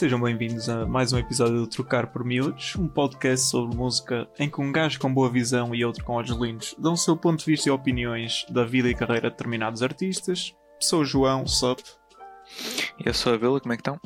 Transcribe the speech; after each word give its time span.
Sejam 0.00 0.18
bem-vindos 0.18 0.66
a 0.66 0.86
mais 0.86 1.12
um 1.12 1.18
episódio 1.18 1.56
do 1.56 1.66
Trocar 1.66 2.06
por 2.06 2.24
Miúdos, 2.24 2.74
um 2.74 2.88
podcast 2.88 3.50
sobre 3.50 3.76
música 3.76 4.26
em 4.38 4.48
que 4.48 4.58
um 4.58 4.72
gajo 4.72 4.98
com 4.98 5.12
boa 5.12 5.28
visão 5.28 5.74
e 5.74 5.84
outro 5.84 6.02
com 6.02 6.14
olhos 6.14 6.34
lindos 6.38 6.74
dão 6.78 6.94
o 6.94 6.96
seu 6.96 7.14
ponto 7.14 7.40
de 7.40 7.44
vista 7.44 7.68
e 7.68 7.70
opiniões 7.70 8.46
da 8.48 8.64
vida 8.64 8.88
e 8.88 8.94
carreira 8.94 9.28
de 9.28 9.36
determinados 9.36 9.82
artistas. 9.82 10.56
Sou 10.80 11.02
o 11.02 11.04
João, 11.04 11.46
sup? 11.46 11.80
Eu 13.04 13.12
sou 13.12 13.34
a 13.34 13.36
Vila, 13.36 13.60
como 13.60 13.74
é 13.74 13.76
que 13.76 13.82
estão? 13.82 14.00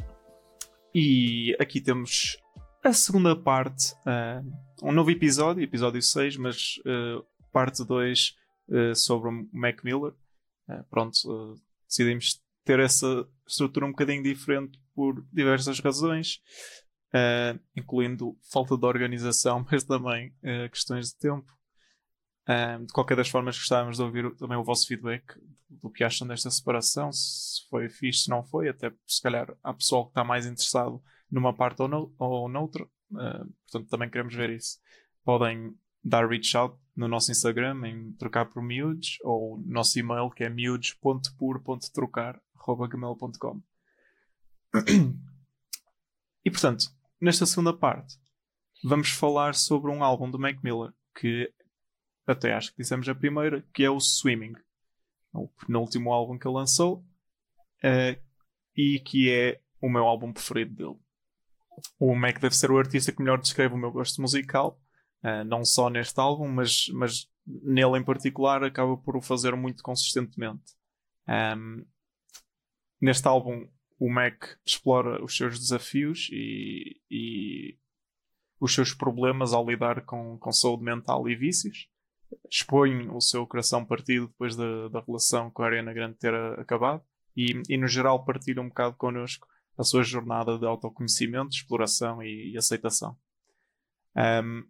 E 0.93 1.57
aqui 1.61 1.81
temos 1.81 2.39
a 2.83 2.93
segunda 2.93 3.37
parte, 3.37 3.93
uh, 4.01 4.45
um 4.83 4.91
novo 4.91 5.13
episódio, 5.13 5.63
episódio 5.63 6.03
6, 6.03 6.37
mas 6.39 6.81
uh, 6.81 7.25
parte 7.53 7.85
2 7.85 8.35
uh, 8.69 8.97
sobre 8.97 9.29
o 9.29 9.49
Mac 9.53 9.85
Miller. 9.85 10.13
pronto, 10.91 11.57
decidimos 11.87 12.43
ter 12.65 12.81
essa 12.81 13.25
estrutura 13.47 13.87
um 13.87 13.91
bocadinho 13.91 14.23
diferente 14.23 14.79
por 14.95 15.25
diversas 15.33 15.81
razões, 15.81 16.41
uh, 17.15 17.59
incluindo 17.77 18.37
falta 18.53 18.77
de 18.77 18.85
organização, 18.85 19.65
mas 19.71 19.85
também 19.85 20.29
uh, 20.43 20.69
questões 20.71 21.09
de 21.09 21.19
tempo. 21.19 21.53
Uh, 22.47 22.85
de 22.85 22.93
qualquer 22.93 23.17
das 23.17 23.29
formas, 23.29 23.57
gostávamos 23.57 23.97
de 23.97 24.03
ouvir 24.03 24.35
também 24.37 24.57
o 24.57 24.65
vosso 24.65 24.87
feedback 24.87 25.25
do 25.69 25.91
que 25.91 26.05
acham 26.05 26.27
desta 26.27 26.51
separação, 26.51 27.11
se 27.11 27.67
foi 27.71 27.89
fixe, 27.89 28.25
se 28.25 28.31
não 28.31 28.45
foi, 28.45 28.69
até 28.69 28.93
se 29.07 29.23
calhar 29.23 29.57
há 29.63 29.73
pessoal 29.73 30.05
que 30.05 30.11
está 30.11 30.23
mais 30.23 30.47
interessado 30.47 31.03
numa 31.31 31.55
parte 31.55 31.81
ou, 31.81 31.89
no, 31.89 32.15
ou 32.19 32.49
noutra, 32.49 32.87
portanto 33.11 33.89
também 33.89 34.11
queremos 34.11 34.35
ver 34.35 34.51
isso. 34.51 34.79
Podem 35.25 35.75
dar 36.05 36.29
reach 36.29 36.55
out 36.55 36.79
no 36.95 37.09
nosso 37.09 37.33
Instagram 37.33 37.89
em 37.89 38.13
trocar 38.13 38.45
por 38.47 38.63
miúdos 38.63 39.17
ou 39.23 39.59
nosso 39.67 39.99
e-mail 39.99 40.31
que 40.31 40.45
é 40.45 40.51
miúdos.pur.trocar 40.51 42.41
gmail.com. 42.67 43.63
E 46.45 46.51
portanto, 46.51 46.87
nesta 47.21 47.47
segunda 47.47 47.73
parte, 47.73 48.17
vamos 48.83 49.11
falar 49.11 49.55
sobre 49.55 49.91
um 49.91 50.05
álbum 50.05 50.31
do 50.31 50.39
Mac 50.39 50.63
Miller 50.63 50.93
que 51.19 51.51
até 52.27 52.53
acho 52.53 52.71
que 52.71 52.83
dissemos 52.83 53.09
a 53.09 53.15
primeira, 53.15 53.63
que 53.73 53.85
é 53.85 53.91
o 53.91 54.01
Swimming, 54.01 54.55
o 55.33 55.49
penúltimo 55.49 56.13
álbum 56.13 56.39
que 56.39 56.47
ele 56.47 56.57
lançou 56.57 57.05
uh, 57.83 58.21
e 58.77 59.01
que 59.01 59.31
é 59.31 59.61
o 59.81 59.89
meu 59.89 60.05
álbum 60.05 60.33
preferido 60.33 60.75
dele. 60.75 60.99
O 61.99 62.15
Mac 62.15 62.41
deve 62.41 62.55
ser 62.55 62.71
o 62.71 62.79
artista 62.79 63.13
que 63.13 63.23
melhor 63.23 63.41
descreve 63.41 63.75
o 63.75 63.79
meu 63.79 63.91
gosto 63.91 64.21
musical, 64.21 64.81
uh, 65.23 65.45
não 65.45 65.65
só 65.65 65.89
neste 65.89 66.19
álbum, 66.21 66.49
mas, 66.49 66.87
mas 66.93 67.29
nele 67.47 67.99
em 67.99 68.05
particular 68.05 68.63
acaba 68.65 68.97
por 68.97 69.17
o 69.17 69.23
fazer 69.23 69.55
muito 69.57 69.83
consistentemente. 69.83 70.73
Um, 71.29 71.85
Neste 73.01 73.27
álbum, 73.29 73.69
o 73.99 74.11
Mac 74.11 74.45
explora 74.65 75.23
os 75.23 75.37
seus 75.37 75.59
desafios 75.59 76.29
e, 76.33 77.01
e 77.11 77.79
os 78.61 78.75
seus 78.75 78.95
problemas 78.95 79.53
ao 79.53 79.69
lidar 79.69 80.05
com, 80.05 80.39
com 80.39 80.53
saúde 80.53 80.85
mental 80.85 81.29
e 81.29 81.35
vícios. 81.35 81.89
Expõe 82.51 83.09
o 83.11 83.21
seu 83.21 83.47
coração 83.47 83.85
partido 83.85 84.29
depois 84.29 84.57
da, 84.57 84.89
da 84.89 85.01
relação 85.01 85.51
com 85.51 85.63
a 85.63 85.67
Ariana 85.67 85.93
Grande 85.93 86.17
ter 86.17 86.35
acabado 86.59 87.03
e, 87.37 87.63
e, 87.69 87.77
no 87.77 87.87
geral, 87.87 88.25
partilha 88.25 88.63
um 88.63 88.69
bocado 88.69 88.97
connosco 88.97 89.47
a 89.77 89.83
sua 89.83 90.03
jornada 90.03 90.59
de 90.59 90.67
autoconhecimento, 90.67 91.55
exploração 91.55 92.23
e, 92.23 92.53
e 92.53 92.57
aceitação. 92.57 93.17
Um, 94.17 94.65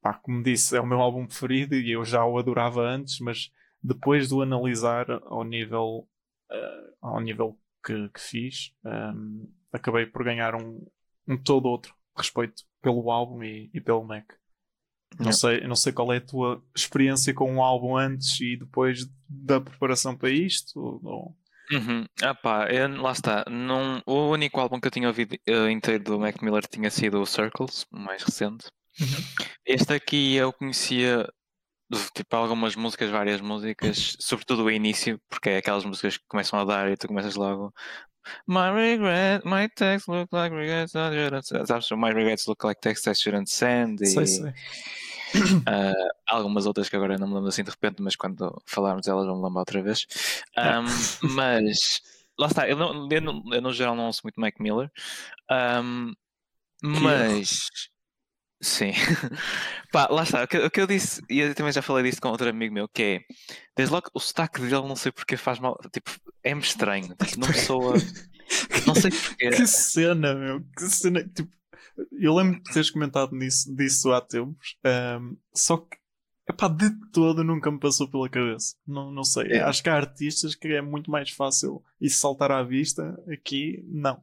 pá, 0.00 0.14
como 0.14 0.42
disse, 0.42 0.76
é 0.76 0.80
o 0.80 0.86
meu 0.86 1.00
álbum 1.00 1.26
preferido 1.26 1.74
e 1.74 1.92
eu 1.92 2.04
já 2.04 2.24
o 2.24 2.38
adorava 2.38 2.82
antes, 2.82 3.18
mas 3.20 3.52
depois 3.82 4.28
de 4.28 4.34
o 4.34 4.42
analisar 4.42 5.06
ao 5.24 5.44
nível 5.44 6.08
uh, 6.50 6.94
ao 7.00 7.20
nível 7.20 7.58
que, 7.84 8.08
que 8.08 8.20
fiz, 8.20 8.72
um, 8.84 9.48
acabei 9.72 10.06
por 10.06 10.24
ganhar 10.24 10.54
um, 10.54 10.86
um 11.26 11.36
todo 11.36 11.66
outro 11.66 11.94
respeito 12.16 12.64
pelo 12.82 13.10
álbum 13.10 13.42
e, 13.42 13.70
e 13.72 13.80
pelo 13.80 14.04
Mac. 14.04 14.32
Não, 15.18 15.32
sei, 15.32 15.66
não 15.66 15.74
sei 15.74 15.92
qual 15.92 16.12
é 16.12 16.18
a 16.18 16.20
tua 16.20 16.62
experiência 16.74 17.34
com 17.34 17.56
o 17.56 17.62
álbum 17.62 17.96
antes 17.96 18.40
e 18.40 18.56
depois 18.56 19.10
da 19.28 19.60
preparação 19.60 20.16
para 20.16 20.30
isto. 20.30 21.00
Ou... 21.02 21.36
Uhum. 21.72 22.04
Ah 22.22 22.34
pá, 22.34 22.68
eu, 22.70 22.88
lá 23.00 23.12
está. 23.12 23.44
Não, 23.50 24.02
o 24.06 24.30
único 24.30 24.60
álbum 24.60 24.80
que 24.80 24.86
eu 24.86 24.90
tinha 24.90 25.08
ouvido 25.08 25.36
uh, 25.48 25.68
inteiro 25.68 26.04
do 26.04 26.18
Mac 26.18 26.40
Miller 26.42 26.66
tinha 26.66 26.90
sido 26.90 27.20
o 27.20 27.26
Circles, 27.26 27.86
o 27.92 27.98
mais 27.98 28.22
recente. 28.22 28.66
Uhum. 29.00 29.46
Este 29.66 29.92
aqui 29.94 30.36
eu 30.36 30.52
conhecia 30.52 31.28
tipo 32.14 32.36
algumas 32.36 32.76
músicas, 32.76 33.10
várias 33.10 33.40
músicas, 33.40 34.16
sobretudo 34.20 34.64
o 34.64 34.70
início, 34.70 35.20
porque 35.28 35.50
é 35.50 35.56
aquelas 35.58 35.84
músicas 35.84 36.16
que 36.16 36.24
começam 36.28 36.58
a 36.58 36.64
dar 36.64 36.90
e 36.90 36.96
tu 36.96 37.08
começas 37.08 37.34
logo. 37.34 37.72
My 38.46 38.70
regret, 38.70 39.42
my 39.44 39.68
text 39.68 40.08
look 40.08 40.28
like 40.32 40.54
regrets 40.54 40.94
I 40.94 41.10
shouldn't 41.10 41.46
send. 41.46 41.66
Sabes? 41.66 41.90
My 41.90 42.12
regrets 42.12 42.46
look 42.46 42.64
like 42.64 42.80
text 42.80 43.06
I 43.06 43.14
shouldn't 43.14 43.50
send. 43.50 44.02
E, 44.02 44.06
sei, 44.06 44.26
sei. 44.26 44.52
Uh, 45.34 46.10
algumas 46.26 46.66
outras 46.66 46.88
que 46.88 46.96
agora 46.96 47.16
não 47.16 47.28
me 47.28 47.34
lembro 47.34 47.48
assim 47.48 47.64
de 47.64 47.70
repente, 47.70 48.02
mas 48.02 48.16
quando 48.16 48.60
falarmos 48.66 49.06
delas 49.06 49.26
vou 49.26 49.36
me 49.36 49.44
lembrar 49.44 49.60
outra 49.60 49.82
vez. 49.82 50.06
Um, 50.58 51.28
mas 51.34 52.00
lá 52.38 52.46
está, 52.46 52.68
eu, 52.68 52.76
não, 52.76 53.08
eu, 53.10 53.20
não, 53.20 53.42
eu 53.52 53.62
no 53.62 53.72
geral 53.72 53.94
não 53.94 54.06
ouço 54.06 54.22
muito 54.24 54.40
Mac 54.40 54.54
Miller, 54.58 54.90
um, 55.50 56.12
mas 56.82 57.68
Sim. 58.60 58.92
Pá, 59.90 60.06
lá 60.10 60.22
está. 60.22 60.44
O 60.44 60.48
que, 60.48 60.58
o 60.58 60.70
que, 60.70 60.80
eu 60.80 60.86
disse, 60.86 61.22
e 61.30 61.40
eu 61.40 61.54
também 61.54 61.72
já 61.72 61.80
falei 61.80 62.04
disso 62.04 62.20
com 62.20 62.28
outro 62.28 62.48
amigo 62.48 62.74
meu, 62.74 62.88
que 62.88 63.02
é 63.02 63.20
desde 63.74 63.92
logo 63.92 64.10
o 64.12 64.20
sotaque 64.20 64.60
dele 64.60 64.86
não 64.86 64.96
sei 64.96 65.10
porque 65.10 65.36
faz 65.36 65.58
mal. 65.58 65.78
Tipo, 65.92 66.10
é-me 66.44 66.60
estranho. 66.60 67.14
Tipo, 67.14 67.40
não 67.40 67.52
soa. 67.54 67.94
não 68.86 68.94
sei 68.94 69.10
porquê. 69.10 69.50
Que 69.50 69.66
cena, 69.66 70.34
meu. 70.34 70.60
Que 70.76 70.84
cena. 70.88 71.24
Tipo, 71.24 71.50
eu 72.12 72.34
lembro 72.34 72.62
de 72.62 72.72
teres 72.72 72.90
comentado 72.90 73.34
nisso, 73.34 73.74
disso 73.74 74.12
há 74.12 74.20
tempos. 74.20 74.76
Um, 74.84 75.36
só 75.54 75.78
que 75.78 75.96
epá, 76.48 76.68
de 76.68 76.90
todo 77.12 77.42
nunca 77.42 77.70
me 77.70 77.80
passou 77.80 78.08
pela 78.10 78.28
cabeça. 78.28 78.76
Não, 78.86 79.10
não 79.10 79.24
sei. 79.24 79.52
É. 79.52 79.60
Acho 79.62 79.82
que 79.82 79.88
há 79.88 79.96
artistas 79.96 80.54
que 80.54 80.68
é 80.68 80.82
muito 80.82 81.10
mais 81.10 81.30
fácil 81.30 81.82
isso 82.00 82.20
saltar 82.20 82.50
à 82.50 82.62
vista. 82.62 83.18
Aqui, 83.32 83.82
não. 83.88 84.22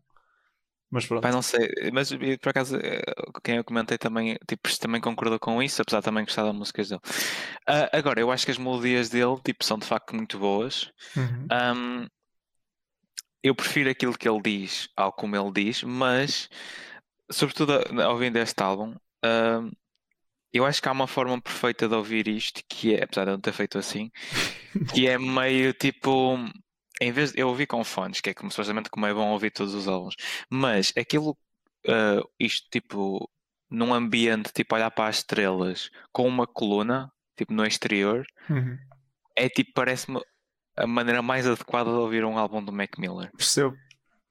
Mas 0.90 1.06
pronto. 1.06 1.22
Pai, 1.22 1.32
não 1.32 1.42
sei, 1.42 1.68
mas 1.92 2.10
por 2.42 2.50
acaso 2.50 2.78
eh, 2.78 3.02
quem 3.44 3.58
eu 3.58 3.64
comentei 3.64 3.98
também, 3.98 4.38
tipo, 4.48 4.70
também 4.80 5.02
concordou 5.02 5.38
com 5.38 5.62
isso, 5.62 5.82
apesar 5.82 6.00
de 6.00 6.06
também 6.06 6.24
gostar 6.24 6.44
das 6.44 6.56
músicas 6.56 6.90
dele. 6.90 7.02
Uh, 7.68 7.90
agora, 7.92 8.22
eu 8.22 8.32
acho 8.32 8.46
que 8.46 8.52
as 8.52 8.58
melodias 8.58 9.10
dele 9.10 9.36
tipo, 9.44 9.66
são 9.66 9.78
de 9.78 9.86
facto 9.86 10.16
muito 10.16 10.40
boas. 10.40 10.90
Uhum. 11.16 11.48
Um, 11.52 12.08
eu 13.44 13.54
prefiro 13.54 13.90
aquilo 13.90 14.18
que 14.18 14.28
ele 14.28 14.42
diz 14.42 14.90
ao 14.96 15.12
como 15.12 15.36
ele 15.36 15.52
diz, 15.52 15.84
mas 15.84 16.50
sobretudo 17.30 17.74
ouvindo 18.10 18.38
este 18.38 18.62
álbum, 18.64 18.92
uh, 19.26 19.70
eu 20.54 20.66
acho 20.66 20.82
que 20.82 20.88
há 20.88 20.92
uma 20.92 21.08
forma 21.08 21.40
perfeita 21.42 21.88
de 21.88 21.96
ouvir 21.96 22.28
isto, 22.28 22.62
que 22.68 22.96
é, 22.96 23.04
apesar 23.04 23.26
de 23.26 23.32
eu 23.32 23.34
não 23.34 23.42
ter 23.42 23.52
feito 23.52 23.78
assim, 23.78 24.10
que 24.94 25.08
é 25.08 25.18
meio 25.18 25.74
tipo 25.74 26.38
em 27.02 27.12
vez 27.12 27.32
de 27.32 27.40
eu 27.40 27.48
ouvir 27.48 27.68
com 27.68 27.84
fones, 27.84 28.22
que 28.22 28.30
é 28.30 28.34
como 28.34 28.52
supostamente 28.52 28.90
como 28.90 29.06
é 29.06 29.14
bom 29.14 29.32
ouvir 29.32 29.52
todos 29.52 29.74
os 29.74 29.88
álbuns, 29.88 30.16
mas 30.50 30.94
aquilo, 30.98 31.38
uh, 31.88 32.28
isto 32.40 32.68
tipo, 32.72 33.30
num 33.70 33.94
ambiente, 33.94 34.52
tipo, 34.54 34.76
olhar 34.76 34.92
para 34.92 35.10
as 35.10 35.18
estrelas 35.18 35.90
com 36.12 36.28
uma 36.28 36.48
coluna, 36.48 37.12
tipo, 37.36 37.54
no 37.54 37.66
exterior, 37.66 38.26
uhum. 38.50 38.78
é 39.36 39.50
tipo, 39.50 39.72
parece-me 39.74 40.20
a 40.76 40.88
maneira 40.88 41.22
mais 41.22 41.48
adequada 41.48 41.90
de 41.90 41.98
ouvir 41.98 42.24
um 42.24 42.38
álbum 42.38 42.64
do 42.64 42.72
Mac 42.72 42.98
Miller. 42.98 43.32
Percebo, 43.36 43.76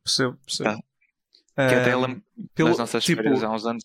percebo, 0.03 0.37
percebo. 0.45 0.71
Tá. 0.71 0.79
Que 1.57 1.75
até 1.75 1.91
ela, 1.91 2.15
pelo, 2.55 2.69
nas 2.69 2.79
nossas 2.79 3.03
tipo... 3.03 3.23
férias 3.23 3.43
há 3.43 3.51
uns 3.51 3.65
anos 3.65 3.83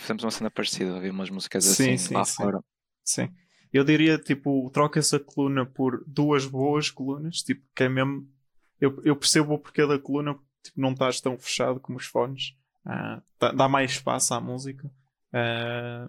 fizemos 0.00 0.24
uma 0.24 0.30
cena 0.32 0.50
parecida, 0.50 0.96
havia 0.96 1.12
umas 1.12 1.30
músicas 1.30 1.64
assim 1.64 1.96
sim, 1.96 2.12
lá 2.12 2.24
sim. 2.24 2.34
fora. 2.34 2.60
Sim. 3.04 3.32
Eu 3.74 3.82
diria, 3.82 4.16
tipo, 4.16 4.70
troca 4.70 5.00
essa 5.00 5.18
coluna 5.18 5.66
por 5.66 6.04
duas 6.06 6.46
boas 6.46 6.92
colunas, 6.92 7.42
tipo, 7.42 7.60
que 7.74 7.82
é 7.82 7.88
mesmo. 7.88 8.24
Eu, 8.80 9.02
eu 9.04 9.16
percebo 9.16 9.54
o 9.54 9.58
porquê 9.58 9.84
da 9.84 9.98
coluna, 9.98 10.38
tipo, 10.62 10.80
não 10.80 10.92
estás 10.92 11.20
tão 11.20 11.36
fechado 11.36 11.80
como 11.80 11.98
os 11.98 12.06
fones. 12.06 12.56
Uh, 12.86 13.20
dá 13.56 13.68
mais 13.68 13.90
espaço 13.90 14.32
à 14.32 14.40
música. 14.40 14.86
Uh, 15.32 16.08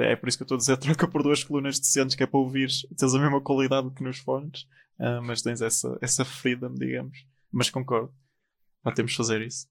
é 0.00 0.16
por 0.16 0.28
isso 0.28 0.36
que 0.36 0.42
eu 0.42 0.46
estou 0.46 0.56
a 0.56 0.58
dizer, 0.58 0.76
troca 0.82 1.06
por 1.06 1.22
duas 1.22 1.44
colunas 1.44 1.78
decentes, 1.78 2.16
que 2.16 2.24
é 2.24 2.26
para 2.26 2.40
ouvir, 2.40 2.68
tens 2.98 3.14
a 3.14 3.20
mesma 3.20 3.40
qualidade 3.40 3.88
que 3.90 4.02
nos 4.02 4.18
fones, 4.18 4.62
uh, 4.98 5.22
mas 5.22 5.42
tens 5.42 5.62
essa, 5.62 5.96
essa 6.00 6.24
freedom, 6.24 6.74
digamos. 6.74 7.24
Mas 7.52 7.70
concordo. 7.70 8.12
Já 8.84 8.90
temos 8.90 9.12
de 9.12 9.16
fazer 9.16 9.42
isso. 9.42 9.68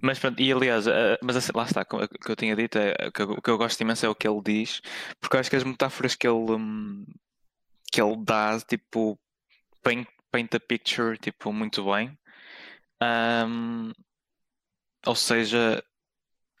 Mas 0.00 0.18
pronto, 0.18 0.40
e 0.40 0.52
aliás, 0.52 0.86
uh, 0.86 1.18
mas 1.22 1.36
assim, 1.36 1.52
lá 1.54 1.64
está, 1.64 1.82
o 1.82 2.08
que 2.08 2.30
eu 2.30 2.36
tinha 2.36 2.54
dito 2.54 2.78
é 2.78 3.10
que 3.10 3.22
o 3.22 3.42
que 3.42 3.50
eu 3.50 3.58
gosto 3.58 3.80
imenso 3.80 4.06
é 4.06 4.08
o 4.08 4.14
que 4.14 4.28
ele 4.28 4.40
diz, 4.42 4.80
porque 5.20 5.36
eu 5.36 5.40
acho 5.40 5.50
que 5.50 5.56
as 5.56 5.64
metáforas 5.64 6.14
que 6.14 6.26
ele 6.26 6.52
um, 6.52 7.04
que 7.92 8.00
ele 8.00 8.16
dá, 8.24 8.58
tipo, 8.60 9.18
paint, 9.82 10.06
paint 10.30 10.54
a 10.54 10.60
picture, 10.60 11.18
tipo, 11.18 11.52
muito 11.52 11.84
bem. 11.84 12.18
Um, 13.02 13.92
ou 15.06 15.14
seja, 15.14 15.82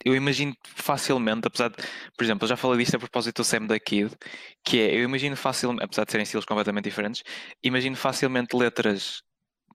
eu 0.04 0.14
imagino 0.14 0.54
facilmente, 0.64 1.46
apesar 1.48 1.70
de, 1.70 1.76
por 2.16 2.24
exemplo, 2.24 2.44
eu 2.44 2.48
já 2.48 2.56
falei 2.56 2.78
disto 2.78 2.96
a 2.96 2.98
propósito 2.98 3.42
do 3.42 3.44
Sam 3.44 3.66
da 3.66 3.80
Kid, 3.80 4.14
que 4.62 4.78
é, 4.80 4.94
eu 4.94 5.02
imagino 5.04 5.36
facilmente, 5.36 5.82
apesar 5.82 6.04
de 6.04 6.12
serem 6.12 6.24
estilos 6.24 6.44
completamente 6.44 6.84
diferentes, 6.84 7.22
imagino 7.62 7.96
facilmente 7.96 8.54
letras 8.56 9.22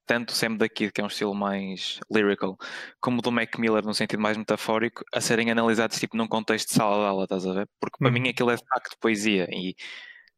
tanto 0.09 0.31
o 0.31 0.33
Sam 0.33 0.55
da 0.57 0.67
Kid, 0.67 0.91
que 0.91 1.01
é 1.01 1.03
um 1.03 1.07
estilo 1.07 1.35
mais 1.35 1.99
lyrical, 2.11 2.57
como 2.99 3.21
do 3.21 3.31
Mac 3.31 3.59
Miller, 3.59 3.85
num 3.85 3.93
sentido 3.93 4.19
mais 4.19 4.35
metafórico, 4.35 5.03
a 5.13 5.21
serem 5.21 5.51
analisados 5.51 5.99
tipo 5.99 6.17
num 6.17 6.27
contexto 6.27 6.69
de 6.69 6.73
sala 6.73 7.03
de 7.03 7.07
aula, 7.07 7.23
estás 7.25 7.45
a 7.45 7.53
ver? 7.53 7.69
Porque 7.79 7.97
para 7.99 8.07
uhum. 8.07 8.13
mim 8.13 8.27
aquilo 8.27 8.49
é 8.49 8.55
de 8.55 8.63
facto 8.67 8.97
poesia 8.99 9.47
e 9.51 9.75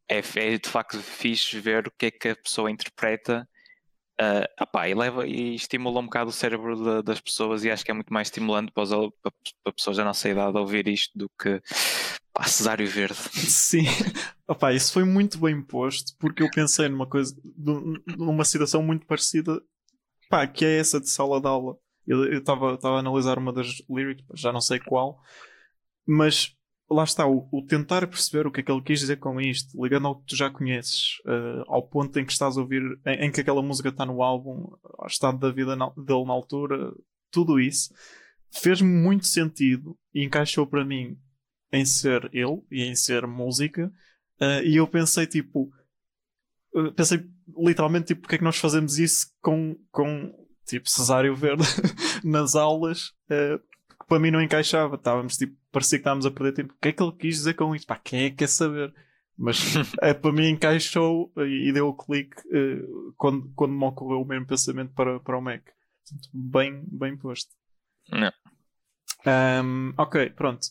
é, 0.10 0.18
é 0.18 0.58
de 0.58 0.70
facto 0.70 0.98
fixe 1.00 1.58
ver 1.58 1.88
o 1.88 1.92
que 1.98 2.08
é 2.08 2.12
que 2.12 2.28
a 2.28 2.36
pessoa 2.36 2.70
interpreta 2.70 3.48
Uh, 4.22 4.46
opá, 4.62 4.88
e 4.88 4.94
leva 4.94 5.26
e 5.26 5.56
estimula 5.56 6.00
um 6.00 6.04
bocado 6.04 6.30
o 6.30 6.34
cérebro 6.34 6.76
de, 6.76 7.02
das 7.02 7.20
pessoas 7.20 7.64
e 7.64 7.72
acho 7.72 7.84
que 7.84 7.90
é 7.90 7.94
muito 7.94 8.14
mais 8.14 8.28
estimulante 8.28 8.72
para, 8.72 8.84
os, 8.84 8.90
para, 8.90 9.32
para, 9.64 9.74
pessoas 9.74 9.98
da 9.98 10.04
nossa 10.04 10.30
idade 10.30 10.56
ouvir 10.56 10.88
isto 10.88 11.18
do 11.18 11.28
que 11.30 11.60
pá, 12.32 12.44
Cesário 12.44 12.86
Verde. 12.88 13.18
Sim, 13.50 13.86
opá, 14.48 14.74
isso 14.74 14.94
foi 14.94 15.06
muito 15.06 15.40
bem 15.40 15.60
posto 15.60 16.16
porque 16.20 16.44
eu 16.44 16.52
pensei 16.52 16.88
numa 16.88 17.08
coisa, 17.08 17.36
numa 18.16 18.46
situação 18.46 18.84
muito 18.84 19.08
parecida, 19.08 19.60
pá, 20.30 20.46
que 20.46 20.66
é 20.66 20.78
essa 20.78 21.00
de 21.00 21.10
sala 21.10 21.42
de 21.42 21.48
aula. 21.48 21.76
Eu 22.06 22.38
estava 22.38 22.78
a 22.80 23.00
analisar 23.00 23.40
uma 23.40 23.52
das 23.52 23.82
lyrics, 23.90 24.24
já 24.36 24.52
não 24.52 24.62
sei 24.62 24.80
qual, 24.80 25.20
mas 26.06 26.56
lá 26.92 27.04
está, 27.04 27.26
o, 27.26 27.48
o, 27.52 27.66
tentar 27.66 28.06
perceber 28.08 28.46
o 28.46 28.52
que 28.52 28.60
é 28.60 28.64
que 28.64 28.72
ele 28.72 28.82
quis 28.82 29.00
dizer 29.00 29.18
com 29.18 29.40
isto, 29.40 29.82
ligando 29.82 30.08
ao 30.08 30.20
que 30.20 30.28
tu 30.28 30.36
já 30.36 30.50
conheces, 30.50 31.20
uh, 31.26 31.64
ao 31.68 31.88
ponto 31.88 32.20
em 32.20 32.26
que 32.26 32.32
estás 32.32 32.58
a 32.58 32.62
ouvir, 32.62 32.82
em, 33.06 33.26
em 33.26 33.32
que 33.32 33.42
aquela 33.42 33.62
música 33.62 33.90
está 33.90 34.06
no 34.06 34.22
álbum, 34.22 34.70
ao 34.98 35.08
estado 35.08 35.40
da 35.40 35.50
vida 35.50 35.76
na, 35.76 35.90
dele 35.90 36.26
na 36.26 36.34
altura, 36.34 36.94
tudo 37.32 37.60
isso, 37.60 37.94
fez-me 38.52 38.90
muito 38.90 39.26
sentido 39.26 39.98
e 40.14 40.24
encaixou 40.24 40.68
para 40.68 40.84
mim 40.84 41.18
em 41.72 41.86
ser 41.86 42.30
ele 42.34 42.62
e 42.70 42.84
em 42.84 42.94
ser 42.94 43.26
música. 43.26 43.92
Uh, 44.42 44.64
e 44.66 44.76
eu 44.76 44.88
pensei, 44.88 45.26
tipo, 45.26 45.72
uh, 46.76 46.92
pensei 46.94 47.26
literalmente, 47.58 48.08
tipo, 48.08 48.22
porque 48.22 48.36
é 48.36 48.38
que 48.38 48.44
nós 48.44 48.58
fazemos 48.58 49.00
isso 49.00 49.28
com, 49.42 49.78
com 49.92 50.34
tipo, 50.66 50.90
Cesário 50.90 51.36
Verde 51.36 51.64
nas 52.24 52.56
aulas? 52.56 53.14
Para 54.12 54.20
mim 54.20 54.30
não 54.30 54.42
encaixava. 54.42 54.96
Estávamos 54.96 55.38
tipo, 55.38 55.56
parecia 55.72 55.98
que 55.98 56.02
estávamos 56.02 56.26
a 56.26 56.32
perder 56.32 56.52
tempo. 56.52 56.74
O 56.74 56.78
que 56.82 56.90
é 56.90 56.92
que 56.92 57.02
ele 57.02 57.14
quis 57.14 57.36
dizer 57.38 57.54
com 57.54 57.74
isso? 57.74 57.88
Pá, 57.88 57.96
quem 57.96 58.26
é 58.26 58.30
que 58.30 58.36
quer 58.36 58.50
saber? 58.50 58.94
Mas 59.38 59.58
é, 60.04 60.14
para 60.14 60.34
mim 60.34 60.50
encaixou 60.50 61.32
e 61.38 61.72
deu 61.72 61.88
o 61.88 61.96
clique 61.96 62.36
uh, 62.50 63.14
quando, 63.16 63.50
quando 63.56 63.72
me 63.72 63.86
ocorreu 63.86 64.22
o 64.22 64.26
mesmo 64.26 64.46
pensamento 64.46 64.92
para, 64.94 65.18
para 65.22 65.38
o 65.38 65.42
Mac. 65.42 65.62
Bem, 66.34 66.84
bem 66.92 67.16
posto. 67.16 67.52
Não. 68.10 68.34
Um, 69.64 69.94
ok, 69.98 70.32
pronto. 70.32 70.68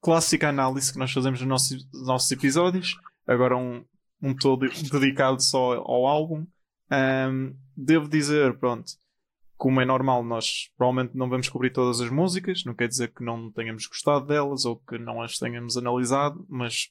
Clássica 0.00 0.48
análise 0.48 0.90
que 0.90 0.98
nós 0.98 1.12
fazemos 1.12 1.40
nos 1.40 1.48
nossos, 1.48 1.92
nos 1.92 2.06
nossos 2.06 2.32
episódios. 2.32 2.96
Agora 3.26 3.58
um, 3.58 3.84
um 4.22 4.34
todo 4.34 4.66
dedicado 4.90 5.42
só 5.42 5.74
ao 5.74 6.06
álbum. 6.06 6.46
Um, 6.90 7.54
devo 7.76 8.08
dizer, 8.08 8.56
pronto, 8.58 8.90
como 9.64 9.80
é 9.80 9.84
normal, 9.86 10.22
nós 10.22 10.70
provavelmente 10.76 11.16
não 11.16 11.26
vamos 11.26 11.48
cobrir 11.48 11.70
todas 11.70 11.98
as 11.98 12.10
músicas, 12.10 12.64
não 12.66 12.74
quer 12.74 12.86
dizer 12.86 13.14
que 13.14 13.24
não 13.24 13.50
tenhamos 13.50 13.86
gostado 13.86 14.26
delas 14.26 14.66
ou 14.66 14.76
que 14.76 14.98
não 14.98 15.22
as 15.22 15.38
tenhamos 15.38 15.78
analisado, 15.78 16.44
mas 16.50 16.90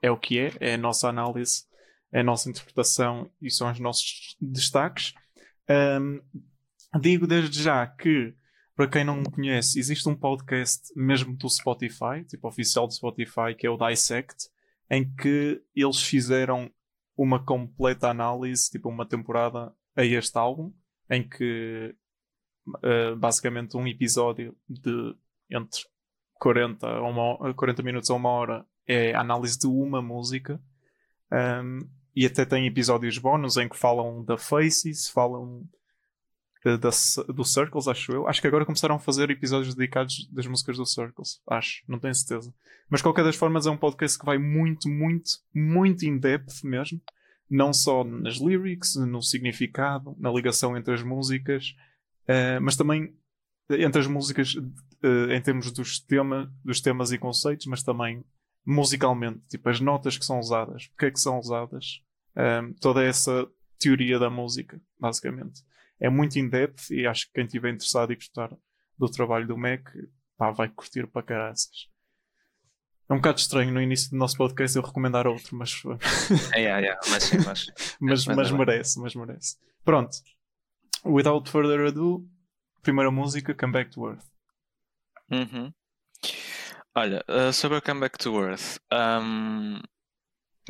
é 0.00 0.08
o 0.08 0.16
que 0.16 0.38
é, 0.38 0.52
é 0.60 0.74
a 0.74 0.78
nossa 0.78 1.08
análise, 1.08 1.64
é 2.12 2.20
a 2.20 2.22
nossa 2.22 2.48
interpretação 2.48 3.28
e 3.42 3.50
são 3.50 3.68
os 3.68 3.80
nossos 3.80 4.36
destaques. 4.40 5.14
Um, 5.68 6.20
digo 7.00 7.26
desde 7.26 7.60
já 7.60 7.84
que, 7.88 8.32
para 8.76 8.86
quem 8.86 9.02
não 9.02 9.16
me 9.16 9.28
conhece, 9.28 9.80
existe 9.80 10.08
um 10.08 10.14
podcast 10.14 10.92
mesmo 10.94 11.36
do 11.36 11.50
Spotify, 11.50 12.24
tipo 12.24 12.46
oficial 12.46 12.86
do 12.86 12.94
Spotify, 12.94 13.52
que 13.58 13.66
é 13.66 13.70
o 13.70 13.76
Dissect, 13.76 14.48
em 14.88 15.12
que 15.12 15.60
eles 15.74 16.00
fizeram 16.00 16.70
uma 17.16 17.44
completa 17.44 18.10
análise, 18.10 18.70
tipo 18.70 18.88
uma 18.88 19.04
temporada 19.08 19.74
a 19.96 20.04
este 20.04 20.38
álbum, 20.38 20.72
em 21.10 21.28
que 21.28 21.96
uh, 22.66 23.16
basicamente 23.16 23.76
um 23.76 23.86
episódio 23.86 24.56
de 24.68 25.14
entre 25.50 25.82
40, 26.34 26.86
a 26.86 27.02
uma, 27.02 27.54
40 27.54 27.82
minutos 27.82 28.10
a 28.10 28.14
uma 28.14 28.28
hora 28.30 28.66
é 28.86 29.14
análise 29.14 29.58
de 29.58 29.66
uma 29.66 30.02
música. 30.02 30.60
Um, 31.30 31.88
e 32.14 32.26
até 32.26 32.44
tem 32.44 32.66
episódios 32.66 33.16
bónus 33.18 33.56
em 33.56 33.68
que 33.68 33.76
falam 33.76 34.22
da 34.24 34.36
Faces, 34.36 35.08
falam 35.08 35.66
do 37.34 37.44
Circles, 37.44 37.88
acho 37.88 38.12
eu. 38.12 38.28
Acho 38.28 38.40
que 38.40 38.46
agora 38.46 38.64
começaram 38.64 38.94
a 38.94 38.98
fazer 38.98 39.30
episódios 39.30 39.74
dedicados 39.74 40.28
das 40.30 40.46
músicas 40.46 40.76
do 40.76 40.86
Circles. 40.86 41.40
Acho, 41.48 41.82
não 41.88 41.98
tenho 41.98 42.14
certeza. 42.14 42.54
Mas 42.88 43.02
qualquer 43.02 43.24
das 43.24 43.36
formas 43.36 43.66
é 43.66 43.70
um 43.70 43.76
podcast 43.76 44.18
que 44.18 44.24
vai 44.24 44.38
muito, 44.38 44.88
muito, 44.88 45.30
muito 45.52 46.04
in 46.04 46.18
depth 46.18 46.62
mesmo. 46.62 47.00
Não 47.50 47.72
só 47.72 48.04
nas 48.04 48.36
lyrics, 48.36 48.94
no 48.94 49.20
significado, 49.20 50.14
na 50.18 50.30
ligação 50.30 50.76
entre 50.76 50.94
as 50.94 51.02
músicas, 51.02 51.74
Uh, 52.28 52.60
mas 52.60 52.76
também 52.76 53.14
entre 53.70 54.00
as 54.00 54.06
músicas 54.06 54.54
uh, 54.54 55.30
em 55.30 55.40
termos 55.40 55.70
dos, 55.70 55.98
tema, 56.00 56.52
dos 56.64 56.80
temas 56.80 57.12
e 57.12 57.18
conceitos, 57.18 57.66
mas 57.66 57.82
também 57.82 58.24
musicalmente, 58.64 59.40
tipo 59.48 59.68
as 59.68 59.80
notas 59.80 60.16
que 60.16 60.24
são 60.24 60.38
usadas, 60.38 60.86
porque 60.88 61.06
é 61.06 61.10
que 61.10 61.20
são 61.20 61.38
usadas, 61.38 62.02
um, 62.36 62.72
toda 62.74 63.02
essa 63.02 63.46
teoria 63.78 64.18
da 64.18 64.30
música, 64.30 64.80
basicamente. 64.98 65.62
É 65.98 66.08
muito 66.08 66.38
in-depth 66.38 66.90
e 66.90 67.06
acho 67.06 67.26
que 67.26 67.32
quem 67.34 67.44
estiver 67.44 67.72
interessado 67.72 68.12
e 68.12 68.16
gostar 68.16 68.56
do 68.98 69.08
trabalho 69.08 69.46
do 69.46 69.58
Mac, 69.58 69.88
pá, 70.36 70.50
vai 70.50 70.68
curtir 70.68 71.06
para 71.06 71.22
caraças. 71.22 71.88
É 73.08 73.12
um 73.12 73.16
bocado 73.16 73.40
estranho 73.40 73.72
no 73.72 73.80
início 73.80 74.10
do 74.10 74.16
nosso 74.16 74.36
podcast 74.36 74.76
eu 74.76 74.82
recomendar 74.82 75.26
outro, 75.26 75.56
mas. 75.56 75.82
é, 76.54 76.62
é, 76.62 76.86
é, 76.86 76.98
mas, 77.10 77.32
mas, 77.44 77.66
mas, 78.00 78.26
mas, 78.26 78.26
mas 78.26 78.50
merece, 78.50 79.00
mas 79.00 79.14
merece. 79.14 79.56
Pronto, 79.84 80.16
Without 81.04 81.50
further 81.50 81.88
ado, 81.88 82.28
primeira 82.82 83.10
música, 83.10 83.54
Come 83.54 83.72
Back 83.72 83.90
to 83.90 84.08
Earth. 84.08 84.24
Uhum. 85.30 85.72
Olha, 86.94 87.24
uh, 87.28 87.52
sobre 87.52 87.80
Come 87.80 88.00
Back 88.00 88.18
to 88.18 88.38
Earth, 88.38 88.78
um, 88.92 89.80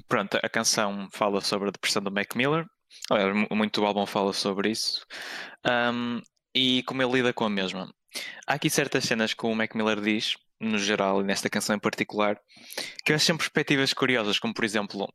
pronto, 0.08 0.38
a 0.42 0.48
canção 0.48 1.08
fala 1.12 1.40
sobre 1.40 1.68
a 1.68 1.72
depressão 1.72 2.02
do 2.02 2.10
Mac 2.10 2.34
Miller. 2.34 2.64
Aliás, 3.10 3.48
muito 3.50 3.80
do 3.80 3.86
álbum 3.86 4.06
fala 4.06 4.32
sobre 4.32 4.70
isso. 4.70 5.04
Um, 5.66 6.20
e 6.54 6.82
como 6.84 7.02
ele 7.02 7.12
lida 7.12 7.32
com 7.32 7.44
a 7.44 7.50
mesma. 7.50 7.92
Há 8.46 8.54
aqui 8.54 8.70
certas 8.70 9.04
cenas 9.04 9.34
que 9.34 9.44
o 9.44 9.54
Mac 9.54 9.74
Miller 9.74 10.00
diz, 10.00 10.36
no 10.60 10.78
geral 10.78 11.20
e 11.20 11.24
nesta 11.24 11.50
canção 11.50 11.74
em 11.74 11.80
particular, 11.80 12.38
que 13.04 13.12
eu 13.12 13.16
acho 13.16 13.24
sempre 13.24 13.44
perspectivas 13.44 13.92
curiosas, 13.92 14.38
como 14.38 14.54
por 14.54 14.64
exemplo, 14.64 15.12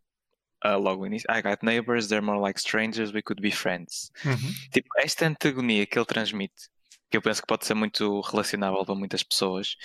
uh, 0.65 0.77
logo 0.77 1.01
no 1.01 1.07
início. 1.07 1.29
I 1.29 1.41
got 1.41 1.63
neighbors, 1.63 2.07
they're 2.07 2.21
more 2.21 2.39
like 2.39 2.59
strangers, 2.59 3.13
we 3.13 3.21
could 3.21 3.41
be 3.41 3.51
friends. 3.51 4.11
Uhum. 4.25 4.53
Tipo, 4.71 4.89
esta 4.97 5.25
antagonia 5.25 5.85
que 5.85 5.97
ele 5.97 6.05
transmite, 6.05 6.69
que 7.09 7.17
eu 7.17 7.21
penso 7.21 7.41
que 7.41 7.47
pode 7.47 7.65
ser 7.65 7.73
muito 7.73 8.21
relacionável 8.21 8.85
para 8.85 8.95
muitas 8.95 9.23
pessoas, 9.23 9.75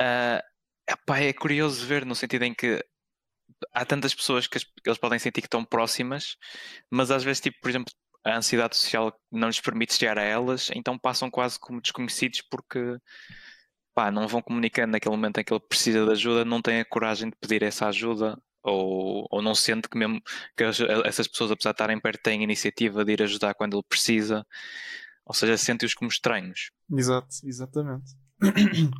uh, 0.00 0.42
epá, 0.88 1.20
é 1.20 1.32
curioso 1.32 1.86
ver 1.86 2.04
no 2.04 2.14
sentido 2.14 2.44
em 2.44 2.54
que 2.54 2.84
há 3.72 3.84
tantas 3.84 4.14
pessoas 4.14 4.46
que, 4.46 4.58
as, 4.58 4.64
que 4.64 4.88
eles 4.88 4.98
podem 4.98 5.18
sentir 5.18 5.40
que 5.40 5.46
estão 5.46 5.64
próximas, 5.64 6.36
mas 6.90 7.10
às 7.10 7.22
vezes, 7.22 7.40
tipo, 7.40 7.60
por 7.60 7.70
exemplo, 7.70 7.92
a 8.24 8.36
ansiedade 8.36 8.76
social 8.76 9.12
não 9.30 9.48
lhes 9.48 9.60
permite 9.60 9.94
chegar 9.94 10.18
a 10.18 10.22
elas, 10.22 10.70
então 10.74 10.98
passam 10.98 11.30
quase 11.30 11.58
como 11.58 11.80
desconhecidos 11.80 12.40
porque 12.42 12.96
pá, 13.94 14.10
não 14.10 14.28
vão 14.28 14.40
comunicando 14.40 14.92
naquele 14.92 15.14
momento 15.14 15.38
em 15.38 15.44
que 15.44 15.52
ele 15.52 15.60
precisa 15.60 16.04
de 16.04 16.12
ajuda, 16.12 16.44
não 16.44 16.62
têm 16.62 16.80
a 16.80 16.84
coragem 16.84 17.30
de 17.30 17.36
pedir 17.36 17.62
essa 17.62 17.88
ajuda 17.88 18.40
ou, 18.62 19.26
ou 19.30 19.42
não 19.42 19.54
sente 19.54 19.88
que 19.88 19.98
mesmo 19.98 20.20
que 20.56 20.64
essas 21.04 21.26
pessoas, 21.26 21.50
apesar 21.50 21.70
de 21.70 21.74
estarem 21.74 22.00
perto, 22.00 22.22
têm 22.22 22.42
iniciativa 22.42 23.04
de 23.04 23.12
ir 23.12 23.22
ajudar 23.22 23.54
quando 23.54 23.76
ele 23.76 23.84
precisa, 23.88 24.46
ou 25.24 25.34
seja, 25.34 25.56
sente-os 25.56 25.94
como 25.94 26.10
estranhos. 26.10 26.70
Exato, 26.90 27.28
exatamente. 27.44 28.12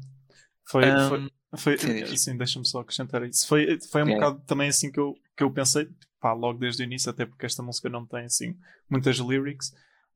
foi, 0.68 0.84
um, 0.90 1.08
foi, 1.08 1.30
foi 1.56 1.78
sim, 1.78 2.02
assim, 2.02 2.36
deixa-me 2.36 2.66
só 2.66 2.80
acrescentar 2.80 3.22
isso. 3.24 3.46
Foi, 3.46 3.78
foi 3.90 4.02
um 4.02 4.08
é. 4.08 4.14
bocado 4.14 4.40
também 4.46 4.68
assim 4.68 4.90
que 4.90 5.00
eu, 5.00 5.14
que 5.36 5.44
eu 5.44 5.50
pensei, 5.50 5.88
pá, 6.20 6.32
logo 6.32 6.58
desde 6.58 6.82
o 6.82 6.84
início, 6.84 7.10
até 7.10 7.26
porque 7.26 7.46
esta 7.46 7.62
música 7.62 7.88
não 7.88 8.06
tem 8.06 8.24
assim 8.24 8.56
muitas 8.88 9.18
lyrics, 9.18 9.68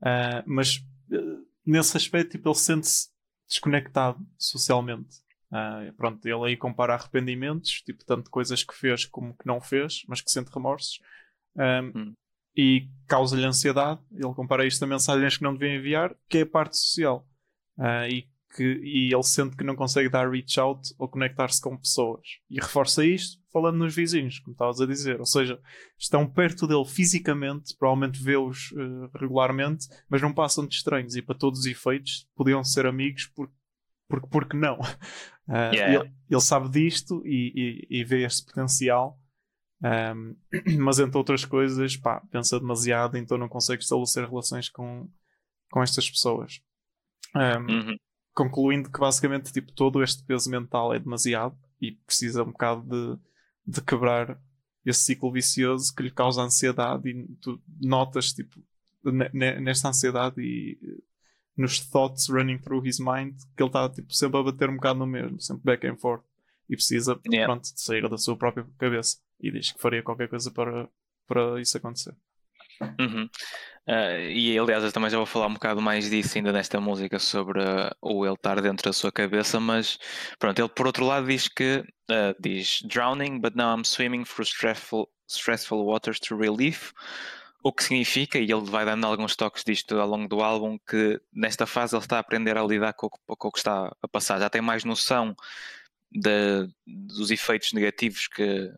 uh, 0.03 0.43
mas 0.47 0.76
uh, 1.11 1.47
nesse 1.65 1.97
aspecto, 1.97 2.33
tipo, 2.33 2.49
ele 2.49 2.55
sente-se 2.57 3.09
desconectado 3.49 4.19
socialmente. 4.38 5.25
Uh, 5.50 5.93
pronto, 5.95 6.26
ele 6.26 6.45
aí 6.45 6.57
compara 6.57 6.95
arrependimentos, 6.95 7.83
tipo, 7.83 8.05
tanto 8.05 8.31
coisas 8.31 8.65
que 8.65 8.75
fez 8.75 9.05
como 9.05 9.37
que 9.37 9.47
não 9.47 9.61
fez, 9.61 10.03
mas 10.09 10.21
que 10.21 10.31
sente 10.31 10.50
remorsos. 10.53 11.00
Um, 11.57 11.99
hum. 11.99 12.15
E 12.57 12.88
causa-lhe 13.07 13.45
ansiedade. 13.45 14.00
Ele 14.12 14.35
compara 14.35 14.67
isto 14.67 14.83
a 14.83 14.87
mensagens 14.87 15.37
que 15.37 15.43
não 15.43 15.53
devia 15.53 15.76
enviar, 15.76 16.17
que 16.29 16.38
é 16.38 16.43
a 16.43 16.47
parte 16.47 16.76
social. 16.76 17.26
Uh, 17.79 18.09
e, 18.09 18.29
que, 18.55 18.65
e 18.83 19.12
ele 19.12 19.23
sente 19.23 19.55
que 19.55 19.65
não 19.65 19.76
consegue 19.76 20.09
dar 20.09 20.31
reach 20.31 20.59
out 20.59 20.88
ou 20.99 21.07
conectar-se 21.07 21.61
com 21.61 21.76
pessoas. 21.76 22.26
E 22.49 22.59
reforça 22.59 23.05
isto 23.05 23.38
falando 23.53 23.76
nos 23.76 23.95
vizinhos, 23.95 24.38
como 24.38 24.53
estavas 24.53 24.81
a 24.81 24.87
dizer. 24.87 25.21
Ou 25.21 25.26
seja, 25.26 25.61
estão 25.99 26.26
perto 26.26 26.67
dele 26.67 26.87
fisicamente, 26.87 27.76
provavelmente 27.79 28.23
vê-os 28.23 28.73
uh, 28.73 29.11
regularmente, 29.21 29.87
mas 30.09 30.23
não 30.23 30.33
passam 30.33 30.67
de 30.67 30.75
estranhos. 30.75 31.15
E 31.15 31.21
para 31.21 31.37
todos 31.37 31.61
os 31.61 31.67
efeitos, 31.67 32.26
podiam 32.35 32.65
ser 32.65 32.87
amigos 32.87 33.26
porque 33.35 33.55
porque, 34.09 34.29
porque 34.29 34.57
não? 34.57 34.79
Uh, 35.49 35.73
yeah. 35.73 35.95
ele, 35.95 36.12
ele, 36.29 36.41
sabe 36.41 36.69
disto 36.69 37.23
e, 37.25 37.87
e, 37.91 38.00
e 38.00 38.05
vê 38.05 38.25
este 38.25 38.45
potencial, 38.45 39.19
um, 39.83 40.35
mas 40.79 40.99
entre 40.99 41.17
outras 41.17 41.45
coisas, 41.45 41.97
pá, 41.97 42.21
pensa 42.31 42.59
demasiado, 42.59 43.17
então 43.17 43.38
não 43.38 43.49
consegue 43.49 43.83
estabelecer 43.83 44.29
relações 44.29 44.69
com, 44.69 45.09
com 45.71 45.83
estas 45.83 46.11
pessoas. 46.11 46.61
Um, 47.35 47.73
uhum. 47.73 47.97
Concluindo 48.35 48.91
que 48.91 48.99
basicamente 48.99 49.53
tipo, 49.53 49.73
todo 49.73 50.03
este 50.03 50.25
peso 50.25 50.50
mental 50.50 50.93
é 50.93 50.99
demasiado 50.99 51.57
e 51.81 51.93
precisa 51.93 52.43
um 52.43 52.53
bocado 52.53 52.83
de, 52.83 53.21
de 53.75 53.81
quebrar 53.83 54.38
esse 54.85 55.00
ciclo 55.00 55.33
vicioso 55.33 55.95
que 55.95 56.03
lhe 56.03 56.11
causa 56.11 56.43
ansiedade 56.43 57.09
e 57.09 57.26
tu 57.41 57.61
notas 57.81 58.33
tipo 58.33 58.61
nesta 59.33 59.88
ansiedade 59.88 60.41
e 60.41 60.79
nos 61.57 61.81
thoughts 61.81 62.29
running 62.29 62.59
through 62.59 62.87
his 62.87 63.01
mind 63.01 63.35
que 63.57 63.63
ele 63.63 63.69
está 63.69 63.89
tipo, 63.89 64.13
sempre 64.13 64.39
a 64.39 64.43
bater 64.43 64.69
um 64.69 64.77
bocado 64.77 64.99
no 64.99 65.07
mesmo, 65.07 65.41
sempre 65.41 65.65
back 65.65 65.87
and 65.87 65.97
forth 65.97 66.23
e 66.69 66.77
precisa 66.77 67.19
yeah. 67.31 67.47
pronto, 67.47 67.73
de 67.73 67.81
sair 67.81 68.09
da 68.09 68.19
sua 68.19 68.37
própria 68.37 68.67
cabeça 68.79 69.19
e 69.41 69.51
diz 69.51 69.73
que 69.73 69.81
faria 69.81 70.03
qualquer 70.03 70.29
coisa 70.29 70.51
para, 70.51 70.89
para 71.27 71.61
isso 71.61 71.77
acontecer. 71.77 72.15
Uhum. 73.01 73.29
Uh, 73.89 74.21
e 74.29 74.59
aliás, 74.59 74.83
eu 74.83 74.93
também 74.93 75.09
já 75.09 75.17
vou 75.17 75.27
falar 75.27 75.47
um 75.47 75.55
bocado 75.55 75.81
mais 75.81 76.11
disso 76.11 76.37
ainda 76.37 76.53
nesta 76.53 76.81
música 76.81 77.19
sobre 77.19 77.61
uh, 77.61 77.91
o 78.03 78.27
ele 78.27 78.35
estar 78.35 78.61
dentro 78.61 78.85
da 78.85 78.93
sua 78.93 79.13
cabeça, 79.13 79.61
mas 79.61 79.99
pronto, 80.39 80.59
ele 80.59 80.69
por 80.69 80.87
outro 80.87 81.07
lado 81.07 81.27
diz 81.27 81.49
que 81.49 81.85
uh, 82.11 82.35
diz 82.41 82.83
drowning, 82.83 83.41
but 83.41 83.55
now 83.55 83.75
I'm 83.75 83.85
swimming 83.85 84.25
through 84.25 84.47
stressful, 84.47 85.09
stressful 85.29 85.87
waters 85.87 86.19
to 86.21 86.37
relief. 86.37 86.93
O 87.66 87.73
que 87.73 87.82
significa, 87.82 88.38
e 88.38 88.44
ele 88.44 88.70
vai 88.70 88.85
dando 88.85 89.04
alguns 89.08 89.35
toques 89.35 89.64
disto 89.64 89.99
ao 89.99 90.06
longo 90.06 90.28
do 90.28 90.40
álbum, 90.40 90.78
que 90.78 91.20
nesta 91.32 91.66
fase 91.66 91.96
ele 91.96 92.04
está 92.04 92.18
a 92.18 92.20
aprender 92.20 92.56
a 92.56 92.62
lidar 92.62 92.92
com, 92.92 93.08
com 93.08 93.49
o 93.49 93.50
que 93.50 93.58
está 93.58 93.92
a 94.00 94.06
passar. 94.06 94.38
Já 94.38 94.49
tem 94.49 94.61
mais 94.61 94.85
noção 94.85 95.35
de, 96.08 96.70
dos 96.87 97.32
efeitos 97.32 97.73
negativos 97.73 98.28
que, 98.28 98.73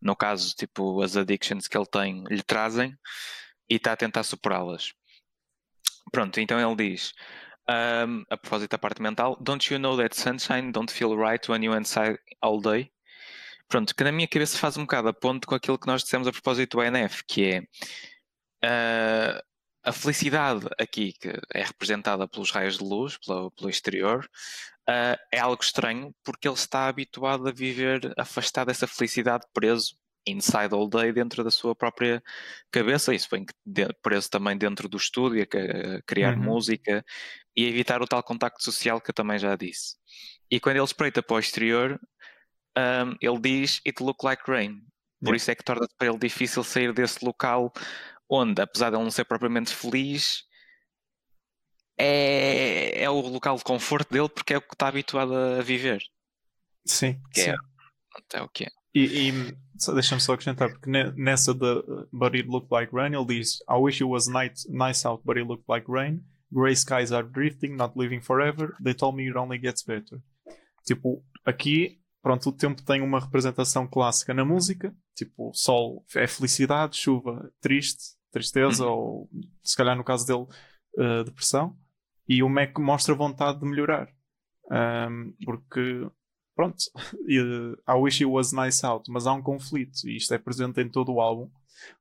no 0.00 0.14
caso, 0.14 0.54
tipo, 0.54 1.02
as 1.02 1.16
addictions 1.16 1.66
que 1.66 1.76
ele 1.76 1.86
tem 1.86 2.22
lhe 2.30 2.44
trazem 2.44 2.96
e 3.68 3.74
está 3.74 3.94
a 3.94 3.96
tentar 3.96 4.22
superá-las. 4.22 4.94
Pronto, 6.12 6.38
então 6.38 6.60
ele 6.60 6.90
diz, 6.90 7.14
um, 7.68 8.24
a 8.30 8.36
propósito 8.36 8.70
da 8.70 8.78
parte 8.78 9.02
mental, 9.02 9.36
Don't 9.40 9.74
you 9.74 9.80
know 9.80 9.96
that 9.96 10.14
sunshine 10.14 10.70
don't 10.70 10.92
feel 10.92 11.16
right 11.16 11.50
when 11.50 11.64
you're 11.64 11.76
inside 11.76 12.20
all 12.40 12.60
day? 12.60 12.88
Pronto, 13.66 13.96
que 13.96 14.04
na 14.04 14.12
minha 14.12 14.28
cabeça 14.28 14.56
faz 14.56 14.76
um 14.76 14.82
bocado 14.82 15.08
a 15.08 15.12
ponto 15.12 15.46
com 15.46 15.56
aquilo 15.56 15.76
que 15.76 15.88
nós 15.88 16.04
dissemos 16.04 16.28
a 16.28 16.32
propósito 16.32 16.76
do 16.76 16.80
ANF, 16.80 17.24
que 17.26 17.44
é 17.44 17.62
uh, 18.64 19.42
a 19.84 19.92
felicidade 19.92 20.66
aqui, 20.78 21.12
que 21.12 21.28
é 21.54 21.62
representada 21.62 22.28
pelos 22.28 22.50
raios 22.50 22.78
de 22.78 22.84
luz, 22.84 23.16
pelo, 23.18 23.50
pelo 23.52 23.70
exterior, 23.70 24.28
uh, 24.88 25.18
é 25.32 25.38
algo 25.38 25.62
estranho 25.62 26.14
porque 26.24 26.48
ele 26.48 26.54
está 26.54 26.88
habituado 26.88 27.48
a 27.48 27.52
viver 27.52 28.12
afastado 28.16 28.68
dessa 28.68 28.86
felicidade, 28.86 29.46
preso 29.52 29.94
inside 30.26 30.74
all 30.74 30.88
day 30.88 31.12
dentro 31.12 31.42
da 31.42 31.50
sua 31.50 31.74
própria 31.74 32.22
cabeça, 32.70 33.14
isso 33.14 33.28
vem 33.30 33.46
preso 34.02 34.28
também 34.28 34.56
dentro 34.56 34.88
do 34.88 34.96
estúdio, 34.96 35.42
a, 35.42 36.02
criar 36.02 36.36
uhum. 36.36 36.44
música 36.44 37.04
e 37.56 37.64
evitar 37.64 38.02
o 38.02 38.06
tal 38.06 38.22
contacto 38.22 38.62
social 38.62 39.00
que 39.00 39.10
eu 39.10 39.14
também 39.14 39.38
já 39.38 39.56
disse. 39.56 39.96
E 40.50 40.60
quando 40.60 40.76
ele 40.76 40.84
espreita 40.84 41.22
para 41.22 41.36
o 41.36 41.40
exterior, 41.40 41.98
um, 42.76 43.16
ele 43.20 43.40
diz 43.40 43.80
It 43.86 44.02
look 44.02 44.24
like 44.24 44.42
rain. 44.46 44.82
Por 45.20 45.30
yeah. 45.30 45.36
isso 45.36 45.50
é 45.50 45.54
que 45.54 45.64
torna-se 45.64 45.94
para 45.96 46.08
ele 46.08 46.18
difícil 46.18 46.62
sair 46.62 46.92
desse 46.92 47.24
local 47.24 47.72
onde, 48.28 48.60
apesar 48.60 48.90
de 48.90 48.96
ele 48.96 49.04
não 49.04 49.10
ser 49.10 49.24
propriamente 49.24 49.74
feliz, 49.74 50.44
é, 51.96 53.02
é 53.02 53.10
o 53.10 53.20
local 53.20 53.56
de 53.56 53.64
conforto 53.64 54.12
dele 54.12 54.28
porque 54.28 54.54
é 54.54 54.58
o 54.58 54.62
que 54.62 54.74
está 54.74 54.88
habituado 54.88 55.34
a 55.34 55.62
viver. 55.62 56.02
Sim, 56.84 57.20
que 57.32 57.42
sim. 57.42 57.50
É, 57.50 57.56
é 58.34 58.42
o 58.42 58.48
que 58.48 58.64
é. 58.64 58.68
E, 58.94 59.28
e 59.28 59.32
deixa-me 59.94 60.20
só 60.20 60.32
acrescentar, 60.32 60.70
porque 60.70 60.90
nessa 60.90 61.52
de 61.52 61.82
But 62.12 62.34
It 62.34 62.48
Looked 62.48 62.72
Like 62.72 62.94
Rain, 62.94 63.14
ele 63.14 63.26
diz: 63.26 63.58
I 63.68 63.74
wish 63.74 64.02
it 64.02 64.10
was 64.10 64.26
nice, 64.26 64.66
nice 64.68 65.06
out, 65.06 65.22
but 65.24 65.36
it 65.36 65.46
looked 65.46 65.66
like 65.68 65.86
rain. 65.88 66.24
Grey 66.50 66.74
skies 66.74 67.12
are 67.12 67.26
drifting, 67.26 67.76
not 67.76 67.92
living 67.96 68.20
forever. 68.20 68.74
They 68.82 68.94
told 68.94 69.16
me 69.16 69.28
it 69.28 69.36
only 69.36 69.58
gets 69.58 69.82
better. 69.82 70.20
Tipo, 70.84 71.22
aqui, 71.44 72.00
pronto, 72.22 72.48
o 72.48 72.52
tempo 72.52 72.82
tem 72.82 73.02
uma 73.02 73.20
representação 73.20 73.86
clássica 73.86 74.32
na 74.32 74.44
música. 74.44 74.94
Tipo, 75.14 75.52
sol 75.52 76.04
é 76.16 76.26
felicidade, 76.26 76.96
chuva 76.96 77.52
triste, 77.60 78.17
tristeza, 78.30 78.84
uhum. 78.84 78.92
ou 78.92 79.30
se 79.62 79.76
calhar 79.76 79.96
no 79.96 80.04
caso 80.04 80.26
dele, 80.26 80.46
uh, 80.96 81.24
depressão. 81.24 81.76
E 82.28 82.42
o 82.42 82.48
Mac 82.48 82.78
mostra 82.78 83.14
vontade 83.14 83.60
de 83.60 83.66
melhorar. 83.66 84.08
Um, 84.70 85.34
porque 85.44 86.06
pronto, 86.54 86.76
I 87.28 87.94
wish 87.94 88.22
it 88.22 88.26
was 88.26 88.52
nice 88.52 88.84
out, 88.84 89.10
mas 89.10 89.26
há 89.26 89.32
um 89.32 89.42
conflito 89.42 90.06
e 90.06 90.16
isto 90.16 90.34
é 90.34 90.38
presente 90.38 90.80
em 90.80 90.88
todo 90.88 91.12
o 91.12 91.20
álbum, 91.20 91.50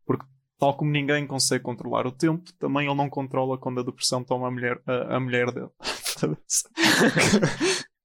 porque 0.06 0.26
tal 0.58 0.76
como 0.76 0.92
ninguém 0.92 1.28
consegue 1.28 1.64
controlar 1.64 2.08
o 2.08 2.12
tempo, 2.12 2.52
também 2.54 2.88
ele 2.88 2.96
não 2.96 3.10
controla 3.10 3.58
quando 3.58 3.80
a 3.80 3.84
depressão 3.84 4.24
toma 4.24 4.48
a 4.48 4.52
mulher, 4.52 4.82
a, 4.86 5.16
a 5.16 5.20
mulher 5.20 5.52
dele. 5.52 5.70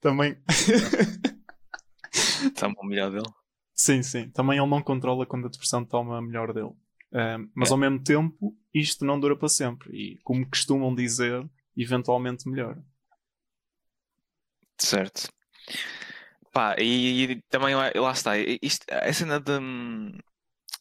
também. 0.00 0.36
toma 2.58 2.74
a 2.78 2.84
mulher 2.84 3.10
dele? 3.10 3.30
Sim, 3.74 4.02
sim. 4.02 4.28
Também 4.30 4.58
ele 4.58 4.68
não 4.68 4.82
controla 4.82 5.24
quando 5.24 5.46
a 5.46 5.50
depressão 5.50 5.84
toma 5.84 6.18
a 6.18 6.22
melhor 6.22 6.52
dele. 6.52 6.72
Um, 7.12 7.50
mas 7.54 7.70
é. 7.70 7.72
ao 7.72 7.78
mesmo 7.78 8.02
tempo, 8.02 8.56
isto 8.72 9.04
não 9.04 9.20
dura 9.20 9.36
para 9.36 9.48
sempre. 9.48 9.90
E 9.92 10.18
como 10.22 10.48
costumam 10.48 10.94
dizer, 10.94 11.48
eventualmente 11.76 12.48
melhora. 12.48 12.82
Certo. 14.78 15.32
Pá, 16.52 16.76
e, 16.78 17.24
e 17.24 17.42
também 17.48 17.74
lá 17.74 18.12
está, 18.12 18.36
isto, 18.36 18.84
a 18.90 19.10
cena 19.12 19.40
de, 19.40 19.58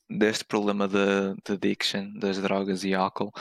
deste 0.10 0.44
problema 0.44 0.88
de, 0.88 1.34
de 1.46 1.54
addiction, 1.54 2.12
das 2.20 2.38
drogas 2.42 2.84
e 2.84 2.94
álcool, 2.94 3.32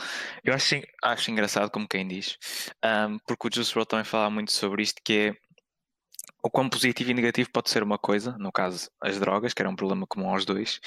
eu 0.43 0.53
acho, 0.53 0.75
acho 1.03 1.31
engraçado 1.31 1.69
como 1.69 1.87
quem 1.87 2.07
diz, 2.07 2.37
um, 2.83 3.17
porque 3.27 3.47
o 3.47 3.51
Juice 3.53 3.71
WRLD 3.71 3.89
também 3.89 4.05
fala 4.05 4.29
muito 4.29 4.51
sobre 4.51 4.83
isto, 4.83 5.01
que 5.03 5.13
é 5.13 5.35
o 6.43 6.49
quão 6.49 6.69
positivo 6.69 7.11
e 7.11 7.13
negativo 7.13 7.49
pode 7.51 7.69
ser 7.69 7.83
uma 7.83 7.97
coisa, 7.97 8.35
no 8.37 8.51
caso 8.51 8.89
as 8.99 9.19
drogas, 9.19 9.53
que 9.53 9.61
era 9.61 9.69
um 9.69 9.75
problema 9.75 10.07
comum 10.07 10.29
aos 10.29 10.45
dois, 10.45 10.79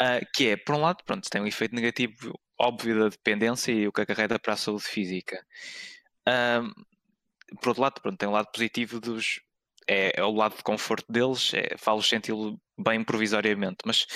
uh, 0.00 0.24
que 0.34 0.48
é, 0.50 0.56
por 0.56 0.74
um 0.74 0.80
lado, 0.80 1.02
pronto, 1.04 1.28
tem 1.28 1.40
um 1.40 1.46
efeito 1.46 1.74
negativo 1.74 2.38
óbvio 2.58 2.98
da 3.00 3.08
dependência 3.08 3.72
e 3.72 3.86
o 3.86 3.92
que 3.92 4.00
acarreta 4.00 4.38
para 4.38 4.54
a 4.54 4.56
saúde 4.56 4.84
física. 4.84 5.44
Um, 6.28 6.70
por 7.60 7.68
outro 7.68 7.82
lado, 7.82 8.00
pronto, 8.00 8.18
tem 8.18 8.28
um 8.28 8.32
lado 8.32 8.48
positivo 8.52 9.00
dos, 9.00 9.40
é, 9.88 10.18
é, 10.20 10.24
o 10.24 10.32
lado 10.32 10.56
de 10.56 10.62
conforto 10.62 11.10
deles, 11.10 11.52
é, 11.54 11.76
falo-os 11.78 12.08
senti-lo 12.08 12.60
bem 12.78 13.04
provisoriamente, 13.04 13.78
mas 13.84 14.06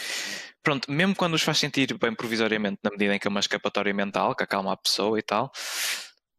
pronto, 0.62 0.90
mesmo 0.90 1.14
quando 1.14 1.34
os 1.34 1.42
faz 1.42 1.58
sentir 1.58 1.96
bem 1.98 2.14
provisoriamente, 2.14 2.80
na 2.82 2.90
medida 2.90 3.14
em 3.14 3.18
que 3.18 3.28
é 3.28 3.30
uma 3.30 3.40
escapatória 3.40 3.94
mental, 3.94 4.34
que 4.34 4.42
acalma 4.42 4.72
a 4.72 4.76
pessoa 4.76 5.18
e 5.18 5.22
tal, 5.22 5.50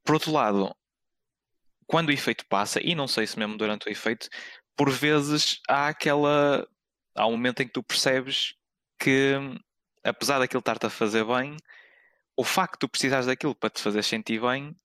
por 0.04 0.16
outro 0.16 0.32
lado, 0.32 0.76
quando 1.88 2.10
o 2.10 2.12
efeito 2.12 2.46
passa, 2.48 2.80
e 2.82 2.96
não 2.96 3.08
sei 3.08 3.28
se 3.28 3.38
mesmo 3.38 3.58
durante 3.58 3.88
o 3.88 3.92
efeito, 3.92 4.30
por 4.76 4.90
vezes 4.90 5.60
há 5.68 5.88
aquela. 5.88 6.68
Há 7.16 7.28
um 7.28 7.32
momento 7.32 7.62
em 7.62 7.68
que 7.68 7.74
tu 7.74 7.84
percebes 7.84 8.56
que, 8.98 9.34
apesar 10.04 10.40
daquilo 10.40 10.60
estar-te 10.60 10.86
a 10.86 10.90
fazer 10.90 11.26
bem, 11.26 11.58
o 12.38 12.44
facto 12.44 12.74
de 12.74 12.80
tu 12.80 12.90
precisares 12.90 13.26
daquilo 13.26 13.54
para 13.54 13.70
te 13.70 13.82
fazer 13.82 14.04
sentir 14.04 14.42
bem 14.42 14.76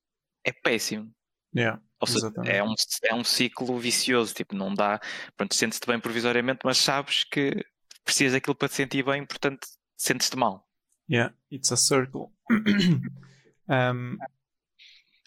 é 0.45 0.53
péssimo. 0.53 1.13
Yeah. 1.55 1.81
Ou 2.01 2.07
seja, 2.07 2.31
é 2.45 2.63
um, 2.63 2.75
é 3.05 3.15
um 3.15 3.25
ciclo 3.25 3.79
vicioso, 3.79 4.35
tipo, 4.35 4.55
não 4.55 4.75
dá, 4.75 5.01
pronto, 5.37 5.55
sentes-te 5.55 5.87
bem 5.87 5.99
provisoriamente, 5.99 6.61
mas 6.65 6.77
sabes 6.77 7.25
que 7.25 7.65
precisas 8.05 8.35
daquilo 8.35 8.55
para 8.55 8.69
te 8.69 8.75
sentir 8.75 9.03
bem, 9.03 9.25
portanto, 9.25 9.67
sentes-te 9.97 10.37
mal. 10.37 10.69
Yeah, 11.11 11.35
it's 11.51 11.73
a 11.73 11.77
circle. 11.77 12.33
um, 13.69 14.19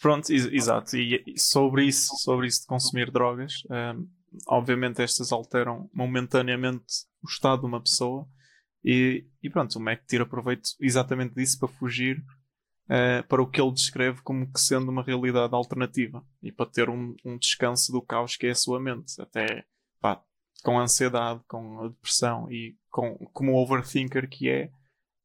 pronto, 0.02 0.32
exato. 0.32 0.98
E 0.98 1.38
sobre 1.38 1.86
isso, 1.86 2.16
sobre 2.18 2.48
isso 2.48 2.62
de 2.62 2.68
consumir 2.68 3.12
drogas, 3.12 3.64
um, 3.70 4.08
obviamente 4.48 5.02
estas 5.02 5.32
alteram 5.32 5.90
momentaneamente 5.94 7.06
o 7.24 7.28
estado 7.28 7.62
de 7.62 7.68
uma 7.68 7.82
pessoa 7.82 8.28
e, 8.84 9.26
e 9.44 9.50
pronto, 9.50 9.78
o 9.78 9.82
Mac 9.82 10.06
tira 10.08 10.26
proveito 10.26 10.70
exatamente 10.80 11.36
disso 11.36 11.60
para 11.60 11.68
fugir 11.68 12.24
uh, 12.86 13.28
para 13.28 13.42
o 13.42 13.48
que 13.48 13.62
ele 13.62 13.74
descreve 13.74 14.22
como 14.22 14.52
que 14.52 14.60
sendo 14.60 14.90
uma 14.90 15.04
realidade 15.04 15.54
alternativa 15.54 16.24
e 16.42 16.52
para 16.52 16.70
ter 16.70 16.90
um, 16.90 17.16
um 17.26 17.38
descanso 17.38 17.92
do 17.92 18.02
caos 18.02 18.38
que 18.38 18.48
é 18.48 18.52
a 18.52 18.56
sua 18.56 18.80
mente, 18.80 19.22
até 19.22 19.66
pá, 20.00 20.22
com 20.64 20.80
a 20.80 20.84
ansiedade, 20.84 21.42
com 21.48 21.82
a 21.82 21.88
depressão 21.90 22.50
e 22.52 22.78
com, 22.90 23.18
como 23.34 23.54
o 23.54 23.62
overthinker 23.62 24.30
que 24.30 24.50
é, 24.50 24.72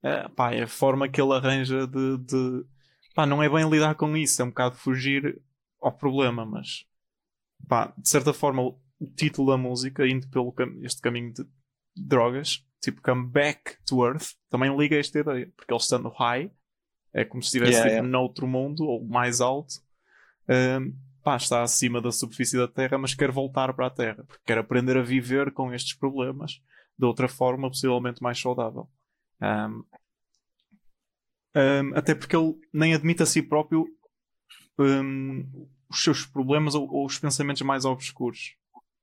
uh, 0.03 0.31
pá, 0.35 0.53
é 0.53 0.65
a 0.65 0.69
forma 0.69 1.09
que 1.09 1.21
ele 1.21 1.33
arranja 1.33 1.87
de, 1.87 2.19
de 2.19 2.65
pá, 3.15 3.27
não 3.27 3.43
é 3.43 3.49
bem 3.49 3.69
lidar 3.69 3.95
com 3.95 4.17
isso, 4.17 4.43
é 4.43 4.45
um 4.45 4.49
bocado 4.49 4.77
fugir 4.77 5.41
ao 5.81 5.93
problema, 5.93 6.45
mas 6.45 6.87
pá, 7.69 7.95
de 7.97 8.09
certa 8.09 8.33
forma 8.33 8.63
o, 8.63 8.81
título 9.17 9.51
da 9.51 9.57
música, 9.57 10.07
indo 10.07 10.29
pelo 10.29 10.53
cam 10.53 10.79
este 10.83 11.01
caminho 11.01 11.33
de 11.33 11.47
drogas, 11.95 12.65
tipo 12.81 13.03
Come 13.03 13.27
Back 13.27 13.77
to 13.87 14.05
Earth, 14.07 14.35
também 14.49 14.75
liga 14.77 14.97
a 14.97 15.01
esta 15.01 15.19
ideia, 15.19 15.53
porque 15.57 15.73
ele 15.73 15.81
estando 15.81 16.09
high 16.09 16.51
é 17.15 17.25
como 17.25 17.41
se 17.41 17.47
estivesse 17.47 17.73
yeah, 17.73 17.91
tipo, 17.91 18.05
yeah. 18.05 18.09
noutro 18.09 18.47
mundo, 18.47 18.85
ou 18.85 19.07
mais 19.07 19.41
alto. 19.41 19.75
Um, 20.49 20.93
pá, 21.23 21.37
está 21.37 21.63
acima 21.63 22.03
da 22.03 22.11
superfície 22.11 22.59
da 22.59 22.67
Terra, 22.67 22.99
mas 22.99 23.15
quer 23.15 23.31
voltar 23.31 23.73
para 23.73 23.87
a 23.87 23.91
Terra, 23.91 24.25
porque 24.25 24.43
quer 24.45 24.59
aprender 24.59 24.97
a 24.97 25.03
viver 25.03 25.53
com 25.53 25.73
estes 25.73 25.95
problemas 25.95 26.61
de 26.99 27.07
outra 27.07 27.29
forma, 27.29 27.69
possivelmente 27.69 28.21
mais 28.21 28.39
saudável. 28.41 28.91
Um, 29.41 29.85
um, 31.55 31.97
até 31.97 32.15
porque 32.15 32.37
ele 32.37 32.55
nem 32.73 32.95
admite 32.95 33.23
a 33.23 33.27
si 33.27 33.43
próprio 33.43 33.87
um, 34.79 35.69
os 35.89 36.03
seus 36.03 36.27
problemas 36.27 36.75
ou, 36.75 36.89
ou, 36.91 37.07
os 37.07 37.19
pensamentos 37.19 37.63
mais 37.63 37.85
obscuros. 37.85 38.57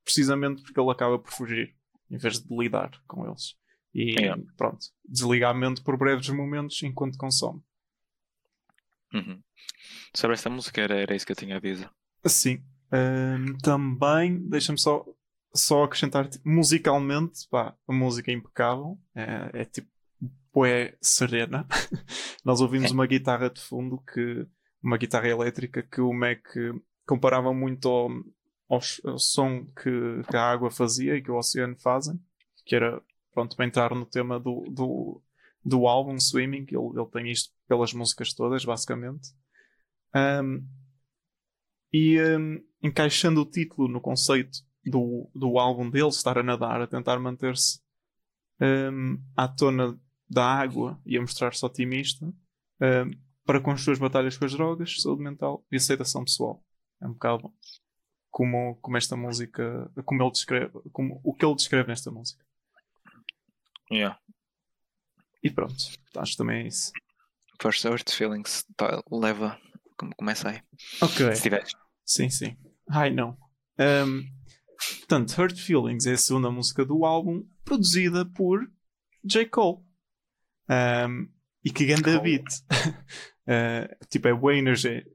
Precisamente 0.04 0.62
porque 0.62 0.80
ele 0.80 0.90
acaba 0.90 1.18
por 1.18 1.32
fugir, 1.32 1.74
em 2.10 2.18
vez 2.18 2.40
de 2.40 2.56
lidar 2.56 2.90
com 3.06 3.26
eles. 3.26 3.54
E 3.94 4.18
é. 4.18 4.34
pronto, 4.56 4.86
desligar 5.04 5.50
a 5.50 5.54
mente 5.54 5.82
por 5.82 5.96
breves 5.96 6.28
momentos 6.30 6.82
enquanto 6.82 7.18
consome. 7.18 7.62
Uhum. 9.14 9.40
Sobre 10.14 10.34
esta 10.34 10.50
música 10.50 10.80
era, 10.80 10.94
era 10.94 11.14
isso 11.14 11.26
que 11.26 11.32
eu 11.32 11.36
tinha 11.36 11.56
a 11.56 11.60
dizer. 11.60 11.90
Sim. 12.26 12.62
Um, 12.92 13.56
também, 13.58 14.38
deixa-me 14.48 14.78
só, 14.78 15.04
só 15.54 15.84
acrescentar, 15.84 16.28
musicalmente, 16.44 17.46
pá, 17.50 17.74
a 17.86 17.92
música 17.92 18.30
é 18.30 18.34
impecável. 18.34 18.98
É, 19.14 19.50
é 19.60 19.64
tipo, 19.64 19.88
é 20.66 20.94
serena. 21.00 21.66
Nós 22.44 22.60
ouvimos 22.60 22.90
é. 22.90 22.94
uma 22.94 23.06
guitarra 23.06 23.48
de 23.48 23.60
fundo 23.60 24.02
que, 24.12 24.46
uma 24.82 24.98
guitarra 24.98 25.28
elétrica 25.28 25.82
que 25.82 26.00
o 26.00 26.12
Mac 26.12 26.42
comparava 27.06 27.52
muito 27.54 27.88
ao, 27.88 28.10
ao, 28.68 28.80
ao 29.04 29.18
som 29.18 29.64
que, 29.66 30.22
que, 30.28 30.36
a 30.36 30.50
água 30.50 30.70
fazia 30.70 31.16
e 31.16 31.22
que 31.22 31.30
o 31.30 31.36
oceano 31.36 31.76
fazem, 31.80 32.20
que 32.66 32.76
era, 32.76 33.00
pronto, 33.32 33.56
para 33.56 33.66
entrar 33.66 33.94
no 33.94 34.04
tema 34.04 34.38
do, 34.38 34.64
do, 34.70 35.22
do 35.64 35.86
álbum 35.86 36.18
Swimming, 36.18 36.66
ele, 36.68 37.00
ele 37.00 37.10
tem 37.10 37.30
isto 37.30 37.50
pelas 37.66 37.92
músicas 37.94 38.34
todas, 38.34 38.64
basicamente. 38.64 39.30
Um, 40.14 40.66
e 41.92 42.20
um, 42.20 42.62
encaixando 42.82 43.40
o 43.40 43.46
título 43.46 43.88
no 43.88 44.00
conceito 44.00 44.58
do, 44.84 45.30
do 45.34 45.58
álbum 45.58 45.88
dele, 45.88 46.08
estar 46.08 46.38
a 46.38 46.42
nadar, 46.42 46.80
a 46.80 46.86
tentar 46.86 47.18
manter-se 47.18 47.80
um, 48.60 49.18
à 49.36 49.48
tona 49.48 49.98
da 50.32 50.46
água 50.46 50.98
e 51.04 51.16
a 51.16 51.20
mostrar-se 51.20 51.64
otimista, 51.64 52.26
um, 52.26 53.10
para 53.44 53.60
com 53.60 53.70
as 53.70 53.82
suas 53.82 53.98
batalhas 53.98 54.36
com 54.36 54.44
as 54.46 54.52
drogas, 54.52 55.02
saúde 55.02 55.22
mental 55.22 55.64
e 55.70 55.76
aceitação 55.76 56.24
pessoal. 56.24 56.64
É 57.00 57.06
um 57.06 57.12
bocado 57.12 57.52
como, 58.30 58.76
como 58.76 58.96
esta 58.96 59.14
música, 59.14 59.90
como 60.06 60.22
ele 60.22 60.30
descreve, 60.30 60.72
como 60.90 61.20
o 61.22 61.34
que 61.34 61.44
ele 61.44 61.54
descreve 61.54 61.88
nesta 61.88 62.10
música. 62.10 62.42
Yeah. 63.90 64.18
E 65.42 65.50
pronto, 65.50 65.74
acho 66.16 66.32
que 66.32 66.38
também 66.38 66.62
é 66.62 66.66
isso. 66.68 66.92
First 67.60 67.84
Earth 67.84 68.10
Feelings 68.10 68.64
tá, 68.74 69.02
leva, 69.10 69.60
como 69.98 70.14
começa 70.16 70.48
aí. 70.48 70.62
Ok. 71.02 71.34
Se 71.36 71.42
tiveres. 71.42 71.72
Sim, 72.06 72.30
sim. 72.30 72.56
Ai 72.88 73.10
não. 73.10 73.36
Um, 73.78 74.22
portanto, 74.98 75.38
Hurt 75.38 75.58
Feelings 75.58 76.06
é 76.06 76.12
a 76.12 76.18
segunda 76.18 76.50
música 76.50 76.84
do 76.84 77.04
álbum, 77.04 77.44
produzida 77.64 78.24
por 78.24 78.66
J. 79.24 79.46
Cole. 79.46 79.91
Um, 80.68 81.28
e 81.64 81.70
que 81.70 81.86
ganda 81.86 82.18
beat. 82.20 82.44
uh, 82.44 84.06
tipo, 84.10 84.28
é 84.28 84.34
bem 84.34 84.64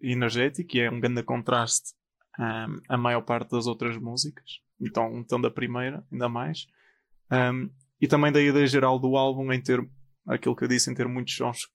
energético 0.02 0.78
e 0.78 0.80
é 0.80 0.90
um 0.90 1.00
grande 1.00 1.24
contraste 1.24 1.94
um, 2.40 2.80
a 2.88 2.98
maior 2.98 3.22
parte 3.22 3.52
das 3.52 3.68
outras 3.68 3.98
músicas. 3.98 4.62
Então, 4.80 5.18
então 5.18 5.42
da 5.42 5.50
primeira, 5.50 6.06
ainda 6.12 6.30
mais. 6.30 6.68
Um, 7.32 7.70
e 8.00 8.08
também 8.08 8.32
da 8.32 8.42
ideia 8.42 8.68
geral 8.68 9.00
do 9.00 9.18
álbum 9.18 9.52
em 9.52 9.62
ter 9.62 9.86
aquilo 10.28 10.56
que 10.56 10.64
eu 10.64 10.68
disse, 10.68 10.90
em 10.90 10.94
ter 10.94 11.08
muitos 11.08 11.36
sons 11.36 11.68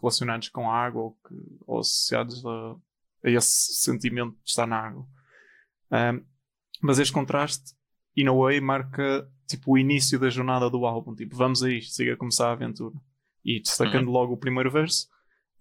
relacionados 0.00 0.48
com 0.48 0.70
a 0.70 0.76
água 0.76 1.02
ou, 1.02 1.18
que, 1.26 1.34
ou 1.66 1.80
associados 1.80 2.44
a, 2.46 2.76
a, 3.24 3.30
esse 3.30 3.74
sentimento 3.74 4.36
de 4.42 4.50
estar 4.50 4.66
na 4.66 4.78
água. 4.78 5.06
Um, 5.90 6.24
mas 6.80 6.98
este 6.98 7.12
contraste, 7.12 7.74
in 8.16 8.28
a 8.28 8.32
way, 8.32 8.60
marca 8.60 9.28
tipo 9.46 9.72
o 9.72 9.78
início 9.78 10.18
da 10.18 10.30
jornada 10.30 10.70
do 10.70 10.86
álbum. 10.86 11.14
Tipo, 11.14 11.36
vamos 11.36 11.62
a 11.62 11.70
isto, 11.70 11.94
siga 11.94 12.14
a 12.14 12.16
começar 12.16 12.48
a 12.48 12.52
aventura. 12.52 12.94
E 13.44 13.60
destacando 13.60 14.06
uhum. 14.06 14.12
logo 14.12 14.32
o 14.32 14.38
primeiro 14.38 14.70
verso. 14.70 15.08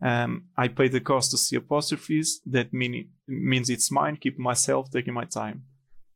Um, 0.02 0.44
I 0.58 0.70
pay 0.70 0.90
the 0.90 1.00
cost 1.00 1.32
to 1.32 1.38
see 1.38 1.58
apostrophes, 1.58 2.42
that 2.52 2.70
mean, 2.74 3.10
means 3.28 3.70
it's 3.70 3.90
mine, 3.90 4.18
keep 4.18 4.38
myself, 4.38 4.90
taking 4.90 5.14
my 5.14 5.26
time. 5.26 5.62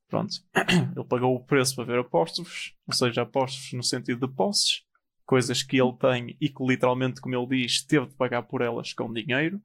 Pronto. 0.09 0.35
Ele 0.95 1.05
pagou 1.05 1.35
o 1.35 1.43
preço 1.43 1.75
para 1.75 1.85
ver 1.85 1.99
apóstrofos, 1.99 2.73
ou 2.85 2.93
seja, 2.93 3.21
apóstrofos 3.21 3.73
no 3.73 3.83
sentido 3.83 4.27
de 4.27 4.33
posses, 4.33 4.83
coisas 5.25 5.61
que 5.61 5.79
ele 5.79 5.93
tem 5.93 6.37
e 6.39 6.47
que 6.47 6.63
literalmente, 6.63 7.19
como 7.19 7.35
ele 7.35 7.63
diz, 7.63 7.83
teve 7.83 8.07
de 8.07 8.15
pagar 8.15 8.43
por 8.43 8.61
elas 8.61 8.93
com 8.93 9.11
dinheiro. 9.11 9.61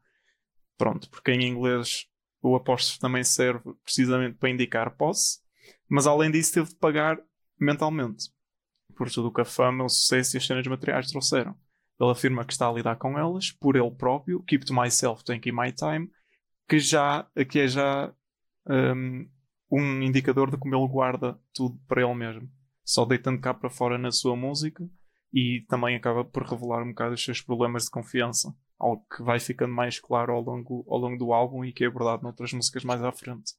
Pronto, 0.76 1.08
porque 1.08 1.30
em 1.30 1.46
inglês 1.46 2.08
o 2.42 2.56
apóstrofo 2.56 2.98
também 2.98 3.22
serve 3.22 3.72
precisamente 3.84 4.36
para 4.36 4.50
indicar 4.50 4.96
posse, 4.96 5.38
mas 5.88 6.06
além 6.06 6.30
disso 6.30 6.54
teve 6.54 6.68
de 6.70 6.74
pagar 6.74 7.20
mentalmente 7.58 8.30
por 8.96 9.08
tudo 9.08 9.28
o 9.28 9.32
que 9.32 9.40
a 9.40 9.44
fama, 9.44 9.84
o 9.84 9.88
sucesso 9.88 10.36
e 10.36 10.38
as 10.38 10.46
cenas 10.46 10.66
materiais 10.66 11.06
trouxeram. 11.08 11.56
Ele 12.02 12.10
afirma 12.10 12.44
que 12.44 12.52
está 12.52 12.68
a 12.68 12.72
lidar 12.72 12.96
com 12.96 13.16
elas 13.16 13.52
por 13.52 13.76
ele 13.76 13.90
próprio, 13.92 14.42
keep 14.42 14.66
to 14.66 14.74
myself, 14.74 15.22
taking 15.22 15.52
my 15.52 15.70
time, 15.70 16.10
que 16.68 16.80
já 16.80 17.24
que 17.48 17.60
é 17.60 17.68
já 17.68 18.12
um, 18.68 19.28
um 19.70 20.02
indicador 20.02 20.50
de 20.50 20.56
como 20.56 20.74
ele 20.74 20.88
guarda 20.88 21.38
tudo 21.54 21.78
para 21.86 22.02
ele 22.02 22.14
mesmo, 22.14 22.50
só 22.84 23.04
deitando 23.04 23.40
cá 23.40 23.54
para 23.54 23.70
fora 23.70 23.96
na 23.96 24.10
sua 24.10 24.34
música 24.34 24.84
e 25.32 25.64
também 25.68 25.94
acaba 25.94 26.24
por 26.24 26.42
revelar 26.42 26.82
um 26.82 26.88
bocado 26.88 27.14
os 27.14 27.22
seus 27.22 27.40
problemas 27.40 27.84
de 27.84 27.90
confiança, 27.90 28.52
algo 28.80 29.06
que 29.16 29.22
vai 29.22 29.38
ficando 29.38 29.72
mais 29.72 30.00
claro 30.00 30.32
ao 30.32 30.42
longo, 30.42 30.84
ao 30.88 30.98
longo 30.98 31.16
do 31.16 31.32
álbum 31.32 31.64
e 31.64 31.72
que 31.72 31.84
é 31.84 31.86
abordado 31.86 32.24
noutras 32.24 32.52
músicas 32.52 32.82
mais 32.82 33.00
à 33.02 33.12
frente. 33.12 33.52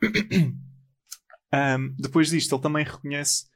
um, 1.52 1.94
depois 1.98 2.30
disto, 2.30 2.54
ele 2.54 2.62
também 2.62 2.84
reconhece 2.84 3.46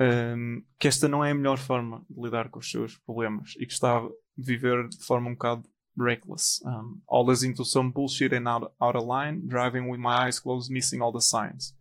um, 0.00 0.62
que 0.78 0.88
esta 0.88 1.08
não 1.08 1.24
é 1.24 1.30
a 1.30 1.34
melhor 1.34 1.58
forma 1.58 2.04
de 2.10 2.20
lidar 2.20 2.48
com 2.48 2.58
os 2.58 2.70
seus 2.70 2.96
problemas 2.98 3.54
e 3.58 3.66
que 3.66 3.72
está 3.72 3.98
a 3.98 4.08
viver 4.36 4.88
de 4.88 5.04
forma 5.04 5.30
um 5.30 5.34
bocado 5.34 5.68
reckless. 5.96 6.60
Um, 6.64 7.00
always 7.06 7.42
into 7.42 7.64
some 7.64 7.92
bullshit 7.92 8.34
and 8.34 8.48
out, 8.48 8.72
out 8.80 8.96
of 8.96 9.06
line, 9.06 9.46
driving 9.46 9.88
with 9.88 9.98
my 9.98 10.26
eyes 10.26 10.38
closed, 10.40 10.70
missing 10.70 11.00
all 11.00 11.12
the 11.12 11.20
signs. 11.20 11.74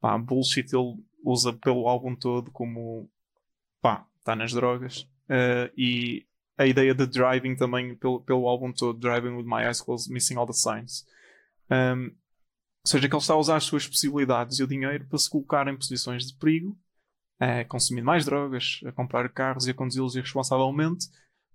Pá, 0.00 0.16
bullshit 0.16 0.72
ele 0.72 1.02
usa 1.24 1.52
pelo 1.52 1.88
álbum 1.88 2.14
todo 2.14 2.50
como 2.50 3.10
pá, 3.82 4.06
está 4.18 4.36
nas 4.36 4.52
drogas. 4.52 5.02
Uh, 5.28 5.70
e 5.76 6.26
a 6.56 6.66
ideia 6.66 6.94
de 6.94 7.06
driving 7.06 7.56
também 7.56 7.94
pelo, 7.96 8.20
pelo 8.20 8.46
álbum 8.46 8.72
todo, 8.72 8.98
driving 8.98 9.36
with 9.36 9.46
my 9.46 9.66
eyes 9.66 9.80
closed, 9.80 10.12
missing 10.12 10.36
all 10.36 10.46
the 10.46 10.52
signs. 10.52 11.06
Um, 11.70 12.12
ou 12.82 12.90
seja, 12.90 13.08
que 13.08 13.14
ele 13.14 13.20
está 13.20 13.34
a 13.34 13.38
usar 13.38 13.56
as 13.56 13.64
suas 13.64 13.86
possibilidades 13.86 14.58
e 14.58 14.62
o 14.62 14.66
dinheiro 14.66 15.06
para 15.06 15.18
se 15.18 15.28
colocar 15.28 15.68
em 15.68 15.76
posições 15.76 16.26
de 16.26 16.34
perigo, 16.34 16.76
a 17.40 17.64
consumir 17.64 18.02
mais 18.02 18.26
drogas, 18.26 18.80
a 18.84 18.92
comprar 18.92 19.26
carros 19.30 19.66
e 19.66 19.70
a 19.70 19.74
conduzi-los 19.74 20.14
irresponsavelmente, 20.14 21.06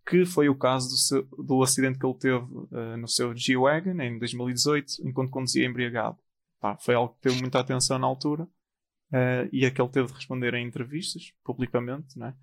que 0.06 0.26
foi 0.26 0.50
o 0.50 0.56
caso 0.56 0.90
do, 0.90 0.98
seu, 0.98 1.24
do 1.24 1.62
acidente 1.62 2.00
que 2.00 2.06
ele 2.06 2.18
teve 2.18 2.36
uh, 2.36 2.98
no 2.98 3.08
seu 3.08 3.36
G-Wagon 3.36 4.02
em 4.02 4.18
2018, 4.18 5.08
enquanto 5.08 5.30
conduzia 5.30 5.66
embriagado. 5.66 6.18
Pá, 6.60 6.76
foi 6.78 6.96
algo 6.96 7.14
que 7.14 7.22
teve 7.22 7.40
muita 7.40 7.60
atenção 7.60 8.00
na 8.00 8.08
altura 8.08 8.44
uh, 8.44 9.50
e 9.52 9.66
a 9.66 9.72
que 9.72 9.80
ele 9.80 9.90
teve 9.90 10.08
de 10.08 10.14
responder 10.14 10.56
em 10.56 10.68
entrevistas, 10.68 11.32
publicamente, 11.44 12.18
né? 12.18 12.36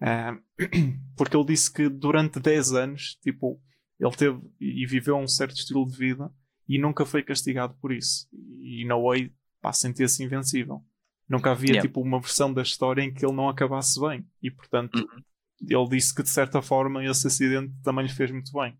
Uh, 0.00 0.42
porque 1.16 1.36
ele 1.36 1.46
disse 1.46 1.72
que 1.72 1.88
durante 1.88 2.40
10 2.40 2.72
anos, 2.72 3.16
tipo, 3.22 3.60
ele 4.00 4.16
teve 4.16 4.40
e 4.60 4.84
viveu 4.86 5.16
um 5.16 5.28
certo 5.28 5.54
estilo 5.54 5.86
de 5.86 5.96
vida 5.96 6.32
e 6.68 6.78
nunca 6.78 7.06
foi 7.06 7.22
castigado 7.22 7.74
por 7.80 7.92
isso. 7.92 8.28
E 8.60 8.84
no 8.84 9.08
way, 9.08 9.32
sentia-se 9.72 10.24
invencível. 10.24 10.84
Nunca 11.28 11.52
havia, 11.52 11.70
yeah. 11.70 11.88
tipo, 11.88 12.00
uma 12.00 12.20
versão 12.20 12.52
da 12.52 12.62
história 12.62 13.02
em 13.02 13.12
que 13.12 13.24
ele 13.24 13.34
não 13.34 13.48
acabasse 13.48 14.00
bem. 14.00 14.26
E, 14.42 14.50
portanto, 14.50 14.96
uhum 14.96 15.22
ele 15.70 15.88
disse 15.88 16.14
que 16.14 16.22
de 16.22 16.30
certa 16.30 16.60
forma 16.60 17.04
esse 17.04 17.26
acidente 17.26 17.72
também 17.82 18.06
lhe 18.06 18.12
fez 18.12 18.30
muito 18.30 18.52
bem. 18.52 18.76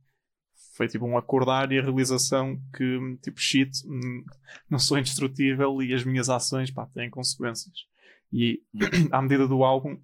Foi 0.75 0.89
tipo 0.89 1.05
um 1.05 1.17
acordar 1.17 1.71
e 1.71 1.79
a 1.79 1.83
realização 1.83 2.61
que, 2.75 3.19
tipo, 3.23 3.39
shit, 3.39 3.71
hum, 3.87 4.25
não 4.69 4.79
sou 4.79 4.99
indestrutível 4.99 5.83
e 5.83 5.93
as 5.93 6.03
minhas 6.03 6.29
ações, 6.29 6.71
pá, 6.71 6.87
têm 6.87 7.11
consequências. 7.11 7.87
E 8.33 8.63
à 9.13 9.21
medida 9.21 9.47
do 9.47 9.63
álbum, 9.65 10.01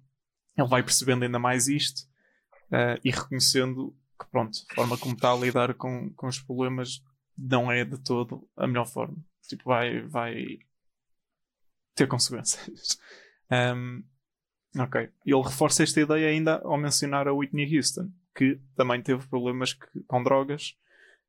ele 0.55 0.67
vai 0.67 0.83
percebendo 0.83 1.23
ainda 1.23 1.39
mais 1.39 1.67
isto 1.67 2.01
uh, 2.67 2.99
e 3.03 3.09
reconhecendo 3.09 3.95
que, 4.19 4.29
pronto, 4.29 4.59
a 4.71 4.75
forma 4.75 4.97
como 4.97 5.15
está 5.15 5.33
a 5.33 5.37
lidar 5.37 5.73
com, 5.73 6.11
com 6.13 6.27
os 6.27 6.39
problemas 6.39 7.03
não 7.37 7.71
é 7.71 7.83
de 7.83 7.97
todo 7.97 8.47
a 8.55 8.67
melhor 8.67 8.85
forma. 8.85 9.17
Tipo, 9.47 9.63
vai, 9.65 10.01
vai 10.01 10.59
ter 11.99 12.07
consequências. 12.07 12.97
Um, 13.51 14.03
Ok. 14.77 15.09
Ele 15.25 15.41
reforça 15.41 15.83
esta 15.83 16.01
ideia 16.01 16.29
ainda 16.29 16.61
ao 16.63 16.77
mencionar 16.77 17.27
a 17.27 17.33
Whitney 17.33 17.75
Houston, 17.75 18.11
que 18.35 18.59
também 18.75 19.01
teve 19.01 19.27
problemas 19.27 19.73
que, 19.73 19.87
com 20.07 20.21
drogas. 20.21 20.75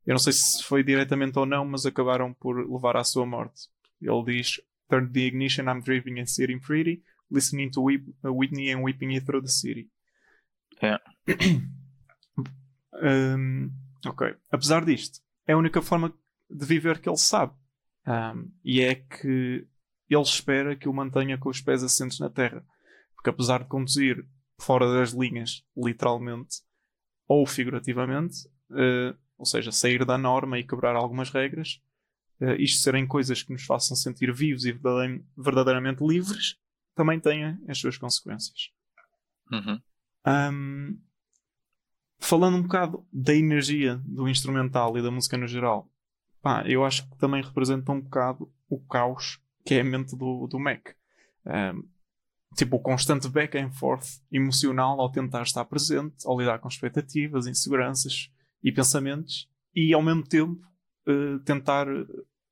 Eu 0.07 0.13
não 0.13 0.19
sei 0.19 0.33
se 0.33 0.63
foi 0.65 0.83
diretamente 0.83 1.39
ou 1.39 1.47
não, 1.47 1.65
mas 1.65 1.87
acabaram 1.87 2.35
por 2.35 2.71
levar 2.71 2.97
à 2.97 3.05
sua 3.05 3.25
morte. 3.25 3.69
Ele 4.01 4.25
diz: 4.25 4.61
Turn 4.89 5.11
the 5.11 5.21
ignition, 5.21 5.65
I'm 5.65 5.81
driving 5.81 6.21
and 6.21 6.27
sitting 6.27 6.59
pretty, 6.59 7.03
listening 7.31 7.71
to 7.71 7.83
Whitney 8.25 8.73
and 8.73 8.83
weeping 8.83 9.15
it 9.15 9.25
through 9.25 9.43
the 9.43 9.51
city. 9.51 9.91
É. 10.83 10.99
um, 13.37 13.71
ok. 14.05 14.35
Apesar 14.51 14.85
disto, 14.85 15.21
é 15.47 15.53
a 15.53 15.59
única 15.59 15.81
forma 15.81 16.13
de 16.49 16.67
viver 16.67 17.01
que 17.01 17.09
ele 17.09 17.19
sabe. 17.19 17.55
Um, 18.07 18.51
e 18.65 18.81
é 18.81 18.95
que 18.95 19.67
ele 20.15 20.23
espera 20.23 20.77
que 20.77 20.89
o 20.89 20.93
mantenha 20.93 21.39
com 21.39 21.49
os 21.49 21.61
pés 21.61 21.83
assentos 21.83 22.19
na 22.19 22.29
terra 22.29 22.65
porque 23.21 23.31
apesar 23.31 23.63
de 23.63 23.69
conduzir 23.69 24.27
fora 24.59 24.91
das 24.95 25.11
linhas, 25.11 25.63
literalmente 25.77 26.63
ou 27.29 27.47
figurativamente, 27.47 28.49
uh, 28.71 29.17
ou 29.37 29.45
seja, 29.45 29.71
sair 29.71 30.05
da 30.07 30.17
norma 30.17 30.59
e 30.59 30.67
quebrar 30.67 30.97
algumas 30.97 31.31
regras, 31.31 31.83
uh, 32.41 32.53
isto 32.53 32.81
serem 32.81 33.07
coisas 33.07 33.43
que 33.43 33.53
nos 33.53 33.65
façam 33.65 33.95
sentir 33.95 34.33
vivos 34.33 34.65
e 34.65 34.73
verdadeiramente 35.37 36.03
livres, 36.03 36.57
também 36.95 37.21
têm 37.21 37.59
as 37.69 37.79
suas 37.79 37.99
consequências. 37.99 38.71
Uhum. 39.53 39.81
Um, 40.27 40.99
falando 42.19 42.57
um 42.57 42.63
bocado 42.63 43.07
da 43.13 43.35
energia 43.35 44.01
do 44.05 44.29
instrumental 44.29 44.97
e 44.97 45.03
da 45.03 45.11
música 45.11 45.37
no 45.37 45.47
geral, 45.47 45.91
pá, 46.41 46.65
eu 46.67 46.85
acho 46.85 47.09
que 47.09 47.19
também 47.19 47.43
representa 47.43 47.93
um 47.93 48.01
bocado 48.01 48.51
o 48.69 48.81
caos 48.81 49.39
que 49.65 49.75
é 49.75 49.81
a 49.81 49.85
mente 49.85 50.17
do, 50.17 50.47
do 50.47 50.59
Mac. 50.59 50.89
Um, 51.47 51.89
tipo, 52.57 52.77
o 52.77 52.81
constante 52.81 53.29
back 53.29 53.57
and 53.57 53.71
forth 53.73 54.21
emocional 54.31 55.01
ao 55.01 55.11
tentar 55.11 55.43
estar 55.43 55.65
presente, 55.65 56.27
ao 56.27 56.39
lidar 56.39 56.59
com 56.59 56.69
expectativas, 56.69 57.47
inseguranças 57.47 58.31
e 58.63 58.73
pensamentos, 58.73 59.49
e 59.75 59.95
ao 59.95 60.03
mesmo 60.03 60.27
tempo 60.27 60.61
uh, 61.09 61.39
tentar 61.41 61.87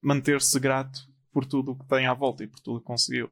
manter-se 0.01 0.59
grato 0.61 1.01
por 1.33 1.45
tudo 1.45 1.73
o 1.73 1.77
que 1.77 1.87
tem 1.87 2.07
à 2.07 2.15
volta 2.15 2.45
e 2.45 2.47
por 2.47 2.61
tudo 2.61 2.81
que 2.81 2.87
conseguiu. 2.87 3.31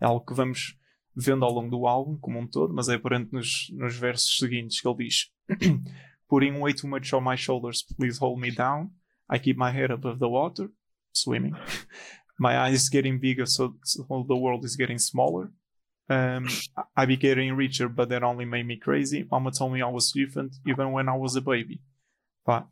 É 0.00 0.06
algo 0.06 0.24
que 0.24 0.34
vamos 0.34 0.76
vendo 1.14 1.44
ao 1.44 1.52
longo 1.52 1.70
do 1.70 1.86
álbum 1.86 2.16
como 2.16 2.38
um 2.38 2.46
todo, 2.46 2.72
mas 2.72 2.88
é 2.88 2.94
aparente 2.94 3.32
nos, 3.32 3.68
nos 3.72 3.96
versos 3.96 4.38
seguintes 4.38 4.80
que 4.80 4.88
ele 4.88 5.04
diz: 5.04 5.32
Putting 6.28 6.58
way 6.58 6.74
too 6.74 6.88
much 6.88 7.14
on 7.14 7.22
my 7.22 7.36
shoulders, 7.36 7.82
please 7.96 8.18
hold 8.20 8.40
me 8.40 8.50
down. 8.50 8.90
I 9.30 9.38
keep 9.38 9.58
my 9.58 9.70
head 9.70 9.92
above 9.92 10.18
the 10.18 10.28
water, 10.28 10.70
swimming. 11.12 11.54
my 12.38 12.58
eyes 12.58 12.88
getting 12.88 13.18
bigger, 13.18 13.46
so, 13.46 13.74
so 13.84 14.24
the 14.26 14.36
world 14.36 14.64
is 14.64 14.76
getting 14.76 14.98
smaller. 14.98 15.50
Um, 16.08 16.48
I 16.96 17.04
be 17.04 17.16
getting 17.16 17.54
richer, 17.54 17.88
but 17.88 18.08
that 18.08 18.22
only 18.22 18.46
made 18.46 18.66
me 18.66 18.76
crazy. 18.76 19.26
Mama 19.30 19.50
told 19.50 19.72
me 19.72 19.82
I 19.82 19.90
was 19.90 20.12
different, 20.12 20.56
even 20.66 20.92
when 20.92 21.08
I 21.08 21.16
was 21.16 21.36
a 21.36 21.40
baby. 21.40 21.82
Pá, 22.46 22.66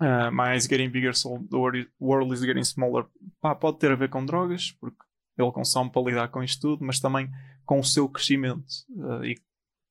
uh, 0.00 0.30
my 0.30 0.52
eyes 0.52 0.68
getting 0.68 0.90
bigger, 0.90 1.12
so 1.12 1.38
the 1.50 1.86
world 1.98 2.32
is 2.32 2.44
getting 2.44 2.64
smaller. 2.64 3.06
Pá, 3.42 3.54
pode 3.54 3.78
ter 3.78 3.90
a 3.90 3.96
ver 3.96 4.10
com 4.10 4.24
drogas, 4.24 4.70
porque 4.78 4.96
ele 5.36 5.50
consome 5.50 5.90
para 5.90 6.02
lidar 6.02 6.28
com 6.28 6.42
isto 6.42 6.60
tudo, 6.60 6.84
mas 6.84 7.00
também 7.00 7.28
com 7.64 7.80
o 7.80 7.84
seu 7.84 8.08
crescimento. 8.08 8.66
Uh, 8.90 9.24
e 9.24 9.36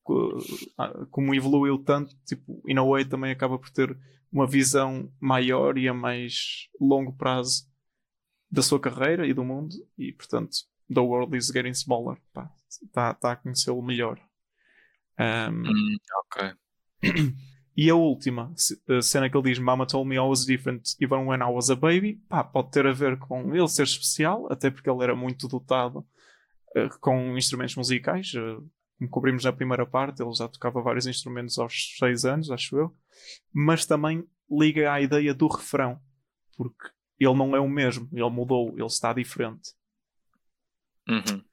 uh, 0.07 1.05
como 1.09 1.35
evoluiu 1.35 1.77
tanto, 1.79 2.15
tipo, 2.25 2.61
in 2.67 2.77
a 2.77 2.83
way 2.83 3.03
também 3.03 3.31
acaba 3.31 3.57
por 3.57 3.69
ter 3.69 3.97
uma 4.31 4.47
visão 4.47 5.11
maior 5.19 5.77
e 5.77 5.89
a 5.89 5.93
mais 5.93 6.69
longo 6.79 7.11
prazo 7.13 7.69
da 8.51 8.61
sua 8.61 8.79
carreira 8.79 9.25
e 9.25 9.33
do 9.33 9.43
mundo, 9.43 9.75
e 9.97 10.11
portanto, 10.11 10.57
the 10.93 10.99
world 10.99 11.35
is 11.37 11.49
getting 11.49 11.73
smaller. 11.73 12.17
Está 12.67 13.13
tá 13.13 13.31
a 13.31 13.35
conhecê-lo 13.35 13.81
melhor. 13.81 14.19
Um, 15.19 15.63
ok. 16.25 16.53
E 17.75 17.89
a 17.89 17.95
última 17.95 18.53
a 18.89 19.01
cena 19.01 19.29
que 19.29 19.37
ele 19.37 19.49
diz: 19.49 19.57
Mama 19.57 19.87
told 19.87 20.07
me 20.07 20.15
I 20.15 20.19
was 20.19 20.45
different 20.45 20.93
even 20.99 21.25
when 21.25 21.41
I 21.41 21.49
was 21.49 21.69
a 21.69 21.75
baby. 21.75 22.21
Pá, 22.27 22.43
pode 22.43 22.69
ter 22.69 22.85
a 22.85 22.91
ver 22.91 23.17
com 23.17 23.55
ele 23.55 23.67
ser 23.69 23.83
especial, 23.83 24.51
até 24.51 24.69
porque 24.69 24.89
ele 24.89 25.01
era 25.01 25.15
muito 25.15 25.47
dotado 25.47 25.99
uh, 26.75 26.99
com 26.99 27.37
instrumentos 27.37 27.75
musicais. 27.77 28.33
Uh, 28.33 28.69
como 28.99 29.09
cobrimos 29.09 29.45
na 29.45 29.53
primeira 29.53 29.85
parte, 29.85 30.21
ele 30.21 30.33
já 30.33 30.47
tocava 30.47 30.81
vários 30.81 31.07
instrumentos 31.07 31.57
aos 31.57 31.95
6 31.97 32.25
anos, 32.25 32.51
acho 32.51 32.77
eu. 32.77 32.95
Mas 33.53 33.85
também 33.85 34.27
liga 34.49 34.91
à 34.91 35.01
ideia 35.01 35.33
do 35.33 35.47
refrão, 35.47 35.99
porque 36.57 36.89
ele 37.23 37.35
não 37.35 37.55
é 37.55 37.59
o 37.59 37.69
mesmo, 37.69 38.09
ele 38.11 38.29
mudou, 38.29 38.73
ele 38.75 38.85
está 38.85 39.13
diferente. 39.13 39.71
Uhum. 41.07 41.43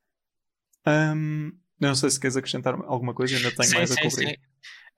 Um, 0.87 1.53
não 1.79 1.95
sei 1.95 2.11
se 2.11 2.19
queres 2.19 2.37
acrescentar 2.37 2.75
alguma 2.87 3.15
coisa, 3.15 3.37
ainda 3.37 3.51
tenho 3.51 3.69
sim, 3.69 3.75
mais 3.75 3.91
sim, 3.91 4.01
a 4.01 4.03
cobrir. 4.03 4.29
Sim. 4.29 4.35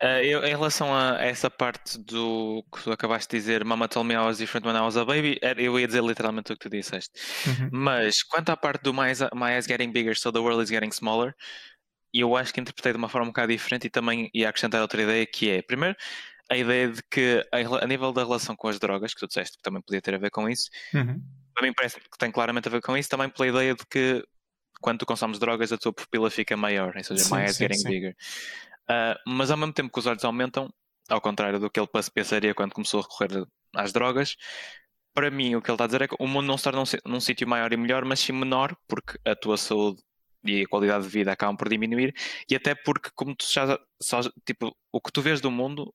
Uh, 0.02 0.22
eu, 0.24 0.42
em 0.44 0.50
relação 0.50 0.94
a 0.94 1.18
essa 1.20 1.50
parte 1.50 1.98
do 1.98 2.64
que 2.72 2.84
tu 2.84 2.92
acabaste 2.92 3.30
de 3.30 3.36
dizer, 3.36 3.64
Mama 3.64 3.86
told 3.86 4.08
me 4.08 4.14
I 4.14 4.18
was 4.18 4.38
different 4.38 4.66
when 4.66 4.74
I 4.74 4.80
was 4.80 4.96
a 4.96 5.04
baby, 5.04 5.38
eu 5.58 5.78
ia 5.78 5.86
dizer 5.86 6.02
literalmente 6.02 6.52
o 6.52 6.56
que 6.56 6.68
tu 6.68 6.70
disseste. 6.70 7.12
Uhum. 7.46 7.68
Mas 7.72 8.22
quanto 8.22 8.50
à 8.50 8.56
parte 8.56 8.82
do 8.82 8.94
my 8.94 9.12
my 9.34 9.52
eyes 9.54 9.66
getting 9.66 9.92
bigger, 9.92 10.16
so 10.16 10.32
the 10.32 10.38
world 10.38 10.62
is 10.62 10.70
getting 10.70 10.90
smaller, 10.90 11.34
eu 12.14 12.34
acho 12.34 12.54
que 12.54 12.60
interpretei 12.60 12.92
de 12.92 12.98
uma 12.98 13.08
forma 13.08 13.26
um 13.26 13.30
bocado 13.30 13.52
diferente 13.52 13.88
e 13.88 13.90
também 13.90 14.30
ia 14.32 14.48
acrescentar 14.48 14.80
outra 14.80 15.02
ideia 15.02 15.26
que 15.26 15.50
é, 15.50 15.60
primeiro, 15.60 15.96
a 16.50 16.56
ideia 16.56 16.88
de 16.88 17.00
que 17.08 17.46
a, 17.52 17.86
nível 17.86 18.12
da 18.12 18.24
relação 18.24 18.56
com 18.56 18.66
as 18.66 18.78
drogas, 18.78 19.14
que 19.14 19.20
tu 19.20 19.28
disseste 19.28 19.56
que 19.56 19.62
também 19.62 19.80
podia 19.80 20.02
ter 20.02 20.14
a 20.14 20.18
ver 20.18 20.30
com 20.30 20.48
isso, 20.48 20.68
uhum. 20.92 21.22
também 21.54 21.72
parece 21.72 22.00
que 22.00 22.18
tem 22.18 22.30
claramente 22.30 22.66
a 22.66 22.70
ver 22.70 22.82
com 22.82 22.96
isso, 22.96 23.08
também 23.08 23.28
pela 23.28 23.48
ideia 23.48 23.74
de 23.74 23.86
que 23.86 24.22
quando 24.80 24.98
tu 24.98 25.06
consomes 25.06 25.38
drogas 25.38 25.72
a 25.72 25.78
tua 25.78 25.92
pupila 25.92 26.28
fica 26.28 26.56
maior, 26.56 26.96
ou 26.96 27.04
seja, 27.04 27.22
sim, 27.22 27.34
my 27.34 27.42
eyes 27.42 27.56
sim, 27.56 27.64
getting 27.64 27.78
sim. 27.78 27.88
bigger. 27.88 28.16
Uh, 28.90 29.30
mas 29.30 29.52
ao 29.52 29.56
mesmo 29.56 29.72
tempo 29.72 29.92
que 29.92 29.98
os 30.00 30.06
olhos 30.06 30.24
aumentam, 30.24 30.68
ao 31.08 31.20
contrário 31.20 31.60
do 31.60 31.70
que 31.70 31.78
ele 31.78 31.88
pensaria 32.12 32.52
quando 32.52 32.72
começou 32.72 33.00
a 33.00 33.02
recorrer 33.04 33.46
às 33.76 33.92
drogas, 33.92 34.36
para 35.14 35.30
mim 35.30 35.54
o 35.54 35.62
que 35.62 35.70
ele 35.70 35.74
está 35.74 35.84
a 35.84 35.86
dizer 35.86 36.02
é 36.02 36.08
que 36.08 36.16
o 36.18 36.26
mundo 36.26 36.46
não 36.46 36.58
se 36.58 36.64
torna 36.64 36.80
num, 36.80 37.12
num 37.12 37.20
sítio 37.20 37.46
maior 37.46 37.72
e 37.72 37.76
melhor, 37.76 38.04
mas 38.04 38.18
sim 38.18 38.32
menor, 38.32 38.76
porque 38.88 39.18
a 39.24 39.36
tua 39.36 39.56
saúde 39.56 40.02
e 40.44 40.62
a 40.62 40.66
qualidade 40.66 41.04
de 41.04 41.10
vida 41.10 41.30
acabam 41.30 41.56
por 41.56 41.68
diminuir, 41.68 42.12
e 42.48 42.56
até 42.56 42.74
porque, 42.74 43.10
como 43.14 43.36
tu 43.36 43.44
já 43.46 43.78
só, 44.02 44.20
tipo, 44.44 44.74
o 44.90 45.00
que 45.00 45.12
tu 45.12 45.20
vês 45.20 45.40
do 45.40 45.50
mundo 45.50 45.92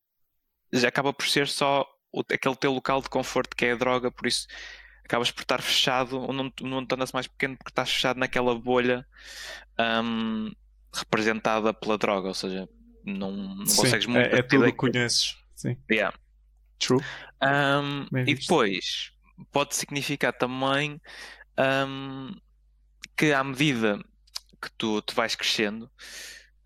acaba 0.84 1.14
por 1.14 1.28
ser 1.28 1.48
só 1.48 1.86
o, 2.12 2.22
aquele 2.22 2.56
teu 2.56 2.72
local 2.72 3.02
de 3.02 3.10
conforto 3.10 3.56
que 3.56 3.66
é 3.66 3.72
a 3.74 3.76
droga, 3.76 4.12
por 4.12 4.28
isso 4.28 4.48
acabas 5.04 5.32
por 5.32 5.42
estar 5.42 5.62
fechado, 5.62 6.20
ou 6.20 6.34
não, 6.34 6.52
não 6.62 6.86
torna-se 6.86 7.14
mais 7.14 7.28
pequeno 7.28 7.56
porque 7.56 7.70
estás 7.70 7.92
fechado 7.92 8.20
naquela 8.20 8.56
bolha 8.56 9.06
um, 9.80 10.52
representada 10.92 11.74
pela 11.74 11.98
droga, 11.98 12.30
ou 12.30 12.34
seja, 12.34 12.68
não, 13.04 13.32
não 13.32 13.66
Sim, 13.66 13.84
consegues 13.84 14.08
muito. 14.08 14.34
É, 14.34 14.40
é 14.40 14.42
tudo 14.42 14.66
que 14.66 14.72
conheces. 14.74 15.38
Sim. 15.56 15.78
Yeah. 15.90 16.18
True. 16.80 17.02
Um, 17.42 18.08
e 18.18 18.34
depois 18.34 19.12
pode 19.52 19.76
significar 19.76 20.34
também 20.34 21.00
um, 21.88 22.36
que 23.16 23.32
à 23.32 23.44
medida 23.44 24.00
que 24.62 24.72
tu, 24.78 25.02
tu 25.02 25.14
vais 25.14 25.36
crescendo, 25.36 25.90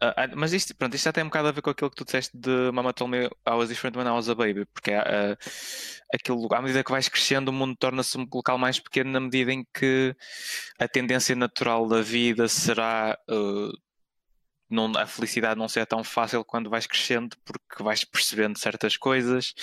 Uh, 0.01 0.31
mas 0.35 0.53
isto, 0.53 0.73
pronto, 0.75 0.95
isto 0.95 1.03
já 1.03 1.11
tem 1.11 1.23
um 1.23 1.27
bocado 1.27 1.49
a 1.49 1.51
ver 1.51 1.61
com 1.61 1.69
aquilo 1.69 1.89
que 1.89 1.95
tu 1.97 2.05
disseste 2.05 2.37
de 2.37 2.71
Mama 2.71 2.93
Told 2.93 3.11
Me 3.11 3.25
I 3.25 3.51
Was 3.51 3.67
Different 3.67 3.97
When 3.97 4.07
I 4.07 4.11
Was 4.11 4.29
a 4.29 4.35
Baby, 4.35 4.65
porque 4.65 4.91
uh, 4.91 5.37
aquilo, 6.13 6.47
à 6.53 6.61
medida 6.61 6.83
que 6.85 6.91
vais 6.91 7.09
crescendo, 7.09 7.49
o 7.49 7.53
mundo 7.53 7.75
torna-se 7.77 8.17
um 8.17 8.25
local 8.33 8.57
mais 8.57 8.79
pequeno 8.79 9.11
na 9.11 9.19
medida 9.19 9.51
em 9.51 9.65
que 9.73 10.15
a 10.79 10.87
tendência 10.87 11.35
natural 11.35 11.85
da 11.85 12.01
vida 12.01 12.47
será 12.47 13.17
uh, 13.29 13.77
não, 14.69 14.91
a 14.97 15.05
felicidade 15.05 15.59
não 15.59 15.67
ser 15.67 15.85
tão 15.85 16.01
fácil 16.01 16.45
quando 16.45 16.69
vais 16.69 16.87
crescendo, 16.87 17.35
porque 17.43 17.83
vais 17.83 18.05
percebendo 18.05 18.57
certas 18.57 18.95
coisas. 18.95 19.53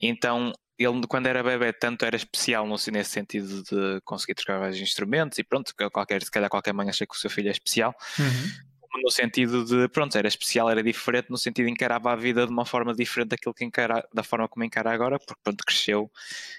Então, 0.00 0.50
ele 0.78 1.06
quando 1.06 1.26
era 1.26 1.42
bebê 1.42 1.74
tanto 1.74 2.06
era 2.06 2.16
especial 2.16 2.66
no, 2.66 2.76
nesse 2.92 3.10
sentido 3.10 3.62
de 3.64 4.00
conseguir 4.02 4.34
trocar 4.34 4.60
vários 4.60 4.78
instrumentos 4.78 5.38
e 5.38 5.44
pronto, 5.44 5.74
qualquer, 5.92 6.22
se 6.22 6.30
calhar 6.30 6.48
qualquer 6.48 6.72
mãe 6.72 6.88
acha 6.88 7.04
que 7.04 7.14
o 7.14 7.18
seu 7.18 7.28
filho 7.28 7.48
é 7.48 7.52
especial. 7.52 7.94
Uhum 8.18 8.67
no 9.02 9.10
sentido 9.10 9.64
de, 9.64 9.88
pronto, 9.88 10.16
era 10.16 10.28
especial, 10.28 10.70
era 10.70 10.82
diferente, 10.82 11.30
no 11.30 11.36
sentido 11.36 11.66
de 11.66 11.72
encarava 11.72 12.12
a 12.12 12.16
vida 12.16 12.46
de 12.46 12.52
uma 12.52 12.64
forma 12.64 12.94
diferente 12.94 13.30
daquilo 13.30 13.54
que 13.54 13.64
encara, 13.64 14.06
da 14.12 14.22
forma 14.22 14.48
como 14.48 14.64
encara 14.64 14.92
agora, 14.92 15.18
porque 15.18 15.40
pronto, 15.42 15.64
cresceu 15.64 16.10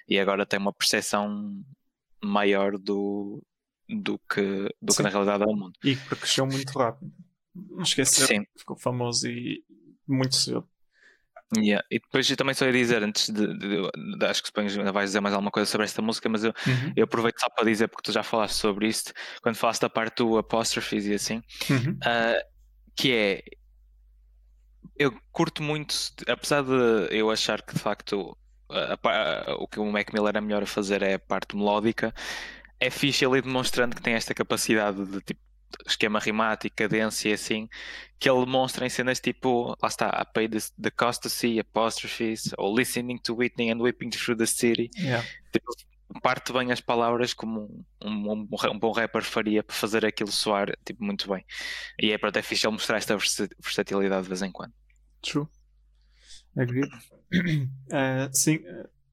e 0.07 0.19
agora 0.19 0.45
tem 0.45 0.59
uma 0.59 0.73
percepção 0.73 1.63
maior 2.23 2.77
do, 2.77 3.41
do, 3.87 4.19
que, 4.19 4.69
do 4.81 4.93
que 4.93 5.01
na 5.01 5.09
realidade 5.09 5.43
é 5.43 5.47
o 5.47 5.55
mundo. 5.55 5.73
E 5.83 5.95
porque 5.95 6.15
cresceu 6.15 6.45
muito 6.45 6.77
rápido. 6.77 7.11
Não 7.55 7.81
esquecer, 7.81 8.27
Sim. 8.27 8.45
ficou 8.55 8.77
famoso 8.77 9.27
e 9.27 9.63
muito 10.07 10.35
cedo. 10.35 10.67
Yeah. 11.57 11.83
E 11.89 11.99
depois 11.99 12.29
eu 12.29 12.37
também 12.37 12.53
só 12.53 12.65
ia 12.65 12.71
dizer, 12.71 13.01
antes 13.01 13.29
de, 13.29 13.57
de, 13.57 14.17
de 14.17 14.25
acho 14.25 14.43
que 14.43 14.51
que 14.51 14.91
vais 14.91 15.09
dizer 15.09 15.19
mais 15.19 15.33
alguma 15.33 15.49
coisa 15.49 15.69
sobre 15.69 15.85
esta 15.85 16.01
música, 16.01 16.29
mas 16.29 16.43
eu, 16.43 16.53
uhum. 16.67 16.93
eu 16.95 17.03
aproveito 17.05 17.39
só 17.39 17.49
para 17.49 17.65
dizer, 17.65 17.87
porque 17.87 18.03
tu 18.03 18.11
já 18.11 18.21
falaste 18.21 18.55
sobre 18.55 18.87
isto, 18.87 19.11
quando 19.41 19.55
falaste 19.55 19.81
da 19.81 19.89
parte 19.89 20.17
do 20.17 20.37
apóstrofes 20.37 21.05
e 21.07 21.13
assim, 21.13 21.41
uhum. 21.69 21.93
uh, 21.93 22.49
que 22.95 23.11
é 23.11 23.43
eu 24.95 25.17
curto 25.31 25.63
muito, 25.63 25.95
apesar 26.27 26.61
de 26.61 27.15
eu 27.15 27.31
achar 27.31 27.61
que 27.61 27.73
de 27.73 27.79
facto 27.79 28.37
a, 28.69 28.99
a, 29.01 29.51
a, 29.51 29.55
o 29.55 29.67
que 29.67 29.79
o 29.79 29.85
Mac 29.85 30.13
Miller 30.13 30.35
é 30.35 30.41
melhor 30.41 30.61
a 30.61 30.67
fazer 30.67 31.01
é 31.01 31.13
a 31.13 31.19
parte 31.19 31.55
melódica, 31.55 32.13
é 32.79 32.89
fixe 32.89 33.25
ele 33.25 33.41
demonstrando 33.41 33.95
que 33.95 34.01
tem 34.01 34.13
esta 34.13 34.33
capacidade 34.33 35.03
de 35.05 35.21
tipo 35.21 35.39
esquema 35.85 36.19
rimático, 36.19 36.75
cadência 36.75 37.29
e 37.29 37.33
assim, 37.33 37.69
que 38.19 38.29
ele 38.29 38.45
demonstra 38.45 38.85
em 38.85 38.89
cenas 38.89 39.19
tipo, 39.19 39.75
lá 39.81 39.87
está, 39.87 40.07
I 40.07 40.33
pay 40.33 40.47
the, 40.47 40.57
the 40.81 40.91
cost 40.91 41.21
to 41.21 41.29
see, 41.29 41.59
apostrophes, 41.59 42.51
ou 42.57 42.75
listening 42.75 43.17
to 43.19 43.35
Whitney 43.35 43.71
and 43.71 43.81
whipping 43.81 44.09
through 44.09 44.37
the 44.37 44.45
city. 44.45 44.89
Yeah. 44.97 45.25
Tipo, 45.51 45.71
parte 46.21 46.51
bem 46.51 46.71
as 46.71 46.81
palavras 46.81 47.33
como 47.33 47.85
um, 48.01 48.31
um, 48.31 48.47
um, 48.71 48.79
bom 48.79 48.91
rapper 48.91 49.23
faria 49.23 49.63
para 49.63 49.75
fazer 49.75 50.05
aquilo 50.05 50.31
soar 50.31 50.75
tipo, 50.83 51.03
muito 51.03 51.29
bem. 51.29 51.45
E 52.01 52.11
é 52.11 52.17
para 52.17 52.29
até 52.29 52.41
fixe 52.41 52.65
ele 52.65 52.73
mostrar 52.73 52.97
esta 52.97 53.15
versatilidade 53.17 54.23
de 54.23 54.29
vez 54.29 54.41
em 54.41 54.51
quando. 54.51 54.73
True. 55.21 55.47
Agreed. 56.57 56.89
Uh, 57.31 58.29
sim, 58.33 58.59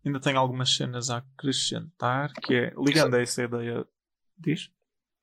ainda 0.04 0.20
tenho 0.20 0.38
algumas 0.38 0.74
cenas 0.74 1.10
a 1.10 1.18
acrescentar, 1.18 2.32
que 2.32 2.54
é 2.54 2.72
ligando 2.76 3.14
a 3.14 3.20
essa 3.20 3.42
ideia. 3.42 3.86
Diz? 4.38 4.70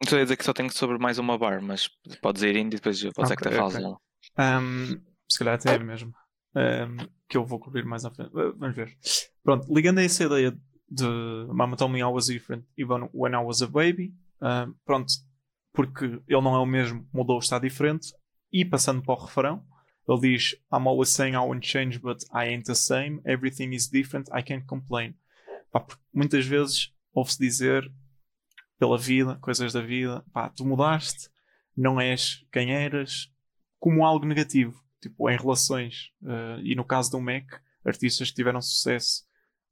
Estou 0.04 0.20
a 0.20 0.24
dizer 0.24 0.36
que 0.36 0.44
só 0.44 0.52
tenho 0.52 0.70
sobre 0.70 0.98
mais 0.98 1.18
uma 1.18 1.38
bar, 1.38 1.62
mas 1.62 1.90
podes 2.22 2.44
ir 2.44 2.58
indo 2.58 2.74
e 2.74 2.78
depois 2.78 3.02
pode 3.14 3.28
ser 3.30 3.38
que 3.38 3.50
te 3.50 3.56
fales 3.56 3.76
um, 4.38 5.02
Se 5.30 5.40
calhar 5.40 5.56
até 5.56 5.76
é 5.76 5.80
mesmo. 5.80 6.14
Um, 6.56 6.98
que 7.28 7.38
eu 7.38 7.46
vou 7.46 7.58
cobrir 7.58 7.86
mais 7.86 8.04
à 8.04 8.12
frente. 8.12 8.30
Uh, 8.36 8.54
vamos 8.58 8.76
ver. 8.76 8.96
Pronto, 9.44 9.74
ligando 9.74 10.00
a 10.00 10.04
essa 10.04 10.26
ideia 10.26 10.56
de 10.90 11.08
Mama 11.48 11.78
Told 11.78 11.94
Me 11.94 12.00
I 12.00 12.04
Was 12.04 12.28
Different 12.28 12.66
Even 12.78 13.10
When 13.14 13.34
I 13.34 13.38
Was 13.38 13.62
a 13.62 13.68
Baby, 13.68 14.14
uh, 14.42 14.74
pronto, 14.86 15.12
porque 15.72 16.06
ele 16.06 16.42
não 16.42 16.54
é 16.54 16.60
o 16.60 16.66
mesmo, 16.66 17.08
mudou, 17.14 17.40
está 17.40 17.58
diferente. 17.58 18.14
E 18.52 18.66
passando 18.66 19.02
para 19.02 19.16
o 19.16 19.26
refrão, 19.26 19.66
ele 20.08 20.20
diz: 20.20 20.54
I'm 20.72 20.88
always 20.88 21.10
saying 21.10 21.34
I 21.34 21.38
won't 21.38 21.66
change, 21.66 21.98
but 22.00 22.24
I 22.34 22.50
ain't 22.50 22.66
the 22.66 22.76
same. 22.76 23.22
Everything 23.26 23.74
is 23.74 23.90
different, 23.90 24.30
I 24.38 24.44
can't 24.44 24.66
complain. 24.66 25.16
Pá, 25.72 25.86
muitas 26.14 26.46
vezes 26.46 26.94
ouve-se 27.14 27.40
dizer 27.40 27.90
pela 28.84 28.98
vida, 28.98 29.38
coisas 29.40 29.72
da 29.72 29.80
vida, 29.80 30.26
pá, 30.34 30.50
tu 30.50 30.66
mudaste, 30.66 31.30
não 31.76 32.02
és 32.02 32.46
quem 32.52 32.74
eras, 32.74 33.32
como 33.80 34.06
algo 34.06 34.26
negativo, 34.26 34.78
tipo 35.02 35.30
em 35.30 35.38
relações. 35.38 36.12
Uh, 36.22 36.60
e 36.62 36.76
no 36.76 36.84
caso 36.84 37.10
do 37.10 37.22
Mac, 37.22 37.46
artistas 37.86 38.30
que 38.30 38.36
tiveram 38.36 38.62
sucesso 38.62 39.24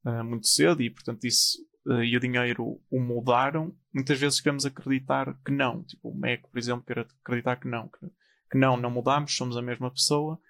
uh, 0.06 0.24
muito 0.24 0.46
cedo 0.46 0.80
e, 0.80 0.88
portanto, 0.88 1.24
isso 1.26 1.58
uh, 1.86 2.02
e 2.02 2.16
o 2.16 2.20
dinheiro 2.20 2.80
o 2.90 2.98
mudaram, 2.98 3.76
muitas 3.92 4.18
vezes 4.18 4.40
queremos 4.40 4.64
acreditar 4.64 5.38
que 5.44 5.52
não. 5.52 5.84
Tipo, 5.84 6.08
o 6.08 6.18
Mac, 6.18 6.48
por 6.50 6.58
exemplo, 6.58 6.82
quer 6.82 7.00
acreditar 7.00 7.56
que 7.56 7.68
não, 7.68 7.88
que, 7.88 8.06
que 8.50 8.56
não, 8.56 8.78
não 8.78 8.90
mudamos, 8.90 9.36
somos 9.36 9.58
a 9.58 9.62
mesma 9.62 9.90
pessoa. 9.90 10.40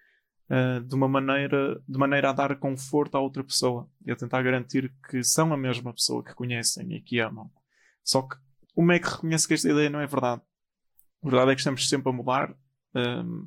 De 0.87 0.95
uma 0.95 1.09
maneira 1.09 1.81
de 1.89 1.99
maneira 1.99 2.29
a 2.29 2.33
dar 2.33 2.55
conforto 2.57 3.17
à 3.17 3.21
outra 3.21 3.43
pessoa 3.43 3.89
e 4.05 4.13
a 4.13 4.17
tentar 4.17 4.43
garantir 4.43 4.93
que 5.09 5.25
são 5.25 5.51
a 5.51 5.57
mesma 5.57 5.95
pessoa 5.95 6.23
que 6.23 6.35
conhecem 6.35 6.93
e 6.93 7.01
que 7.01 7.21
amam. 7.21 7.51
Só 8.05 8.21
que 8.21 8.37
o 8.75 8.83
MEC 8.83 9.07
reconhece 9.07 9.47
que 9.47 9.55
esta 9.55 9.71
ideia 9.71 9.91
não 9.91 10.01
é 10.01 10.07
verdade. 10.07 10.43
A 11.23 11.29
verdade 11.29 11.53
é 11.53 11.55
que 11.55 11.61
estamos 11.61 11.89
sempre 11.89 12.11
a 12.11 12.13
mudar, 12.13 12.57
um, 12.95 13.47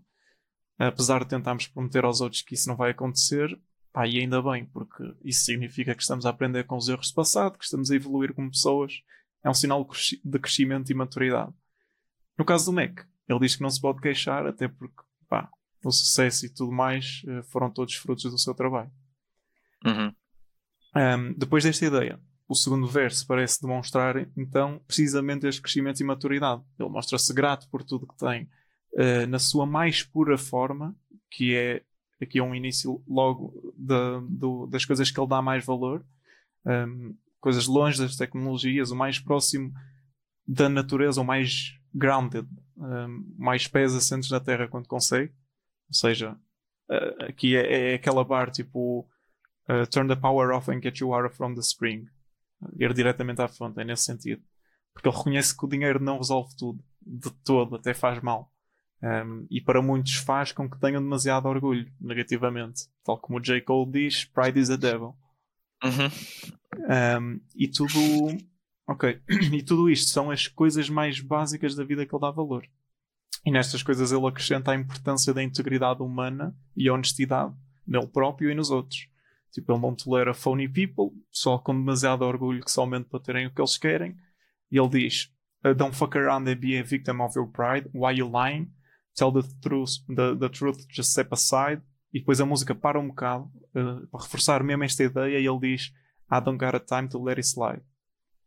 apesar 0.78 1.24
de 1.24 1.30
tentarmos 1.30 1.68
prometer 1.68 2.04
aos 2.06 2.22
outros 2.22 2.42
que 2.42 2.54
isso 2.54 2.68
não 2.70 2.76
vai 2.76 2.92
acontecer, 2.92 3.60
pá, 3.92 4.08
e 4.08 4.20
ainda 4.20 4.42
bem, 4.42 4.66
porque 4.66 5.04
isso 5.24 5.44
significa 5.44 5.96
que 5.96 6.02
estamos 6.02 6.26
a 6.26 6.30
aprender 6.30 6.66
com 6.66 6.78
os 6.78 6.88
erros 6.88 7.10
do 7.10 7.16
passado, 7.16 7.58
que 7.58 7.66
estamos 7.66 7.92
a 7.92 7.96
evoluir 7.96 8.34
como 8.34 8.52
pessoas. 8.52 9.02
É 9.44 9.50
um 9.50 9.54
sinal 9.54 9.88
de 10.24 10.40
crescimento 10.40 10.90
e 10.90 10.96
maturidade. 10.96 11.54
No 12.38 12.44
caso 12.44 12.66
do 12.66 12.74
MEC, 12.74 13.04
ele 13.28 13.40
diz 13.40 13.56
que 13.56 13.62
não 13.62 13.70
se 13.70 13.80
pode 13.80 14.02
queixar, 14.02 14.46
até 14.46 14.68
porque 14.68 15.04
pá, 15.28 15.50
o 15.84 15.92
sucesso 15.92 16.46
e 16.46 16.50
tudo 16.50 16.72
mais 16.72 17.22
eh, 17.28 17.44
foram 17.44 17.70
todos 17.70 17.94
frutos 17.96 18.24
do 18.24 18.40
seu 18.40 18.54
trabalho. 18.54 18.92
Uhum. 19.86 20.14
Um, 20.96 21.34
depois 21.34 21.64
desta 21.64 21.86
ideia, 21.86 22.20
o 22.47 22.55
segundo 22.55 22.88
verso 22.88 23.25
parece 23.25 23.62
demonstrar 23.62 24.27
então 24.38 24.79
precisamente 24.88 25.47
este 25.47 25.62
crescimento 25.62 25.99
e 25.99 26.03
maturidade. 26.03 26.62
Ele 26.79 26.89
mostra-se 26.89 27.34
grato 27.34 27.67
por 27.69 27.84
tudo 27.84 28.08
que 28.08 28.17
tem 28.17 28.49
uh, 28.93 29.27
na 29.27 29.39
sua 29.39 29.65
mais 29.65 30.03
pura 30.03 30.38
forma, 30.38 30.95
que 31.29 31.55
é 31.55 31.81
aqui 32.21 32.39
é 32.39 32.43
um 32.43 32.55
início 32.55 33.03
logo 33.08 33.73
das 34.69 34.86
coisas 34.86 35.12
que 35.12 35.19
ele 35.19 35.27
dá 35.27 35.41
mais 35.41 35.65
valor, 35.65 36.05
um, 36.65 37.15
coisas 37.39 37.67
longe 37.67 37.99
das 37.99 38.15
tecnologias, 38.15 38.91
o 38.91 38.95
mais 38.95 39.19
próximo 39.19 39.71
da 40.47 40.69
natureza, 40.69 41.21
o 41.21 41.25
mais 41.25 41.77
grounded, 41.93 42.47
um, 42.77 43.36
mais 43.38 43.67
pés 43.67 43.93
assentes 43.93 44.29
na 44.29 44.39
terra 44.39 44.67
quando 44.67 44.88
consegue. 44.88 45.31
Ou 45.88 45.93
seja, 45.93 46.38
uh, 46.89 47.23
aqui 47.25 47.55
é, 47.55 47.91
é, 47.91 47.95
aquela 47.95 48.23
bar 48.23 48.49
tipo 48.49 49.08
uh, 49.69 49.88
turn 49.89 50.08
the 50.08 50.15
power 50.15 50.51
off 50.51 50.71
and 50.71 50.81
get 50.81 50.99
you 50.99 51.10
water 51.10 51.29
from 51.29 51.53
the 51.53 51.62
spring. 51.62 52.08
Ir 52.78 52.94
diretamente 52.94 53.41
à 53.41 53.48
fonte, 53.48 53.80
é 53.80 53.84
nesse 53.84 54.04
sentido. 54.04 54.41
Porque 54.94 55.08
ele 55.08 55.18
reconhece 55.18 55.56
que 55.56 55.65
o 55.65 55.70
dinheiro 55.70 56.00
não 56.00 56.18
resolve 56.18 56.56
tudo, 56.58 56.84
de 57.06 57.30
todo, 57.44 57.76
até 57.76 57.94
faz 57.94 58.22
mal. 58.22 58.52
Um, 59.04 59.46
e 59.52 59.62
para 59.62 59.82
muitos 59.82 60.15
faz 60.15 60.52
com 60.52 60.70
que 60.70 60.80
tenham 60.80 61.02
demasiado 61.02 61.48
orgulho, 61.48 61.91
negativamente. 62.00 62.88
Tal 63.04 63.20
como 63.20 63.38
o 63.38 63.41
J. 63.41 63.62
Cole 63.62 63.91
diz, 63.91 64.26
pride 64.26 64.60
is 64.60 64.70
a 64.70 64.78
devil. 64.78 65.15
Uhum. 65.84 67.22
Um, 67.22 67.41
e 67.56 67.68
tudo. 67.68 67.94
Ok. 68.88 69.22
E 69.52 69.63
tudo 69.63 69.89
isto 69.89 70.10
são 70.10 70.32
as 70.32 70.48
coisas 70.48 70.89
mais 70.89 71.20
básicas 71.20 71.76
da 71.76 71.84
vida 71.84 72.06
que 72.06 72.15
ele 72.15 72.22
dá 72.22 72.32
valor. 72.32 72.65
E 73.46 73.52
nestas 73.52 73.84
coisas 73.84 74.12
ele 74.12 74.26
acrescenta 74.26 74.72
a 74.72 74.76
importância 74.76 75.34
da 75.34 75.44
integridade 75.44 76.02
humana 76.02 76.56
e 76.76 76.89
a 76.89 76.94
honestidade 76.94 77.54
nele 77.86 78.08
próprio 78.08 78.50
e 78.50 78.56
nos 78.56 78.72
outros. 78.72 79.08
Tipo, 79.56 79.72
ele 79.72 79.82
não 79.82 79.96
tolera 79.96 80.34
phony 80.34 80.68
people, 80.68 81.18
só 81.32 81.58
com 81.58 81.74
demasiado 81.74 82.26
orgulho 82.26 82.62
que 82.62 82.70
somente 82.70 83.08
para 83.08 83.22
terem 83.22 83.48
o 83.48 83.54
que 83.54 83.62
eles 83.62 83.78
querem. 83.78 84.18
E 84.70 84.78
ele 84.78 84.89
diz: 84.89 85.34
Don't 85.78 85.96
fuck 85.96 86.18
around 86.18 86.50
and 86.50 86.58
be 86.58 86.78
a 86.78 86.84
victim 86.84 87.22
of 87.22 87.39
your 87.39 87.48
pride. 87.48 87.89
Why 87.94 88.18
you 88.18 88.30
lying? 88.30 88.70
Tell 89.15 89.32
the 89.32 89.48
truth, 89.62 90.04
the, 90.13 90.36
the 90.38 90.50
truth, 90.50 90.86
just 90.89 91.12
step 91.12 91.34
aside. 91.34 91.82
E 92.13 92.20
depois 92.20 92.41
a 92.41 92.46
música 92.46 92.76
para 92.76 93.00
um 93.00 93.08
bocado 93.08 93.46
uh, 93.74 94.06
para 94.08 94.24
reforçar 94.24 94.62
mesmo 94.62 94.84
esta 94.84 95.06
ideia. 95.06 95.39
E 95.39 95.48
ele 95.48 95.60
diz: 95.60 95.94
I 96.30 96.41
don't 96.44 96.58
got 96.58 96.76
a 96.76 96.80
time 96.82 97.08
to 97.08 97.24
let 97.24 97.38
it 97.38 97.48
slide. 97.48 97.82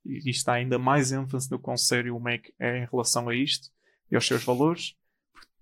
E 0.05 0.29
está 0.29 0.53
ainda 0.53 0.79
mais 0.79 1.11
ênfase 1.11 1.51
no 1.51 1.79
sério 1.79 2.15
o 2.15 2.21
Mac 2.21 2.49
é 2.59 2.83
em 2.83 2.87
relação 2.87 3.31
a 3.31 3.35
isto 3.35 3.71
e 4.11 4.15
aos 4.15 4.27
seus 4.27 4.45
valores. 4.45 4.95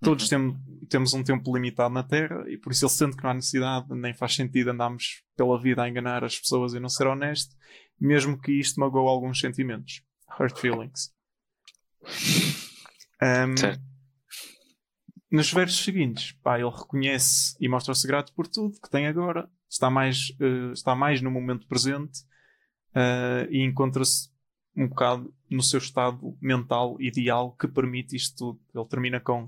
Todos 0.01 0.25
uhum. 0.25 0.29
temos, 0.29 0.57
temos 0.89 1.13
um 1.13 1.23
tempo 1.23 1.53
limitado 1.55 1.93
na 1.93 2.03
Terra 2.03 2.45
e 2.47 2.57
por 2.57 2.71
isso 2.71 2.85
ele 2.85 2.91
sente 2.91 3.17
que 3.17 3.23
não 3.23 3.31
há 3.31 3.33
necessidade, 3.33 3.87
nem 3.89 4.13
faz 4.13 4.35
sentido 4.35 4.69
andarmos 4.69 5.23
pela 5.35 5.59
vida 5.59 5.83
a 5.83 5.89
enganar 5.89 6.23
as 6.23 6.37
pessoas 6.37 6.73
e 6.73 6.79
não 6.79 6.89
ser 6.89 7.07
honesto, 7.07 7.55
mesmo 7.99 8.39
que 8.39 8.51
isto 8.51 8.79
magoe 8.79 9.07
alguns 9.07 9.39
sentimentos. 9.39 10.03
Hurt 10.39 10.59
feelings. 10.59 11.11
Um, 13.21 13.55
nos 15.31 15.51
versos 15.51 15.83
seguintes, 15.83 16.31
pá, 16.43 16.59
ele 16.59 16.69
reconhece 16.69 17.55
e 17.59 17.67
mostra-se 17.67 18.07
grato 18.07 18.33
por 18.33 18.47
tudo 18.47 18.79
que 18.79 18.89
tem 18.89 19.07
agora, 19.07 19.49
está 19.69 19.89
mais, 19.89 20.29
uh, 20.39 20.71
está 20.71 20.95
mais 20.95 21.21
no 21.21 21.31
momento 21.31 21.67
presente 21.67 22.21
uh, 22.95 23.51
e 23.51 23.63
encontra-se 23.63 24.29
um 24.75 24.87
bocado 24.87 25.33
no 25.49 25.63
seu 25.63 25.79
estado 25.79 26.37
mental 26.39 26.95
ideal 26.99 27.51
que 27.53 27.67
permite 27.67 28.15
isto 28.15 28.35
tudo. 28.37 28.59
Ele 28.73 28.87
termina 28.87 29.19
com 29.19 29.45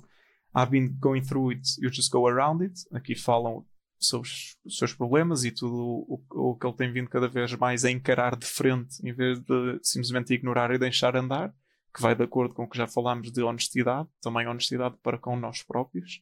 I've 0.56 0.72
been 0.72 0.98
going 1.00 1.22
through 1.22 1.52
it, 1.52 1.68
you 1.80 1.92
just 1.92 2.12
go 2.12 2.28
around 2.28 2.64
it. 2.64 2.74
Aqui 2.92 3.16
falam 3.16 3.66
sobre 4.00 4.30
os 4.66 4.78
seus 4.78 4.94
problemas 4.94 5.44
e 5.44 5.52
tudo 5.52 5.76
o, 5.76 6.24
o, 6.32 6.56
que 6.56 6.66
ele 6.66 6.76
tem 6.76 6.92
vindo 6.92 7.10
cada 7.10 7.28
vez 7.28 7.54
mais 7.56 7.84
a 7.84 7.92
encarar 7.92 8.36
de 8.36 8.46
frente 8.46 8.96
em 9.04 9.14
vez 9.14 9.40
de 9.40 9.80
simplesmente 9.84 10.34
ignorar 10.34 10.72
e 10.72 10.78
deixar 10.78 11.16
andar, 11.16 11.54
que 11.94 12.02
vai 12.02 12.16
de 12.16 12.24
acordo 12.24 12.54
com 12.54 12.64
o 12.64 12.70
que 12.70 12.78
já 12.78 12.88
falámos 12.88 13.32
de 13.32 13.44
honestidade, 13.44 14.08
também 14.22 14.48
honestidade 14.48 14.96
para 15.04 15.18
com 15.18 15.36
nós 15.36 15.62
próprios. 15.64 16.22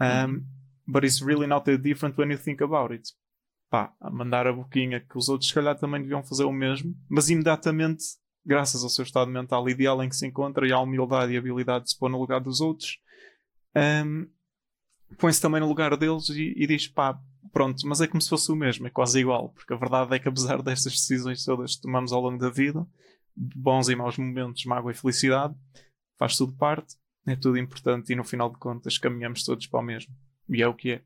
Um, 0.00 0.04
uhum. 0.04 0.44
but 0.86 1.04
it's 1.04 1.20
really 1.20 1.46
not 1.46 1.64
that 1.64 1.82
different 1.82 2.16
when 2.16 2.30
you 2.30 2.38
think 2.38 2.62
about 2.62 2.92
it. 2.92 3.12
Pá, 3.68 3.92
a 4.00 4.10
mandar 4.10 4.46
a 4.46 4.52
boquinha 4.52 5.00
que 5.00 5.18
os 5.18 5.28
outros 5.28 5.48
se 5.48 5.54
calhar 5.54 5.76
também 5.78 6.00
deviam 6.00 6.22
fazer 6.22 6.44
o 6.44 6.52
mesmo, 6.52 6.94
mas 7.08 7.28
imediatamente, 7.28 8.02
graças 8.44 8.82
ao 8.82 8.88
seu 8.88 9.04
estado 9.04 9.30
mental 9.30 9.68
ideal 9.68 10.02
em 10.02 10.08
que 10.08 10.16
se 10.16 10.26
encontra 10.26 10.66
e 10.66 10.72
à 10.72 10.80
humildade 10.80 11.32
e 11.32 11.36
habilidade 11.36 11.84
de 11.84 11.90
se 11.90 11.98
pôr 11.98 12.08
no 12.08 12.18
lugar 12.18 12.40
dos 12.40 12.60
outros, 12.60 12.98
um, 13.76 14.28
põe-se 15.18 15.40
também 15.40 15.60
no 15.60 15.68
lugar 15.68 15.96
deles 15.96 16.28
e, 16.28 16.54
e, 16.56 16.66
diz: 16.66 16.86
pá, 16.88 17.20
pronto, 17.52 17.86
mas 17.86 18.00
é 18.00 18.06
como 18.06 18.20
se 18.20 18.28
fosse 18.28 18.50
o 18.50 18.56
mesmo, 18.56 18.86
é 18.86 18.90
quase 18.90 19.20
igual, 19.20 19.50
porque 19.50 19.72
a 19.72 19.76
verdade 19.76 20.14
é 20.14 20.18
que 20.18 20.28
apesar 20.28 20.60
destas 20.62 20.92
decisões 20.92 21.44
todas 21.44 21.76
que 21.76 21.82
tomamos 21.82 22.12
ao 22.12 22.20
longo 22.20 22.38
da 22.38 22.50
vida, 22.50 22.86
bons 23.36 23.88
e 23.88 23.96
maus 23.96 24.16
momentos, 24.18 24.64
mágoa 24.64 24.92
e 24.92 24.94
felicidade, 24.94 25.54
faz 26.18 26.36
tudo 26.36 26.52
parte, 26.54 26.96
é 27.26 27.36
tudo 27.36 27.58
importante 27.58 28.12
e 28.12 28.16
no 28.16 28.24
final 28.24 28.50
de 28.50 28.58
contas 28.58 28.98
caminhamos 28.98 29.44
todos 29.44 29.66
para 29.66 29.80
o 29.80 29.82
mesmo. 29.82 30.14
E 30.48 30.62
é 30.62 30.66
o 30.66 30.74
que 30.74 30.92
é. 30.92 31.02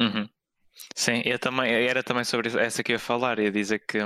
Uhum. 0.00 0.28
Sim, 0.94 1.22
eu 1.24 1.38
também, 1.38 1.72
era 1.72 2.02
também 2.02 2.24
sobre 2.24 2.48
essa 2.58 2.82
que 2.82 2.92
eu 2.92 2.94
ia 2.94 2.98
falar, 2.98 3.38
ia 3.38 3.50
dizer 3.50 3.80
que, 3.80 3.98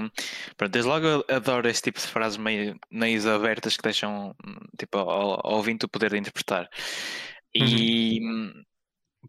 pronto, 0.56 0.72
desde 0.72 0.88
logo 0.88 1.06
eu 1.06 1.24
adoro 1.28 1.68
este 1.68 1.84
tipo 1.84 2.00
de 2.00 2.06
frases 2.06 2.36
meio, 2.36 2.78
meio 2.90 3.30
abertas 3.30 3.76
que 3.76 3.82
deixam 3.82 4.34
tipo, 4.78 4.98
ao, 4.98 5.46
ao 5.46 5.56
ouvinte 5.56 5.84
o 5.84 5.88
poder 5.88 6.10
de 6.10 6.18
interpretar. 6.18 6.68
E 7.54 8.20
uhum. 8.20 8.64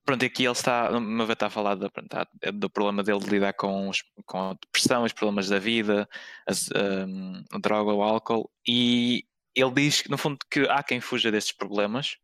pronto, 0.06 0.26
aqui 0.26 0.44
ele 0.44 0.52
está, 0.52 1.00
meu 1.00 1.26
ver, 1.26 1.34
está 1.34 1.48
a 1.48 1.50
falar 1.50 1.76
do, 1.76 1.92
do 2.54 2.70
problema 2.70 3.04
dele 3.04 3.20
de 3.20 3.30
lidar 3.30 3.54
com, 3.54 3.90
os, 3.90 4.04
com 4.26 4.52
a 4.52 4.54
depressão, 4.54 5.04
os 5.04 5.14
problemas 5.14 5.50
da 5.50 5.60
vida, 5.60 6.08
as, 6.48 6.70
um, 6.70 7.44
a 7.52 7.58
droga, 7.58 7.92
o 7.94 8.04
álcool, 8.04 8.52
e 8.68 9.26
ele 9.56 9.72
diz 9.72 10.02
que, 10.02 10.10
no 10.10 10.18
fundo, 10.18 10.38
que 10.50 10.62
há 10.70 10.84
quem 10.84 11.02
fuja 11.02 11.32
desses 11.32 11.52
problemas 11.52 12.18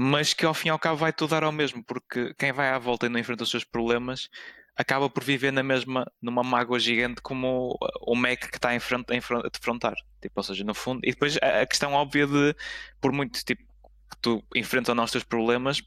mas 0.00 0.32
que 0.32 0.46
ao 0.46 0.54
fim 0.54 0.68
e 0.68 0.70
ao 0.70 0.78
cabo 0.78 0.96
vai 0.96 1.12
tudo 1.12 1.30
dar 1.30 1.42
ao 1.42 1.50
mesmo, 1.50 1.82
porque 1.82 2.32
quem 2.34 2.52
vai 2.52 2.68
à 2.68 2.78
volta 2.78 3.06
e 3.06 3.08
não 3.08 3.18
enfrenta 3.18 3.42
os 3.42 3.50
seus 3.50 3.64
problemas 3.64 4.28
acaba 4.76 5.10
por 5.10 5.24
viver 5.24 5.52
na 5.52 5.64
mesma, 5.64 6.06
numa 6.22 6.44
mágoa 6.44 6.78
gigante 6.78 7.20
como 7.20 7.76
o, 7.80 8.12
o 8.12 8.14
Mac 8.14 8.38
que 8.48 8.56
está 8.56 8.72
em 8.76 8.78
frente, 8.78 9.12
em 9.12 9.20
frente, 9.20 9.44
a 9.44 9.48
defrontar. 9.48 9.94
Tipo, 10.22 10.34
ou 10.36 10.42
seja, 10.44 10.62
no 10.62 10.72
fundo. 10.72 11.00
E 11.02 11.10
depois 11.10 11.36
a, 11.42 11.62
a 11.62 11.66
questão 11.66 11.94
óbvia 11.94 12.28
de, 12.28 12.54
por 13.00 13.10
muito 13.10 13.44
tipo, 13.44 13.60
que 14.08 14.16
tu 14.22 14.40
enfrentas 14.54 14.96
os 14.96 15.10
teus 15.10 15.24
problemas, 15.24 15.82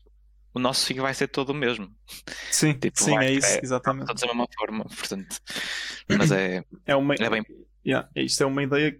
o 0.54 0.60
nosso 0.60 0.86
fim 0.86 0.96
vai 0.96 1.14
ser 1.14 1.30
todo 1.30 1.52
o 1.52 1.56
mesmo. 1.56 1.90
Sim, 2.52 2.74
tipo, 2.74 3.02
sim 3.02 3.18
é 3.18 3.32
isso, 3.32 3.48
é, 3.48 3.62
exatamente. 3.64 4.08
Todos 4.08 4.24
da 4.24 4.28
mesma 4.28 4.48
forma, 4.60 4.84
portanto. 4.84 5.38
Mas 6.10 6.30
é, 6.34 6.66
é, 6.86 6.96
uma, 6.98 7.16
é 7.16 7.30
bem. 7.30 7.46
Yeah, 7.86 8.10
isto 8.14 8.44
é 8.44 8.46
uma 8.46 8.62
ideia 8.62 9.00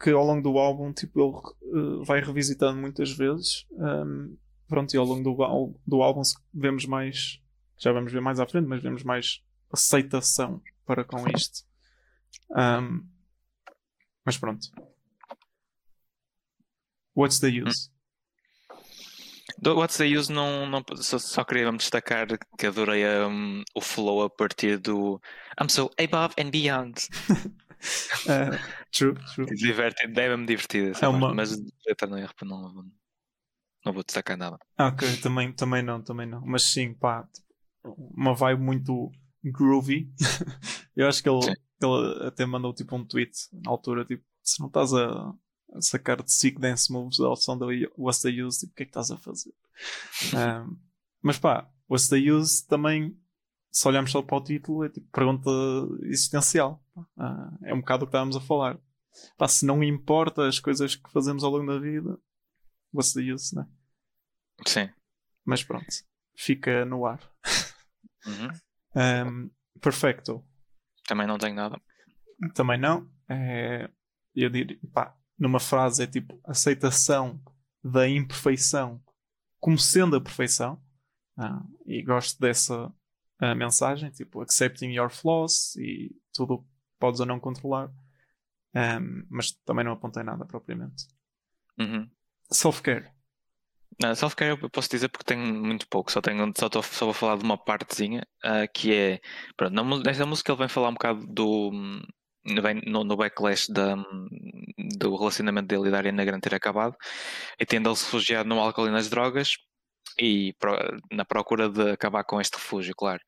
que 0.00 0.10
ao 0.10 0.24
longo 0.24 0.42
do 0.42 0.58
álbum 0.58 0.94
tipo, 0.94 1.20
ele 1.20 1.78
uh, 1.78 2.04
vai 2.04 2.20
revisitando 2.22 2.80
muitas 2.80 3.12
vezes. 3.12 3.66
Um, 3.72 4.34
pronto, 4.68 4.94
e 4.94 4.98
ao 4.98 5.04
longo 5.04 5.22
do, 5.22 5.78
do 5.86 6.02
álbum 6.02 6.22
vemos 6.52 6.84
mais 6.84 7.40
já 7.78 7.92
vamos 7.92 8.12
ver 8.12 8.20
mais 8.20 8.40
à 8.40 8.46
frente, 8.46 8.66
mas 8.66 8.82
vemos 8.82 9.02
mais 9.02 9.42
aceitação 9.70 10.62
para 10.84 11.04
com 11.04 11.28
isto. 11.28 11.64
Um, 12.50 13.06
mas 14.24 14.38
pronto. 14.38 14.68
What's 17.14 17.38
the 17.40 17.48
use? 17.48 17.90
Do 19.58 19.74
What's 19.74 19.96
the 19.96 20.04
Use 20.04 20.30
não, 20.30 20.66
não 20.66 20.84
só, 20.96 21.18
só 21.18 21.42
queria 21.42 21.70
destacar 21.72 22.26
que 22.58 22.66
adorei 22.66 23.06
um, 23.06 23.62
o 23.74 23.80
flow 23.80 24.22
a 24.22 24.28
partir 24.28 24.78
do 24.78 25.20
I'm 25.58 25.68
so 25.70 25.90
above 25.98 26.34
and 26.38 26.50
beyond. 26.50 27.08
uh, 28.28 28.58
true, 28.92 29.14
true. 29.34 29.46
Divertido, 29.46 30.12
deve-me 30.12 30.46
divertir, 30.46 30.92
é 31.00 31.08
uma... 31.08 31.32
mas 31.32 31.52
eu 31.52 31.96
não, 32.08 32.18
não, 32.44 32.90
não 33.86 33.92
vou 33.92 34.02
destacar 34.02 34.36
nada. 34.36 34.58
Ah, 34.76 34.88
ok, 34.88 35.16
também, 35.18 35.52
também 35.52 35.82
não, 35.82 36.02
também 36.02 36.26
não. 36.26 36.44
Mas 36.44 36.64
sim, 36.64 36.92
pá, 36.92 37.26
uma 37.84 38.34
vibe 38.34 38.60
muito 38.60 39.12
groovy. 39.44 40.12
eu 40.96 41.06
acho 41.06 41.22
que 41.22 41.28
ele, 41.28 41.46
ele 41.80 42.26
até 42.26 42.44
mandou 42.44 42.74
tipo 42.74 42.96
um 42.96 43.04
tweet 43.04 43.32
na 43.52 43.70
altura, 43.70 44.04
tipo, 44.04 44.24
se 44.42 44.58
não 44.60 44.66
estás 44.66 44.92
a 44.92 45.32
sacar 45.80 46.20
de 46.20 46.32
sick 46.32 46.60
dance 46.60 46.92
moves 46.92 47.18
da 47.18 47.28
opção 47.28 47.56
da 47.56 47.66
What's 47.96 48.22
the 48.22 48.30
Use, 48.30 48.58
tipo, 48.58 48.72
o 48.72 48.74
que 48.74 48.82
é 48.82 48.86
que 48.86 48.90
estás 48.90 49.10
a 49.12 49.18
fazer? 49.18 49.54
um, 50.34 50.76
mas 51.22 51.38
pá, 51.38 51.70
What's 51.88 52.08
the 52.08 52.16
Use 52.16 52.66
também, 52.66 53.16
se 53.70 53.86
olharmos 53.86 54.10
só 54.10 54.20
para 54.20 54.36
o 54.36 54.42
título, 54.42 54.84
é 54.84 54.88
tipo 54.88 55.08
pergunta 55.12 55.50
existencial. 56.02 56.82
Uh, 56.96 57.56
é 57.64 57.74
um 57.74 57.80
bocado 57.80 58.04
o 58.04 58.06
que 58.06 58.10
estávamos 58.10 58.36
a 58.36 58.40
falar. 58.40 58.78
Pá, 59.38 59.46
se 59.46 59.64
não 59.64 59.82
importa 59.82 60.48
as 60.48 60.58
coisas 60.58 60.96
que 60.96 61.10
fazemos 61.10 61.44
ao 61.44 61.52
longo 61.52 61.66
da 61.66 61.78
vida, 61.78 62.18
What's 62.92 63.12
the 63.12 63.20
Use, 63.32 63.54
né? 63.54 63.66
Sim. 64.64 64.88
Mas 65.44 65.62
pronto, 65.62 65.86
fica 66.36 66.84
no 66.84 67.06
ar. 67.06 67.20
Uhum. 68.26 68.48
Um, 68.96 69.50
perfecto. 69.80 70.44
Também 71.06 71.26
não 71.26 71.38
tenho 71.38 71.54
nada. 71.54 71.80
Também 72.54 72.78
não. 72.78 73.10
É, 73.28 73.90
eu 74.34 74.50
diria, 74.50 74.78
pá, 74.92 75.16
numa 75.38 75.60
frase 75.60 76.02
é 76.02 76.06
tipo 76.06 76.40
aceitação 76.44 77.40
da 77.82 78.08
imperfeição 78.08 79.02
como 79.60 79.78
sendo 79.78 80.16
a 80.16 80.20
perfeição. 80.20 80.82
Ah, 81.36 81.62
e 81.84 82.02
gosto 82.02 82.40
dessa 82.40 82.86
uh, 82.86 83.54
mensagem, 83.56 84.10
tipo 84.10 84.40
accepting 84.40 84.92
your 84.92 85.10
flaws 85.10 85.76
e 85.76 86.14
tudo 86.32 86.66
podes 86.98 87.20
ou 87.20 87.26
não 87.26 87.40
controlar. 87.40 87.90
Um, 88.74 89.26
mas 89.30 89.52
também 89.64 89.84
não 89.84 89.92
apontei 89.92 90.22
nada 90.22 90.44
propriamente. 90.44 91.06
Uhum. 91.78 92.10
Self-care. 92.50 93.12
Self-care 94.14 94.58
eu 94.60 94.70
posso 94.70 94.90
dizer 94.90 95.08
porque 95.08 95.24
tenho 95.24 95.42
muito 95.42 95.88
pouco, 95.88 96.12
só, 96.12 96.20
tenho, 96.20 96.52
só, 96.56 96.68
tô, 96.68 96.82
só 96.82 97.06
vou 97.06 97.14
falar 97.14 97.38
de 97.38 97.44
uma 97.44 97.56
partezinha 97.56 98.26
uh, 98.44 98.70
que 98.72 98.94
é. 98.94 99.20
Pronto, 99.56 99.72
nesta 100.02 100.26
música 100.26 100.52
ele 100.52 100.58
vem 100.58 100.68
falar 100.68 100.90
um 100.90 100.94
bocado 100.94 101.26
do, 101.26 101.70
vem 102.62 102.82
no, 102.86 103.04
no 103.04 103.16
backlash 103.16 103.72
da, 103.72 103.96
do 104.98 105.16
relacionamento 105.16 105.68
dele 105.68 105.88
e 105.88 105.90
da 105.90 105.98
Ariana 105.98 106.24
Grande 106.24 106.42
ter 106.42 106.54
acabado 106.54 106.94
e 107.58 107.64
tendo 107.64 107.88
ele 107.88 107.96
se 107.96 108.04
refugiado 108.04 108.48
no 108.48 108.60
álcool 108.60 108.86
e 108.86 108.90
nas 108.90 109.08
drogas 109.08 109.56
e 110.18 110.54
pro, 110.58 110.76
na 111.10 111.24
procura 111.24 111.68
de 111.68 111.90
acabar 111.90 112.24
com 112.24 112.40
este 112.40 112.54
refúgio, 112.54 112.94
claro. 112.94 113.20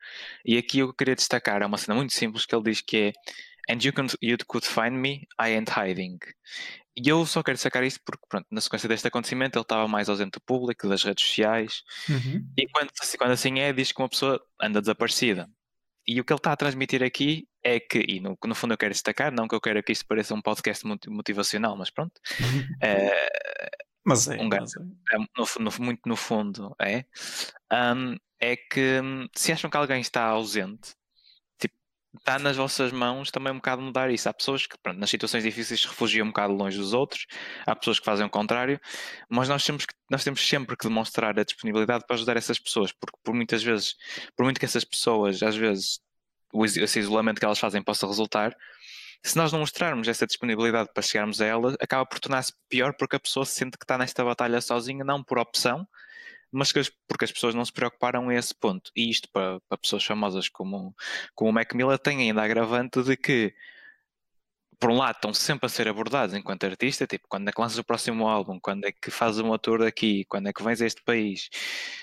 E 0.44 0.56
aqui 0.58 0.80
eu 0.80 0.92
queria 0.94 1.14
destacar, 1.14 1.62
é 1.62 1.66
uma 1.66 1.78
cena 1.78 1.94
muito 1.94 2.12
simples 2.12 2.46
que 2.46 2.54
ele 2.54 2.64
diz 2.64 2.80
que 2.80 2.96
é 2.96 3.12
And 3.70 3.84
you, 3.84 3.92
can, 3.92 4.06
you 4.22 4.38
could 4.46 4.64
find 4.64 4.98
me, 4.98 5.28
I 5.38 5.50
ain't 5.50 5.68
hiding. 5.68 6.18
E 6.98 7.08
eu 7.08 7.24
só 7.24 7.44
quero 7.44 7.54
destacar 7.54 7.84
isto 7.84 8.00
porque, 8.04 8.26
pronto, 8.28 8.46
na 8.50 8.60
sequência 8.60 8.88
deste 8.88 9.06
acontecimento 9.06 9.56
ele 9.56 9.62
estava 9.62 9.86
mais 9.86 10.08
ausente 10.08 10.32
do 10.32 10.40
público, 10.40 10.88
das 10.88 11.04
redes 11.04 11.24
sociais. 11.24 11.84
Uhum. 12.08 12.44
E 12.56 12.66
quando, 12.66 12.90
quando 13.16 13.30
assim 13.30 13.60
é, 13.60 13.72
diz 13.72 13.92
que 13.92 14.02
uma 14.02 14.08
pessoa 14.08 14.42
anda 14.60 14.80
desaparecida. 14.80 15.48
E 16.04 16.20
o 16.20 16.24
que 16.24 16.32
ele 16.32 16.40
está 16.40 16.52
a 16.52 16.56
transmitir 16.56 17.04
aqui 17.04 17.46
é 17.62 17.78
que, 17.78 18.04
e 18.08 18.18
no, 18.18 18.36
no 18.44 18.54
fundo 18.54 18.74
eu 18.74 18.78
quero 18.78 18.92
destacar, 18.92 19.30
não 19.30 19.46
que 19.46 19.54
eu 19.54 19.60
queira 19.60 19.80
que 19.80 19.92
isto 19.92 20.06
pareça 20.06 20.34
um 20.34 20.42
podcast 20.42 20.84
motivacional, 21.06 21.76
mas 21.76 21.90
pronto. 21.90 22.20
é, 22.82 23.28
mas 24.04 24.26
é, 24.26 24.40
um 24.40 24.48
mas 24.48 24.74
é. 24.74 24.80
é 24.80 25.18
no, 25.18 25.46
no, 25.60 25.84
muito 25.84 26.00
no 26.04 26.16
fundo 26.16 26.74
é. 26.80 27.04
Um, 27.72 28.16
é 28.40 28.56
que 28.56 29.00
hum, 29.02 29.28
se 29.36 29.52
acham 29.52 29.70
que 29.70 29.76
alguém 29.76 30.00
está 30.00 30.24
ausente, 30.24 30.94
está 32.16 32.38
nas 32.38 32.56
vossas 32.56 32.92
mãos 32.92 33.30
também 33.30 33.52
um 33.52 33.56
bocado 33.56 33.82
mudar 33.82 34.10
isso. 34.10 34.28
Há 34.28 34.34
pessoas 34.34 34.66
que, 34.66 34.76
pronto, 34.82 34.98
nas 34.98 35.10
situações 35.10 35.42
difíceis 35.42 35.80
se 35.80 35.86
refugiam 35.86 36.26
um 36.26 36.30
bocado 36.30 36.54
longe 36.54 36.78
dos 36.78 36.92
outros, 36.92 37.26
há 37.66 37.74
pessoas 37.76 37.98
que 37.98 38.04
fazem 38.04 38.26
o 38.26 38.30
contrário, 38.30 38.80
mas 39.28 39.48
nós 39.48 39.64
temos, 39.64 39.86
que, 39.86 39.94
nós 40.10 40.24
temos 40.24 40.46
sempre 40.46 40.76
que 40.76 40.88
demonstrar 40.88 41.38
a 41.38 41.44
disponibilidade 41.44 42.04
para 42.06 42.16
ajudar 42.16 42.36
essas 42.36 42.58
pessoas, 42.58 42.92
porque 42.92 43.18
por 43.22 43.34
muitas 43.34 43.62
vezes, 43.62 43.94
por 44.36 44.44
muito 44.44 44.58
que 44.58 44.64
essas 44.66 44.84
pessoas 44.84 45.42
às 45.42 45.56
vezes 45.56 46.00
esse 46.76 46.98
isolamento 46.98 47.38
que 47.38 47.44
elas 47.44 47.58
fazem 47.58 47.82
possa 47.82 48.06
resultar, 48.06 48.56
se 49.22 49.36
nós 49.36 49.52
não 49.52 49.60
mostrarmos 49.60 50.08
essa 50.08 50.26
disponibilidade 50.26 50.90
para 50.94 51.02
chegarmos 51.02 51.40
a 51.40 51.46
ela, 51.46 51.74
acaba 51.80 52.06
por 52.06 52.18
tornar-se 52.20 52.52
pior 52.68 52.94
porque 52.98 53.16
a 53.16 53.20
pessoa 53.20 53.44
sente 53.44 53.76
que 53.76 53.84
está 53.84 53.98
nesta 53.98 54.24
batalha 54.24 54.60
sozinha, 54.60 55.04
não 55.04 55.22
por 55.22 55.38
opção, 55.38 55.86
mas 56.52 56.72
porque 56.72 57.24
as 57.24 57.32
pessoas 57.32 57.54
não 57.54 57.64
se 57.64 57.72
preocuparam 57.72 58.28
a 58.28 58.34
esse 58.34 58.54
ponto. 58.54 58.90
E 58.96 59.10
isto 59.10 59.28
para, 59.32 59.60
para 59.68 59.78
pessoas 59.78 60.04
famosas 60.04 60.48
como, 60.48 60.94
como 61.34 61.50
o 61.50 61.52
Mac 61.52 61.72
Miller 61.74 61.98
tem 61.98 62.20
ainda 62.20 62.42
agravante 62.42 63.02
de 63.02 63.16
que 63.16 63.54
por 64.78 64.90
um 64.90 64.96
lado, 64.96 65.16
estão 65.16 65.34
sempre 65.34 65.66
a 65.66 65.68
ser 65.68 65.88
abordados 65.88 66.34
enquanto 66.34 66.64
artista, 66.64 67.06
tipo, 67.06 67.26
quando 67.28 67.48
é 67.48 67.52
que 67.52 67.60
lanças 67.60 67.78
o 67.78 67.84
próximo 67.84 68.28
álbum, 68.28 68.60
quando 68.60 68.84
é 68.84 68.92
que 68.92 69.10
fazes 69.10 69.40
uma 69.40 69.58
tour 69.58 69.82
aqui, 69.82 70.24
quando 70.26 70.48
é 70.48 70.52
que 70.52 70.62
vens 70.62 70.80
a 70.80 70.86
este 70.86 71.02
país, 71.02 71.48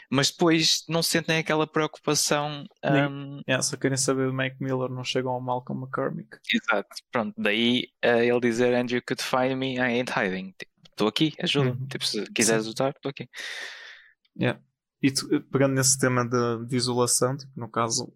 mas 0.09 0.29
depois 0.29 0.83
não 0.89 1.01
sentem 1.01 1.37
aquela 1.37 1.65
preocupação. 1.65 2.65
Um... 2.83 3.41
Yeah, 3.47 3.61
só 3.63 3.77
querem 3.77 3.97
saber 3.97 4.27
do 4.27 4.33
Mac 4.33 4.55
Miller, 4.59 4.89
não 4.89 5.03
chegam 5.03 5.31
ao 5.31 5.41
Malcolm 5.41 5.83
McCormick. 5.83 6.37
Exato, 6.53 6.89
pronto, 7.11 7.33
daí 7.37 7.87
uh, 8.03 8.19
ele 8.19 8.39
dizer 8.41 8.73
And 8.73 8.87
you 8.89 9.01
could 9.01 9.23
find 9.23 9.55
me, 9.55 9.75
I 9.75 9.99
ain't 9.99 10.11
hiding. 10.11 10.53
Estou 10.95 11.09
tipo, 11.11 11.27
aqui, 11.29 11.33
ajuda. 11.41 11.69
Uhum. 11.71 11.87
Tipo, 11.87 12.05
se 12.05 12.25
quiseres 12.33 12.67
usar, 12.67 12.89
estou 12.89 13.09
aqui. 13.09 13.29
Yeah. 14.39 14.59
E 15.01 15.11
tu, 15.11 15.27
pegando 15.51 15.75
nesse 15.75 15.97
tema 15.97 16.27
de, 16.27 16.65
de 16.65 16.75
isolação, 16.75 17.37
tipo, 17.37 17.51
no 17.55 17.69
caso 17.69 18.13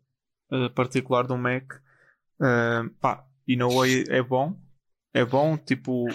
uh, 0.51 0.69
particular 0.73 1.25
do 1.25 1.37
Mac, 1.37 1.73
uh, 2.39 2.89
pá, 2.99 3.25
e 3.47 3.55
no 3.55 3.69
way 3.69 4.03
é 4.09 4.21
bom. 4.21 4.59
É 5.13 5.25
bom, 5.25 5.57
tipo, 5.57 6.05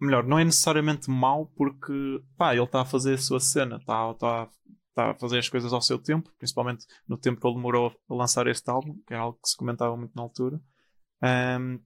melhor, 0.00 0.24
não 0.24 0.38
é 0.38 0.44
necessariamente 0.44 1.10
mau 1.10 1.46
porque 1.56 2.22
pá, 2.36 2.54
ele 2.54 2.64
está 2.64 2.82
a 2.82 2.86
fazer 2.86 3.14
a 3.14 3.18
sua 3.18 3.38
cena, 3.38 3.76
está 3.76 4.14
tá, 4.14 4.48
tá 4.94 5.10
a 5.10 5.14
fazer 5.14 5.38
as 5.38 5.48
coisas 5.48 5.72
ao 5.72 5.82
seu 5.82 5.98
tempo, 5.98 6.32
principalmente 6.38 6.86
no 7.06 7.18
tempo 7.18 7.40
que 7.40 7.46
ele 7.46 7.56
demorou 7.56 7.94
a 8.08 8.14
lançar 8.14 8.46
este 8.46 8.68
álbum, 8.70 8.98
que 9.06 9.12
é 9.12 9.16
algo 9.16 9.38
que 9.42 9.48
se 9.48 9.56
comentava 9.56 9.96
muito 9.96 10.14
na 10.14 10.22
altura. 10.22 10.60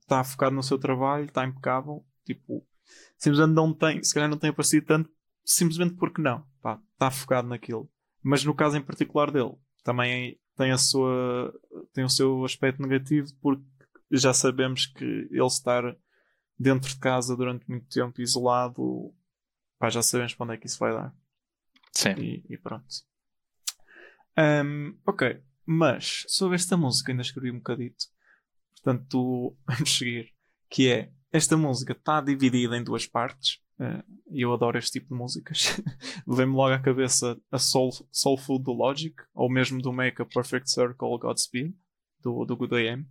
Está 0.00 0.20
um, 0.20 0.24
focado 0.24 0.54
no 0.54 0.62
seu 0.62 0.78
trabalho, 0.78 1.24
está 1.24 1.44
impecável, 1.44 2.04
tipo, 2.24 2.64
simplesmente 3.18 3.54
não 3.54 3.74
tem, 3.74 4.02
se 4.02 4.14
calhar 4.14 4.30
não 4.30 4.38
tem 4.38 4.50
aparecido 4.50 4.86
tanto, 4.86 5.10
simplesmente 5.44 5.94
porque 5.96 6.22
não, 6.22 6.46
está 7.06 7.10
focado 7.10 7.48
naquilo. 7.48 7.90
Mas 8.22 8.44
no 8.44 8.54
caso 8.54 8.76
em 8.76 8.82
particular 8.82 9.30
dele, 9.30 9.54
também 9.82 10.38
tem 10.56 10.70
a 10.70 10.78
sua 10.78 11.52
tem 11.92 12.04
o 12.04 12.08
seu 12.08 12.44
aspecto 12.44 12.80
negativo 12.80 13.28
porque 13.40 13.64
já 14.10 14.32
sabemos 14.32 14.86
que 14.86 15.04
ele 15.04 15.46
estar 15.46 15.96
dentro 16.58 16.88
de 16.88 16.98
casa 16.98 17.36
durante 17.36 17.68
muito 17.68 17.88
tempo 17.88 18.20
isolado, 18.20 19.12
pá, 19.78 19.90
já 19.90 20.02
sabemos 20.02 20.34
para 20.34 20.44
onde 20.44 20.54
é 20.54 20.56
que 20.56 20.66
isso 20.66 20.78
vai 20.78 20.92
dar. 20.92 21.14
Sim. 21.92 22.14
E, 22.18 22.44
e 22.48 22.56
pronto. 22.56 22.86
Um, 24.36 24.96
ok, 25.06 25.40
mas 25.66 26.24
sobre 26.28 26.56
esta 26.56 26.76
música 26.76 27.12
ainda 27.12 27.22
escrevi 27.22 27.50
um 27.50 27.58
bocadito. 27.58 28.06
Portanto, 28.72 29.56
vamos 29.66 29.96
seguir. 29.96 30.32
Que 30.70 30.88
é, 30.90 31.12
esta 31.30 31.56
música 31.56 31.92
está 31.92 32.20
dividida 32.20 32.76
em 32.76 32.82
duas 32.82 33.06
partes. 33.06 33.60
Uh, 33.78 34.02
e 34.30 34.42
eu 34.42 34.52
adoro 34.52 34.78
este 34.78 34.92
tipo 34.92 35.08
de 35.08 35.14
músicas. 35.14 35.80
Vem-me 36.26 36.54
logo 36.54 36.74
à 36.74 36.78
cabeça 36.78 37.38
a 37.50 37.58
Soul, 37.58 37.90
Soul 38.10 38.38
Food 38.38 38.64
do 38.64 38.72
Logic, 38.72 39.14
ou 39.34 39.50
mesmo 39.50 39.80
do 39.82 39.92
Make 39.92 40.22
a 40.22 40.26
Perfect 40.26 40.70
Circle 40.70 41.18
Godspeed, 41.18 41.74
do, 42.22 42.44
do 42.44 42.56
Good 42.56 42.74
AM. 42.74 43.06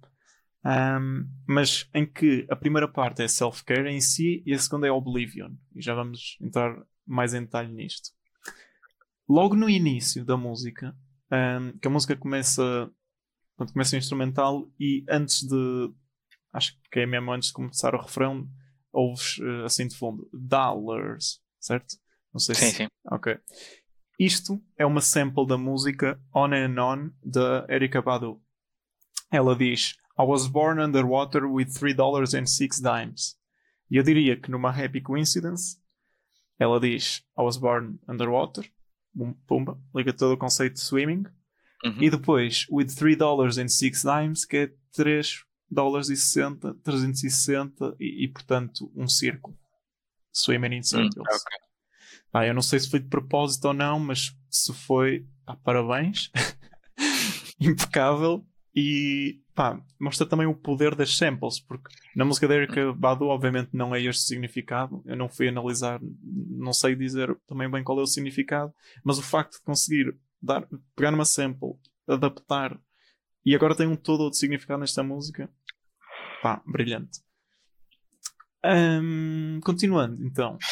Um, 0.65 1.27
mas 1.45 1.89
em 1.93 2.05
que 2.05 2.47
a 2.49 2.55
primeira 2.55 2.87
parte 2.87 3.21
é 3.21 3.27
self-care 3.27 3.89
em 3.89 3.99
si 3.99 4.41
e 4.45 4.53
a 4.53 4.59
segunda 4.59 4.87
é 4.87 4.91
Oblivion. 4.91 5.51
E 5.75 5.81
já 5.81 5.93
vamos 5.93 6.37
entrar 6.41 6.75
mais 7.05 7.33
em 7.33 7.41
detalhe 7.41 7.71
nisto. 7.73 8.11
Logo 9.27 9.55
no 9.55 9.69
início 9.69 10.23
da 10.25 10.37
música, 10.37 10.95
um, 11.31 11.77
que 11.77 11.87
a 11.87 11.91
música 11.91 12.15
começa, 12.15 12.89
começa 13.57 13.95
o 13.95 13.99
instrumental 13.99 14.69
e 14.79 15.03
antes 15.09 15.43
de, 15.43 15.93
acho 16.51 16.77
que 16.91 16.99
é 17.01 17.05
mesmo 17.05 17.31
antes 17.31 17.49
de 17.49 17.53
começar 17.53 17.93
o 17.95 18.01
refrão, 18.01 18.47
ouves 18.93 19.37
uh, 19.39 19.65
assim 19.65 19.87
de 19.87 19.95
fundo, 19.95 20.29
dollars, 20.31 21.41
certo? 21.59 21.97
Não 22.33 22.39
sei 22.39 22.55
sim, 22.55 22.65
se... 22.65 22.75
sim. 22.75 22.87
Ok. 23.11 23.37
Isto 24.19 24.61
é 24.77 24.85
uma 24.85 25.01
sample 25.01 25.47
da 25.47 25.57
música 25.57 26.19
On 26.33 26.53
and 26.53 26.79
On 26.79 27.11
da 27.23 27.65
Erika 27.67 28.01
Badu. 28.01 28.41
Ela 29.31 29.55
diz 29.55 29.95
I 30.17 30.23
was 30.23 30.47
born 30.47 30.79
underwater 30.79 31.45
with 31.45 31.69
$3 31.69 32.39
and 32.39 32.45
6 32.45 32.79
dimes. 32.79 33.35
E 33.89 33.97
eu 33.97 34.03
diria 34.03 34.39
que 34.39 34.51
numa 34.51 34.69
happy 34.69 35.01
coincidence, 35.01 35.77
ela 36.59 36.79
diz 36.79 37.23
I 37.37 37.41
was 37.41 37.57
born 37.57 37.99
underwater, 38.07 38.71
pumba, 39.47 39.79
liga 39.93 40.13
todo 40.13 40.33
o 40.33 40.37
conceito 40.37 40.75
de 40.75 40.81
swimming. 40.81 41.25
Uhum. 41.83 42.01
E 42.01 42.09
depois, 42.09 42.65
with 42.71 42.95
3 42.95 43.15
dollars 43.15 43.57
and 43.57 43.67
6 43.67 44.03
dimes, 44.03 44.45
que 44.45 44.57
é 44.57 44.73
3 44.93 45.43
dólares 45.69 46.09
e 46.09 46.15
60, 46.15 46.75
360 46.83 47.95
e, 47.99 48.25
e 48.25 48.27
portanto 48.27 48.91
um 48.95 49.07
círculo. 49.07 49.57
Swimming 50.31 50.75
in 50.75 50.79
hum, 50.79 50.83
circles. 50.83 51.15
Hum, 51.17 51.21
okay. 51.21 51.57
ah, 52.33 52.47
eu 52.47 52.53
não 52.53 52.61
sei 52.61 52.79
se 52.79 52.89
foi 52.89 52.99
de 52.99 53.07
propósito 53.07 53.65
ou 53.65 53.73
não, 53.73 53.99
mas 53.99 54.35
se 54.49 54.73
foi, 54.73 55.27
pá, 55.45 55.55
parabéns. 55.55 56.31
Impecável. 57.59 58.45
E 58.75 59.39
pá, 59.53 59.79
mostra 59.99 60.25
também 60.25 60.47
o 60.47 60.55
poder 60.55 60.95
das 60.95 61.15
samples, 61.15 61.59
porque 61.59 61.93
na 62.15 62.25
música 62.25 62.47
da 62.47 62.55
Erika 62.55 62.91
Badu, 62.93 63.25
obviamente, 63.25 63.69
não 63.73 63.93
é 63.93 64.01
este 64.01 64.23
significado. 64.23 65.03
Eu 65.05 65.15
não 65.15 65.29
fui 65.29 65.47
analisar, 65.47 65.99
não 66.23 66.73
sei 66.73 66.95
dizer 66.95 67.37
também 67.45 67.69
bem 67.69 67.83
qual 67.83 67.99
é 67.99 68.01
o 68.01 68.07
significado, 68.07 68.73
mas 69.03 69.19
o 69.19 69.21
facto 69.21 69.53
de 69.53 69.61
conseguir 69.61 70.17
dar, 70.41 70.67
pegar 70.95 71.11
numa 71.11 71.25
sample, 71.25 71.75
adaptar 72.07 72.79
e 73.45 73.55
agora 73.55 73.75
tem 73.75 73.87
um 73.87 73.95
todo 73.95 74.21
outro 74.21 74.39
significado 74.39 74.79
nesta 74.79 75.03
música, 75.03 75.49
pá, 76.41 76.61
brilhante. 76.65 77.21
Um, 78.65 79.59
continuando, 79.63 80.23
então. 80.25 80.57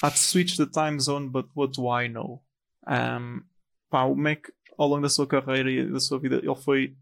To 0.00 0.16
switch 0.16 0.56
the 0.56 0.66
time 0.66 1.00
zone, 1.00 1.28
but 1.28 1.48
what 1.56 1.72
do 1.72 1.88
I 1.88 2.08
know? 2.08 2.40
Um, 2.86 3.42
pá, 3.90 4.04
o 4.04 4.14
Mac, 4.14 4.46
ao 4.78 4.86
longo 4.86 5.02
da 5.02 5.08
sua 5.08 5.26
carreira 5.26 5.68
e 5.68 5.90
da 5.90 5.98
sua 5.98 6.20
vida, 6.20 6.36
ele 6.36 6.54
foi, 6.54 6.96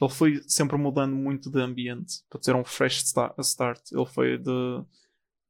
ele 0.00 0.10
foi 0.10 0.42
sempre 0.48 0.76
mudando 0.76 1.14
muito 1.14 1.48
de 1.48 1.60
ambiente 1.60 2.24
para 2.28 2.40
ter 2.40 2.56
um 2.56 2.64
fresh 2.64 3.04
start. 3.04 3.92
Ele 3.92 4.06
foi 4.06 4.36
de, 4.36 4.84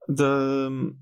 de 0.08 0.94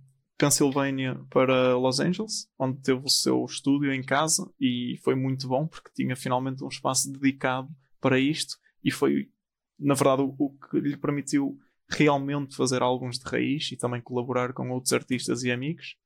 Pennsylvania 0.42 1.24
para 1.30 1.76
Los 1.76 2.00
Angeles, 2.00 2.48
onde 2.58 2.80
teve 2.80 3.00
o 3.04 3.08
seu 3.08 3.44
estúdio 3.44 3.92
em 3.92 4.02
casa 4.02 4.44
e 4.60 4.98
foi 5.04 5.14
muito 5.14 5.46
bom 5.46 5.68
porque 5.68 5.92
tinha 5.94 6.16
finalmente 6.16 6.64
um 6.64 6.68
espaço 6.68 7.12
dedicado 7.12 7.68
para 8.00 8.18
isto 8.18 8.56
e 8.82 8.90
foi, 8.90 9.30
na 9.78 9.94
verdade, 9.94 10.22
o, 10.22 10.50
que 10.68 10.80
lhe 10.80 10.96
permitiu 10.96 11.56
realmente 11.88 12.56
fazer 12.56 12.82
álbuns 12.82 13.20
de 13.20 13.30
raiz 13.30 13.70
e 13.70 13.76
também 13.76 14.02
colaborar 14.02 14.52
com 14.52 14.68
outros 14.70 14.92
artistas 14.92 15.44
e 15.44 15.52
amigos. 15.52 15.96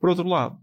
Por 0.00 0.08
outro 0.08 0.26
lado, 0.26 0.58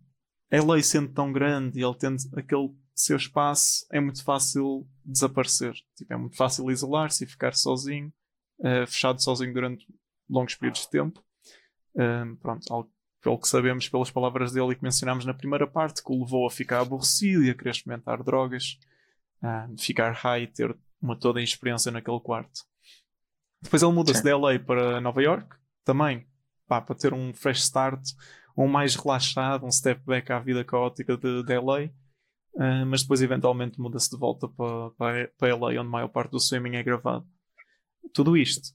LA 0.51 0.81
sendo 0.81 1.13
tão 1.13 1.31
grande 1.31 1.79
e 1.79 1.83
ele 1.83 1.95
tendo 1.99 2.17
aquele 2.35 2.73
seu 2.95 3.17
espaço, 3.17 3.85
é 3.91 3.99
muito 3.99 4.23
fácil 4.23 4.89
desaparecer. 5.05 5.75
Tipo, 5.95 6.11
é 6.11 6.17
muito 6.17 6.35
fácil 6.35 6.71
isolar-se 6.71 7.23
e 7.23 7.27
ficar 7.27 7.53
sozinho, 7.53 8.11
uh, 8.61 8.87
fechado 8.87 9.21
sozinho 9.21 9.53
durante 9.53 9.85
longos 10.27 10.55
períodos 10.55 10.81
de 10.81 10.89
tempo. 10.89 11.23
Uh, 11.93 12.35
pronto, 12.37 12.73
algo 12.73 12.94
pelo 13.25 13.39
que 13.39 13.47
sabemos 13.47 13.89
pelas 13.89 14.11
palavras 14.11 14.51
dele 14.51 14.73
e 14.73 14.75
que 14.75 14.83
mencionámos 14.83 15.25
na 15.25 15.33
primeira 15.33 15.65
parte, 15.65 16.03
que 16.03 16.11
o 16.11 16.19
levou 16.19 16.45
a 16.45 16.51
ficar 16.51 16.81
aborrecido 16.81 17.43
e 17.43 17.49
a 17.49 17.55
querer 17.55 17.71
experimentar 17.71 18.21
drogas, 18.21 18.77
uh, 19.41 19.81
ficar 19.81 20.11
high 20.11 20.43
e 20.43 20.47
ter 20.47 20.77
uma 21.01 21.17
toda 21.17 21.39
a 21.39 21.43
experiência 21.43 21.91
naquele 21.91 22.19
quarto. 22.19 22.61
Depois 23.63 23.81
ele 23.81 23.91
muda-se 23.93 24.21
de 24.21 24.31
LA 24.31 24.59
para 24.59 25.01
Nova 25.01 25.23
York, 25.23 25.57
também 25.83 26.27
pá, 26.67 26.79
para 26.79 26.93
ter 26.93 27.15
um 27.15 27.33
fresh 27.33 27.63
start, 27.63 27.99
um 28.55 28.67
mais 28.67 28.93
relaxado, 28.93 29.65
um 29.65 29.71
step 29.71 30.03
back 30.05 30.31
à 30.31 30.37
vida 30.37 30.63
caótica 30.63 31.17
de, 31.17 31.41
de 31.41 31.57
LA. 31.57 31.85
Uh, 32.53 32.85
mas 32.85 33.01
depois 33.01 33.23
eventualmente 33.23 33.81
muda-se 33.81 34.11
de 34.11 34.17
volta 34.19 34.47
para, 34.47 34.91
para, 34.91 35.31
para 35.35 35.55
LA, 35.55 35.69
onde 35.69 35.79
a 35.79 35.83
maior 35.83 36.09
parte 36.09 36.29
do 36.29 36.39
swimming 36.39 36.75
é 36.75 36.83
gravado. 36.83 37.25
Tudo 38.13 38.37
isto 38.37 38.69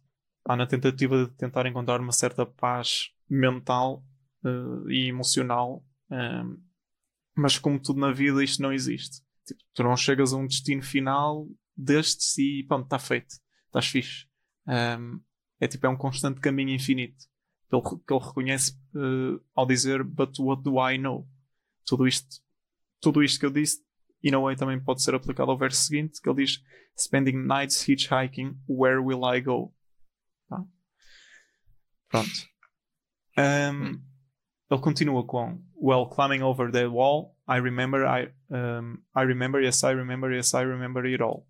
há 0.45 0.57
na 0.57 0.67
tentativa 0.67 1.25
de 1.25 1.31
tentar 1.37 1.67
encontrar 1.67 2.01
uma 2.01 2.11
certa 2.11 2.45
paz 2.45 3.13
mental 3.29 4.05
uh, 4.45 4.91
e 4.91 5.09
emocional, 5.09 5.85
uh, 6.11 6.61
mas 7.35 7.59
como 7.59 7.81
tudo 7.81 8.01
na 8.01 8.13
vida, 8.13 8.43
isto 8.43 8.63
não 8.63 8.73
existe. 8.73 9.23
Tipo, 9.47 9.61
tu 9.75 9.83
não 9.83 9.97
chegas 9.97 10.33
a 10.33 10.37
um 10.37 10.47
destino 10.47 10.83
final 10.83 11.49
destes 11.77 12.37
e 12.39 12.65
pronto, 12.69 12.85
está 12.85 12.99
feito, 12.99 13.35
estás 13.67 13.87
fixe. 13.87 14.27
Um, 14.67 15.21
é 15.59 15.67
tipo, 15.67 15.87
é 15.87 15.89
um 15.89 15.97
constante 15.97 16.41
caminho 16.41 16.71
infinito. 16.71 17.29
Pelo 17.69 17.83
que 17.83 18.13
ele 18.13 18.25
reconhece 18.25 18.77
uh, 18.95 19.41
ao 19.55 19.67
dizer, 19.67 20.03
but 20.03 20.37
what 20.39 20.63
do 20.63 20.77
I 20.81 20.99
know? 20.99 21.29
Tudo 21.87 22.07
isto, 22.07 22.43
tudo 23.01 23.23
isto 23.23 23.39
que 23.39 23.47
eu 23.47 23.51
disse, 23.51 23.83
in 24.23 24.35
a 24.35 24.41
way 24.41 24.57
também 24.57 24.83
pode 24.83 25.03
ser 25.03 25.15
aplicado 25.15 25.51
ao 25.51 25.59
verso 25.59 25.83
seguinte, 25.85 26.21
que 26.21 26.29
ele 26.29 26.45
diz, 26.45 26.63
spending 26.99 27.37
nights 27.37 27.89
hitchhiking, 27.89 28.59
where 28.69 28.99
will 28.99 29.21
I 29.25 29.41
go? 29.41 29.75
Tá? 30.49 30.65
Pronto. 32.09 32.51
Um, 33.39 34.03
ele 34.71 34.81
continua 34.81 35.27
com, 35.27 35.61
well, 35.75 36.07
climbing 36.07 36.43
over 36.43 36.71
that 36.71 36.87
wall, 36.87 37.37
I 37.49 37.59
remember, 37.59 38.07
I, 38.07 38.33
um, 38.51 39.03
I 39.15 39.25
remember, 39.25 39.61
yes, 39.61 39.83
I 39.83 39.93
remember, 39.93 40.33
yes, 40.33 40.55
I 40.55 40.63
remember 40.63 41.05
it 41.07 41.21
all. 41.21 41.47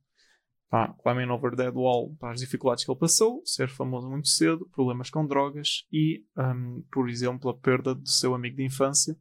Pá, 0.70 0.94
climbing 1.02 1.30
over 1.30 1.54
that 1.56 1.72
wall 1.74 2.16
para 2.18 2.30
as 2.30 2.40
dificuldades 2.40 2.84
que 2.84 2.90
ele 2.90 2.98
passou, 2.98 3.42
ser 3.44 3.68
famoso 3.68 4.08
muito 4.08 4.28
cedo, 4.28 4.66
problemas 4.72 5.10
com 5.10 5.26
drogas 5.26 5.84
e, 5.92 6.24
um, 6.38 6.82
por 6.92 7.08
exemplo, 7.10 7.50
a 7.50 7.54
perda 7.54 7.94
do 7.94 8.08
seu 8.08 8.34
amigo 8.34 8.56
de 8.56 8.64
infância, 8.64 9.16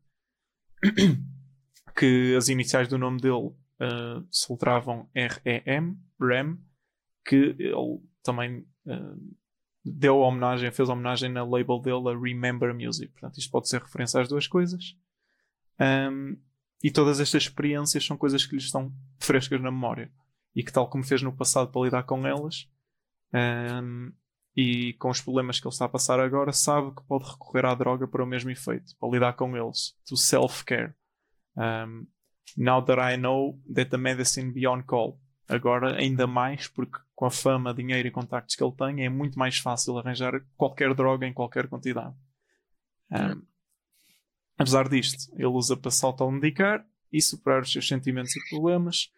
que 1.98 2.36
as 2.38 2.48
iniciais 2.48 2.88
do 2.88 3.00
nome 3.00 3.20
dele 3.20 3.48
uh, 3.48 4.26
se 4.32 4.52
letravam 4.52 5.10
R-E-M, 5.14 5.98
REM, 6.22 6.58
que 7.26 7.56
ele 7.58 8.00
também 8.24 8.60
uh, 8.86 9.36
deu 9.92 10.20
homenagem, 10.20 10.72
fez 10.72 10.90
homenagem 10.90 11.30
na 11.30 11.44
label 11.44 11.80
dele 11.80 12.10
a 12.10 12.18
Remember 12.18 12.74
Music. 12.74 13.12
Portanto, 13.12 13.38
isto 13.38 13.52
pode 13.52 13.70
ser 13.70 13.82
referência 13.82 14.22
às 14.22 14.28
duas 14.28 14.48
coisas. 14.48 14.96
Um, 15.80 16.38
e 16.84 16.92
todas 16.92 17.20
estas 17.20 17.44
experiências 17.44 18.06
são 18.06 18.18
coisas 18.18 18.46
que 18.46 18.56
lhe 18.56 18.62
estão 18.62 18.94
frescas 19.18 19.62
na 19.62 19.72
memória 19.72 20.12
e 20.56 20.64
que, 20.64 20.72
tal 20.72 20.90
como 20.90 21.04
fez 21.04 21.22
no 21.22 21.36
passado 21.36 21.72
para 21.72 21.82
lidar 21.82 22.04
com 22.04 22.26
elas 22.26 22.70
um, 23.34 24.12
e 24.56 24.94
com 24.94 25.10
os 25.10 25.22
problemas 25.22 25.60
que 25.60 25.68
ele 25.68 25.74
está 25.74 25.86
a 25.86 25.90
passar 25.90 26.20
agora, 26.20 26.52
sabe 26.52 26.94
que 26.96 27.04
pode 27.04 27.30
recorrer 27.30 27.66
à 27.66 27.76
droga 27.76 28.08
para 28.08 28.24
o 28.24 28.28
mesmo 28.28 28.50
efeito, 28.50 28.96
para 28.98 29.10
lidar 29.10 29.34
com 29.34 29.56
eles, 29.56 29.96
to 30.08 30.18
self-care. 30.18 30.94
Um, 31.56 32.08
now 32.58 32.82
that 32.84 33.00
I 33.00 33.18
know 33.18 33.60
that 33.74 33.90
the 33.90 33.98
medicine 33.98 34.52
beyond 34.52 34.84
call. 34.84 35.20
Agora, 35.48 35.96
ainda 35.98 36.28
mais, 36.28 36.68
porque 36.68 37.00
com 37.20 37.26
a 37.26 37.30
fama, 37.30 37.74
dinheiro 37.74 38.08
e 38.08 38.12
contactos 38.12 38.56
que 38.56 38.64
ele 38.64 38.72
tem, 38.72 39.06
é 39.06 39.10
muito 39.10 39.38
mais 39.38 39.58
fácil 39.58 39.98
arranjar 39.98 40.42
qualquer 40.56 40.94
droga 40.94 41.28
em 41.28 41.34
qualquer 41.34 41.68
quantidade. 41.68 42.16
Um, 43.12 43.46
apesar 44.58 44.88
disto, 44.88 45.30
ele 45.34 45.48
usa 45.48 45.76
para 45.76 45.92
se 45.92 46.06
automedicar 46.06 46.88
e 47.12 47.22
superar 47.22 47.64
os 47.64 47.74
seus 47.74 47.86
sentimentos 47.86 48.34
e 48.38 48.50
problemas 48.50 49.12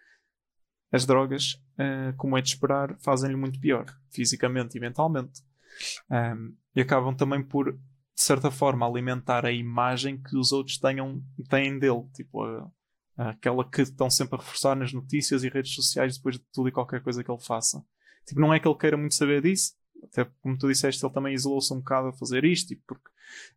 as 0.91 1.05
drogas, 1.05 1.61
uh, 1.77 2.11
como 2.17 2.35
é 2.35 2.41
de 2.41 2.49
esperar, 2.49 2.97
fazem-lhe 3.01 3.35
muito 3.35 3.59
pior, 3.59 3.85
fisicamente 4.09 4.79
e 4.79 4.81
mentalmente. 4.81 5.39
Um, 6.09 6.55
e 6.75 6.81
acabam 6.81 7.15
também 7.15 7.43
por, 7.43 7.71
de 7.71 7.79
certa 8.15 8.49
forma, 8.49 8.83
alimentar 8.83 9.45
a 9.45 9.51
imagem 9.51 10.19
que 10.19 10.35
os 10.35 10.51
outros 10.51 10.79
tenham, 10.79 11.23
têm 11.47 11.77
dele. 11.77 12.09
Tipo, 12.15 12.43
a, 12.43 12.67
aquela 13.17 13.69
que 13.69 13.81
estão 13.81 14.09
sempre 14.09 14.35
a 14.35 14.39
reforçar 14.39 14.75
nas 14.75 14.93
notícias 14.93 15.43
e 15.43 15.49
redes 15.49 15.73
sociais 15.73 16.17
depois 16.17 16.35
de 16.35 16.43
tudo 16.53 16.69
e 16.69 16.71
qualquer 16.71 17.01
coisa 17.01 17.23
que 17.23 17.31
ele 17.31 17.43
faça. 17.43 17.83
Tipo, 18.25 18.39
não 18.39 18.53
é 18.53 18.59
que 18.59 18.67
ele 18.67 18.77
queira 18.77 18.97
muito 18.97 19.15
saber 19.15 19.41
disso, 19.41 19.73
até 20.03 20.25
como 20.41 20.57
tu 20.57 20.67
disseste, 20.67 21.05
ele 21.05 21.13
também 21.13 21.33
isolou-se 21.33 21.71
um 21.73 21.77
bocado 21.77 22.07
a 22.07 22.13
fazer 22.13 22.43
isto, 22.43 22.69
tipo, 22.69 22.81
porque 22.87 23.09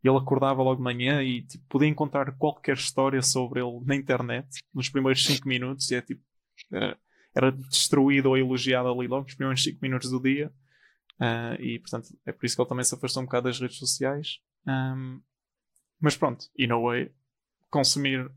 ele 0.03 0.17
acordava 0.17 0.63
logo 0.63 0.77
de 0.77 0.83
manhã 0.83 1.23
e 1.23 1.43
tipo, 1.43 1.65
podia 1.69 1.89
encontrar 1.89 2.31
qualquer 2.33 2.77
história 2.77 3.23
sobre 3.23 3.61
ele 3.61 3.81
na 3.85 3.97
internet 3.97 4.47
nos 4.73 4.89
primeiros 4.89 5.25
5 5.25 5.49
minutos 5.49 5.91
e 5.91 5.97
é 5.97 6.03
tipo. 6.03 6.23
Uh, 6.71 6.97
era 7.37 7.51
destruído 7.51 8.27
ou 8.27 8.39
elogiado 8.39 8.89
ali 8.89 9.09
logo 9.09 9.25
nos 9.25 9.35
primeiros 9.35 9.63
5 9.63 9.79
minutos 9.83 10.09
do 10.09 10.21
dia. 10.21 10.53
Uh, 11.19 11.61
e 11.61 11.79
portanto 11.81 12.17
é 12.25 12.33
por 12.33 12.47
isso 12.47 12.55
que 12.55 12.63
ele 12.63 12.69
também 12.69 12.85
se 12.85 12.95
afastou 12.95 13.23
um 13.23 13.27
bocado 13.27 13.49
das 13.49 13.59
redes 13.59 13.79
sociais. 13.79 14.41
Um, 14.67 15.21
mas 16.01 16.17
pronto, 16.17 16.47
in 16.57 16.71
a 16.71 16.79
way, 16.79 17.11
consumir 17.71 18.31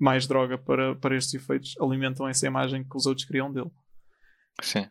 mais 0.00 0.26
droga 0.26 0.56
para, 0.56 0.94
para 0.96 1.16
estes 1.16 1.34
efeitos 1.34 1.74
alimentam 1.80 2.26
essa 2.26 2.46
imagem 2.46 2.82
que 2.82 2.96
os 2.96 3.06
outros 3.06 3.26
criam 3.26 3.52
dele. 3.52 3.70
Sim. 4.62 4.88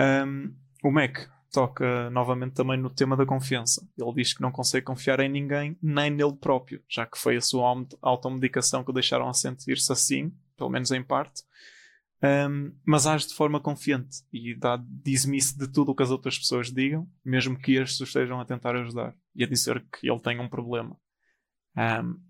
Um, 0.00 0.54
o 0.82 0.90
Mac 0.90 1.28
toca 1.52 2.10
novamente 2.10 2.54
também 2.54 2.78
no 2.78 2.90
tema 2.90 3.16
da 3.16 3.26
confiança. 3.26 3.86
Ele 3.96 4.12
diz 4.14 4.32
que 4.32 4.42
não 4.42 4.52
consegue 4.52 4.86
confiar 4.86 5.20
em 5.20 5.28
ninguém, 5.28 5.76
nem 5.82 6.10
nele 6.10 6.36
próprio, 6.36 6.82
já 6.88 7.06
que 7.06 7.18
foi 7.18 7.36
a 7.36 7.40
sua 7.40 7.86
automedicação 8.02 8.84
que 8.84 8.90
o 8.90 8.94
deixaram 8.94 9.28
a 9.28 9.34
sentir-se 9.34 9.90
assim, 9.92 10.32
pelo 10.56 10.70
menos 10.70 10.90
em 10.90 11.02
parte. 11.02 11.42
Um, 12.20 12.72
mas 12.84 13.06
age 13.06 13.28
de 13.28 13.34
forma 13.34 13.60
confiante 13.60 14.24
e 14.32 14.52
dá 14.52 14.76
diz-me 14.84 15.38
de 15.38 15.68
tudo 15.68 15.92
o 15.92 15.94
que 15.94 16.02
as 16.02 16.10
outras 16.10 16.36
pessoas 16.36 16.72
digam, 16.72 17.08
mesmo 17.24 17.56
que 17.56 17.76
estes 17.76 18.00
estejam 18.00 18.40
a 18.40 18.44
tentar 18.44 18.74
ajudar 18.74 19.14
e 19.36 19.44
a 19.44 19.46
dizer 19.46 19.84
que 19.92 20.10
ele 20.10 20.20
tem 20.20 20.40
um 20.40 20.48
problema. 20.48 20.96
Um, 21.76 22.20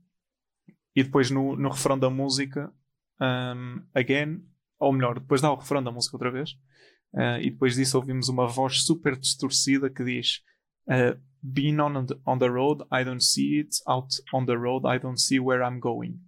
e 0.98 1.04
depois 1.04 1.30
no, 1.30 1.54
no 1.54 1.68
refrão 1.68 1.96
da 1.96 2.10
música, 2.10 2.72
um, 3.20 3.80
again, 3.94 4.44
ou 4.80 4.92
melhor, 4.92 5.20
depois 5.20 5.40
dá 5.40 5.52
o 5.52 5.54
refrão 5.54 5.80
da 5.80 5.92
música 5.92 6.16
outra 6.16 6.32
vez, 6.32 6.50
uh, 7.14 7.38
e 7.40 7.52
depois 7.52 7.76
disso 7.76 7.96
ouvimos 7.96 8.28
uma 8.28 8.48
voz 8.48 8.82
super 8.82 9.16
distorcida 9.16 9.88
que 9.88 10.02
diz: 10.02 10.42
uh, 10.88 11.16
Being 11.40 11.78
on 11.78 12.04
the, 12.04 12.18
on 12.26 12.38
the 12.38 12.48
road, 12.48 12.84
I 12.92 13.04
don't 13.04 13.22
see 13.22 13.60
it. 13.60 13.76
Out 13.86 14.08
on 14.34 14.44
the 14.44 14.56
road, 14.56 14.88
I 14.92 14.98
don't 14.98 15.20
see 15.20 15.38
where 15.38 15.62
I'm 15.62 15.78
going. 15.78 16.18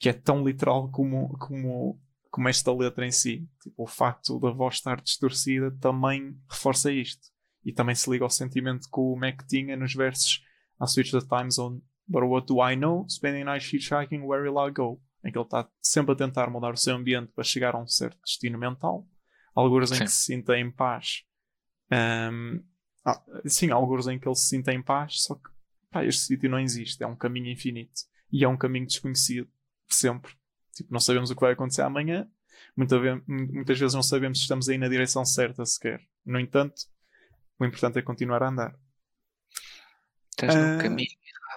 Que 0.00 0.08
é 0.08 0.14
tão 0.14 0.42
literal 0.42 0.90
como, 0.90 1.28
como 1.36 2.00
como 2.30 2.48
esta 2.48 2.72
letra 2.72 3.06
em 3.06 3.12
si. 3.12 3.46
Tipo, 3.62 3.82
o 3.82 3.86
facto 3.86 4.40
da 4.40 4.50
voz 4.50 4.76
estar 4.76 5.02
distorcida 5.02 5.70
também 5.82 6.34
reforça 6.48 6.90
isto. 6.90 7.28
E 7.62 7.74
também 7.74 7.94
se 7.94 8.08
liga 8.08 8.24
ao 8.24 8.30
sentimento 8.30 8.88
que 8.90 8.98
o 8.98 9.14
Mac 9.16 9.42
tinha 9.46 9.76
nos 9.76 9.94
versos 9.94 10.42
I 10.82 10.86
switch 10.88 11.10
the 11.12 11.20
time 11.20 11.50
zone, 11.50 11.82
but 12.06 12.22
what 12.24 12.46
do 12.46 12.60
I 12.60 12.76
know? 12.76 13.06
Spending 13.08 13.44
nights 13.44 13.72
hitchhiking, 13.72 14.22
where 14.22 14.42
will 14.42 14.58
I 14.58 14.70
go? 14.70 15.00
Em 15.24 15.30
que 15.30 15.38
ele 15.38 15.44
está 15.44 15.68
sempre 15.80 16.12
a 16.12 16.16
tentar 16.16 16.50
mudar 16.50 16.72
o 16.72 16.76
seu 16.76 16.94
ambiente 16.94 17.32
para 17.32 17.44
chegar 17.44 17.74
a 17.74 17.78
um 17.78 17.86
certo 17.86 18.18
destino 18.24 18.58
mental. 18.58 19.06
Alguns 19.54 19.92
em 19.92 20.00
que 20.00 20.08
se 20.08 20.24
sinta 20.24 20.58
em 20.58 20.70
paz. 20.70 21.24
Um, 21.92 22.62
ah, 23.04 23.22
sim, 23.46 23.70
alguns 23.70 24.06
em 24.06 24.18
que 24.18 24.26
ele 24.26 24.34
se 24.34 24.46
sinta 24.46 24.72
em 24.72 24.82
paz, 24.82 25.22
só 25.22 25.34
que 25.34 25.50
pá, 25.90 26.04
este 26.04 26.22
sítio 26.22 26.50
não 26.50 26.58
existe, 26.58 27.02
é 27.02 27.06
um 27.06 27.16
caminho 27.16 27.48
infinito. 27.50 28.02
E 28.32 28.44
é 28.44 28.48
um 28.48 28.56
caminho 28.56 28.86
desconhecido, 28.86 29.48
sempre. 29.88 30.32
Tipo, 30.74 30.92
não 30.92 31.00
sabemos 31.00 31.30
o 31.30 31.34
que 31.34 31.40
vai 31.40 31.52
acontecer 31.52 31.82
amanhã. 31.82 32.26
Muita 32.74 32.98
muitas 33.26 33.78
vezes 33.78 33.94
não 33.94 34.02
sabemos 34.02 34.38
se 34.38 34.44
estamos 34.44 34.68
aí 34.68 34.78
na 34.78 34.88
direção 34.88 35.24
certa 35.24 35.66
sequer. 35.66 36.00
No 36.24 36.40
entanto, 36.40 36.82
o 37.58 37.64
importante 37.64 37.98
é 37.98 38.02
continuar 38.02 38.42
a 38.42 38.48
andar. 38.48 38.74
Estás 40.30 40.54
no 40.54 40.76
uh... 40.76 40.82
caminho. 40.82 41.10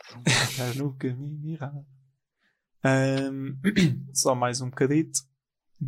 Estás 0.26 0.76
no 0.76 0.94
caminho 0.94 1.54
errado. 1.54 1.86
Um... 2.84 3.58
Só 4.14 4.36
mais 4.36 4.62
um 4.62 4.70
bocadito. 4.70 5.20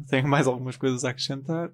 Tenho 0.10 0.28
mais 0.28 0.48
algumas 0.48 0.78
coisas 0.78 1.06
a 1.06 1.10
acrescentar. 1.10 1.72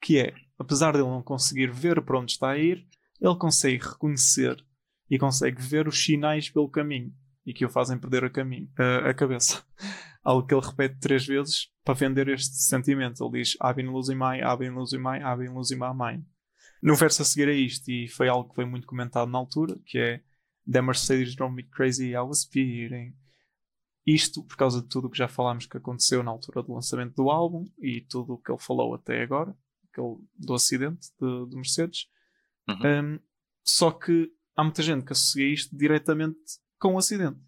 Que 0.00 0.18
é, 0.18 0.34
apesar 0.58 0.92
de 0.92 0.98
ele 0.98 1.08
não 1.08 1.22
conseguir 1.22 1.70
ver 1.70 2.02
para 2.02 2.18
onde 2.18 2.32
está 2.32 2.50
a 2.50 2.58
ir, 2.58 2.86
ele 3.20 3.36
consegue 3.36 3.82
reconhecer 3.82 4.64
e 5.10 5.18
consegue 5.18 5.60
ver 5.62 5.88
os 5.88 6.04
sinais 6.04 6.50
pelo 6.50 6.68
caminho 6.68 7.12
e 7.46 7.54
que 7.54 7.64
o 7.64 7.70
fazem 7.70 7.98
perder 7.98 8.24
a, 8.24 8.30
caminho, 8.30 8.68
a, 8.76 9.10
a 9.10 9.14
cabeça. 9.14 9.64
Algo 10.22 10.46
que 10.46 10.52
ele 10.52 10.66
repete 10.66 10.98
três 10.98 11.24
vezes 11.24 11.70
para 11.84 11.94
vender 11.94 12.28
este 12.28 12.56
sentimento. 12.56 13.24
Ele 13.24 13.42
diz 13.42 13.56
my, 14.08 14.40
I've 14.40 14.56
been 14.58 14.74
losing 14.74 15.76
my 15.76 15.94
mind. 15.94 16.24
No 16.82 16.96
verso 16.96 17.22
a 17.22 17.24
seguir 17.24 17.48
a 17.48 17.52
isto, 17.52 17.88
e 17.90 18.08
foi 18.08 18.28
algo 18.28 18.48
que 18.48 18.56
foi 18.56 18.64
muito 18.64 18.86
comentado 18.86 19.30
na 19.30 19.38
altura, 19.38 19.78
que 19.86 19.98
é 19.98 20.20
The 20.70 20.82
Mercedes 20.82 21.34
drove 21.34 21.54
me 21.54 21.62
crazy, 21.62 22.10
I 22.10 22.20
was 22.20 22.40
speeding. 22.40 23.14
Isto 24.06 24.44
por 24.44 24.56
causa 24.56 24.82
de 24.82 24.88
tudo 24.88 25.08
o 25.08 25.10
que 25.10 25.18
já 25.18 25.28
falámos 25.28 25.66
que 25.66 25.76
aconteceu 25.76 26.22
na 26.22 26.30
altura 26.30 26.62
do 26.62 26.72
lançamento 26.72 27.14
do 27.14 27.30
álbum 27.30 27.64
e 27.78 28.00
tudo 28.02 28.34
o 28.34 28.38
que 28.38 28.52
ele 28.52 28.60
falou 28.60 28.94
até 28.94 29.22
agora, 29.22 29.56
aquele, 29.90 30.16
do 30.34 30.54
acidente 30.54 31.08
de, 31.20 31.48
de 31.48 31.56
Mercedes. 31.56 32.08
Uhum. 32.68 33.14
Um, 33.14 33.20
só 33.64 33.90
que 33.90 34.32
há 34.54 34.62
muita 34.62 34.82
gente 34.82 35.04
que 35.04 35.12
associa 35.12 35.52
isto 35.52 35.76
diretamente 35.76 36.38
com 36.78 36.94
o 36.94 36.98
acidente. 36.98 37.40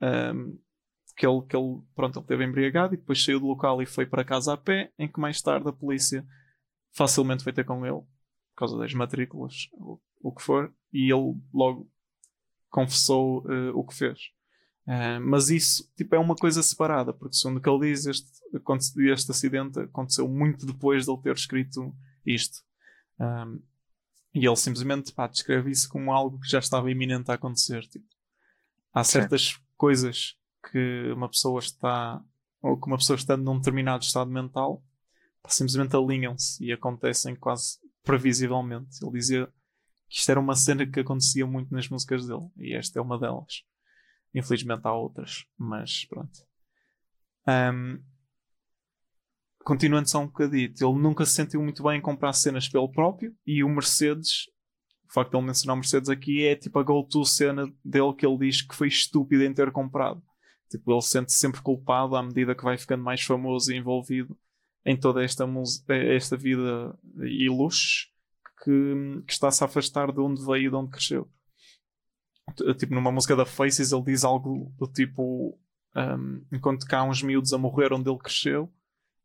Um, 0.00 0.58
que 1.16 1.26
ele, 1.26 1.42
que 1.42 1.56
ele, 1.56 1.82
pronto, 1.94 2.18
ele 2.18 2.24
esteve 2.24 2.44
embriagado 2.44 2.94
e 2.94 2.96
depois 2.96 3.22
saiu 3.22 3.38
do 3.38 3.46
local 3.46 3.82
e 3.82 3.86
foi 3.86 4.06
para 4.06 4.24
casa 4.24 4.54
a 4.54 4.56
pé, 4.56 4.92
em 4.98 5.06
que 5.06 5.20
mais 5.20 5.40
tarde 5.40 5.68
a 5.68 5.72
polícia 5.72 6.26
facilmente 6.92 7.44
foi 7.44 7.52
ter 7.52 7.64
com 7.64 7.84
ele, 7.86 8.00
por 8.00 8.56
causa 8.56 8.78
das 8.78 8.92
matrículas, 8.94 9.68
ou 9.72 10.02
o 10.20 10.32
que 10.34 10.42
for, 10.42 10.74
e 10.92 11.12
ele 11.12 11.36
logo 11.52 11.90
confessou 12.72 13.44
uh, 13.46 13.78
o 13.78 13.84
que 13.84 13.94
fez. 13.94 14.18
Uh, 14.86 15.20
mas 15.20 15.48
isso 15.48 15.88
tipo, 15.96 16.16
é 16.16 16.18
uma 16.18 16.34
coisa 16.34 16.60
separada, 16.60 17.12
porque 17.12 17.36
segundo 17.36 17.58
o 17.58 17.60
que 17.60 17.68
ele 17.68 17.92
diz, 17.92 18.06
este, 18.06 18.28
este 19.12 19.30
acidente 19.30 19.78
aconteceu 19.78 20.26
muito 20.26 20.66
depois 20.66 21.04
de 21.04 21.12
ele 21.12 21.22
ter 21.22 21.34
escrito 21.36 21.94
isto. 22.26 22.62
Um, 23.20 23.62
e 24.34 24.46
ele 24.46 24.56
simplesmente 24.56 25.12
pá, 25.12 25.28
descreve 25.28 25.70
isso 25.70 25.88
como 25.88 26.10
algo 26.10 26.40
que 26.40 26.48
já 26.48 26.58
estava 26.58 26.90
iminente 26.90 27.30
a 27.30 27.34
acontecer. 27.34 27.82
Tipo, 27.82 28.06
há 28.92 29.04
certas 29.04 29.48
Sim. 29.48 29.60
coisas 29.76 30.36
que 30.70 31.12
uma 31.12 31.28
pessoa 31.28 31.60
está, 31.60 32.22
ou 32.62 32.80
que 32.80 32.86
uma 32.86 32.96
pessoa 32.96 33.16
está 33.16 33.36
num 33.36 33.58
determinado 33.58 34.02
estado 34.02 34.30
mental, 34.30 34.82
simplesmente 35.46 35.94
alinham-se 35.94 36.64
e 36.64 36.72
acontecem 36.72 37.36
quase 37.36 37.78
previsivelmente. 38.02 39.04
Ele 39.04 39.12
dizia 39.12 39.52
que 40.12 40.18
isto 40.18 40.30
era 40.30 40.38
uma 40.38 40.54
cena 40.54 40.86
que 40.86 41.00
acontecia 41.00 41.46
muito 41.46 41.72
nas 41.72 41.88
músicas 41.88 42.26
dele, 42.26 42.46
e 42.58 42.74
esta 42.74 42.98
é 42.98 43.02
uma 43.02 43.18
delas. 43.18 43.62
Infelizmente 44.34 44.82
há 44.84 44.92
outras, 44.92 45.46
mas 45.56 46.04
pronto. 46.04 46.38
Um, 47.48 47.98
continuando 49.64 50.10
só 50.10 50.20
um 50.20 50.26
bocadito, 50.26 50.84
ele 50.84 50.98
nunca 50.98 51.24
se 51.24 51.32
sentiu 51.32 51.62
muito 51.62 51.82
bem 51.82 51.98
em 51.98 52.02
comprar 52.02 52.34
cenas 52.34 52.68
pelo 52.68 52.92
próprio 52.92 53.34
e 53.46 53.64
o 53.64 53.68
Mercedes, 53.70 54.50
o 55.08 55.12
facto 55.14 55.30
de 55.30 55.38
ele 55.38 55.46
mencionar 55.46 55.74
o 55.74 55.78
Mercedes 55.78 56.10
aqui 56.10 56.44
é 56.44 56.56
tipo 56.56 56.78
a 56.78 56.82
go-to 56.82 57.24
cena 57.24 57.66
dele 57.82 58.14
que 58.14 58.26
ele 58.26 58.36
diz 58.36 58.60
que 58.60 58.74
foi 58.74 58.88
estúpido 58.88 59.42
em 59.42 59.54
ter 59.54 59.72
comprado. 59.72 60.22
Tipo, 60.70 60.92
ele 60.92 61.02
sente-se 61.02 61.38
sempre 61.38 61.62
culpado 61.62 62.16
à 62.16 62.22
medida 62.22 62.54
que 62.54 62.64
vai 62.64 62.76
ficando 62.76 63.02
mais 63.02 63.22
famoso 63.22 63.72
e 63.72 63.76
envolvido 63.78 64.38
em 64.84 64.98
toda 64.98 65.24
esta, 65.24 65.46
esta 65.88 66.36
vida 66.36 66.98
e 67.22 67.48
luxo 67.48 68.11
que, 68.62 69.22
que 69.26 69.32
está-se 69.32 69.62
a 69.62 69.66
afastar 69.66 70.12
de 70.12 70.20
onde 70.20 70.44
veio 70.44 70.66
e 70.66 70.70
de 70.70 70.76
onde 70.76 70.90
cresceu. 70.90 71.28
Tipo, 72.78 72.94
numa 72.94 73.12
música 73.12 73.36
da 73.36 73.46
Faces 73.46 73.92
ele 73.92 74.02
diz 74.02 74.24
algo 74.24 74.72
do 74.78 74.86
tipo 74.86 75.58
um, 75.96 76.44
enquanto 76.52 76.86
cá 76.86 77.00
há 77.00 77.04
uns 77.04 77.22
miúdos 77.22 77.52
a 77.52 77.58
morrer 77.58 77.92
onde 77.92 78.10
ele 78.10 78.18
cresceu 78.18 78.72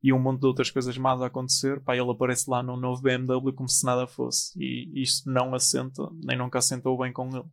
e 0.03 0.13
um 0.13 0.19
monte 0.19 0.41
de 0.41 0.47
outras 0.47 0.69
coisas 0.69 0.97
más 0.97 1.21
a 1.21 1.25
acontecer, 1.25 1.81
pá, 1.81 1.95
ele 1.95 2.09
aparece 2.09 2.49
lá 2.49 2.61
num 2.61 2.77
novo 2.77 3.01
BMW 3.01 3.51
como 3.53 3.67
se 3.67 3.85
nada 3.85 4.05
fosse. 4.05 4.53
E 4.61 5.01
isto 5.01 5.29
não 5.29 5.55
assenta, 5.55 6.07
nem 6.23 6.37
nunca 6.37 6.59
assentou 6.59 6.97
bem 6.97 7.11
com 7.11 7.27
ele. 7.35 7.45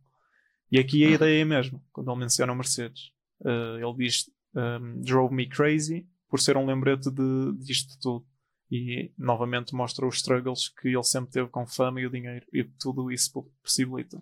E 0.71 0.79
aqui 0.79 1.03
a 1.03 1.07
uhum. 1.07 1.13
ideia 1.15 1.39
é 1.39 1.41
a 1.41 1.45
mesma, 1.45 1.81
quando 1.91 2.11
ele 2.11 2.19
menciona 2.19 2.53
o 2.53 2.55
Mercedes. 2.55 3.11
Uh, 3.41 3.77
ele 3.77 3.93
diz 3.97 4.29
um, 4.55 5.01
Drove 5.01 5.33
me 5.33 5.49
crazy 5.49 6.07
por 6.29 6.39
ser 6.39 6.55
um 6.55 6.65
lembrete 6.65 7.09
de, 7.09 7.53
disto 7.59 7.97
tudo. 7.99 8.25
E 8.71 9.11
novamente 9.17 9.75
mostra 9.75 10.07
os 10.07 10.15
struggles 10.15 10.69
que 10.69 10.89
ele 10.89 11.03
sempre 11.03 11.31
teve 11.31 11.49
com 11.49 11.67
fama 11.67 12.01
e 12.01 12.05
o 12.05 12.09
dinheiro 12.09 12.45
e 12.51 12.63
tudo 12.63 13.11
isso 13.11 13.43
possibilita. 13.61 14.21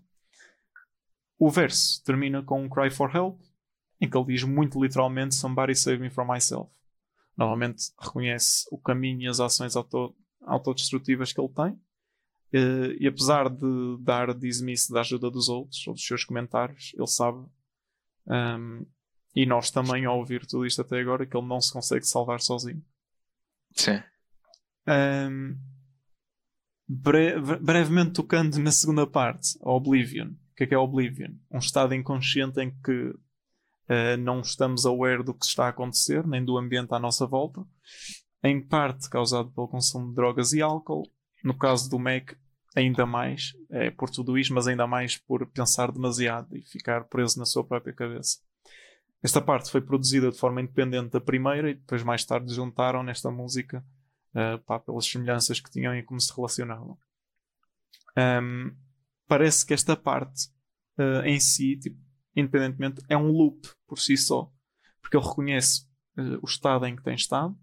O 1.39 1.50
verso 1.50 2.04
termina 2.04 2.44
com 2.44 2.62
um 2.62 2.70
cry 2.70 2.91
for 2.91 3.14
help, 3.16 3.39
em 4.00 4.10
que 4.10 4.18
ele 4.18 4.28
diz 4.28 4.44
muito 4.44 4.82
literalmente 4.82 5.36
Somebody 5.36 5.76
save 5.76 6.02
me 6.02 6.10
from 6.10 6.26
myself 6.26 6.70
novamente 7.36 7.91
reconhece 8.00 8.66
o 8.72 8.78
caminho 8.78 9.22
e 9.22 9.28
as 9.28 9.39
ações 9.39 9.76
auto, 9.76 10.16
autodestrutivas 10.41 11.34
que 11.34 11.41
ele 11.41 11.50
tem. 11.50 11.72
Uh, 12.54 12.94
e 13.00 13.08
apesar 13.08 13.50
de 13.50 13.98
dar 14.00 14.34
dismiss 14.34 14.88
da 14.88 15.02
ajuda 15.02 15.32
dos 15.32 15.50
outros 15.50 15.86
ou 15.88 15.94
dos 15.94 16.06
seus 16.06 16.24
comentários, 16.24 16.91
ele 16.96 17.08
sabe, 17.08 17.44
um, 18.28 18.86
e 19.36 19.46
nós 19.46 19.72
também 19.72 20.06
ao 20.06 20.20
ouvir 20.20 20.46
tudo 20.46 20.66
isto 20.66 20.82
até 20.82 21.00
agora, 21.00 21.26
que 21.26 21.36
ele 21.36 21.48
não 21.48 21.60
se 21.60 21.74
consegue 21.74 22.06
salvar 22.06 22.39
sozinho. 22.39 22.84
Sim. 23.76 24.04
Um, 24.88 25.58
breve, 26.88 27.58
brevemente 27.58 28.12
tocando 28.12 28.58
na 28.60 28.72
segunda 28.72 29.08
parte, 29.08 29.58
Oblivion. 29.62 30.30
O 30.30 30.56
que 30.56 30.64
é 30.64 30.68
que 30.68 30.76
é 30.76 30.78
Oblivion? 30.78 31.32
Um 31.52 31.60
estado 31.60 31.94
inconsciente 31.94 32.60
em 32.60 32.72
que 32.84 33.14
Uh, 33.84 34.16
não 34.18 34.40
estamos 34.40 34.86
aware 34.86 35.24
do 35.24 35.34
que 35.34 35.46
está 35.46 35.66
a 35.66 35.70
acontecer, 35.70 36.26
nem 36.26 36.44
do 36.44 36.58
ambiente 36.58 36.94
à 36.94 37.00
nossa 37.00 37.28
volta, 37.28 37.66
em 38.42 38.62
parte 38.62 39.10
causado 39.10 39.52
pelo 39.52 39.68
consumo 39.68 40.08
de 40.08 40.16
drogas 40.16 40.54
e 40.54 40.62
álcool. 40.62 41.04
No 41.44 41.58
caso 41.58 41.90
do 41.90 42.00
Mac, 42.00 42.32
ainda 42.74 43.06
mais, 43.06 43.54
é 43.70 43.92
por 43.92 44.10
tudo 44.10 44.38
isto, 44.38 44.54
mas 44.54 44.68
ainda 44.68 44.88
mais 44.88 45.18
por 45.18 45.46
pensar 45.48 45.92
demasiado 45.92 46.56
e 46.56 46.62
ficar 46.62 47.04
preso 47.06 47.38
na 47.38 47.46
sua 47.46 47.64
própria 47.64 47.94
cabeça. 47.94 48.40
Esta 49.22 49.42
parte 49.42 49.70
foi 49.70 49.82
produzida 49.82 50.32
de 50.32 50.38
forma 50.38 50.62
independente 50.62 51.12
da 51.12 51.22
primeira 51.22 51.70
e 51.70 51.74
depois 51.74 52.04
mais 52.04 52.24
tarde 52.24 52.54
juntaram 52.54 53.04
nesta 53.04 53.30
música 53.30 53.84
uh, 54.36 54.60
pá, 54.66 54.80
pelas 54.80 55.06
semelhanças 55.06 55.60
que 55.60 55.72
tinham 55.72 55.96
e 55.96 56.04
como 56.04 56.20
se 56.20 56.34
relacionavam. 56.36 56.98
Um, 58.18 58.76
parece 59.28 59.66
que 59.66 59.74
esta 59.74 59.96
parte 59.96 60.50
uh, 60.98 61.26
em 61.26 61.40
si, 61.40 61.78
tipo, 61.78 61.98
independentemente, 62.36 63.02
é 63.10 63.18
um 63.18 63.32
loop 63.32 63.68
por 63.88 64.00
si 64.00 64.18
só. 64.18 64.52
Porque 65.02 65.18
ele 65.18 65.26
reconhece 65.26 65.86
uh, 66.18 66.40
o 66.42 66.46
estado 66.46 66.86
em 66.86 66.96
que 66.96 67.04
tem 67.04 67.16
estado 67.16 67.58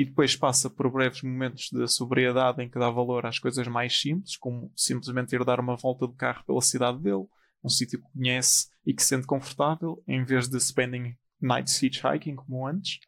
e 0.00 0.04
depois 0.06 0.34
passa 0.34 0.70
por 0.70 0.90
breves 0.90 1.22
momentos 1.22 1.68
de 1.70 1.86
sobriedade 1.86 2.62
em 2.62 2.70
que 2.70 2.78
dá 2.78 2.88
valor 2.88 3.26
às 3.26 3.38
coisas 3.38 3.68
mais 3.68 4.00
simples, 4.00 4.34
como 4.34 4.72
simplesmente 4.74 5.36
ir 5.36 5.44
dar 5.44 5.60
uma 5.60 5.76
volta 5.76 6.08
de 6.08 6.14
carro 6.14 6.42
pela 6.46 6.62
cidade 6.62 6.98
dele, 7.02 7.26
um 7.62 7.68
sítio 7.68 8.00
que 8.00 8.10
conhece 8.10 8.68
e 8.86 8.94
que 8.94 9.02
se 9.02 9.08
sente 9.08 9.26
confortável, 9.26 10.02
em 10.08 10.24
vez 10.24 10.48
de 10.48 10.58
spending 10.58 11.14
nights 11.38 11.82
hitchhiking 11.82 12.34
como 12.34 12.66
antes. 12.66 12.98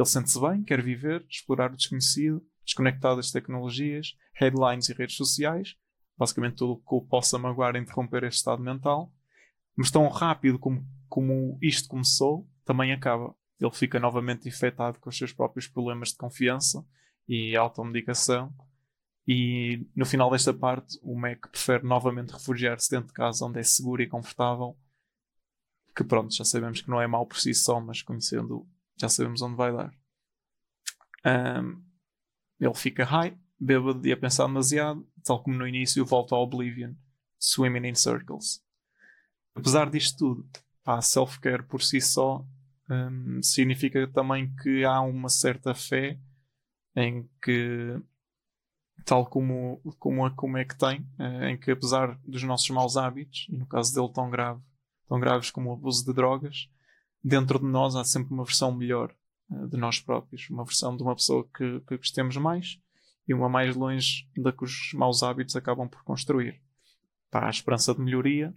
Ele 0.00 0.08
sente-se 0.08 0.40
bem, 0.40 0.62
quer 0.62 0.82
viver, 0.82 1.24
explorar 1.28 1.72
o 1.72 1.76
desconhecido, 1.76 2.42
desconectado 2.64 3.16
das 3.16 3.30
tecnologias, 3.30 4.16
headlines 4.34 4.88
e 4.88 4.94
redes 4.94 5.16
sociais, 5.16 5.76
basicamente 6.16 6.56
tudo 6.56 6.72
o 6.72 6.76
que 6.76 6.94
o 6.94 7.02
possa 7.02 7.38
magoar 7.38 7.76
e 7.76 7.78
interromper 7.78 8.24
este 8.24 8.38
estado 8.38 8.62
mental 8.62 9.12
mas 9.80 9.90
tão 9.90 10.06
rápido 10.08 10.58
como, 10.58 10.86
como 11.08 11.58
isto 11.62 11.88
começou, 11.88 12.46
também 12.66 12.92
acaba. 12.92 13.34
Ele 13.58 13.70
fica 13.70 13.98
novamente 13.98 14.46
infectado 14.46 14.98
com 14.98 15.08
os 15.08 15.16
seus 15.16 15.32
próprios 15.32 15.66
problemas 15.66 16.10
de 16.10 16.16
confiança 16.16 16.86
e 17.26 17.56
automedicação. 17.56 18.54
E 19.26 19.86
no 19.96 20.04
final 20.04 20.30
desta 20.30 20.52
parte, 20.52 20.98
o 21.02 21.18
Mac 21.18 21.48
prefere 21.48 21.86
novamente 21.86 22.30
refugiar-se 22.30 22.90
dentro 22.90 23.08
de 23.08 23.14
casa 23.14 23.46
onde 23.46 23.58
é 23.58 23.62
seguro 23.62 24.02
e 24.02 24.06
confortável. 24.06 24.76
Que 25.96 26.04
pronto, 26.04 26.34
já 26.34 26.44
sabemos 26.44 26.82
que 26.82 26.90
não 26.90 27.00
é 27.00 27.06
mau 27.06 27.24
por 27.24 27.38
si 27.38 27.54
só, 27.54 27.80
mas 27.80 28.02
conhecendo, 28.02 28.68
já 29.00 29.08
sabemos 29.08 29.40
onde 29.40 29.56
vai 29.56 29.72
dar. 29.72 29.92
Um, 31.24 31.82
ele 32.58 32.74
fica 32.74 33.04
high, 33.04 33.36
bêbado 33.58 34.06
e 34.06 34.12
a 34.12 34.16
pensar 34.16 34.46
demasiado, 34.46 35.06
tal 35.24 35.42
como 35.42 35.56
no 35.56 35.66
início 35.66 36.04
volta 36.04 36.34
ao 36.34 36.42
Oblivion, 36.42 36.94
swimming 37.38 37.88
in 37.88 37.94
circles. 37.94 38.62
Apesar 39.54 39.90
disto 39.90 40.18
tudo, 40.18 40.50
a 40.84 41.00
self-care 41.00 41.62
por 41.62 41.82
si 41.82 42.00
só 42.00 42.44
um, 42.90 43.42
significa 43.42 44.06
também 44.08 44.54
que 44.56 44.84
há 44.84 45.00
uma 45.00 45.28
certa 45.28 45.74
fé 45.74 46.18
em 46.94 47.28
que, 47.42 48.00
tal 49.04 49.26
como, 49.26 49.80
como, 49.98 50.30
como 50.34 50.58
é 50.58 50.64
que 50.64 50.76
tem, 50.76 51.00
uh, 51.18 51.44
em 51.44 51.56
que 51.56 51.70
apesar 51.70 52.18
dos 52.26 52.42
nossos 52.42 52.68
maus 52.70 52.96
hábitos, 52.96 53.46
e 53.48 53.56
no 53.56 53.66
caso 53.66 53.94
dele 53.94 54.12
tão 54.12 54.28
grave, 54.28 54.60
tão 55.08 55.20
graves 55.20 55.50
como 55.50 55.70
o 55.70 55.72
abuso 55.72 56.04
de 56.04 56.12
drogas, 56.12 56.68
dentro 57.22 57.58
de 57.58 57.66
nós 57.66 57.96
há 57.96 58.04
sempre 58.04 58.32
uma 58.32 58.44
versão 58.44 58.72
melhor 58.72 59.14
uh, 59.50 59.68
de 59.68 59.76
nós 59.76 60.00
próprios, 60.00 60.48
uma 60.50 60.64
versão 60.64 60.96
de 60.96 61.02
uma 61.02 61.14
pessoa 61.14 61.48
que, 61.56 61.80
que 61.80 61.96
gostemos 61.96 62.36
mais 62.36 62.80
e 63.26 63.34
uma 63.34 63.48
mais 63.48 63.76
longe 63.76 64.28
da 64.36 64.52
que 64.52 64.64
os 64.64 64.92
maus 64.94 65.22
hábitos 65.22 65.54
acabam 65.56 65.88
por 65.88 66.02
construir. 66.02 66.60
Para 67.30 67.46
a 67.46 67.50
esperança 67.50 67.94
de 67.94 68.00
melhoria 68.00 68.52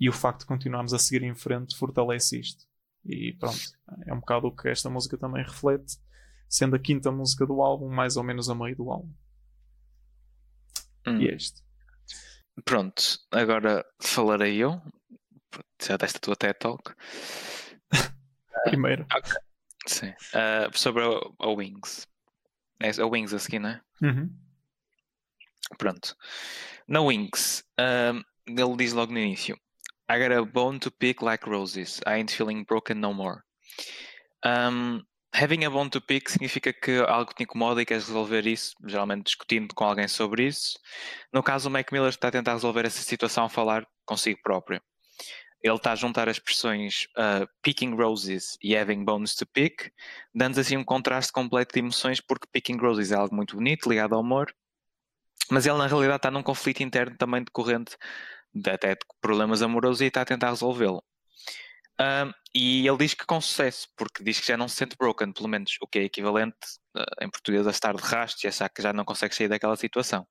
e 0.00 0.08
o 0.08 0.12
facto 0.12 0.40
de 0.40 0.46
continuarmos 0.46 0.94
a 0.94 0.98
seguir 0.98 1.24
em 1.24 1.34
frente 1.34 1.76
fortalece 1.76 2.38
isto. 2.40 2.64
E 3.04 3.34
pronto, 3.34 3.58
é 4.06 4.14
um 4.14 4.20
bocado 4.20 4.46
o 4.46 4.54
que 4.54 4.68
esta 4.68 4.88
música 4.88 5.16
também 5.16 5.42
reflete, 5.42 5.98
sendo 6.48 6.76
a 6.76 6.78
quinta 6.78 7.10
música 7.10 7.46
do 7.46 7.60
álbum, 7.60 7.88
mais 7.88 8.16
ou 8.16 8.22
menos 8.22 8.48
a 8.48 8.54
meio 8.54 8.76
do 8.76 8.90
álbum. 8.90 9.12
Hum. 11.06 11.20
E 11.20 11.28
é 11.28 11.34
isto. 11.34 11.62
Pronto, 12.64 13.02
agora 13.30 13.84
falarei 14.00 14.56
eu, 14.56 14.80
já 15.82 15.96
desta 15.96 16.18
tua 16.18 16.36
TED 16.36 16.58
Talk. 16.58 16.94
Primeiro. 18.64 19.06
Okay. 19.16 19.36
Sim. 19.86 20.14
Uh, 20.34 20.76
sobre 20.76 21.04
a, 21.04 21.08
a, 21.40 21.50
Wings. 21.50 22.06
É 22.80 22.90
a 23.00 23.06
Wings 23.06 23.32
a 23.32 23.38
seguir, 23.38 23.58
não 23.58 23.70
é? 23.70 23.80
Uhum. 24.02 24.30
Pronto. 25.78 26.16
Na 26.86 27.00
Wings, 27.00 27.64
uh, 27.78 28.22
ele 28.46 28.76
diz 28.76 28.92
logo 28.92 29.12
no 29.12 29.18
início: 29.18 29.58
I 30.10 30.18
got 30.18 30.32
a 30.32 30.44
bone 30.44 30.78
to 30.80 30.90
pick 30.90 31.22
like 31.22 31.48
roses. 31.48 32.00
I 32.06 32.14
ain't 32.14 32.32
feeling 32.32 32.64
broken 32.64 33.00
no 33.00 33.12
more. 33.12 33.42
Um, 34.44 35.02
having 35.34 35.64
a 35.64 35.70
bone 35.70 35.90
to 35.90 36.00
pick 36.00 36.30
significa 36.30 36.72
que 36.72 37.00
algo 37.06 37.32
te 37.34 37.42
incomoda 37.42 37.82
e 37.82 37.86
queres 37.86 38.06
resolver 38.06 38.46
isso, 38.46 38.74
geralmente 38.86 39.26
discutindo 39.26 39.74
com 39.74 39.84
alguém 39.84 40.08
sobre 40.08 40.46
isso. 40.46 40.78
No 41.32 41.42
caso, 41.42 41.68
o 41.68 41.72
Mac 41.72 41.92
Miller 41.92 42.08
está 42.08 42.28
a 42.28 42.32
tentar 42.32 42.54
resolver 42.54 42.86
essa 42.86 43.02
situação 43.02 43.44
a 43.44 43.48
falar 43.48 43.86
consigo 44.06 44.40
próprio. 44.42 44.80
Ele 45.62 45.74
está 45.74 45.92
a 45.92 45.96
juntar 45.96 46.28
as 46.28 46.36
expressões 46.36 47.08
uh, 47.16 47.48
picking 47.62 47.94
roses 47.94 48.56
e 48.62 48.76
having 48.76 49.04
bones 49.04 49.34
to 49.34 49.46
pick, 49.46 49.90
dando 50.34 50.58
assim 50.60 50.76
um 50.76 50.84
contraste 50.84 51.32
completo 51.32 51.74
de 51.74 51.80
emoções, 51.80 52.20
porque 52.20 52.46
picking 52.52 52.76
roses 52.76 53.10
é 53.10 53.16
algo 53.16 53.34
muito 53.34 53.56
bonito, 53.56 53.88
ligado 53.88 54.14
ao 54.14 54.20
amor, 54.20 54.54
mas 55.50 55.66
ele 55.66 55.78
na 55.78 55.86
realidade 55.86 56.18
está 56.18 56.30
num 56.30 56.42
conflito 56.42 56.82
interno 56.82 57.16
também 57.16 57.42
decorrente 57.42 57.96
até 58.66 58.94
de 58.94 59.00
problemas 59.20 59.62
amorosos 59.62 60.00
e 60.00 60.06
está 60.06 60.22
a 60.22 60.24
tentar 60.24 60.50
resolvê-lo. 60.50 61.02
E 62.54 62.88
ele 62.88 62.96
diz 62.96 63.14
que 63.14 63.26
com 63.26 63.40
sucesso, 63.40 63.88
porque 63.96 64.22
diz 64.22 64.40
que 64.40 64.46
já 64.46 64.56
não 64.56 64.68
se 64.68 64.76
sente 64.76 64.96
broken, 64.98 65.32
pelo 65.32 65.48
menos 65.48 65.76
o 65.80 65.86
que 65.86 65.98
é 65.98 66.02
equivalente 66.04 66.56
uh, 66.96 67.24
em 67.24 67.30
português 67.30 67.66
a 67.66 67.70
estar 67.70 67.94
de 67.94 68.02
rastro 68.02 68.46
e 68.46 68.48
achar 68.48 68.68
que 68.68 68.82
já 68.82 68.92
não 68.92 69.04
consegue 69.04 69.34
sair 69.34 69.48
daquela 69.48 69.76
situação. 69.76 70.26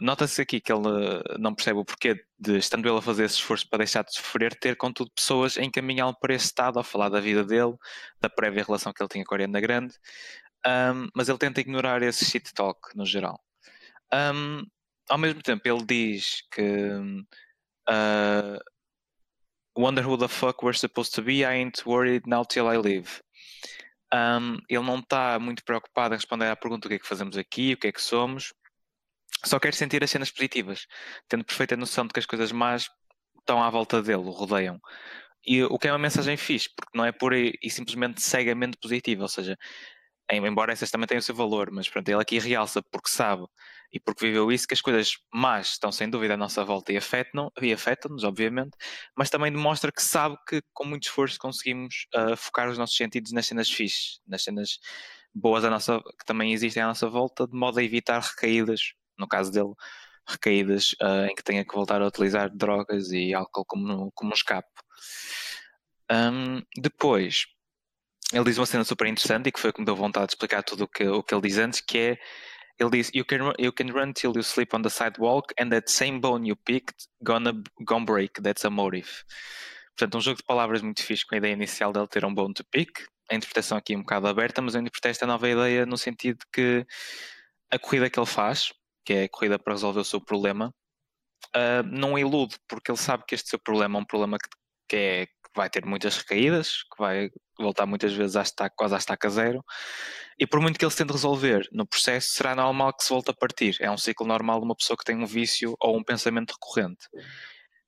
Nota-se 0.00 0.40
aqui 0.42 0.60
que 0.60 0.72
ele 0.72 0.86
uh, 0.86 1.22
não 1.38 1.54
percebe 1.54 1.80
o 1.80 1.84
porquê 1.84 2.22
de, 2.38 2.58
estando 2.58 2.88
ele 2.88 2.98
a 2.98 3.02
fazer 3.02 3.24
esse 3.24 3.36
esforço 3.36 3.68
para 3.68 3.78
deixar 3.78 4.04
de 4.04 4.14
sofrer, 4.14 4.54
ter 4.58 4.76
contudo 4.76 5.10
pessoas 5.10 5.56
encaminhá-lo 5.56 6.16
para 6.20 6.34
esse 6.34 6.46
estado, 6.46 6.78
a 6.78 6.84
falar 6.84 7.08
da 7.08 7.20
vida 7.20 7.44
dele, 7.44 7.74
da 8.20 8.30
prévia 8.30 8.64
relação 8.64 8.92
que 8.92 9.02
ele 9.02 9.08
tinha 9.08 9.24
com 9.24 9.34
a 9.34 9.36
Ariana 9.36 9.60
Grande, 9.60 9.94
um, 10.66 11.08
mas 11.14 11.28
ele 11.28 11.38
tenta 11.38 11.60
ignorar 11.60 12.02
esse 12.02 12.24
shit 12.24 12.52
talk 12.54 12.78
no 12.94 13.04
geral. 13.04 13.40
Um, 14.12 14.64
ao 15.08 15.18
mesmo 15.18 15.42
tempo, 15.42 15.66
ele 15.66 15.84
diz 15.84 16.42
que 16.52 16.90
uh, 17.88 18.60
Wonder 19.76 20.02
who 20.02 20.16
the 20.16 20.28
fuck 20.28 20.62
we're 20.62 20.76
supposed 20.76 21.14
to 21.14 21.22
be, 21.22 21.44
I 21.44 21.54
ain't 21.54 21.86
worried 21.86 22.26
now 22.26 22.44
till 22.44 22.68
I 22.68 22.76
leave. 22.76 23.22
Um, 24.12 24.58
ele 24.68 24.84
não 24.84 24.98
está 24.98 25.38
muito 25.38 25.64
preocupado 25.64 26.14
em 26.14 26.18
responder 26.18 26.46
à 26.46 26.56
pergunta 26.56 26.86
o 26.86 26.88
que 26.88 26.96
é 26.96 26.98
que 26.98 27.06
fazemos 27.06 27.36
aqui, 27.36 27.74
o 27.74 27.76
que 27.76 27.86
é 27.86 27.92
que 27.92 28.02
somos, 28.02 28.52
só 29.44 29.58
quer 29.58 29.74
sentir 29.74 30.02
as 30.04 30.10
cenas 30.10 30.30
positivas, 30.30 30.86
tendo 31.28 31.44
perfeita 31.44 31.76
noção 31.76 32.06
de 32.06 32.12
que 32.12 32.20
as 32.20 32.26
coisas 32.26 32.52
más 32.52 32.88
estão 33.38 33.62
à 33.62 33.70
volta 33.70 34.02
dele, 34.02 34.22
o 34.22 34.30
rodeiam. 34.30 34.80
E 35.44 35.62
o 35.64 35.78
que 35.78 35.88
é 35.88 35.92
uma 35.92 35.98
mensagem 35.98 36.36
fixe, 36.36 36.68
porque 36.76 36.96
não 36.96 37.04
é 37.04 37.12
pura 37.12 37.36
e 37.38 37.70
simplesmente 37.70 38.20
cegamente 38.20 38.76
positiva, 38.78 39.22
ou 39.22 39.28
seja, 39.28 39.56
embora 40.30 40.72
essas 40.72 40.90
também 40.90 41.06
tenham 41.06 41.20
o 41.20 41.22
seu 41.22 41.34
valor, 41.34 41.70
mas 41.70 41.88
pronto, 41.88 42.08
ele 42.08 42.20
aqui 42.20 42.38
realça 42.38 42.82
porque 42.82 43.10
sabe 43.10 43.46
e 43.92 43.98
porque 43.98 44.26
viveu 44.26 44.52
isso 44.52 44.68
que 44.68 44.74
as 44.74 44.80
coisas 44.80 45.14
más 45.32 45.72
estão 45.72 45.90
sem 45.90 46.08
dúvida 46.08 46.34
à 46.34 46.36
nossa 46.36 46.64
volta 46.64 46.92
e 46.92 46.96
afetam-nos, 46.96 47.52
afetam 47.74 48.16
obviamente, 48.22 48.76
mas 49.16 49.30
também 49.30 49.50
demonstra 49.50 49.90
que 49.90 50.02
sabe 50.02 50.36
que 50.48 50.62
com 50.72 50.84
muito 50.84 51.04
esforço 51.04 51.38
conseguimos 51.38 52.06
uh, 52.14 52.36
focar 52.36 52.68
os 52.68 52.78
nossos 52.78 52.96
sentidos 52.96 53.32
nas 53.32 53.46
cenas 53.46 53.70
fixes, 53.70 54.20
nas 54.26 54.44
cenas 54.44 54.78
boas 55.34 55.64
à 55.64 55.70
nossa, 55.70 56.00
que 56.00 56.24
também 56.24 56.52
existem 56.52 56.82
à 56.82 56.86
nossa 56.86 57.08
volta, 57.08 57.46
de 57.46 57.56
modo 57.56 57.78
a 57.80 57.82
evitar 57.82 58.20
recaídas, 58.20 58.92
no 59.20 59.28
caso 59.28 59.52
dele, 59.52 59.72
recaídas 60.26 60.92
uh, 61.02 61.26
em 61.30 61.34
que 61.34 61.42
tenha 61.42 61.64
que 61.64 61.74
voltar 61.74 62.02
a 62.02 62.06
utilizar 62.06 62.50
drogas 62.50 63.10
e 63.12 63.34
álcool 63.34 63.64
como, 63.64 64.10
como 64.12 64.30
um 64.30 64.34
escape. 64.34 64.68
Um, 66.10 66.62
depois, 66.76 67.46
ele 68.32 68.44
diz 68.44 68.58
uma 68.58 68.66
cena 68.66 68.84
super 68.84 69.06
interessante 69.06 69.48
e 69.48 69.52
que 69.52 69.60
foi 69.60 69.70
o 69.70 69.72
que 69.72 69.80
me 69.80 69.86
deu 69.86 69.96
vontade 69.96 70.26
de 70.26 70.32
explicar 70.32 70.62
tudo 70.62 70.84
o 70.84 70.88
que, 70.88 71.06
o 71.06 71.22
que 71.22 71.34
ele 71.34 71.42
diz 71.42 71.58
antes, 71.58 71.80
que 71.80 71.98
é 71.98 72.18
ele 72.78 72.90
diz 72.90 73.10
you 73.14 73.24
can, 73.24 73.52
you 73.58 73.72
can 73.72 73.92
run 73.92 74.12
till 74.12 74.32
you 74.34 74.42
sleep 74.42 74.74
on 74.74 74.82
the 74.82 74.88
sidewalk 74.88 75.52
and 75.60 75.68
that 75.68 75.90
same 75.90 76.18
bone 76.18 76.48
you 76.48 76.56
picked 76.56 77.06
gonna, 77.22 77.52
gonna 77.84 78.06
break, 78.06 78.40
that's 78.42 78.64
a 78.64 78.70
motive. 78.70 79.10
Portanto, 79.96 80.16
um 80.16 80.20
jogo 80.20 80.38
de 80.38 80.44
palavras 80.44 80.80
muito 80.80 81.02
fixe 81.02 81.26
com 81.26 81.34
a 81.34 81.38
ideia 81.38 81.52
inicial 81.52 81.92
dele 81.92 82.08
ter 82.08 82.24
um 82.24 82.32
bone 82.32 82.54
to 82.54 82.64
pick, 82.64 83.06
a 83.30 83.34
interpretação 83.34 83.76
aqui 83.76 83.94
é 83.94 83.96
um 83.96 84.00
bocado 84.00 84.26
aberta, 84.26 84.62
mas 84.62 84.74
eu 84.74 84.80
interpretei 84.80 85.10
esta 85.10 85.26
nova 85.26 85.48
ideia 85.48 85.84
no 85.84 85.98
sentido 85.98 86.38
de 86.38 86.46
que 86.52 86.86
a 87.70 87.78
corrida 87.78 88.10
que 88.10 88.18
ele 88.18 88.26
faz, 88.26 88.72
que 89.04 89.12
é 89.12 89.24
a 89.24 89.28
corrida 89.28 89.58
para 89.58 89.74
resolver 89.74 90.00
o 90.00 90.04
seu 90.04 90.20
problema, 90.20 90.74
uh, 91.56 91.82
não 91.84 92.18
ilude, 92.18 92.56
porque 92.68 92.90
ele 92.90 92.98
sabe 92.98 93.24
que 93.26 93.34
este 93.34 93.48
seu 93.50 93.58
problema 93.58 93.98
é 93.98 94.02
um 94.02 94.06
problema 94.06 94.38
que, 94.38 94.48
que 94.88 94.96
é 94.96 95.26
vai 95.54 95.68
ter 95.68 95.84
muitas 95.84 96.16
recaídas, 96.18 96.84
que 96.84 96.98
vai 96.98 97.30
voltar 97.58 97.86
muitas 97.86 98.12
vezes 98.12 98.36
à 98.36 98.42
estaca, 98.42 98.74
quase 98.76 98.94
à 98.94 98.98
estaca 98.98 99.28
zero, 99.28 99.64
e 100.38 100.46
por 100.46 100.60
muito 100.60 100.78
que 100.78 100.84
ele 100.84 100.92
se 100.92 100.98
tente 100.98 101.12
resolver 101.12 101.68
no 101.72 101.86
processo, 101.86 102.30
será 102.30 102.54
normal 102.54 102.94
que 102.94 103.04
se 103.04 103.10
volte 103.10 103.30
a 103.30 103.34
partir. 103.34 103.76
É 103.80 103.90
um 103.90 103.98
ciclo 103.98 104.26
normal 104.26 104.58
de 104.60 104.64
uma 104.64 104.76
pessoa 104.76 104.96
que 104.96 105.04
tem 105.04 105.16
um 105.16 105.26
vício 105.26 105.76
ou 105.80 105.96
um 105.96 106.04
pensamento 106.04 106.52
recorrente. 106.52 107.06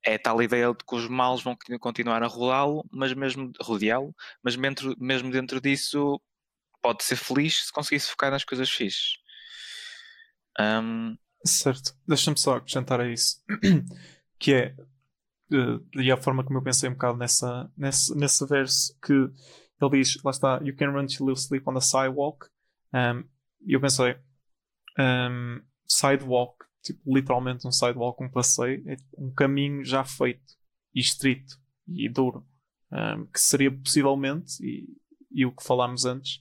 É 0.05 0.17
tal 0.17 0.41
ideia 0.41 0.67
de 0.67 0.83
que 0.85 0.95
os 0.95 1.07
males 1.07 1.41
vão 1.41 1.57
continuar 1.79 2.21
a 2.21 2.27
rodá-lo, 2.27 2.83
mas 2.91 3.13
mesmo 3.13 3.51
rodeá-lo, 3.61 4.13
mas 4.43 4.55
mesmo 4.55 5.31
dentro 5.31 5.61
disso 5.61 6.21
pode 6.81 7.03
ser 7.03 7.15
feliz 7.15 7.65
se 7.65 7.71
conseguisse 7.71 8.09
focar 8.09 8.29
nas 8.29 8.43
coisas 8.43 8.69
fixes. 8.69 9.22
Um... 10.59 11.17
Certo, 11.45 11.93
deixa-me 12.07 12.39
só 12.39 12.55
acrescentar 12.55 13.01
a 13.01 13.11
isso, 13.11 13.43
que 14.39 14.53
é 14.53 14.75
e 15.95 16.11
a 16.11 16.17
forma 16.17 16.43
como 16.43 16.59
eu 16.59 16.63
pensei 16.63 16.89
um 16.89 16.93
bocado 16.93 17.17
nessa, 17.17 17.71
nesse, 17.77 18.15
nesse 18.15 18.45
verso 18.45 18.97
que 19.01 19.13
ele 19.13 19.91
diz, 19.91 20.21
lá 20.23 20.31
está, 20.31 20.59
you 20.63 20.75
can 20.75 20.91
run 20.91 21.05
till 21.05 21.27
you 21.27 21.35
sleep 21.35 21.67
on 21.67 21.73
the 21.73 21.81
sidewalk. 21.81 22.47
Um, 22.93 23.23
e 23.65 23.73
eu 23.73 23.81
pensei, 23.81 24.15
um, 24.97 25.61
sidewalk, 25.85 26.65
tipo, 26.81 27.01
literalmente 27.13 27.67
um 27.67 27.71
sidewalk, 27.71 28.23
um 28.23 28.29
passeio, 28.29 28.83
é 28.87 28.95
um 29.17 29.31
caminho 29.31 29.83
já 29.83 30.03
feito 30.03 30.53
e 30.93 30.99
estrito 30.99 31.59
e 31.87 32.07
duro, 32.09 32.47
um, 32.91 33.25
que 33.25 33.39
seria 33.39 33.71
possivelmente, 33.71 34.63
e, 34.63 34.87
e 35.31 35.45
o 35.45 35.51
que 35.51 35.63
falámos 35.63 36.05
antes, 36.05 36.39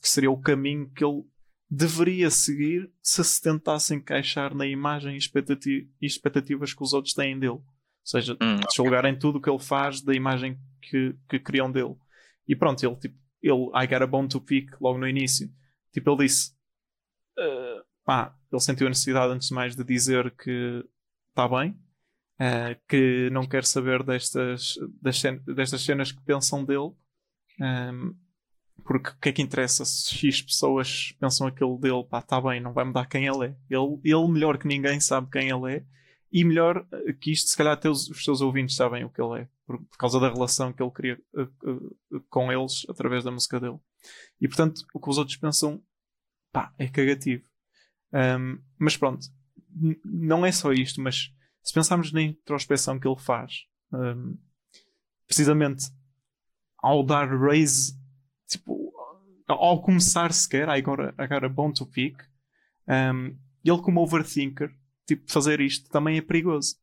que 0.00 0.08
seria 0.08 0.30
o 0.30 0.40
caminho 0.40 0.90
que 0.90 1.02
ele 1.02 1.24
deveria 1.70 2.30
seguir 2.30 2.90
se 3.00 3.22
se 3.22 3.40
tentasse 3.40 3.94
encaixar 3.94 4.54
na 4.54 4.66
imagem 4.66 5.16
e 5.16 6.06
expectativas 6.06 6.74
que 6.74 6.82
os 6.82 6.92
outros 6.92 7.14
têm 7.14 7.38
dele. 7.38 7.52
Ou 7.52 7.64
seja, 8.02 8.32
hum, 8.34 8.60
julgarem 8.74 9.12
okay. 9.12 9.20
tudo 9.20 9.38
o 9.38 9.40
que 9.40 9.48
ele 9.48 9.58
faz 9.58 10.00
da 10.00 10.12
imagem 10.12 10.58
que, 10.82 11.14
que 11.28 11.38
criam 11.38 11.70
dele. 11.70 11.94
E 12.48 12.56
pronto, 12.56 12.84
ele, 12.84 12.96
tipo, 12.96 13.16
ele, 13.40 13.70
I 13.74 13.86
got 13.86 14.02
a 14.02 14.06
bone 14.06 14.28
to 14.28 14.40
pick 14.40 14.68
logo 14.80 14.98
no 14.98 15.06
início. 15.06 15.48
Tipo, 15.92 16.10
ele 16.10 16.24
disse, 16.24 16.52
uh, 17.38 17.84
pá, 18.04 18.34
ele 18.50 18.60
sentiu 18.60 18.86
a 18.86 18.90
necessidade 18.90 19.32
antes 19.32 19.48
de 19.48 19.54
mais 19.54 19.76
de 19.76 19.84
dizer 19.84 20.34
que 20.36 20.84
está 21.28 21.46
bem, 21.48 21.70
uh, 22.40 22.80
que 22.88 23.30
não 23.30 23.46
quer 23.46 23.64
saber 23.64 24.02
destas, 24.02 24.74
destas 25.46 25.82
cenas 25.82 26.10
que 26.10 26.22
pensam 26.22 26.64
dele. 26.64 26.92
Um, 27.60 27.64
ehm, 27.64 28.14
porque 28.84 29.10
o 29.10 29.16
que 29.20 29.28
é 29.28 29.32
que 29.32 29.42
interessa 29.42 29.84
se 29.84 30.14
X 30.14 30.42
pessoas 30.42 31.14
pensam 31.18 31.46
aquilo 31.46 31.78
dele, 31.78 32.04
pá, 32.04 32.18
está 32.18 32.40
bem, 32.40 32.60
não 32.60 32.72
vai 32.72 32.84
mudar 32.84 33.06
quem 33.06 33.26
ele 33.26 33.46
é. 33.46 33.56
Ele, 33.68 34.00
ele 34.04 34.28
melhor 34.28 34.58
que 34.58 34.66
ninguém 34.66 35.00
sabe 35.00 35.30
quem 35.30 35.48
ele 35.48 35.76
é 35.76 35.84
E 36.32 36.44
melhor 36.44 36.86
que 37.20 37.32
isto, 37.32 37.50
se 37.50 37.56
calhar 37.56 37.72
até 37.72 37.88
os, 37.88 38.08
os 38.08 38.24
seus 38.24 38.40
ouvintes 38.40 38.76
sabem 38.76 39.04
o 39.04 39.10
que 39.10 39.20
ele 39.20 39.42
é, 39.42 39.48
por, 39.66 39.78
por 39.78 39.96
causa 39.98 40.20
da 40.20 40.32
relação 40.32 40.72
que 40.72 40.82
ele 40.82 40.90
cria 40.90 41.20
uh, 41.34 41.70
uh, 41.70 42.20
com 42.28 42.52
eles 42.52 42.86
através 42.88 43.24
da 43.24 43.30
música 43.30 43.58
dele. 43.58 43.78
E 44.40 44.48
portanto, 44.48 44.82
o 44.94 45.00
que 45.00 45.10
os 45.10 45.18
outros 45.18 45.36
pensam, 45.36 45.82
pá, 46.52 46.72
é 46.78 46.88
cagativo. 46.88 47.44
Um, 48.12 48.58
mas 48.78 48.96
pronto, 48.96 49.26
não 50.04 50.44
é 50.44 50.52
só 50.52 50.72
isto, 50.72 51.00
mas 51.00 51.32
se 51.62 51.72
pensarmos 51.72 52.12
na 52.12 52.22
introspeção 52.22 52.98
que 52.98 53.06
ele 53.06 53.18
faz, 53.18 53.66
um, 53.92 54.36
precisamente 55.26 55.86
ao 56.78 57.04
dar 57.04 57.28
raise, 57.28 57.99
tipo, 58.50 58.92
ao 59.46 59.80
começar 59.82 60.32
sequer, 60.32 60.68
agora, 60.68 61.14
agora 61.16 61.48
bom 61.48 61.72
to 61.72 61.86
pick, 61.86 62.16
um, 62.88 63.36
ele 63.64 63.82
como 63.82 64.00
overthinker, 64.00 64.70
tipo, 65.06 65.30
fazer 65.30 65.60
isto 65.60 65.88
também 65.90 66.18
é 66.18 66.22
perigoso. 66.22 66.76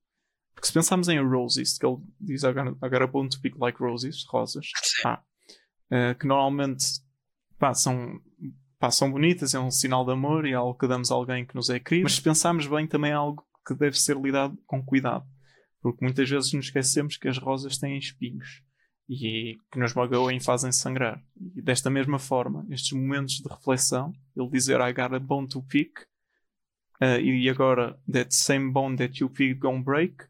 Porque 0.54 0.68
se 0.68 0.74
pensarmos 0.74 1.08
em 1.08 1.20
roses, 1.20 1.78
que 1.78 1.86
ele 1.86 1.98
diz 2.20 2.44
agora, 2.44 2.76
agora 2.82 3.08
bom 3.08 3.28
to 3.28 3.40
pick 3.40 3.56
like 3.58 3.80
roses, 3.80 4.26
rosas, 4.28 4.66
ah, 5.06 5.22
uh, 5.92 6.18
que 6.18 6.26
normalmente 6.26 6.84
pá, 7.60 7.74
são 7.74 8.20
pá, 8.80 8.90
são 8.90 9.12
bonitas, 9.12 9.54
é 9.54 9.60
um 9.60 9.70
sinal 9.70 10.04
de 10.04 10.12
amor 10.12 10.48
e 10.48 10.52
é 10.52 10.56
algo 10.56 10.78
que 10.78 10.88
damos 10.88 11.12
a 11.12 11.16
alguém 11.16 11.46
que 11.46 11.56
nos 11.56 11.70
é 11.70 11.80
querido. 11.80 12.06
Mas 12.06 12.14
se 12.14 12.22
pensarmos 12.22 12.66
bem, 12.66 12.88
também 12.88 13.12
é 13.12 13.14
algo 13.14 13.46
que 13.66 13.76
deve 13.76 14.00
ser 14.00 14.18
lidado 14.18 14.58
com 14.66 14.84
cuidado. 14.84 15.26
Porque 15.82 16.04
muitas 16.04 16.28
vezes 16.28 16.54
nos 16.54 16.66
esquecemos 16.66 17.18
que 17.18 17.28
as 17.28 17.38
rosas 17.38 17.78
têm 17.78 17.98
espinhos 17.98 18.64
e 19.10 19.58
que 19.72 19.80
nos 19.80 19.94
magoam 19.94 20.32
e 20.32 20.40
fazem 20.40 20.72
sangrar. 20.72 21.24
E 21.56 21.62
desta 21.62 21.90
mesma 21.90 22.20
forma, 22.20 22.66
estes 22.70 22.92
momentos 22.92 23.36
de 23.36 23.48
reflexão, 23.48 24.14
ele 24.36 24.50
dizer 24.50 24.82
I 24.82 24.92
got 24.92 25.14
a 25.14 25.20
bone 25.20 25.48
to 25.48 25.64
pick 25.64 26.00
uh, 27.02 27.20
e 27.22 27.50
agora 27.50 27.98
that 28.12 28.36
same 28.36 28.72
bone 28.72 28.98
that 28.98 29.20
you 29.22 29.30
pick 29.30 29.60
gonna 29.60 29.82
break. 29.82 30.26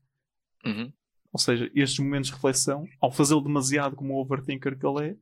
Uhum. 0.65 0.93
Ou 1.34 1.39
seja, 1.39 1.71
estes 1.75 1.99
momentos 1.99 2.30
de 2.30 2.36
reflexão, 2.36 2.88
ao 3.01 3.11
fazê-lo 3.11 3.41
demasiado 3.41 3.95
como 3.95 4.13
o 4.13 4.21
overthinker 4.21 4.78
que 4.78 4.86
ele 4.86 5.09
é, 5.09 5.15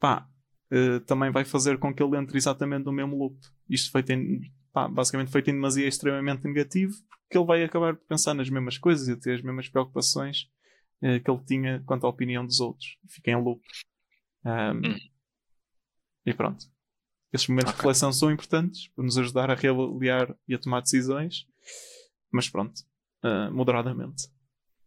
pá, 0.00 0.28
uh, 0.72 1.00
também 1.00 1.30
vai 1.30 1.44
fazer 1.44 1.78
com 1.78 1.94
que 1.94 2.02
ele 2.02 2.16
entre 2.16 2.38
exatamente 2.38 2.86
no 2.86 2.92
mesmo 2.92 3.16
loop. 3.16 3.38
Isto 3.68 3.92
feito 3.92 4.10
em, 4.10 4.40
pá, 4.72 4.88
basicamente 4.88 5.30
feito 5.30 5.50
em 5.50 5.54
demasia 5.54 5.86
extremamente 5.86 6.44
negativo, 6.44 6.94
porque 7.22 7.36
ele 7.36 7.46
vai 7.46 7.62
acabar 7.62 7.94
por 7.94 8.06
pensar 8.06 8.32
nas 8.32 8.48
mesmas 8.48 8.78
coisas 8.78 9.06
e 9.06 9.16
ter 9.16 9.34
as 9.34 9.42
mesmas 9.42 9.68
preocupações 9.68 10.48
uh, 11.02 11.20
que 11.22 11.30
ele 11.30 11.44
tinha 11.46 11.82
quanto 11.86 12.06
à 12.06 12.08
opinião 12.08 12.44
dos 12.44 12.60
outros. 12.60 12.96
Fica 13.08 13.30
em 13.30 13.42
loop. 13.42 13.62
Um, 14.44 14.88
hum. 14.88 14.98
E 16.24 16.34
pronto. 16.34 16.66
Esses 17.32 17.48
momentos 17.48 17.70
okay. 17.70 17.76
de 17.76 17.82
reflexão 17.82 18.12
são 18.12 18.30
importantes 18.30 18.88
para 18.88 19.04
nos 19.04 19.18
ajudar 19.18 19.50
a 19.50 19.54
reavaliar 19.54 20.34
e 20.46 20.54
a 20.54 20.58
tomar 20.58 20.80
decisões, 20.80 21.46
mas 22.30 22.48
pronto, 22.48 22.80
uh, 23.22 23.52
moderadamente. 23.52 24.28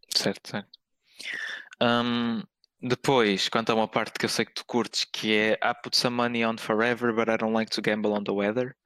Certo, 0.08 0.48
certo. 0.48 0.78
Um, 1.80 2.42
depois, 2.80 3.48
quanto 3.48 3.70
a 3.70 3.74
uma 3.74 3.86
parte 3.86 4.18
que 4.18 4.24
eu 4.24 4.28
sei 4.28 4.44
que 4.44 4.54
tu 4.54 4.64
curtes, 4.64 5.04
que 5.04 5.32
é 5.32 5.52
I 5.54 5.72
put 5.82 5.96
some 5.96 6.16
money 6.16 6.44
on 6.44 6.58
forever, 6.58 7.14
but 7.14 7.28
I 7.28 7.36
don't 7.36 7.54
like 7.54 7.70
to 7.70 7.80
gamble 7.80 8.12
on 8.12 8.24
the 8.24 8.32
weather. 8.32 8.76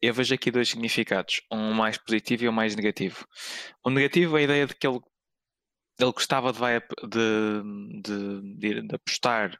Eu 0.00 0.14
vejo 0.14 0.34
aqui 0.34 0.50
dois 0.50 0.68
significados, 0.68 1.42
um 1.50 1.72
mais 1.72 1.96
positivo 1.96 2.44
e 2.44 2.48
um 2.48 2.52
mais 2.52 2.74
negativo. 2.74 3.26
O 3.84 3.90
negativo 3.90 4.36
é 4.36 4.40
a 4.40 4.44
ideia 4.44 4.66
de 4.66 4.74
que 4.74 4.86
ele, 4.86 5.00
ele 5.98 6.12
gostava 6.12 6.52
de, 6.52 6.58
vai, 6.58 6.80
de, 6.80 8.02
de, 8.02 8.82
de, 8.82 8.94
apostar 8.94 9.58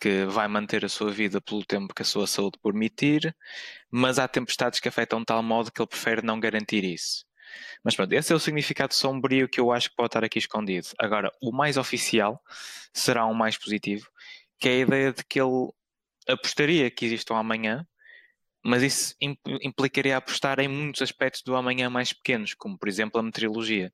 que 0.00 0.24
vai 0.26 0.48
manter 0.48 0.84
a 0.84 0.88
sua 0.88 1.10
vida 1.10 1.40
pelo 1.40 1.64
tempo 1.64 1.94
que 1.94 2.02
a 2.02 2.04
sua 2.04 2.26
saúde 2.26 2.58
permitir, 2.62 3.34
mas 3.90 4.18
há 4.18 4.28
tempestades 4.28 4.80
que 4.80 4.88
afetam 4.88 5.20
de 5.20 5.26
tal 5.26 5.42
modo 5.42 5.72
que 5.72 5.80
ele 5.80 5.88
prefere 5.88 6.22
não 6.22 6.38
garantir 6.40 6.84
isso. 6.84 7.24
Mas 7.82 7.94
pronto, 7.94 8.12
esse 8.12 8.32
é 8.32 8.36
o 8.36 8.40
significado 8.40 8.94
sombrio 8.94 9.48
que 9.48 9.60
eu 9.60 9.70
acho 9.70 9.90
que 9.90 9.96
pode 9.96 10.08
estar 10.08 10.24
aqui 10.24 10.38
escondido. 10.38 10.88
Agora, 10.98 11.30
o 11.40 11.52
mais 11.52 11.76
oficial 11.76 12.42
será 12.92 13.26
um 13.26 13.34
mais 13.34 13.56
positivo, 13.56 14.08
que 14.58 14.68
é 14.68 14.72
a 14.72 14.78
ideia 14.80 15.12
de 15.12 15.24
que 15.24 15.40
ele 15.40 15.70
apostaria 16.28 16.90
que 16.90 17.04
existe 17.04 17.32
um 17.32 17.36
amanhã, 17.36 17.86
mas 18.64 18.82
isso 18.82 19.14
implicaria 19.62 20.16
apostar 20.16 20.58
em 20.58 20.68
muitos 20.68 21.02
aspectos 21.02 21.42
do 21.42 21.54
amanhã 21.54 21.90
mais 21.90 22.12
pequenos, 22.12 22.54
como 22.54 22.78
por 22.78 22.88
exemplo 22.88 23.20
a 23.20 23.22
meteorologia. 23.22 23.92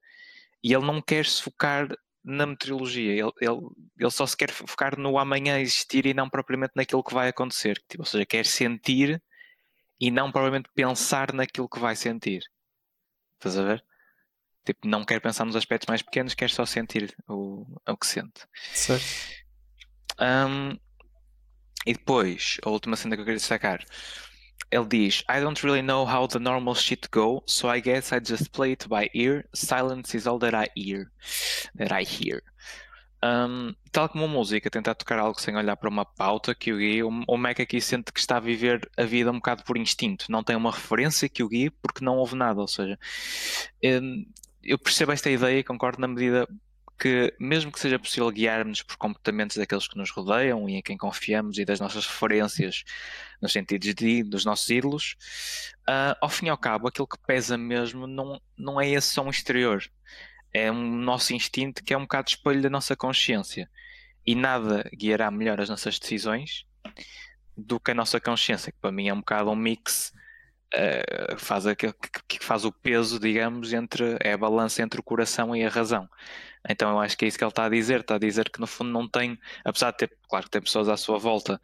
E 0.62 0.72
ele 0.72 0.84
não 0.86 1.00
quer 1.00 1.26
se 1.26 1.42
focar 1.42 1.88
na 2.22 2.46
meteorologia, 2.46 3.12
ele, 3.12 3.32
ele, 3.40 3.60
ele 3.98 4.10
só 4.10 4.26
se 4.26 4.36
quer 4.36 4.50
focar 4.50 4.98
no 4.98 5.18
amanhã 5.18 5.58
existir 5.58 6.04
e 6.04 6.12
não 6.12 6.28
propriamente 6.28 6.72
naquilo 6.76 7.02
que 7.02 7.14
vai 7.14 7.28
acontecer. 7.28 7.82
Tipo, 7.88 8.02
ou 8.02 8.06
seja, 8.06 8.26
quer 8.26 8.44
sentir 8.44 9.22
e 9.98 10.10
não 10.10 10.30
propriamente 10.30 10.68
pensar 10.74 11.32
naquilo 11.32 11.68
que 11.68 11.78
vai 11.78 11.96
sentir. 11.96 12.42
Estás 13.34 13.56
a 13.58 13.62
ver? 13.62 13.84
Tipo, 14.64 14.86
não 14.86 15.04
quer 15.04 15.20
pensar 15.20 15.44
nos 15.46 15.56
aspectos 15.56 15.88
mais 15.88 16.02
pequenos, 16.02 16.34
quer 16.34 16.50
só 16.50 16.66
sentir 16.66 17.14
o, 17.26 17.66
o 17.88 17.96
que 17.96 18.06
sente. 18.06 18.46
Certo. 18.74 19.04
Um, 20.20 20.78
e 21.86 21.94
depois, 21.94 22.58
a 22.62 22.68
última 22.68 22.96
cena 22.96 23.16
que 23.16 23.22
eu 23.22 23.24
queria 23.24 23.38
destacar. 23.38 23.82
Ele 24.70 24.86
diz: 24.86 25.24
I 25.28 25.40
don't 25.40 25.60
really 25.64 25.82
know 25.82 26.06
how 26.06 26.28
the 26.28 26.38
normal 26.38 26.74
shit 26.74 27.08
go, 27.10 27.42
so 27.46 27.68
I 27.68 27.80
guess 27.80 28.12
I 28.12 28.20
just 28.20 28.50
play 28.50 28.72
it 28.72 28.88
by 28.88 29.10
ear. 29.14 29.44
Silence 29.52 30.16
is 30.16 30.26
all 30.26 30.38
that 30.38 30.54
I 30.54 30.68
hear. 30.76 31.10
That 31.76 31.92
I 31.92 32.04
hear. 32.04 32.42
Um, 33.22 33.74
tal 33.92 34.08
como 34.08 34.24
a 34.24 34.28
música, 34.28 34.70
tentar 34.70 34.94
tocar 34.94 35.18
algo 35.18 35.38
sem 35.38 35.54
olhar 35.54 35.76
para 35.76 35.90
uma 35.90 36.06
pauta 36.06 36.54
que 36.54 36.72
o 36.72 36.78
guie, 36.78 37.02
o 37.02 37.36
Mac 37.36 37.60
aqui 37.60 37.78
sente 37.78 38.12
que 38.12 38.20
está 38.20 38.38
a 38.38 38.40
viver 38.40 38.88
a 38.96 39.04
vida 39.04 39.30
um 39.30 39.34
bocado 39.34 39.62
por 39.62 39.76
instinto, 39.76 40.24
não 40.30 40.42
tem 40.42 40.56
uma 40.56 40.70
referência 40.70 41.28
que 41.28 41.42
o 41.42 41.48
guie 41.48 41.68
porque 41.68 42.02
não 42.02 42.16
houve 42.16 42.34
nada. 42.34 42.60
Ou 42.60 42.68
seja, 42.68 42.98
um, 43.84 44.24
eu 44.62 44.78
percebo 44.78 45.12
esta 45.12 45.30
ideia 45.30 45.58
e 45.58 45.64
concordo 45.64 46.00
na 46.00 46.08
medida 46.08 46.48
que, 47.00 47.34
mesmo 47.40 47.72
que 47.72 47.80
seja 47.80 47.98
possível 47.98 48.30
guiar-nos 48.30 48.82
por 48.82 48.96
comportamentos 48.96 49.56
daqueles 49.56 49.88
que 49.88 49.96
nos 49.96 50.10
rodeiam 50.10 50.68
e 50.68 50.74
em 50.74 50.82
quem 50.82 50.96
confiamos 50.98 51.58
e 51.58 51.64
das 51.64 51.80
nossas 51.80 52.06
referências 52.06 52.84
nos 53.40 53.52
sentidos 53.52 53.94
de, 53.94 54.22
dos 54.22 54.44
nossos 54.44 54.68
ídolos, 54.68 55.16
uh, 55.88 56.14
ao 56.20 56.28
fim 56.28 56.46
e 56.46 56.50
ao 56.50 56.58
cabo, 56.58 56.88
aquilo 56.88 57.06
que 57.08 57.18
pesa 57.26 57.56
mesmo 57.56 58.06
não, 58.06 58.40
não 58.56 58.80
é 58.80 58.88
esse 58.88 59.08
som 59.14 59.28
exterior 59.30 59.82
é 60.52 60.70
um 60.70 60.96
nosso 60.96 61.32
instinto 61.32 61.82
que 61.82 61.94
é 61.94 61.96
um 61.96 62.02
bocado 62.02 62.28
espelho 62.28 62.62
da 62.62 62.70
nossa 62.70 62.96
consciência. 62.96 63.70
E 64.26 64.34
nada 64.34 64.88
guiará 64.94 65.30
melhor 65.30 65.60
as 65.60 65.68
nossas 65.68 65.98
decisões 65.98 66.66
do 67.56 67.80
que 67.80 67.90
a 67.90 67.94
nossa 67.94 68.20
consciência, 68.20 68.72
que 68.72 68.78
para 68.78 68.92
mim 68.92 69.08
é 69.08 69.14
um 69.14 69.18
bocado 69.18 69.50
um 69.50 69.56
mix, 69.56 70.12
uh, 70.74 71.38
faz 71.38 71.66
aquele, 71.66 71.92
que, 71.92 72.38
que, 72.38 72.44
faz 72.44 72.64
o 72.64 72.72
peso, 72.72 73.18
digamos, 73.18 73.72
entre 73.72 74.16
é 74.20 74.32
a 74.32 74.38
balança 74.38 74.82
entre 74.82 75.00
o 75.00 75.02
coração 75.02 75.54
e 75.54 75.64
a 75.64 75.68
razão. 75.68 76.08
Então 76.68 76.90
eu 76.90 77.00
acho 77.00 77.16
que 77.16 77.24
é 77.24 77.28
isso 77.28 77.38
que 77.38 77.44
ele 77.44 77.50
está 77.50 77.64
a 77.64 77.68
dizer, 77.70 78.00
está 78.00 78.16
a 78.16 78.18
dizer 78.18 78.50
que 78.50 78.60
no 78.60 78.66
fundo 78.66 78.90
não 78.90 79.08
tem, 79.08 79.38
apesar 79.64 79.92
de 79.92 79.98
ter, 79.98 80.18
claro 80.28 80.44
que 80.44 80.50
tem 80.50 80.62
pessoas 80.62 80.88
à 80.88 80.96
sua 80.96 81.18
volta 81.18 81.60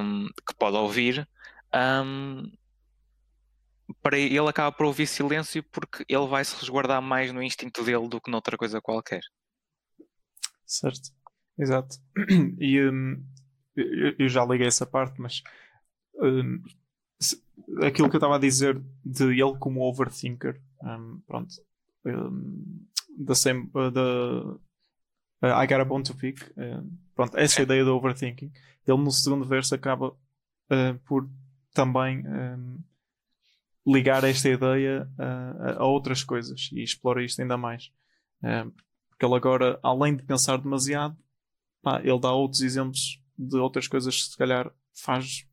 um, 0.00 0.26
que 0.46 0.54
pode 0.58 0.76
ouvir, 0.76 1.28
um, 1.74 2.50
para 4.02 4.18
ele 4.18 4.48
acaba 4.48 4.74
por 4.74 4.86
ouvir 4.86 5.06
silêncio 5.06 5.62
porque 5.64 6.04
ele 6.08 6.26
vai 6.26 6.44
se 6.44 6.56
resguardar 6.56 7.00
mais 7.00 7.32
no 7.32 7.42
instinto 7.42 7.84
dele 7.84 8.08
do 8.08 8.20
que 8.20 8.30
noutra 8.30 8.56
coisa 8.56 8.80
qualquer. 8.80 9.22
Certo, 10.66 11.10
exato. 11.58 11.96
E 12.58 12.80
um, 12.82 13.24
eu 13.76 14.28
já 14.28 14.44
liguei 14.44 14.66
essa 14.66 14.86
parte, 14.86 15.20
mas 15.20 15.42
aquilo 17.82 18.08
que 18.08 18.16
eu 18.16 18.18
estava 18.18 18.36
a 18.36 18.40
dizer 18.40 18.82
de 19.04 19.24
ele 19.24 19.56
como 19.58 19.82
overthinker, 19.82 20.60
pronto, 21.26 21.54
the 23.18 23.34
same, 23.34 23.70
uh, 23.74 23.90
the, 23.90 24.58
uh, 25.42 25.54
I 25.54 25.66
got 25.66 25.80
a 25.80 25.84
bone 25.84 26.02
to 26.04 26.14
pick, 26.14 26.42
uh, 26.56 26.82
pronto, 27.14 27.36
essa 27.38 27.60
é. 27.60 27.64
ideia 27.64 27.84
do 27.84 27.96
overthinking, 27.96 28.52
ele 28.86 28.98
no 28.98 29.10
segundo 29.10 29.44
verso 29.44 29.74
acaba 29.74 30.08
uh, 30.08 30.98
por 31.04 31.28
também 31.72 32.26
um, 32.26 32.78
ligar 33.86 34.24
esta 34.24 34.48
ideia 34.48 35.08
a, 35.18 35.82
a 35.82 35.84
outras 35.84 36.22
coisas 36.22 36.70
e 36.72 36.82
explora 36.82 37.24
isto 37.24 37.40
ainda 37.40 37.56
mais. 37.56 37.90
Uh, 38.42 38.72
porque 39.08 39.24
ele 39.24 39.34
agora, 39.34 39.78
além 39.82 40.16
de 40.16 40.22
pensar 40.22 40.58
demasiado, 40.58 41.16
pá, 41.80 42.00
ele 42.00 42.18
dá 42.20 42.32
outros 42.32 42.60
exemplos 42.60 43.22
de 43.38 43.56
outras 43.56 43.88
coisas 43.88 44.14
que 44.16 44.30
se 44.30 44.36
calhar 44.36 44.70
faz 44.92 45.46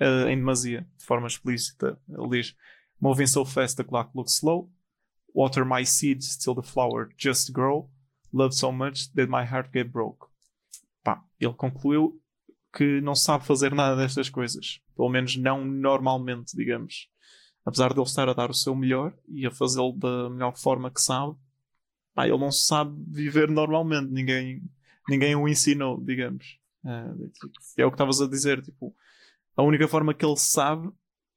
uh, 0.00 0.28
em 0.28 0.36
demasia, 0.36 0.86
de 0.96 1.04
forma 1.04 1.26
explícita. 1.26 1.98
Ele 2.08 2.28
diz: 2.28 2.56
Moving 3.00 3.26
so 3.26 3.44
fast 3.44 3.76
the 3.76 3.84
clock 3.84 4.10
looks 4.14 4.34
slow. 4.34 4.70
Water 5.34 5.64
my 5.64 5.84
seeds 5.84 6.36
till 6.36 6.54
the 6.54 6.62
flower 6.62 7.08
just 7.16 7.52
grow. 7.52 7.88
Love 8.32 8.54
so 8.54 8.70
much 8.72 9.12
that 9.14 9.28
my 9.28 9.44
heart 9.44 9.70
get 9.72 9.90
broke. 9.90 10.26
Pá, 11.02 11.22
ele 11.40 11.54
concluiu 11.54 12.20
que 12.74 13.00
não 13.00 13.14
sabe 13.14 13.44
fazer 13.44 13.74
nada 13.74 13.96
destas 13.96 14.30
coisas. 14.30 14.80
Pelo 14.96 15.08
menos 15.08 15.36
não 15.36 15.64
normalmente, 15.64 16.56
digamos 16.56 17.12
apesar 17.64 17.92
de 17.92 17.98
ele 17.98 18.06
estar 18.06 18.28
a 18.28 18.34
dar 18.34 18.50
o 18.50 18.54
seu 18.54 18.74
melhor 18.74 19.14
e 19.28 19.46
a 19.46 19.50
fazê-lo 19.50 19.92
da 19.92 20.28
melhor 20.30 20.56
forma 20.56 20.90
que 20.90 21.00
sabe, 21.00 21.34
pá, 22.14 22.26
ele 22.26 22.38
não 22.38 22.50
sabe 22.50 22.94
viver 23.08 23.48
normalmente. 23.48 24.10
Ninguém, 24.10 24.62
ninguém 25.08 25.34
o 25.34 25.48
ensinou, 25.48 26.02
digamos. 26.02 26.58
Uh, 26.84 27.30
é 27.76 27.86
o 27.86 27.90
que 27.90 27.94
estavas 27.94 28.20
a 28.20 28.28
dizer. 28.28 28.60
Tipo, 28.62 28.94
a 29.56 29.62
única 29.62 29.86
forma 29.86 30.12
que 30.12 30.24
ele 30.24 30.36
sabe 30.36 30.90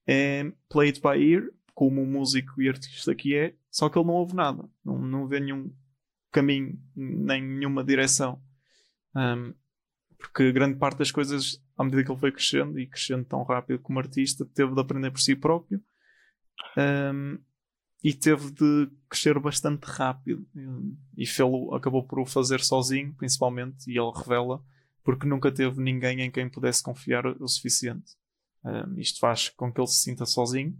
é 0.07 0.51
play 0.69 0.89
it 0.89 1.01
by 1.01 1.21
ear, 1.21 1.43
como 1.73 2.05
músico 2.05 2.61
e 2.61 2.69
artista 2.69 3.13
que 3.13 3.35
é, 3.35 3.55
só 3.75 3.89
que 3.89 3.99
ele 3.99 4.07
não 4.07 4.13
ouve 4.13 4.33
nada, 4.33 4.63
não, 4.85 4.97
não 4.97 5.27
vê 5.27 5.37
nenhum 5.37 5.69
caminho, 6.31 6.81
nem 6.95 7.43
nenhuma 7.43 7.83
direção. 7.83 8.41
Um, 9.13 9.53
porque 10.17 10.49
grande 10.53 10.77
parte 10.77 10.99
das 10.99 11.11
coisas, 11.11 11.61
à 11.77 11.83
medida 11.83 12.01
que 12.05 12.09
ele 12.09 12.17
foi 12.17 12.31
crescendo 12.31 12.79
e 12.79 12.87
crescendo 12.87 13.25
tão 13.25 13.43
rápido 13.43 13.79
como 13.79 13.99
artista, 13.99 14.45
teve 14.45 14.73
de 14.73 14.79
aprender 14.79 15.11
por 15.11 15.19
si 15.19 15.35
próprio 15.35 15.83
um, 16.77 17.37
e 18.01 18.13
teve 18.13 18.49
de 18.49 18.89
crescer 19.09 19.37
bastante 19.39 19.83
rápido. 19.83 20.47
E 21.17 21.27
fê-lo, 21.27 21.75
acabou 21.75 22.01
por 22.01 22.19
o 22.19 22.25
fazer 22.25 22.61
sozinho, 22.61 23.13
principalmente, 23.15 23.91
e 23.91 23.99
ele 23.99 24.11
revela, 24.15 24.63
porque 25.03 25.27
nunca 25.27 25.51
teve 25.51 25.81
ninguém 25.81 26.21
em 26.21 26.31
quem 26.31 26.49
pudesse 26.49 26.81
confiar 26.81 27.27
o 27.27 27.45
suficiente. 27.45 28.13
Um, 28.63 28.97
isto 29.01 29.19
faz 29.19 29.49
com 29.49 29.69
que 29.69 29.81
ele 29.81 29.87
se 29.87 30.01
sinta 30.01 30.25
sozinho. 30.25 30.79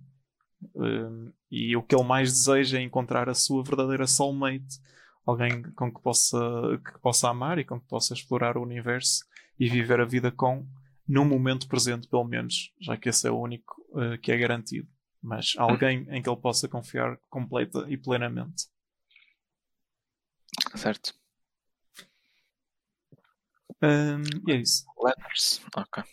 Um, 0.74 1.32
e 1.52 1.76
o 1.76 1.84
que 1.84 1.96
ele 1.96 2.04
mais 2.04 2.32
deseja 2.32 2.78
é 2.80 2.82
encontrar 2.82 3.30
a 3.30 3.34
sua 3.34 3.64
verdadeira 3.64 4.08
soulmate, 4.08 4.80
alguém 5.26 5.64
com 5.74 5.92
que 5.94 6.02
possa, 6.02 6.38
que 6.84 7.00
possa 7.00 7.30
amar 7.30 7.60
e 7.60 7.66
com 7.66 7.80
que 7.80 7.88
possa 7.88 8.14
explorar 8.14 8.58
o 8.58 8.64
universo 8.64 9.26
e 9.60 9.70
viver 9.70 10.00
a 10.00 10.06
vida 10.06 10.32
com, 10.32 10.68
no 11.08 11.26
momento 11.26 11.68
presente, 11.68 12.08
pelo 12.08 12.24
menos, 12.24 12.74
já 12.80 12.98
que 12.98 13.10
esse 13.10 13.28
é 13.28 13.32
o 13.32 13.40
único 13.40 13.82
uh, 13.92 14.18
que 14.20 14.32
é 14.32 14.38
garantido. 14.38 14.88
Mas 15.22 15.54
alguém 15.58 16.08
em 16.10 16.22
que 16.22 16.30
ele 16.30 16.40
possa 16.40 16.68
confiar 16.68 17.18
completa 17.30 17.86
e 17.90 17.98
plenamente. 17.98 18.68
Certo. 20.76 21.14
Um, 23.82 24.22
e 24.48 24.52
é 24.52 24.56
isso. 24.58 24.86
Letters, 25.04 25.62
ok. 25.76 26.04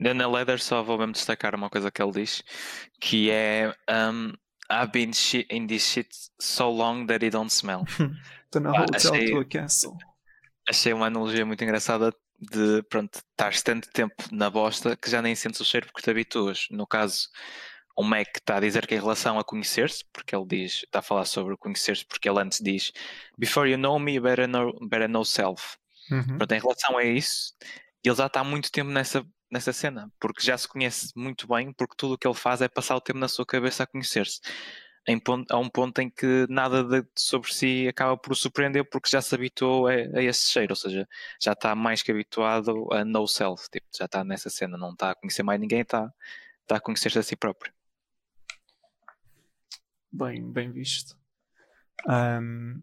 Na 0.00 0.26
Leather 0.26 0.60
só 0.60 0.82
vou 0.82 0.98
mesmo 0.98 1.12
destacar 1.12 1.54
uma 1.54 1.68
coisa 1.68 1.90
que 1.90 2.02
ele 2.02 2.12
diz, 2.12 2.42
que 3.00 3.30
é 3.30 3.74
um, 3.88 4.32
I've 4.70 4.92
been 4.92 5.10
in 5.50 5.66
this 5.66 5.82
shit 5.82 6.08
so 6.40 6.70
long 6.70 7.06
that 7.06 7.24
it 7.24 7.30
don't 7.30 7.52
smell. 7.52 7.84
to 8.50 8.58
a 8.58 8.82
hotel 8.82 9.12
achei, 9.12 9.30
to 9.30 9.38
a 9.38 9.44
castle. 9.44 9.96
Achei 10.68 10.92
uma 10.92 11.06
analogia 11.06 11.44
muito 11.44 11.62
engraçada 11.62 12.14
de, 12.38 12.82
pronto, 12.84 13.16
estás 13.16 13.62
tanto 13.62 13.90
tempo 13.90 14.14
na 14.32 14.48
bosta 14.48 14.96
que 14.96 15.10
já 15.10 15.20
nem 15.20 15.34
sentes 15.34 15.60
o 15.60 15.64
cheiro 15.64 15.86
porque 15.86 16.02
te 16.02 16.10
habituas. 16.10 16.66
No 16.70 16.86
caso, 16.86 17.28
o 17.96 18.02
Mac 18.02 18.28
está 18.34 18.56
a 18.56 18.60
dizer 18.60 18.86
que 18.86 18.94
em 18.94 19.00
relação 19.00 19.38
a 19.38 19.44
conhecer-se, 19.44 20.04
porque 20.12 20.34
ele 20.34 20.46
diz, 20.46 20.84
está 20.84 21.00
a 21.00 21.02
falar 21.02 21.26
sobre 21.26 21.56
conhecer-se, 21.56 22.06
porque 22.06 22.28
ele 22.28 22.40
antes 22.40 22.60
diz 22.60 22.92
Before 23.36 23.70
you 23.70 23.76
know 23.76 23.98
me, 23.98 24.14
you 24.14 24.22
better 24.22 24.48
know, 24.48 24.72
better 24.88 25.08
know 25.08 25.24
self. 25.24 25.76
Uhum. 26.10 26.38
Pronto, 26.38 26.52
em 26.52 26.60
relação 26.60 26.96
a 26.96 27.04
isso, 27.04 27.52
ele 28.02 28.14
já 28.14 28.26
está 28.26 28.40
há 28.40 28.44
muito 28.44 28.72
tempo 28.72 28.90
nessa 28.90 29.26
nessa 29.50 29.72
cena, 29.72 30.10
porque 30.20 30.42
já 30.42 30.56
se 30.56 30.68
conhece 30.68 31.12
muito 31.16 31.46
bem, 31.48 31.72
porque 31.72 31.94
tudo 31.96 32.14
o 32.14 32.18
que 32.18 32.26
ele 32.26 32.34
faz 32.34 32.60
é 32.62 32.68
passar 32.68 32.96
o 32.96 33.00
tempo 33.00 33.18
na 33.18 33.28
sua 33.28 33.44
cabeça 33.44 33.82
a 33.82 33.86
conhecer-se. 33.86 34.40
A 35.50 35.56
um 35.56 35.68
ponto 35.68 35.98
em 36.00 36.10
que 36.10 36.46
nada 36.48 36.84
de, 36.84 37.06
sobre 37.16 37.52
si 37.52 37.88
acaba 37.88 38.16
por 38.16 38.32
o 38.32 38.36
surpreender 38.36 38.84
porque 38.88 39.08
já 39.10 39.20
se 39.20 39.34
habituou 39.34 39.88
a, 39.88 39.92
a, 39.92 40.22
esse 40.22 40.50
cheiro, 40.50 40.72
ou 40.72 40.76
seja, 40.76 41.08
já 41.40 41.52
está 41.52 41.74
mais 41.74 42.02
que 42.02 42.12
habituado 42.12 42.86
a 42.92 43.04
no 43.04 43.26
self, 43.26 43.68
tipo, 43.70 43.86
já 43.96 44.04
está 44.04 44.22
nessa 44.22 44.50
cena, 44.50 44.76
não 44.76 44.92
está 44.92 45.10
a 45.10 45.14
conhecer 45.14 45.42
mais 45.42 45.58
ninguém, 45.58 45.80
está, 45.80 46.12
está 46.62 46.76
a 46.76 46.80
conhecer-se 46.80 47.18
a 47.18 47.22
si 47.22 47.34
próprio. 47.34 47.72
Bem, 50.12 50.50
bem 50.52 50.70
visto. 50.70 51.16
Um, 52.06 52.82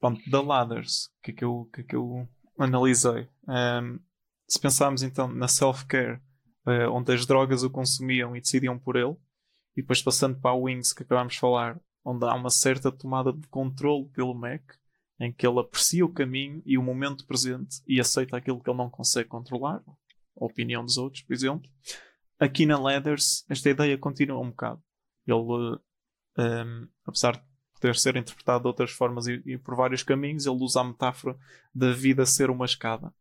pronto, 0.00 0.28
da 0.28 0.40
Ladders, 0.42 1.10
que, 1.22 1.30
é 1.30 1.34
que, 1.34 1.44
eu, 1.44 1.70
que, 1.72 1.80
é 1.82 1.84
que 1.84 1.96
eu 1.96 2.28
analisei? 2.58 3.28
Um, 3.46 3.98
se 4.46 4.60
pensarmos 4.60 5.02
então 5.02 5.28
na 5.28 5.48
self-care, 5.48 6.20
uh, 6.66 6.90
onde 6.92 7.12
as 7.12 7.26
drogas 7.26 7.62
o 7.62 7.70
consumiam 7.70 8.36
e 8.36 8.40
decidiam 8.40 8.78
por 8.78 8.96
ele, 8.96 9.16
e 9.76 9.82
depois 9.82 10.02
passando 10.02 10.40
para 10.40 10.50
a 10.50 10.54
Wings, 10.54 10.92
que 10.92 11.02
acabámos 11.02 11.34
de 11.34 11.40
falar, 11.40 11.80
onde 12.04 12.24
há 12.24 12.34
uma 12.34 12.50
certa 12.50 12.90
tomada 12.90 13.32
de 13.32 13.46
controle 13.48 14.08
pelo 14.10 14.34
Mac, 14.34 14.62
em 15.18 15.32
que 15.32 15.46
ele 15.46 15.58
aprecia 15.58 16.04
o 16.04 16.12
caminho 16.12 16.62
e 16.64 16.78
o 16.78 16.82
momento 16.82 17.26
presente 17.26 17.82
e 17.86 18.00
aceita 18.00 18.36
aquilo 18.36 18.62
que 18.62 18.70
ele 18.70 18.78
não 18.78 18.90
consegue 18.90 19.28
controlar, 19.28 19.82
a 19.86 20.44
opinião 20.44 20.84
dos 20.84 20.96
outros, 20.96 21.22
por 21.22 21.32
exemplo. 21.32 21.68
Aqui 22.38 22.66
na 22.66 22.78
Leathers, 22.78 23.44
esta 23.48 23.70
ideia 23.70 23.96
continua 23.96 24.40
um 24.40 24.50
bocado. 24.50 24.82
Ele, 25.26 25.38
um, 25.38 25.78
ehm, 26.38 26.88
apesar 27.06 27.32
de 27.32 27.42
poder 27.74 27.96
ser 27.96 28.16
interpretado 28.16 28.62
de 28.62 28.68
outras 28.68 28.90
formas 28.90 29.26
e, 29.26 29.42
e 29.46 29.58
por 29.58 29.74
vários 29.74 30.02
caminhos, 30.02 30.46
ele 30.46 30.62
usa 30.62 30.80
a 30.80 30.84
metáfora 30.84 31.36
da 31.74 31.92
vida 31.92 32.26
ser 32.26 32.50
uma 32.50 32.66
escada. 32.66 33.12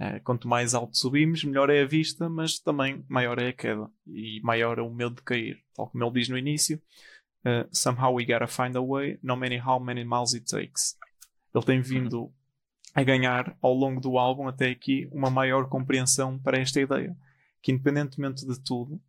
Uh, 0.00 0.20
quanto 0.24 0.48
mais 0.48 0.74
alto 0.74 0.96
subimos, 0.96 1.44
melhor 1.44 1.70
é 1.70 1.82
a 1.82 1.86
vista, 1.86 2.28
mas 2.28 2.58
também 2.58 3.04
maior 3.08 3.38
é 3.38 3.48
a 3.48 3.52
queda 3.52 3.88
e 4.06 4.40
maior 4.42 4.78
é 4.78 4.82
o 4.82 4.92
medo 4.92 5.14
de 5.14 5.22
cair. 5.22 5.62
Tal 5.74 5.88
como 5.88 6.02
ele 6.02 6.12
diz 6.14 6.28
no 6.28 6.36
início, 6.36 6.82
uh, 7.44 7.68
somehow 7.70 8.12
we 8.12 8.24
gotta 8.24 8.48
find 8.48 8.76
a 8.76 8.82
way, 8.82 9.18
no 9.22 9.36
matter 9.36 9.66
how 9.66 9.78
many 9.78 10.04
miles 10.04 10.34
it 10.34 10.46
takes. 10.46 10.96
Ele 11.54 11.64
tem 11.64 11.80
vindo 11.80 12.32
a 12.94 13.02
ganhar 13.02 13.56
ao 13.60 13.72
longo 13.72 14.00
do 14.00 14.18
álbum 14.18 14.48
até 14.48 14.70
aqui 14.70 15.08
uma 15.12 15.30
maior 15.30 15.68
compreensão 15.68 16.38
para 16.38 16.58
esta 16.58 16.80
ideia, 16.80 17.16
que 17.62 17.72
independentemente 17.72 18.46
de 18.46 18.60
tudo, 18.62 19.00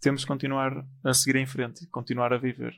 temos 0.00 0.22
que 0.22 0.28
continuar 0.28 0.86
a 1.02 1.14
seguir 1.14 1.36
em 1.36 1.46
frente, 1.46 1.86
continuar 1.86 2.32
a 2.32 2.38
viver. 2.38 2.74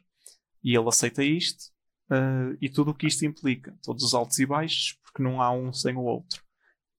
E 0.62 0.76
ele 0.76 0.88
aceita 0.88 1.24
isto 1.24 1.72
uh, 2.10 2.56
e 2.60 2.68
tudo 2.68 2.92
o 2.92 2.94
que 2.94 3.06
isto 3.06 3.24
implica, 3.24 3.76
todos 3.82 4.04
os 4.04 4.14
altos 4.14 4.38
e 4.38 4.46
baixos, 4.46 4.98
porque 5.02 5.22
não 5.22 5.42
há 5.42 5.50
um 5.50 5.72
sem 5.72 5.96
o 5.96 6.02
outro. 6.02 6.45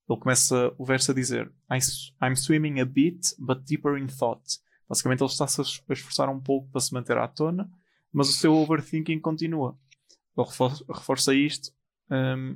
Ele 0.09 0.19
começa 0.19 0.73
o 0.77 0.85
verso 0.85 1.11
a 1.11 1.13
dizer: 1.13 1.51
I'm 2.21 2.35
swimming 2.35 2.79
a 2.79 2.85
bit, 2.85 3.35
but 3.37 3.63
deeper 3.65 3.97
in 3.97 4.07
thought. 4.07 4.59
Basicamente, 4.87 5.21
ele 5.21 5.29
está-se 5.29 5.61
a 5.61 5.93
esforçar 5.93 6.29
um 6.29 6.39
pouco 6.39 6.69
para 6.71 6.79
se 6.79 6.93
manter 6.93 7.17
à 7.17 7.27
tona, 7.27 7.69
mas 8.11 8.29
o 8.29 8.33
seu 8.33 8.55
overthinking 8.55 9.19
continua. 9.19 9.77
Ele 10.37 10.47
reforça 10.93 11.33
isto 11.33 11.71
um, 12.09 12.55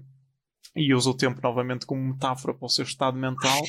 e 0.75 0.93
usa 0.93 1.09
o 1.09 1.17
tempo 1.17 1.41
novamente 1.41 1.85
como 1.85 2.01
metáfora 2.01 2.53
para 2.53 2.65
o 2.65 2.69
seu 2.69 2.85
estado 2.85 3.17
mental, 3.17 3.61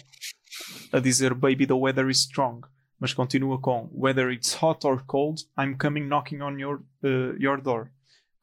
a 0.92 1.00
dizer: 1.00 1.34
Baby, 1.34 1.66
the 1.66 1.74
weather 1.74 2.08
is 2.08 2.18
strong. 2.18 2.60
Mas 3.00 3.12
continua 3.12 3.60
com: 3.60 3.90
Whether 3.92 4.30
it's 4.30 4.54
hot 4.62 4.86
or 4.86 5.04
cold, 5.06 5.42
I'm 5.58 5.76
coming 5.76 6.06
knocking 6.06 6.40
on 6.40 6.56
your, 6.56 6.84
uh, 7.02 7.36
your 7.36 7.60
door. 7.60 7.90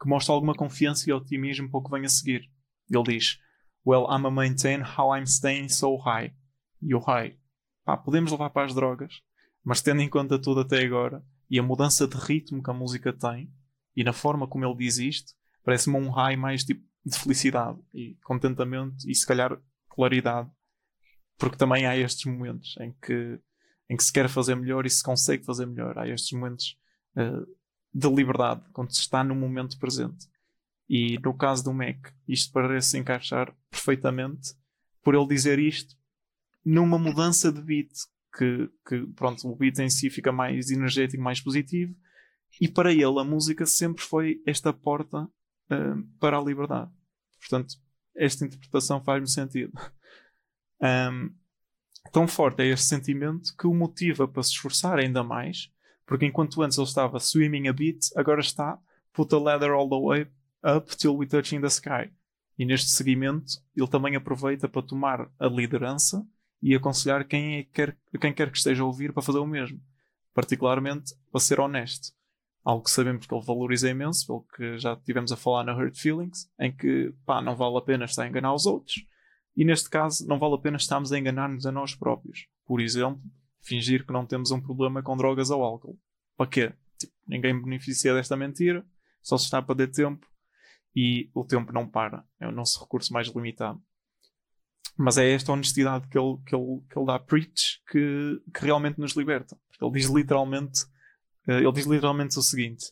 Que 0.01 0.09
mostra 0.09 0.33
alguma 0.33 0.53
confiança 0.53 1.09
e 1.09 1.13
otimismo 1.13 1.69
para 1.69 1.79
o 1.79 1.83
que 1.83 1.91
vem 1.91 2.03
a 2.03 2.09
seguir. 2.09 2.49
Ele 2.91 3.03
diz: 3.03 3.39
Well, 3.85 4.05
I'm 4.09 4.25
a 4.25 4.31
maintain 4.31 4.81
how 4.81 5.15
I'm 5.15 5.25
staying 5.25 5.69
so 5.69 5.97
high. 5.97 6.33
E 6.81 6.93
o 6.93 6.99
high, 6.99 7.37
pá, 7.83 7.97
podemos 7.97 8.31
levar 8.31 8.49
para 8.49 8.65
as 8.65 8.73
drogas, 8.73 9.21
mas 9.63 9.81
tendo 9.81 10.01
em 10.01 10.09
conta 10.09 10.39
tudo 10.39 10.61
até 10.61 10.83
agora 10.83 11.23
e 11.49 11.59
a 11.59 11.63
mudança 11.63 12.07
de 12.07 12.15
ritmo 12.17 12.63
que 12.63 12.69
a 12.69 12.73
música 12.73 13.11
tem 13.11 13.51
e 13.95 14.03
na 14.03 14.13
forma 14.13 14.47
como 14.47 14.65
ele 14.65 14.75
diz 14.75 14.97
isto, 14.97 15.33
parece-me 15.63 15.97
um 15.97 16.09
high 16.09 16.35
mais 16.35 16.63
tipo 16.63 16.87
de 17.05 17.17
felicidade 17.17 17.79
e 17.93 18.15
contentamento 18.23 18.97
e 19.07 19.15
se 19.15 19.25
calhar 19.25 19.59
claridade. 19.89 20.49
Porque 21.37 21.57
também 21.57 21.85
há 21.85 21.97
estes 21.97 22.25
momentos 22.25 22.75
em 22.79 22.93
que, 23.01 23.39
em 23.89 23.97
que 23.97 24.03
se 24.03 24.11
quer 24.11 24.29
fazer 24.29 24.55
melhor 24.55 24.85
e 24.85 24.89
se 24.89 25.03
consegue 25.03 25.43
fazer 25.45 25.65
melhor. 25.65 25.97
Há 25.97 26.07
estes 26.07 26.31
momentos 26.31 26.77
uh, 27.15 27.45
de 27.93 28.09
liberdade, 28.09 28.61
quando 28.71 28.93
se 28.93 29.01
está 29.01 29.23
no 29.23 29.35
momento 29.35 29.79
presente. 29.79 30.27
E 30.89 31.19
no 31.19 31.35
caso 31.35 31.63
do 31.63 31.73
Mac, 31.73 32.11
isto 32.27 32.51
parece 32.51 32.97
encaixar 32.97 33.55
perfeitamente 33.69 34.55
por 35.03 35.13
ele 35.13 35.27
dizer 35.27 35.59
isto 35.59 35.95
numa 36.65 36.97
mudança 36.97 37.51
de 37.51 37.61
beat. 37.61 37.91
Que, 38.35 38.69
que 38.87 39.05
pronto, 39.15 39.47
o 39.47 39.55
beat 39.55 39.79
em 39.79 39.89
si 39.89 40.09
fica 40.09 40.31
mais 40.31 40.71
energético, 40.71 41.21
mais 41.21 41.39
positivo. 41.39 41.95
E 42.59 42.67
para 42.67 42.91
ele 42.91 43.19
a 43.19 43.23
música 43.23 43.65
sempre 43.65 44.03
foi 44.03 44.41
esta 44.45 44.73
porta 44.73 45.23
uh, 45.23 46.03
para 46.19 46.37
a 46.37 46.41
liberdade. 46.41 46.91
Portanto, 47.39 47.75
esta 48.15 48.45
interpretação 48.45 49.03
faz-me 49.03 49.29
sentido. 49.29 49.73
Um, 50.81 51.35
tão 52.13 52.25
forte 52.25 52.61
é 52.61 52.67
este 52.67 52.85
sentimento 52.85 53.53
que 53.57 53.67
o 53.67 53.73
motiva 53.73 54.25
para 54.25 54.41
se 54.41 54.51
esforçar 54.51 54.97
ainda 54.97 55.21
mais, 55.21 55.69
porque 56.05 56.25
enquanto 56.25 56.61
antes 56.61 56.77
ele 56.77 56.87
estava 56.87 57.19
swimming 57.19 57.67
a 57.67 57.73
bit, 57.73 57.99
agora 58.15 58.39
está 58.39 58.79
put 59.11 59.35
a 59.35 59.37
ladder 59.37 59.71
all 59.71 59.89
the 59.89 59.99
way 59.99 60.31
Up 60.63 60.95
Till 60.97 61.15
We 61.15 61.25
Touch 61.25 61.55
in 61.55 61.61
the 61.61 61.67
Sky. 61.67 62.11
E 62.57 62.65
neste 62.65 62.89
seguimento, 62.89 63.53
ele 63.75 63.87
também 63.87 64.15
aproveita 64.15 64.67
para 64.67 64.81
tomar 64.81 65.31
a 65.39 65.47
liderança 65.47 66.27
e 66.61 66.75
aconselhar 66.75 67.25
quem, 67.25 67.59
é, 67.59 67.63
quer, 67.63 67.97
quem 68.19 68.33
quer 68.33 68.51
que 68.51 68.57
esteja 68.57 68.83
a 68.83 68.85
ouvir 68.85 69.13
para 69.13 69.23
fazer 69.23 69.39
o 69.39 69.47
mesmo. 69.47 69.79
Particularmente 70.33 71.13
para 71.31 71.39
ser 71.39 71.59
honesto. 71.59 72.13
Algo 72.63 72.83
que 72.83 72.91
sabemos 72.91 73.25
que 73.25 73.33
ele 73.33 73.45
valoriza 73.45 73.89
imenso, 73.89 74.27
pelo 74.27 74.45
que 74.55 74.77
já 74.77 74.95
tivemos 74.97 75.31
a 75.31 75.37
falar 75.37 75.63
na 75.63 75.75
Hurt 75.75 75.97
Feelings, 75.97 76.51
em 76.59 76.75
que 76.75 77.13
pá, 77.25 77.41
não 77.41 77.55
vale 77.55 77.77
a 77.77 77.81
pena 77.81 78.03
estar 78.03 78.23
a 78.23 78.27
enganar 78.27 78.53
os 78.53 78.65
outros. 78.65 79.05
E 79.55 79.63
neste 79.63 79.89
caso, 79.89 80.27
não 80.27 80.37
vale 80.37 80.55
a 80.55 80.59
pena 80.59 80.75
estarmos 80.75 81.13
a 81.13 81.17
enganar-nos 81.17 81.65
a 81.65 81.71
nós 81.71 81.95
próprios. 81.95 82.47
Por 82.65 82.81
exemplo, 82.81 83.21
fingir 83.61 84.05
que 84.05 84.11
não 84.11 84.25
temos 84.25 84.51
um 84.51 84.59
problema 84.59 85.01
com 85.01 85.15
drogas 85.15 85.49
ou 85.49 85.63
álcool. 85.63 85.97
Para 86.35 86.47
quê? 86.47 86.73
Tipo, 86.97 87.13
ninguém 87.25 87.59
beneficia 87.59 88.13
desta 88.13 88.35
mentira, 88.35 88.85
só 89.21 89.37
se 89.37 89.45
está 89.45 89.59
a 89.59 89.61
perder 89.61 89.87
tempo 89.87 90.28
e 90.99 91.29
o 91.33 91.45
tempo 91.45 91.71
não 91.71 91.87
para. 91.87 92.25
É 92.39 92.47
o 92.47 92.51
nosso 92.51 92.79
recurso 92.81 93.13
mais 93.13 93.27
limitado. 93.27 93.81
Mas 94.97 95.17
é 95.17 95.31
esta 95.31 95.51
honestidade 95.51 96.07
que 96.07 96.17
ele, 96.17 96.37
que 96.45 96.55
ele, 96.55 96.81
que 96.89 96.97
ele 96.97 97.05
dá 97.05 97.15
a 97.15 97.19
preach 97.19 97.81
que, 97.89 98.41
que 98.53 98.65
realmente 98.65 98.99
nos 98.99 99.13
liberta. 99.13 99.57
Porque 99.69 99.85
ele 99.85 99.93
diz 99.93 100.09
literalmente 100.09 100.85
Uh, 101.49 101.53
ele 101.53 101.71
diz 101.71 101.85
literalmente 101.85 102.37
o 102.37 102.43
seguinte: 102.43 102.91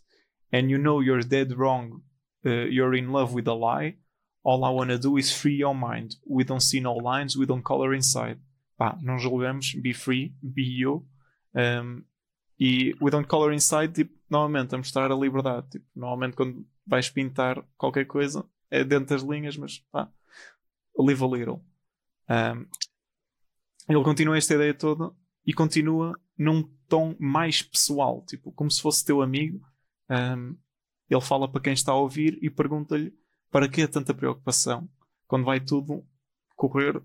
And 0.51 0.69
you 0.69 0.79
know 0.79 1.01
you're 1.03 1.23
dead 1.23 1.53
wrong, 1.53 2.01
uh, 2.43 2.67
you're 2.69 2.97
in 2.97 3.11
love 3.11 3.33
with 3.33 3.47
a 3.47 3.53
lie. 3.53 3.97
All 4.43 4.63
I 4.63 4.69
wanna 4.69 4.97
do 4.97 5.17
is 5.17 5.31
free 5.31 5.57
your 5.57 5.75
mind. 5.75 6.15
We 6.25 6.43
don't 6.43 6.63
see 6.63 6.79
no 6.79 6.95
lines, 6.95 7.35
we 7.35 7.45
don't 7.45 7.63
color 7.63 7.93
inside. 7.93 8.39
Pá, 8.77 8.97
não 9.01 9.19
julgamos, 9.19 9.73
be 9.75 9.93
free, 9.93 10.33
be 10.41 10.63
you. 10.63 11.05
Um, 11.53 12.03
e 12.59 12.95
we 12.99 13.11
don't 13.11 13.27
color 13.27 13.53
inside, 13.53 13.93
tipo, 13.93 14.13
normalmente 14.29 14.73
a 14.73 14.77
mostrar 14.77 15.11
a 15.11 15.15
liberdade. 15.15 15.69
Tipo, 15.69 15.85
normalmente 15.95 16.35
quando 16.35 16.65
vais 16.87 17.09
pintar 17.09 17.63
qualquer 17.77 18.05
coisa 18.05 18.47
é 18.69 18.83
dentro 18.83 19.15
das 19.15 19.21
linhas, 19.21 19.57
mas 19.57 19.79
pá, 19.91 20.11
live 20.97 21.23
a 21.23 21.27
little. 21.27 21.65
Um, 22.29 22.65
ele 23.87 24.03
continua 24.03 24.37
esta 24.37 24.55
ideia 24.55 24.73
toda 24.73 25.11
e 25.45 25.53
continua 25.53 26.19
num 26.37 26.63
tom 26.87 27.15
mais 27.19 27.61
pessoal, 27.61 28.23
tipo, 28.25 28.51
como 28.51 28.69
se 28.69 28.81
fosse 28.81 29.05
teu 29.05 29.21
amigo. 29.21 29.61
Um, 30.09 30.57
ele 31.09 31.21
fala 31.21 31.49
para 31.49 31.61
quem 31.61 31.73
está 31.73 31.91
a 31.93 31.97
ouvir 31.97 32.37
e 32.41 32.49
pergunta-lhe 32.49 33.13
para 33.49 33.69
que 33.69 33.87
tanta 33.87 34.13
preocupação 34.13 34.89
quando 35.25 35.45
vai 35.45 35.59
tudo 35.59 36.05
correr 36.55 37.01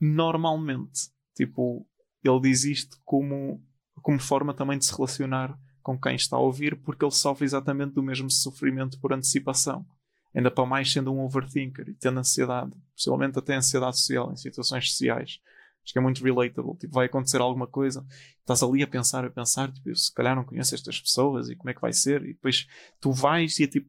normalmente. 0.00 1.10
Tipo, 1.34 1.86
ele 2.24 2.40
diz 2.40 2.64
isto 2.64 2.98
como, 3.04 3.62
como 4.00 4.18
forma 4.18 4.54
também 4.54 4.78
de 4.78 4.86
se 4.86 4.94
relacionar 4.94 5.58
com 5.86 5.96
quem 5.96 6.16
está 6.16 6.36
a 6.36 6.40
ouvir, 6.40 6.74
porque 6.82 7.04
ele 7.04 7.12
sofre 7.12 7.44
exatamente 7.44 7.94
do 7.94 8.02
mesmo 8.02 8.28
sofrimento 8.28 8.98
por 8.98 9.12
antecipação. 9.12 9.86
Ainda 10.34 10.50
para 10.50 10.66
mais 10.66 10.92
sendo 10.92 11.12
um 11.12 11.20
overthinker 11.20 11.88
e 11.88 11.94
tendo 11.94 12.18
ansiedade, 12.18 12.72
possivelmente 12.92 13.38
até 13.38 13.54
ansiedade 13.54 13.96
social 13.96 14.32
em 14.32 14.36
situações 14.36 14.90
sociais. 14.90 15.38
Acho 15.84 15.92
que 15.92 15.98
é 16.00 16.02
muito 16.02 16.24
relatable. 16.24 16.76
Tipo, 16.76 16.92
vai 16.92 17.06
acontecer 17.06 17.40
alguma 17.40 17.68
coisa, 17.68 18.04
estás 18.40 18.64
ali 18.64 18.82
a 18.82 18.86
pensar, 18.88 19.24
a 19.24 19.30
pensar, 19.30 19.70
tipo, 19.70 19.94
se 19.94 20.12
calhar 20.12 20.34
não 20.34 20.42
conheço 20.42 20.74
estas 20.74 21.00
pessoas 21.00 21.48
e 21.48 21.54
como 21.54 21.70
é 21.70 21.74
que 21.74 21.80
vai 21.80 21.92
ser, 21.92 22.20
e 22.24 22.34
depois 22.34 22.66
tu 23.00 23.12
vais 23.12 23.56
e 23.60 23.62
é 23.62 23.68
tipo, 23.68 23.88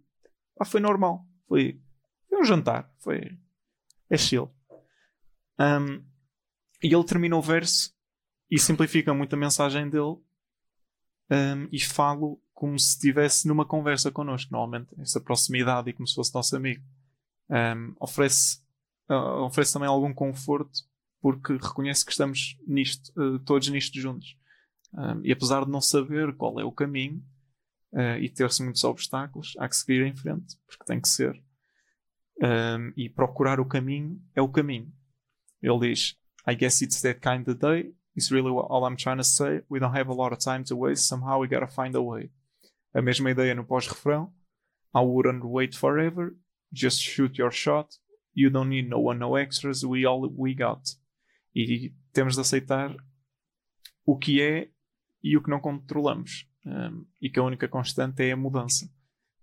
ah, 0.59 0.65
foi 0.65 0.79
normal, 0.79 1.25
foi, 1.47 1.81
foi 2.29 2.39
um 2.39 2.45
jantar, 2.45 2.93
foi, 2.99 3.39
é 4.07 4.17
chill. 4.17 4.53
Um, 5.59 6.05
e 6.83 6.93
ele 6.93 7.03
termina 7.03 7.35
o 7.35 7.41
verso 7.41 7.91
e 8.51 8.59
simplifica 8.59 9.15
muito 9.15 9.33
a 9.33 9.39
mensagem 9.39 9.89
dele 9.89 10.17
um, 11.29 11.67
e 11.71 11.79
falo 11.79 12.41
como 12.53 12.77
se 12.79 12.89
estivesse 12.89 13.47
numa 13.47 13.65
conversa 13.65 14.11
connosco, 14.11 14.51
normalmente, 14.51 14.89
essa 14.99 15.21
proximidade 15.21 15.89
e 15.89 15.93
como 15.93 16.07
se 16.07 16.15
fosse 16.15 16.33
nosso 16.33 16.55
amigo. 16.55 16.83
Um, 17.49 17.95
oferece, 17.99 18.59
uh, 19.09 19.43
oferece 19.43 19.73
também 19.73 19.87
algum 19.87 20.13
conforto 20.13 20.81
porque 21.21 21.53
reconhece 21.53 22.05
que 22.05 22.11
estamos 22.11 22.57
nisto, 22.67 23.11
uh, 23.15 23.39
todos 23.39 23.67
nisto 23.69 23.99
juntos. 23.99 24.37
Um, 24.93 25.21
e 25.23 25.31
apesar 25.31 25.65
de 25.65 25.71
não 25.71 25.81
saber 25.81 26.35
qual 26.35 26.59
é 26.59 26.63
o 26.63 26.71
caminho 26.71 27.23
uh, 27.93 28.17
e 28.19 28.29
ter-se 28.29 28.63
muitos 28.63 28.83
obstáculos, 28.83 29.53
há 29.59 29.67
que 29.67 29.75
seguir 29.75 30.05
em 30.05 30.15
frente, 30.15 30.55
porque 30.67 30.85
tem 30.85 30.99
que 30.99 31.09
ser. 31.09 31.41
Um, 32.41 32.93
e 32.95 33.09
procurar 33.09 33.59
o 33.59 33.65
caminho 33.65 34.21
é 34.35 34.41
o 34.41 34.49
caminho. 34.49 34.91
Ele 35.61 35.89
diz: 35.89 36.15
I 36.47 36.55
guess 36.55 36.81
it's 36.81 37.01
that 37.01 37.19
kind 37.19 37.47
of 37.47 37.55
day. 37.55 37.93
It's 38.17 38.31
really 38.31 38.49
all 38.49 38.83
I'm 38.83 38.97
trying 38.97 39.17
to 39.17 39.23
say. 39.23 39.61
We 39.69 39.79
don't 39.79 39.93
have 39.93 40.09
a 40.09 40.13
lot 40.13 40.33
of 40.33 40.39
time 40.39 40.63
to 40.65 40.75
waste. 40.75 41.07
Somehow 41.07 41.39
we 41.39 41.47
gotta 41.47 41.67
find 41.67 41.95
a 41.95 42.01
way. 42.01 42.31
A 42.95 43.01
mesma 43.01 43.29
ideia 43.29 43.53
no 43.53 43.63
pós-refrão. 43.63 44.31
I 44.95 45.01
wouldn't 45.01 45.45
wait 45.45 45.75
forever. 45.75 46.35
Just 46.73 46.99
shoot 46.99 47.37
your 47.37 47.51
shot. 47.51 47.99
You 48.33 48.49
don't 48.49 48.69
need 48.69 48.89
no 48.89 48.99
one, 48.99 49.19
no 49.19 49.35
extras. 49.37 49.83
We 49.83 50.07
all 50.07 50.27
we 50.35 50.55
got. 50.55 50.81
E 51.55 51.93
temos 52.11 52.33
de 52.33 52.41
aceitar 52.41 52.95
o 54.03 54.17
que 54.17 54.41
é 54.41 54.69
e 55.23 55.37
o 55.37 55.43
que 55.43 55.51
não 55.51 55.59
controlamos. 55.59 56.47
Um, 56.65 57.05
e 57.21 57.29
que 57.29 57.39
a 57.39 57.43
única 57.43 57.67
constante 57.67 58.23
é 58.23 58.31
a 58.31 58.35
mudança. 58.35 58.89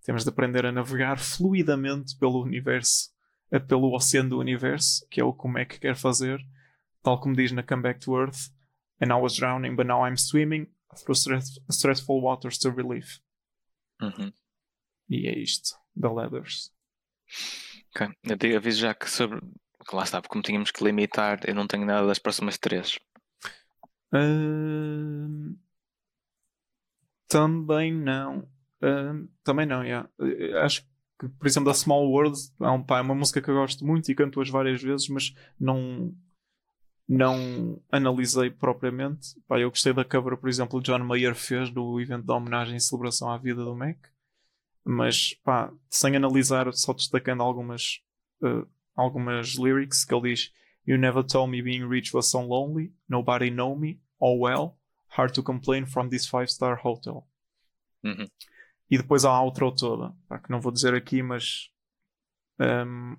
Temos 0.03 0.25
de 0.25 0.31
aprender 0.31 0.67
a 0.67 0.73
navegar 0.73 1.19
fluidamente 1.19 2.19
pelo 2.19 2.43
universo, 2.43 3.11
eh, 3.53 3.61
pelo 3.61 3.95
oceano 3.95 4.31
do 4.31 4.39
universo, 4.41 5.07
que 5.09 5.21
é 5.21 5.25
o 5.25 5.33
como 5.33 5.59
é 5.59 5.65
que 5.65 5.79
quer 5.79 5.97
fazer, 5.97 6.39
tal 7.03 7.21
como 7.21 7.35
diz 7.35 7.53
na 7.53 7.63
Come 7.63 7.83
Back 7.83 8.01
to 8.01 8.19
Earth. 8.19 8.53
And 9.01 9.13
I 9.13 9.21
was 9.21 9.37
drowning, 9.37 9.77
but 9.77 9.87
now 9.87 10.05
I'm 10.05 10.17
swimming 10.17 10.69
through 10.97 11.17
stressful 11.71 12.21
waters 12.21 12.59
to 12.59 12.71
relief. 12.71 13.21
Uhum. 14.01 14.33
E 15.09 15.29
é 15.29 15.39
isto, 15.39 15.77
da 15.95 16.13
Leathers. 16.13 16.73
Ok, 17.91 18.09
eu 18.51 18.57
aviso 18.57 18.81
já 18.81 18.95
que 18.95 19.11
sobre 19.11 19.41
lá 19.93 20.03
está, 20.03 20.23
como 20.23 20.43
tínhamos 20.43 20.71
que 20.71 20.83
limitar, 20.83 21.41
eu 21.47 21.55
não 21.55 21.67
tenho 21.67 21.85
nada 21.85 22.07
das 22.07 22.19
próximas 22.19 22.59
três. 22.59 22.99
Uh, 24.13 25.57
também 27.29 27.93
não. 27.93 28.49
Uh, 28.83 29.29
também 29.43 29.67
não, 29.67 29.83
yeah. 29.83 30.09
Uh, 30.19 30.59
acho 30.59 30.83
que, 31.19 31.29
por 31.29 31.47
exemplo, 31.47 31.69
da 31.69 31.75
Small 31.75 32.11
World 32.11 32.39
é, 32.61 32.69
um, 32.69 32.83
pá, 32.83 32.99
é 32.99 33.03
uma 33.03 33.15
música 33.15 33.43
que 33.43 33.51
eu 33.51 33.55
gosto 33.55 33.85
muito 33.85 34.11
e 34.11 34.15
canto-as 34.15 34.49
várias 34.49 34.83
vezes, 34.83 35.09
mas 35.09 35.35
não, 35.59 36.15
não 37.09 37.81
analisei 37.91 38.51
propriamente. 38.51 39.39
Pá, 39.47 39.59
eu 39.59 39.71
gostei 39.71 39.93
da 39.93 40.05
cover, 40.05 40.37
por 40.37 40.49
exemplo, 40.49 40.81
que 40.81 40.87
John 40.87 41.05
Mayer 41.05 41.35
fez 41.35 41.71
do 41.71 42.01
evento 42.01 42.25
de 42.25 42.33
homenagem 42.33 42.77
e 42.77 42.81
celebração 42.81 43.31
à 43.31 43.39
vida 43.39 43.65
do 43.65 43.75
Mac, 43.75 43.99
mas 44.85 45.35
pá, 45.45 45.73
sem 45.91 46.17
analisar, 46.17 46.73
só 46.73 46.93
destacando 46.93 47.43
algumas 47.43 48.01
uh, 48.43 48.67
algumas 48.95 49.55
lyrics 49.57 50.05
que 50.05 50.15
ele 50.15 50.31
diz 50.31 50.53
You 50.87 50.99
never 50.99 51.25
told 51.25 51.51
me 51.51 51.63
being 51.63 51.89
rich 51.89 52.15
was 52.15 52.31
so 52.31 52.41
lonely, 52.41 52.93
nobody 53.09 53.51
know 53.51 53.75
me, 53.75 54.01
oh 54.21 54.39
well, 54.39 54.79
hard 55.09 55.33
to 55.35 55.43
complain 55.43 55.87
from 55.87 56.09
this 56.09 56.27
five 56.27 56.51
star 56.51 56.79
hotel. 56.83 57.27
Uhum. 58.05 58.29
E 58.91 58.99
depois 58.99 59.25
há 59.25 59.31
a 59.31 59.43
outro 59.43 59.73
toda, 59.73 60.15
pá, 60.29 60.39
que 60.39 60.51
não 60.51 60.61
vou 60.61 60.71
dizer 60.71 60.95
aqui, 60.95 61.23
mas 61.23 61.71
um, 62.61 63.17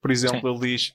por 0.00 0.10
exemplo, 0.10 0.40
Sim. 0.40 0.48
ele 0.48 0.76
diz 0.76 0.94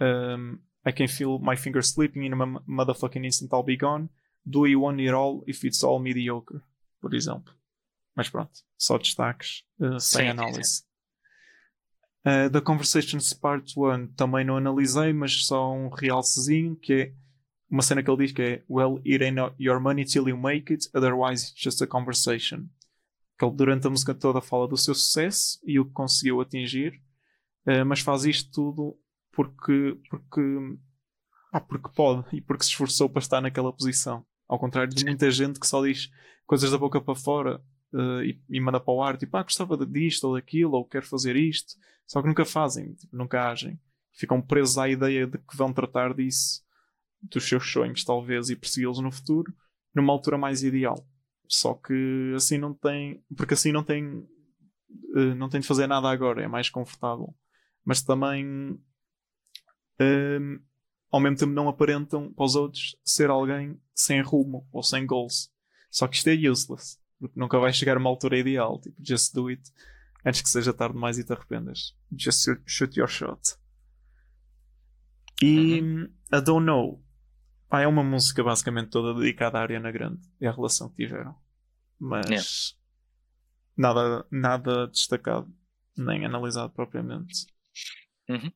um, 0.00 0.58
I 0.84 0.92
can 0.92 1.08
feel 1.08 1.38
my 1.38 1.56
fingers 1.56 1.90
slipping 1.90 2.24
in 2.24 2.32
a 2.32 2.36
motherfucking 2.36 3.24
instant 3.24 3.52
I'll 3.52 3.62
be 3.62 3.76
gone. 3.76 4.08
Do 4.44 4.66
you 4.66 4.80
want 4.80 5.00
it 5.00 5.14
all 5.14 5.44
if 5.46 5.64
it's 5.64 5.84
all 5.84 6.00
mediocre? 6.00 6.62
Por 7.00 7.14
exemplo. 7.14 7.54
Mas 8.14 8.28
pronto, 8.28 8.52
só 8.76 8.98
destaques 8.98 9.64
uh, 9.80 9.98
sem 9.98 10.22
sim, 10.22 10.28
análise. 10.28 10.82
Sim. 10.82 10.84
Uh, 12.24 12.50
da 12.50 12.60
Conversations 12.60 13.32
Part 13.32 13.72
1 13.76 14.08
também 14.14 14.44
não 14.44 14.56
analisei, 14.56 15.12
mas 15.12 15.46
só 15.46 15.72
um 15.72 15.88
realcezinho 15.88 16.76
que 16.76 16.92
é 16.92 17.12
uma 17.70 17.82
cena 17.82 18.02
que 18.02 18.10
ele 18.10 18.26
diz 18.26 18.32
que 18.32 18.42
é 18.42 18.64
Well, 18.68 19.00
it 19.06 19.24
ain't 19.24 19.38
your 19.58 19.80
money 19.80 20.04
till 20.04 20.28
you 20.28 20.36
make 20.36 20.72
it, 20.72 20.88
otherwise 20.94 21.50
it's 21.50 21.60
just 21.60 21.80
a 21.80 21.86
conversation. 21.86 22.68
Que 23.38 23.44
ele 23.44 23.56
durante 23.56 23.86
a 23.86 23.90
música 23.90 24.14
toda 24.14 24.40
fala 24.40 24.68
do 24.68 24.76
seu 24.76 24.94
sucesso 24.94 25.58
e 25.64 25.80
o 25.80 25.86
que 25.86 25.92
conseguiu 25.92 26.40
atingir, 26.40 27.00
uh, 27.66 27.84
mas 27.86 28.00
faz 28.00 28.24
isto 28.24 28.50
tudo 28.52 28.98
porque, 29.32 29.98
porque, 30.08 30.40
ah, 31.52 31.60
porque 31.60 31.88
pode 31.94 32.36
e 32.36 32.40
porque 32.40 32.64
se 32.64 32.70
esforçou 32.70 33.08
para 33.08 33.20
estar 33.20 33.40
naquela 33.40 33.72
posição. 33.72 34.24
Ao 34.48 34.58
contrário 34.58 34.94
de 34.94 35.04
muita 35.04 35.30
gente 35.30 35.58
que 35.58 35.66
só 35.66 35.84
diz 35.84 36.10
coisas 36.46 36.70
da 36.70 36.78
boca 36.78 37.00
para 37.00 37.14
fora 37.14 37.62
uh, 37.92 38.22
e, 38.22 38.40
e, 38.48 38.60
manda 38.60 38.78
para 38.78 38.92
o 38.92 39.02
ar, 39.02 39.16
tipo, 39.16 39.36
ah, 39.36 39.42
gostava 39.42 39.76
disto 39.86 40.24
ou 40.24 40.34
daquilo, 40.34 40.74
ou 40.74 40.84
quero 40.84 41.06
fazer 41.06 41.36
isto, 41.36 41.74
só 42.06 42.20
que 42.20 42.28
nunca 42.28 42.44
fazem, 42.44 42.94
tipo, 42.94 43.16
nunca 43.16 43.50
agem. 43.50 43.80
Ficam 44.12 44.42
presos 44.42 44.76
à 44.76 44.88
ideia 44.88 45.26
de 45.26 45.38
que 45.38 45.56
vão 45.56 45.72
tratar 45.72 46.12
disso, 46.12 46.62
dos 47.22 47.48
seus 47.48 47.70
sonhos, 47.70 48.04
talvez, 48.04 48.50
e 48.50 48.56
persegui-los 48.56 48.98
no 48.98 49.10
futuro, 49.10 49.54
numa 49.94 50.12
altura 50.12 50.36
mais 50.36 50.62
ideal. 50.62 51.06
Só 51.48 51.74
que 51.74 52.32
assim 52.34 52.58
não 52.58 52.74
tem, 52.74 53.22
porque 53.36 53.54
assim 53.54 53.72
não 53.72 53.82
tem, 53.82 54.06
uh, 54.06 55.34
não 55.36 55.48
tem 55.48 55.60
de 55.60 55.66
fazer 55.66 55.86
nada 55.86 56.10
agora, 56.10 56.42
é 56.42 56.48
mais 56.48 56.68
confortável. 56.68 57.34
Mas 57.84 58.02
também, 58.02 58.78
uh, 60.00 60.62
ao 61.12 61.20
mesmo 61.20 61.36
tempo, 61.36 61.52
não 61.52 61.68
aparentam 61.68 62.32
para 62.32 62.44
os 62.44 62.56
outros 62.56 62.96
ser 63.04 63.28
alguém 63.28 63.78
sem 63.94 64.22
rumo 64.22 64.66
ou 64.72 64.82
sem 64.82 65.06
goals. 65.06 65.52
Só 65.90 66.08
que 66.08 66.16
isto 66.16 66.28
é 66.28 66.34
useless. 66.34 66.98
Porque 67.20 67.38
nunca 67.38 67.58
vai 67.58 67.72
chegar 67.72 67.96
a 67.96 68.00
uma 68.00 68.08
altura 68.08 68.38
ideal. 68.38 68.80
Tipo, 68.80 68.96
just 68.98 69.34
do 69.34 69.48
it. 69.48 69.62
Antes 70.24 70.40
que 70.40 70.48
seja 70.48 70.72
tarde 70.72 70.94
demais 70.94 71.18
e 71.18 71.24
te 71.24 71.32
arrependas. 71.32 71.94
Just 72.10 72.48
shoot 72.66 72.98
your 72.98 73.08
shot. 73.08 73.40
E 75.42 75.80
uhum. 75.80 76.08
I 76.32 76.40
Don't 76.40 76.64
Know. 76.64 77.04
Pá, 77.68 77.82
é 77.82 77.86
uma 77.86 78.02
música 78.02 78.42
basicamente 78.42 78.90
toda 78.90 79.18
dedicada 79.18 79.58
à 79.58 79.62
Ariana 79.62 79.92
Grande. 79.92 80.20
É 80.40 80.48
a 80.48 80.52
relação 80.52 80.88
que 80.88 81.04
tiveram. 81.04 81.36
Mas 81.98 82.26
yeah. 82.26 82.48
nada, 83.76 84.26
nada 84.30 84.86
destacado. 84.88 85.52
Nem 85.96 86.24
analisado 86.24 86.72
propriamente. 86.72 87.46
Uhum. 88.28 88.50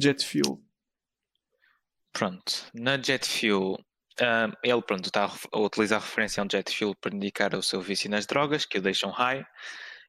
Jet 0.00 0.24
Fuel. 0.24 0.62
Pronto. 2.12 2.66
Na 2.74 2.96
Jet 2.96 3.26
Fuel 3.26 3.78
um, 4.20 4.52
ele 4.64 4.82
pronto, 4.82 5.06
está 5.06 5.30
a 5.52 5.58
utilizar 5.60 6.00
a 6.00 6.04
referência 6.04 6.40
a 6.40 6.44
um 6.44 6.48
jet 6.50 6.74
fuel 6.74 6.94
para 6.96 7.14
indicar 7.14 7.54
o 7.54 7.62
seu 7.62 7.80
vício 7.80 8.10
nas 8.10 8.26
drogas, 8.26 8.64
que 8.64 8.78
o 8.78 8.82
deixam 8.82 9.10
high. 9.10 9.46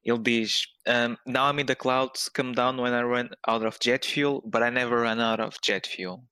Ele 0.03 0.19
diz: 0.19 0.63
um, 0.87 1.15
Now 1.31 1.51
I'm 1.51 1.61
in 1.61 1.65
the 1.65 1.75
clouds, 1.75 2.29
come 2.29 2.53
down 2.53 2.79
when 2.79 2.93
I 2.93 3.03
run 3.03 3.29
out 3.47 3.63
of 3.63 3.77
jet 3.79 4.05
fuel, 4.05 4.41
but 4.45 4.63
I 4.63 4.71
never 4.71 5.01
run 5.01 5.19
out 5.19 5.41
of 5.41 5.57
jet 5.63 5.87
fuel. 5.87 6.23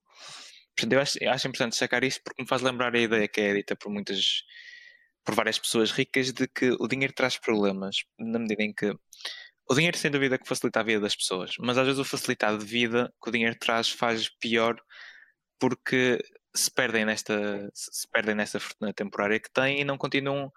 Portanto, 0.75 0.93
eu 0.93 1.01
acho, 1.01 1.23
eu 1.23 1.31
acho 1.31 1.47
importante 1.47 1.75
sacar 1.75 2.03
isso 2.03 2.19
porque 2.23 2.41
me 2.41 2.47
faz 2.47 2.61
lembrar 2.61 2.95
a 2.95 2.99
ideia 2.99 3.27
que 3.27 3.41
é 3.41 3.53
dita 3.53 3.75
por 3.75 3.91
muitas 3.91 4.43
por 5.23 5.35
várias 5.35 5.59
pessoas 5.59 5.91
ricas 5.91 6.31
de 6.31 6.47
que 6.47 6.71
o 6.79 6.87
dinheiro 6.87 7.13
traz 7.13 7.37
problemas, 7.37 7.97
na 8.17 8.39
medida 8.39 8.63
em 8.63 8.73
que 8.73 8.93
o 9.69 9.75
dinheiro 9.75 9.97
sem 9.97 10.09
dúvida 10.09 10.37
que 10.37 10.47
facilita 10.47 10.79
a 10.79 10.83
vida 10.83 11.01
das 11.01 11.15
pessoas, 11.15 11.55
mas 11.59 11.77
às 11.77 11.85
vezes 11.85 11.99
o 11.99 12.05
facilitado 12.05 12.57
de 12.57 12.65
vida 12.65 13.13
que 13.21 13.29
o 13.29 13.31
dinheiro 13.31 13.55
traz 13.59 13.89
faz 13.89 14.29
pior 14.29 14.79
porque 15.59 16.19
se 16.55 16.71
perdem 16.71 17.05
nesta, 17.05 17.69
se 17.73 18.07
perdem 18.09 18.35
nessa 18.35 18.59
fortuna 18.59 18.93
temporária 18.93 19.39
que 19.39 19.51
têm 19.51 19.81
e 19.81 19.83
não 19.83 19.97
continuam 19.97 20.51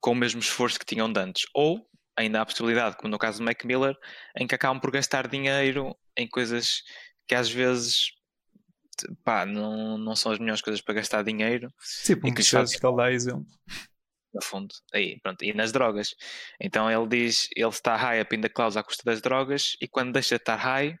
com 0.00 0.12
o 0.12 0.14
mesmo 0.14 0.40
esforço 0.40 0.78
que 0.78 0.84
tinham 0.84 1.12
de 1.12 1.20
antes. 1.20 1.46
Ou 1.54 1.86
ainda 2.16 2.40
há 2.40 2.42
a 2.42 2.46
possibilidade, 2.46 2.96
como 2.96 3.10
no 3.10 3.18
caso 3.18 3.38
do 3.38 3.44
Mac 3.44 3.64
Miller, 3.64 3.96
em 4.36 4.46
que 4.46 4.54
acabam 4.54 4.80
por 4.80 4.90
gastar 4.90 5.28
dinheiro 5.28 5.96
em 6.16 6.28
coisas 6.28 6.82
que 7.26 7.34
às 7.34 7.50
vezes 7.50 8.12
pá, 9.24 9.46
não, 9.46 9.96
não 9.96 10.16
são 10.16 10.32
as 10.32 10.38
melhores 10.38 10.60
coisas 10.60 10.80
para 10.80 10.94
gastar 10.94 11.22
dinheiro. 11.22 11.72
Tipo, 12.04 12.28
um 12.28 12.34
que 12.34 12.42
fazem... 12.42 12.78
que 12.78 12.86
ele 12.86 12.96
dá 12.96 13.12
exemplo 13.12 13.46
no 14.32 14.42
fundo. 14.42 14.74
Aí, 14.92 15.20
pronto, 15.20 15.44
e 15.44 15.52
nas 15.52 15.72
drogas. 15.72 16.14
Então 16.60 16.90
ele 16.90 17.06
diz, 17.06 17.48
ele 17.54 17.68
está 17.68 17.96
high 17.96 18.20
up 18.20 18.34
in 18.34 18.40
the 18.40 18.48
clouds 18.48 18.76
à 18.76 18.82
custa 18.82 19.02
das 19.04 19.20
drogas 19.20 19.76
e 19.80 19.88
quando 19.88 20.12
deixa 20.12 20.36
de 20.36 20.42
estar 20.42 20.56
high, 20.56 20.96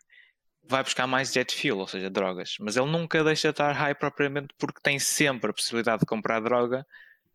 vai 0.64 0.82
buscar 0.82 1.06
mais 1.06 1.32
jet 1.32 1.54
fuel, 1.54 1.78
ou 1.78 1.88
seja, 1.88 2.08
drogas. 2.08 2.56
Mas 2.60 2.76
ele 2.76 2.90
nunca 2.90 3.22
deixa 3.24 3.48
de 3.48 3.52
estar 3.52 3.72
high 3.72 3.94
propriamente 3.94 4.54
porque 4.58 4.80
tem 4.82 4.98
sempre 4.98 5.50
a 5.50 5.52
possibilidade 5.52 6.00
de 6.00 6.06
comprar 6.06 6.40
droga, 6.40 6.86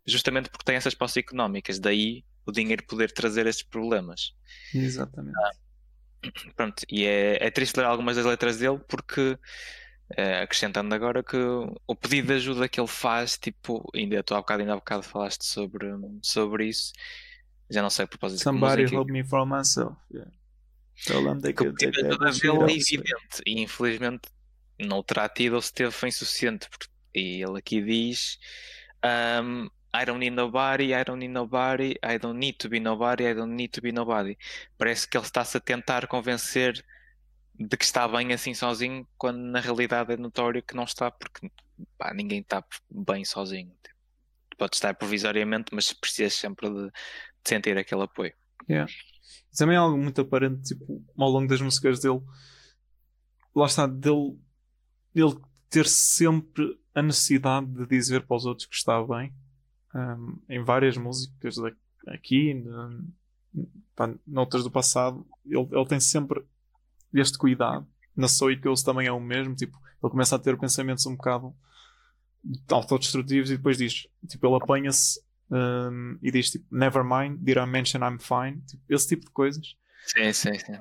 justamente 0.05 0.49
porque 0.49 0.65
tem 0.65 0.75
essas 0.75 0.95
posses 0.95 1.17
económicas. 1.17 1.79
Daí 1.79 2.23
o 2.45 2.51
dinheiro 2.51 2.83
poder 2.85 3.11
trazer 3.11 3.45
esses 3.45 3.63
problemas. 3.63 4.33
Exatamente. 4.73 5.37
Ah, 5.37 5.51
pronto, 6.55 6.83
e 6.89 7.05
é, 7.05 7.45
é 7.45 7.51
triste 7.51 7.77
ler 7.77 7.85
algumas 7.85 8.15
das 8.15 8.25
letras 8.25 8.57
dele 8.57 8.79
porque 8.87 9.37
Uh, 10.11 10.41
acrescentando 10.41 10.95
agora 10.95 11.21
que 11.21 11.35
o 11.35 11.95
pedido 11.95 12.27
de 12.27 12.33
ajuda 12.35 12.69
que 12.69 12.79
ele 12.79 12.87
faz, 12.87 13.37
tipo, 13.37 13.89
ainda 13.93 14.15
estou 14.17 14.37
há 14.37 14.39
bocado, 14.39 14.61
ainda 14.61 14.73
há 14.73 14.77
bocado 14.77 15.03
falaste 15.03 15.43
sobre, 15.43 15.87
sobre 16.21 16.67
isso, 16.67 16.93
já 17.69 17.81
não 17.81 17.89
sei 17.89 18.05
a 18.05 18.07
propósito 18.07 18.41
Somebody 18.41 18.85
de 18.85 18.95
help 18.95 19.09
me 19.09 19.21
from 19.21 19.47
myself. 19.47 19.97
Yeah. 20.09 20.31
They 21.41 21.53
que 21.53 21.67
o 21.67 21.73
pedido 21.73 22.17
de 22.17 22.25
ajuda 22.25 22.31
dele 22.31 22.71
é 22.71 22.75
evidente 22.77 23.41
e 23.45 23.61
infelizmente 23.61 24.29
não 24.79 25.03
terá 25.03 25.27
tido 25.27 25.53
ou 25.55 25.61
se 25.61 25.73
teve 25.73 25.91
foi 25.91 26.09
insuficiente. 26.09 26.67
E 27.13 27.43
ele 27.43 27.57
aqui 27.57 27.81
diz: 27.81 28.39
um, 29.03 29.65
I 29.93 30.05
don't 30.05 30.19
need 30.19 30.35
nobody, 30.35 30.93
I 30.93 31.03
don't 31.03 31.19
need 31.19 31.33
nobody, 31.33 31.95
I 32.03 32.17
don't 32.17 32.37
need 32.37 32.57
to 32.59 32.69
be 32.69 32.79
nobody, 32.79 33.25
I 33.25 33.33
don't 33.33 33.53
need 33.53 33.69
to 33.73 33.81
be 33.81 33.91
nobody. 33.91 34.37
Parece 34.77 35.07
que 35.07 35.17
ele 35.17 35.25
está-se 35.25 35.57
a 35.57 35.59
tentar 35.59 36.07
convencer 36.07 36.83
de 37.59 37.75
que 37.75 37.85
está 37.85 38.07
bem 38.07 38.33
assim 38.33 38.53
sozinho, 38.53 39.07
quando 39.17 39.39
na 39.39 39.59
realidade 39.59 40.13
é 40.13 40.17
notório 40.17 40.61
que 40.61 40.75
não 40.75 40.83
está, 40.83 41.09
porque 41.09 41.49
pá, 41.97 42.13
ninguém 42.13 42.41
está 42.41 42.63
bem 42.89 43.25
sozinho. 43.25 43.71
Tipo, 43.83 43.97
pode 44.57 44.75
estar 44.75 44.93
provisoriamente, 44.93 45.73
mas 45.73 45.91
precisas 45.93 46.33
sempre 46.33 46.69
de, 46.69 46.85
de 46.85 46.91
sentir 47.45 47.77
aquele 47.77 48.03
apoio. 48.03 48.33
Yeah. 48.69 48.91
Também 49.57 49.75
é 49.75 49.79
algo 49.79 49.97
muito 49.97 50.21
aparente, 50.21 50.75
tipo, 50.75 51.03
ao 51.17 51.29
longo 51.29 51.47
das 51.47 51.61
músicas 51.61 51.99
dele, 51.99 52.21
lá 53.55 53.65
está, 53.65 53.87
dele, 53.87 54.37
dele 55.13 55.35
ter 55.69 55.87
sempre 55.87 56.79
a 56.93 57.01
necessidade 57.01 57.67
de 57.67 57.85
dizer 57.87 58.25
para 58.25 58.37
os 58.37 58.45
outros 58.45 58.67
que 58.67 58.75
está 58.75 59.01
bem, 59.03 59.33
um, 59.93 60.39
em 60.47 60.63
várias 60.63 60.95
músicas 60.97 61.55
aqui, 62.07 62.53
um, 62.53 63.11
pá, 63.95 64.13
noutras 64.25 64.63
do 64.63 64.71
passado, 64.71 65.25
ele, 65.45 65.67
ele 65.71 65.87
tem 65.87 65.99
sempre 65.99 66.43
este 67.13 67.37
cuidado. 67.37 67.87
Na 68.15 68.27
Soul 68.27 68.55
Girls 68.55 68.83
também 68.83 69.07
é 69.07 69.11
o 69.11 69.19
mesmo, 69.19 69.55
tipo, 69.55 69.77
ele 70.03 70.11
começa 70.11 70.35
a 70.35 70.39
ter 70.39 70.57
pensamentos 70.57 71.05
um 71.05 71.15
bocado 71.15 71.55
autodestrutivos 72.71 73.51
e 73.51 73.57
depois 73.57 73.77
diz, 73.77 74.07
tipo, 74.27 74.47
ele 74.47 74.55
apanha-se 74.55 75.19
um, 75.49 76.17
e 76.21 76.31
diz 76.31 76.51
tipo, 76.51 76.65
never 76.71 77.03
mind, 77.03 77.39
did 77.41 77.57
I 77.57 77.65
mention 77.65 77.99
I'm 77.99 78.19
fine? 78.19 78.61
Tipo, 78.65 78.83
esse 78.89 79.07
tipo 79.07 79.25
de 79.25 79.31
coisas. 79.31 79.75
Sim, 80.05 80.31
sim, 80.33 80.53
sim. 80.57 80.73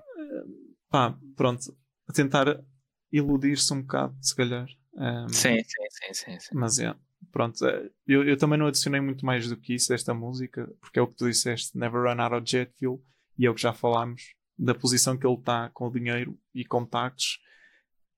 pá, 0.88 1.16
pronto, 1.36 1.76
a 2.08 2.12
tentar 2.12 2.62
iludir-se 3.10 3.72
um 3.72 3.82
bocado, 3.82 4.16
se 4.20 4.34
calhar. 4.34 4.66
Um, 4.94 5.28
sim, 5.28 5.58
sim, 5.62 6.14
sim, 6.14 6.38
sim. 6.38 6.54
Mas 6.54 6.78
é, 6.78 6.94
pronto, 7.32 7.64
é, 7.66 7.90
eu, 8.06 8.24
eu 8.24 8.36
também 8.36 8.58
não 8.58 8.66
adicionei 8.66 9.00
muito 9.00 9.26
mais 9.26 9.48
do 9.48 9.56
que 9.56 9.74
isso 9.74 9.92
esta 9.92 10.14
música, 10.14 10.72
porque 10.80 10.98
é 10.98 11.02
o 11.02 11.06
que 11.06 11.16
tu 11.16 11.28
disseste, 11.28 11.76
never 11.76 12.02
run 12.02 12.20
out 12.20 12.34
of 12.34 12.48
jet 12.48 12.72
fuel, 12.78 13.02
e 13.38 13.46
é 13.46 13.50
o 13.50 13.54
que 13.54 13.62
já 13.62 13.72
falámos 13.72 14.35
da 14.58 14.74
posição 14.74 15.16
que 15.16 15.26
ele 15.26 15.36
está 15.36 15.68
com 15.70 15.86
o 15.86 15.92
dinheiro 15.92 16.38
e 16.54 16.64
contactos, 16.64 17.38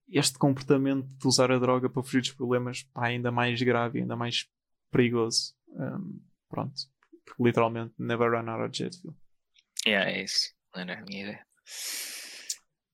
este 0.09 0.39
comportamento 0.39 1.07
de 1.07 1.27
usar 1.27 1.51
a 1.53 1.59
droga 1.59 1.91
para 1.91 2.03
fugir 2.03 2.21
dos 2.21 2.33
problemas 2.33 2.83
pá, 2.95 3.07
ainda 3.07 3.31
mais 3.31 3.61
grave, 3.61 4.01
ainda 4.01 4.17
mais 4.17 4.49
perigoso. 4.91 5.55
Um, 5.69 6.21
pronto. 6.49 6.75
Porque 7.25 7.43
literalmente 7.43 7.95
never 7.99 8.31
run 8.31 8.49
out 8.49 8.63
of 8.63 8.77
jet 8.77 8.97
fuel. 9.01 9.17
Yeah, 9.87 10.11
é 10.11 10.25
isso. 10.25 10.55
Não 10.75 10.83
era 10.83 10.99
a 10.99 11.05
minha 11.05 11.23
ideia. 11.23 11.47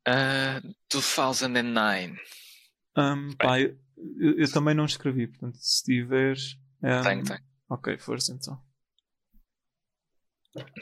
Uh, 0.08 0.74
2009. 0.90 2.20
Um, 2.96 3.36
pá, 3.36 3.60
eu, 3.60 3.76
eu, 4.16 4.52
também 4.52 4.74
não 4.74 4.84
escrevi, 4.84 5.28
portanto, 5.28 5.56
se 5.58 5.84
tiveres. 5.84 6.56
Um, 6.82 7.02
tenho, 7.02 7.24
tenho. 7.24 7.40
Ok, 7.68 7.98
força 7.98 8.32
então. 8.32 8.60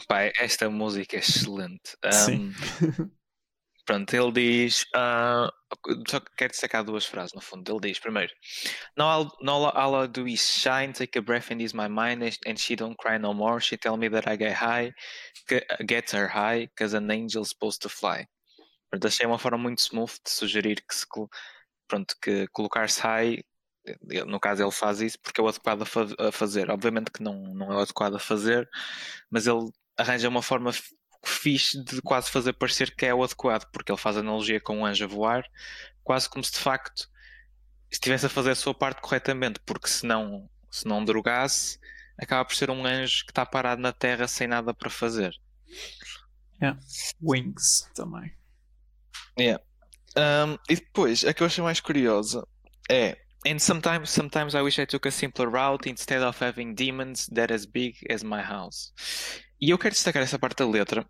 Pai, 0.06 0.32
esta 0.38 0.68
música 0.68 1.16
é 1.16 1.18
excelente. 1.18 1.96
Um, 2.04 2.10
Sim. 2.12 2.54
pronto, 3.86 4.14
ele 4.14 4.32
diz. 4.32 4.82
Uh, 4.94 5.50
só 6.08 6.20
quero 6.36 6.50
destacar 6.50 6.84
duas 6.84 7.06
frases 7.06 7.32
no 7.34 7.40
fundo. 7.40 7.72
Ele 7.72 7.80
diz 7.80 7.98
primeiro: 7.98 8.32
No, 8.96 9.04
all, 9.04 9.36
no, 9.40 9.66
all 9.68 10.04
I 10.04 10.08
do 10.08 10.26
is 10.26 10.40
shine, 10.40 10.92
take 10.92 11.18
a 11.18 11.22
breath 11.22 11.50
and 11.50 11.60
ease 11.60 11.74
my 11.74 11.88
mind, 11.88 12.22
and 12.46 12.58
she 12.58 12.76
don't 12.76 12.96
cry 12.96 13.18
no 13.18 13.32
more. 13.32 13.60
She 13.60 13.76
tell 13.76 13.96
me 13.96 14.08
that 14.10 14.28
I 14.28 14.36
get 14.36 14.54
high, 14.54 14.92
get 15.86 16.10
her 16.10 16.28
high, 16.28 16.68
cause 16.76 16.94
an 16.94 17.10
angel's 17.10 17.50
supposed 17.50 17.82
to 17.82 17.88
fly. 17.88 18.26
Pronto, 18.90 19.08
achei 19.08 19.26
uma 19.26 19.38
forma 19.38 19.58
muito 19.58 19.80
smooth 19.80 20.12
de 20.22 20.30
sugerir 20.30 20.82
que 20.86 20.94
se, 20.94 21.06
pronto, 21.88 22.14
que 22.20 22.46
colocar-se 22.48 23.00
high 23.00 23.42
no 24.26 24.38
caso 24.38 24.62
ele 24.62 24.70
faz 24.70 25.00
isso 25.00 25.18
porque 25.20 25.40
é 25.40 25.44
o 25.44 25.48
adequado 25.48 25.82
a, 25.82 25.86
fa 25.86 26.06
a, 26.18 26.32
fazer. 26.32 26.70
Obviamente 26.70 27.10
que 27.10 27.22
não, 27.22 27.42
não 27.54 27.72
é 27.72 27.76
o 27.76 27.80
adequado 27.80 28.14
a 28.14 28.18
fazer, 28.18 28.68
mas 29.30 29.46
ele 29.46 29.70
arranja 29.96 30.28
uma 30.28 30.42
forma 30.42 30.72
fixe 31.24 31.82
de 31.84 32.02
quase 32.02 32.30
fazer 32.30 32.52
parecer 32.54 32.94
que 32.94 33.06
é 33.06 33.14
o 33.14 33.22
adequado, 33.22 33.70
porque 33.72 33.92
ele 33.92 33.98
faz 33.98 34.16
analogia 34.16 34.60
com 34.60 34.78
um 34.78 34.86
anjo 34.86 35.04
a 35.04 35.08
voar, 35.08 35.44
quase 36.02 36.28
como 36.28 36.44
se 36.44 36.52
de 36.52 36.58
facto 36.58 37.08
estivesse 37.90 38.26
a 38.26 38.28
fazer 38.28 38.50
a 38.50 38.56
sua 38.56 38.74
parte 38.74 39.00
corretamente, 39.00 39.60
porque 39.64 39.88
se 39.88 40.06
não, 40.06 40.48
se 40.70 40.86
não 40.86 41.04
drogasse, 41.04 41.78
acaba 42.18 42.44
por 42.44 42.54
ser 42.54 42.70
um 42.70 42.84
anjo 42.84 43.24
que 43.24 43.30
está 43.30 43.44
parado 43.44 43.80
na 43.80 43.92
terra 43.92 44.26
sem 44.26 44.46
nada 44.46 44.72
para 44.74 44.90
fazer. 44.90 45.34
Yeah. 46.60 46.80
Wings 47.20 47.90
também. 47.94 48.34
Yeah. 49.38 49.62
Um, 50.16 50.58
e 50.68 50.76
depois, 50.76 51.24
a 51.24 51.32
que 51.32 51.42
eu 51.42 51.46
achei 51.46 51.62
mais 51.62 51.80
curiosa 51.80 52.46
é 52.88 53.18
and 53.44 53.58
sometimes 53.58 54.10
sometimes 54.10 54.54
I 54.54 54.62
wish 54.62 54.78
I 54.78 54.86
took 54.86 55.06
a 55.06 55.10
simpler 55.10 55.48
route 55.48 55.88
instead 55.88 56.22
of 56.22 56.38
having 56.42 56.74
demons 56.74 57.26
that 57.34 57.52
as 57.52 57.66
big 57.66 57.96
as 58.10 58.22
my 58.22 58.40
house. 58.42 58.92
E 59.60 59.70
eu 59.70 59.78
quero 59.78 59.94
destacar 59.94 60.22
essa 60.22 60.38
parte 60.38 60.58
da 60.58 60.68
letra, 60.68 61.06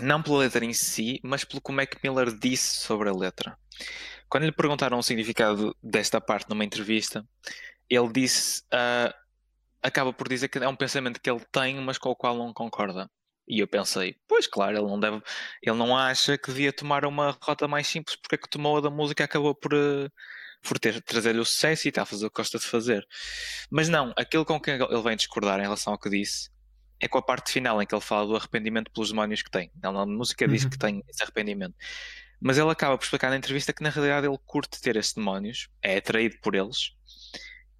não 0.00 0.22
pela 0.22 0.38
letra 0.38 0.64
em 0.64 0.72
si, 0.72 1.20
mas 1.22 1.44
pelo 1.44 1.60
como 1.60 1.80
é 1.80 1.86
que 1.86 1.98
Miller 2.02 2.32
disse 2.32 2.76
sobre 2.76 3.08
a 3.08 3.12
letra. 3.12 3.56
Quando 4.28 4.44
lhe 4.44 4.52
perguntaram 4.52 4.98
o 4.98 5.02
significado 5.02 5.76
desta 5.82 6.20
parte 6.20 6.48
numa 6.48 6.64
entrevista, 6.64 7.24
ele 7.88 8.12
disse, 8.12 8.62
uh, 8.62 9.14
acaba 9.82 10.12
por 10.12 10.28
dizer 10.28 10.48
que 10.48 10.58
é 10.58 10.68
um 10.68 10.74
pensamento 10.74 11.20
que 11.20 11.30
ele 11.30 11.44
tem, 11.52 11.76
mas 11.80 11.98
com 11.98 12.08
o 12.08 12.16
qual 12.16 12.36
não 12.36 12.52
concorda. 12.52 13.08
E 13.46 13.60
eu 13.60 13.68
pensei, 13.68 14.16
pois 14.26 14.46
claro, 14.46 14.78
ele 14.78 14.86
não 14.86 14.98
deve, 14.98 15.22
ele 15.62 15.76
não 15.76 15.96
acha 15.96 16.38
que 16.38 16.48
devia 16.48 16.72
tomar 16.72 17.04
uma 17.04 17.36
rota 17.42 17.68
mais 17.68 17.86
simples, 17.86 18.16
porque 18.16 18.36
é 18.36 18.38
que 18.38 18.48
tomou 18.48 18.78
a 18.78 18.80
da 18.80 18.90
música 18.90 19.22
acabou 19.22 19.54
por 19.54 19.74
uh, 19.74 20.10
por 20.64 20.78
ter 20.78 21.00
trazer-lhe 21.02 21.38
o 21.38 21.44
sucesso 21.44 21.86
e 21.86 21.90
está 21.90 22.02
a 22.02 22.06
fazer 22.06 22.26
o 22.26 22.30
que 22.30 22.36
gosta 22.36 22.58
de 22.58 22.64
fazer. 22.64 23.06
Mas 23.70 23.88
não, 23.88 24.12
aquilo 24.16 24.44
com 24.44 24.58
que 24.58 24.70
ele 24.70 25.02
vem 25.02 25.16
discordar 25.16 25.60
em 25.60 25.62
relação 25.62 25.92
ao 25.92 25.98
que 25.98 26.10
disse 26.10 26.50
é 27.00 27.08
com 27.08 27.18
a 27.18 27.22
parte 27.22 27.52
final 27.52 27.80
em 27.82 27.86
que 27.86 27.94
ele 27.94 28.00
fala 28.00 28.26
do 28.26 28.36
arrependimento 28.36 28.90
pelos 28.90 29.10
demónios 29.10 29.42
que 29.42 29.50
tem. 29.50 29.70
Ele 29.82 29.92
na 29.92 30.06
música 30.06 30.48
diz 30.48 30.64
uhum. 30.64 30.70
que 30.70 30.78
tem 30.78 31.04
esse 31.08 31.22
arrependimento. 31.22 31.74
Mas 32.40 32.58
ele 32.58 32.70
acaba 32.70 32.96
por 32.96 33.04
explicar 33.04 33.30
na 33.30 33.36
entrevista 33.36 33.72
que 33.72 33.82
na 33.82 33.90
realidade 33.90 34.26
ele 34.26 34.38
curte 34.44 34.80
ter 34.80 34.96
esses 34.96 35.12
demónios, 35.12 35.68
é 35.82 35.98
atraído 35.98 36.36
por 36.42 36.54
eles. 36.54 36.92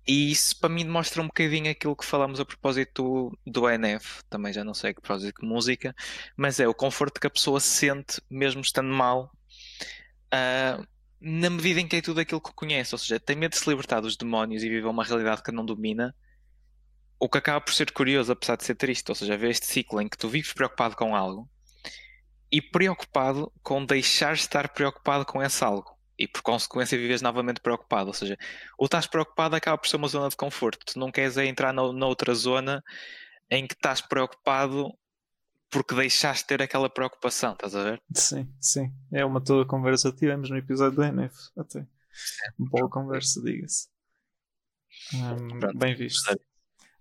E 0.07 0.31
isso 0.31 0.59
para 0.61 0.69
mim 0.69 0.85
mostra 0.85 1.23
um 1.23 1.27
bocadinho 1.27 1.71
aquilo 1.71 1.97
que 1.97 2.05
falamos 2.05 2.39
a 2.39 2.45
propósito 2.45 3.33
do, 3.45 3.61
do 3.63 3.71
NF, 3.71 4.23
também 4.29 4.53
já 4.53 4.63
não 4.63 4.75
sei 4.75 4.91
a 4.91 4.95
propósito 4.95 5.41
de 5.41 5.47
música, 5.47 5.95
mas 6.37 6.61
é 6.61 6.69
o 6.69 6.75
conforto 6.75 7.19
que 7.19 7.27
a 7.27 7.31
pessoa 7.31 7.59
sente 7.59 8.21
mesmo 8.29 8.61
estando 8.61 8.93
mal. 8.93 9.31
Uh, 10.27 10.87
na 11.21 11.51
medida 11.51 11.81
em 11.81 11.89
que 11.89 11.97
é 11.97 12.03
tudo 12.03 12.21
aquilo 12.21 12.41
que 12.41 12.53
conhece, 12.53 12.95
ou 12.95 12.99
seja, 12.99 13.19
tem 13.19 13.37
medo 13.37 13.53
de 13.53 13.59
se 13.59 13.69
libertar 13.69 14.01
dos 14.01 14.17
demónios 14.17 14.63
e 14.63 14.69
viver 14.69 14.87
uma 14.87 15.05
realidade 15.05 15.43
que 15.43 15.53
não 15.53 15.65
domina, 15.65 16.15
o 17.19 17.29
que 17.29 17.39
acaba 17.39 17.61
por 17.61 17.73
ser 17.73 17.91
curioso, 17.93 18.33
apesar 18.33 18.57
de 18.57 18.65
ser 18.65 18.75
triste, 18.75 19.09
ou 19.11 19.15
seja, 19.15 19.37
ver 19.37 19.51
este 19.51 19.67
ciclo 19.67 20.01
em 20.01 20.09
que 20.09 20.19
tu 20.19 20.29
vives 20.29 20.53
preocupado 20.53 20.97
com 20.97 21.17
algo 21.17 21.49
e 22.51 22.61
preocupado 22.63 23.53
com 23.63 23.85
deixar 23.85 24.35
de 24.35 24.41
estar 24.41 24.69
preocupado 24.69 25.25
com 25.25 25.43
esse 25.43 25.65
algo. 25.65 25.93
e 26.17 26.29
por 26.29 26.43
consequência 26.43 26.97
vives 26.97 27.21
novamente 27.21 27.61
preocupado. 27.61 28.07
Ou 28.09 28.15
seja, 28.15 28.39
o 28.79 28.85
estás 28.85 29.07
preocupado 29.07 29.57
acaba 29.57 29.77
por 29.77 29.89
ser 29.89 29.97
uma 29.97 30.07
zona 30.07 30.29
de 30.29 30.37
conforto. 30.37 30.85
Tu 30.87 30.99
não 30.99 31.11
queres 31.11 31.37
é 31.37 31.47
entrar 31.47 31.73
na, 31.73 31.93
noutra 31.93 32.33
zona 32.35 32.85
em 33.51 33.67
que 33.67 33.75
estás 33.75 34.01
preocupado 34.01 34.93
porque 35.75 35.93
deixaste 35.93 36.45
de 36.45 36.47
ter 36.47 36.63
aquela 36.63 36.89
preocupação, 36.89 37.53
estás 37.53 37.75
a 37.75 37.83
ver? 37.83 38.03
Sim, 38.15 38.49
sim. 38.61 38.95
É 39.13 39.25
uma 39.25 39.41
toda 39.41 39.67
conversa 39.67 40.13
que 40.13 40.19
tivemos 40.19 40.49
no 40.49 40.57
episódio 40.57 40.95
do 40.95 41.03
NF, 41.03 41.35
até. 41.59 41.85
Boa 42.57 42.89
conversa, 42.89 43.43
diga-se. 43.43 43.89
Um, 45.13 45.77
bem 45.77 45.97
visto. 45.97 46.41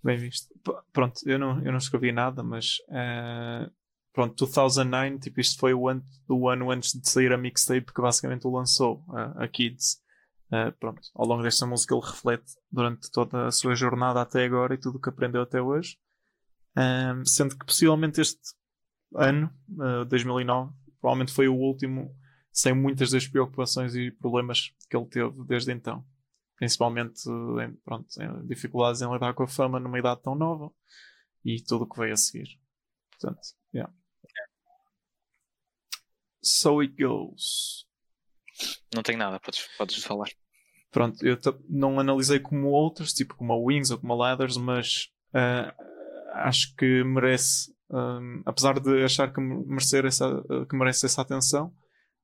Bem 0.03 0.17
visto. 0.17 0.47
P 0.63 0.73
pronto, 0.91 1.21
eu 1.23 1.37
não, 1.37 1.63
eu 1.63 1.71
não 1.71 1.77
escrevi 1.77 2.11
nada, 2.11 2.41
mas 2.41 2.77
uh, 2.89 3.71
pronto, 4.11 4.43
2009, 4.43 5.19
tipo, 5.19 5.39
isto 5.39 5.59
foi 5.59 5.75
o 5.75 5.87
ano, 5.87 6.03
o 6.27 6.49
ano 6.49 6.71
antes 6.71 6.99
de 6.99 7.07
sair 7.07 7.31
a 7.31 7.37
mixtape 7.37 7.93
que 7.93 8.01
basicamente 8.01 8.47
o 8.47 8.51
lançou, 8.51 9.05
uh, 9.09 9.39
a 9.39 9.47
Kids. 9.47 10.01
Uh, 10.47 10.71
pronto, 10.79 11.01
ao 11.13 11.27
longo 11.27 11.43
desta 11.43 11.67
música 11.67 11.93
ele 11.93 12.03
reflete 12.03 12.55
durante 12.71 13.11
toda 13.11 13.45
a 13.45 13.51
sua 13.51 13.75
jornada 13.75 14.19
até 14.19 14.45
agora 14.45 14.73
e 14.73 14.79
tudo 14.79 14.97
o 14.97 14.99
que 14.99 15.09
aprendeu 15.09 15.43
até 15.43 15.61
hoje. 15.61 15.95
Um, 16.75 17.23
sendo 17.23 17.55
que 17.55 17.67
possivelmente 17.67 18.19
este 18.19 18.41
ano, 19.15 19.51
uh, 19.71 20.05
2009, 20.05 20.73
provavelmente 20.99 21.33
foi 21.33 21.47
o 21.47 21.55
último 21.55 22.15
sem 22.51 22.73
muitas 22.73 23.09
das 23.11 23.27
preocupações 23.27 23.95
e 23.95 24.11
problemas 24.11 24.73
que 24.89 24.95
ele 24.95 25.07
teve 25.07 25.43
desde 25.45 25.71
então. 25.71 26.05
Principalmente 26.55 27.27
em, 27.27 27.73
pronto, 27.83 28.07
em 28.21 28.47
dificuldades 28.47 29.01
em 29.01 29.11
lidar 29.11 29.33
com 29.33 29.43
a 29.43 29.47
fama 29.47 29.79
numa 29.79 29.97
idade 29.97 30.21
tão 30.21 30.35
nova 30.35 30.71
e 31.43 31.61
tudo 31.61 31.83
o 31.83 31.89
que 31.89 31.99
veio 31.99 32.13
a 32.13 32.17
seguir. 32.17 32.59
Portanto, 33.11 33.41
yeah. 33.73 33.91
So 36.41 36.81
it 36.81 36.93
goes. 37.01 37.87
Não 38.93 39.01
tenho 39.01 39.17
nada, 39.17 39.39
podes, 39.39 39.67
podes 39.77 40.03
falar. 40.03 40.29
Pronto, 40.91 41.25
eu 41.25 41.39
não 41.67 41.99
analisei 41.99 42.39
como 42.39 42.67
outros, 42.67 43.13
tipo 43.13 43.35
como 43.35 43.51
a 43.51 43.57
Wings 43.57 43.89
ou 43.89 43.97
como 43.97 44.13
a 44.13 44.15
Ladders, 44.15 44.57
mas 44.57 45.09
uh, 45.29 45.73
acho 46.33 46.75
que 46.75 47.03
merece 47.03 47.73
um, 47.93 48.41
apesar 48.43 48.79
de 48.79 49.03
achar 49.03 49.31
que, 49.31 49.39
merecer 49.39 50.03
essa, 50.03 50.43
que 50.67 50.75
merece 50.75 51.05
essa 51.05 51.21
atenção, 51.21 51.71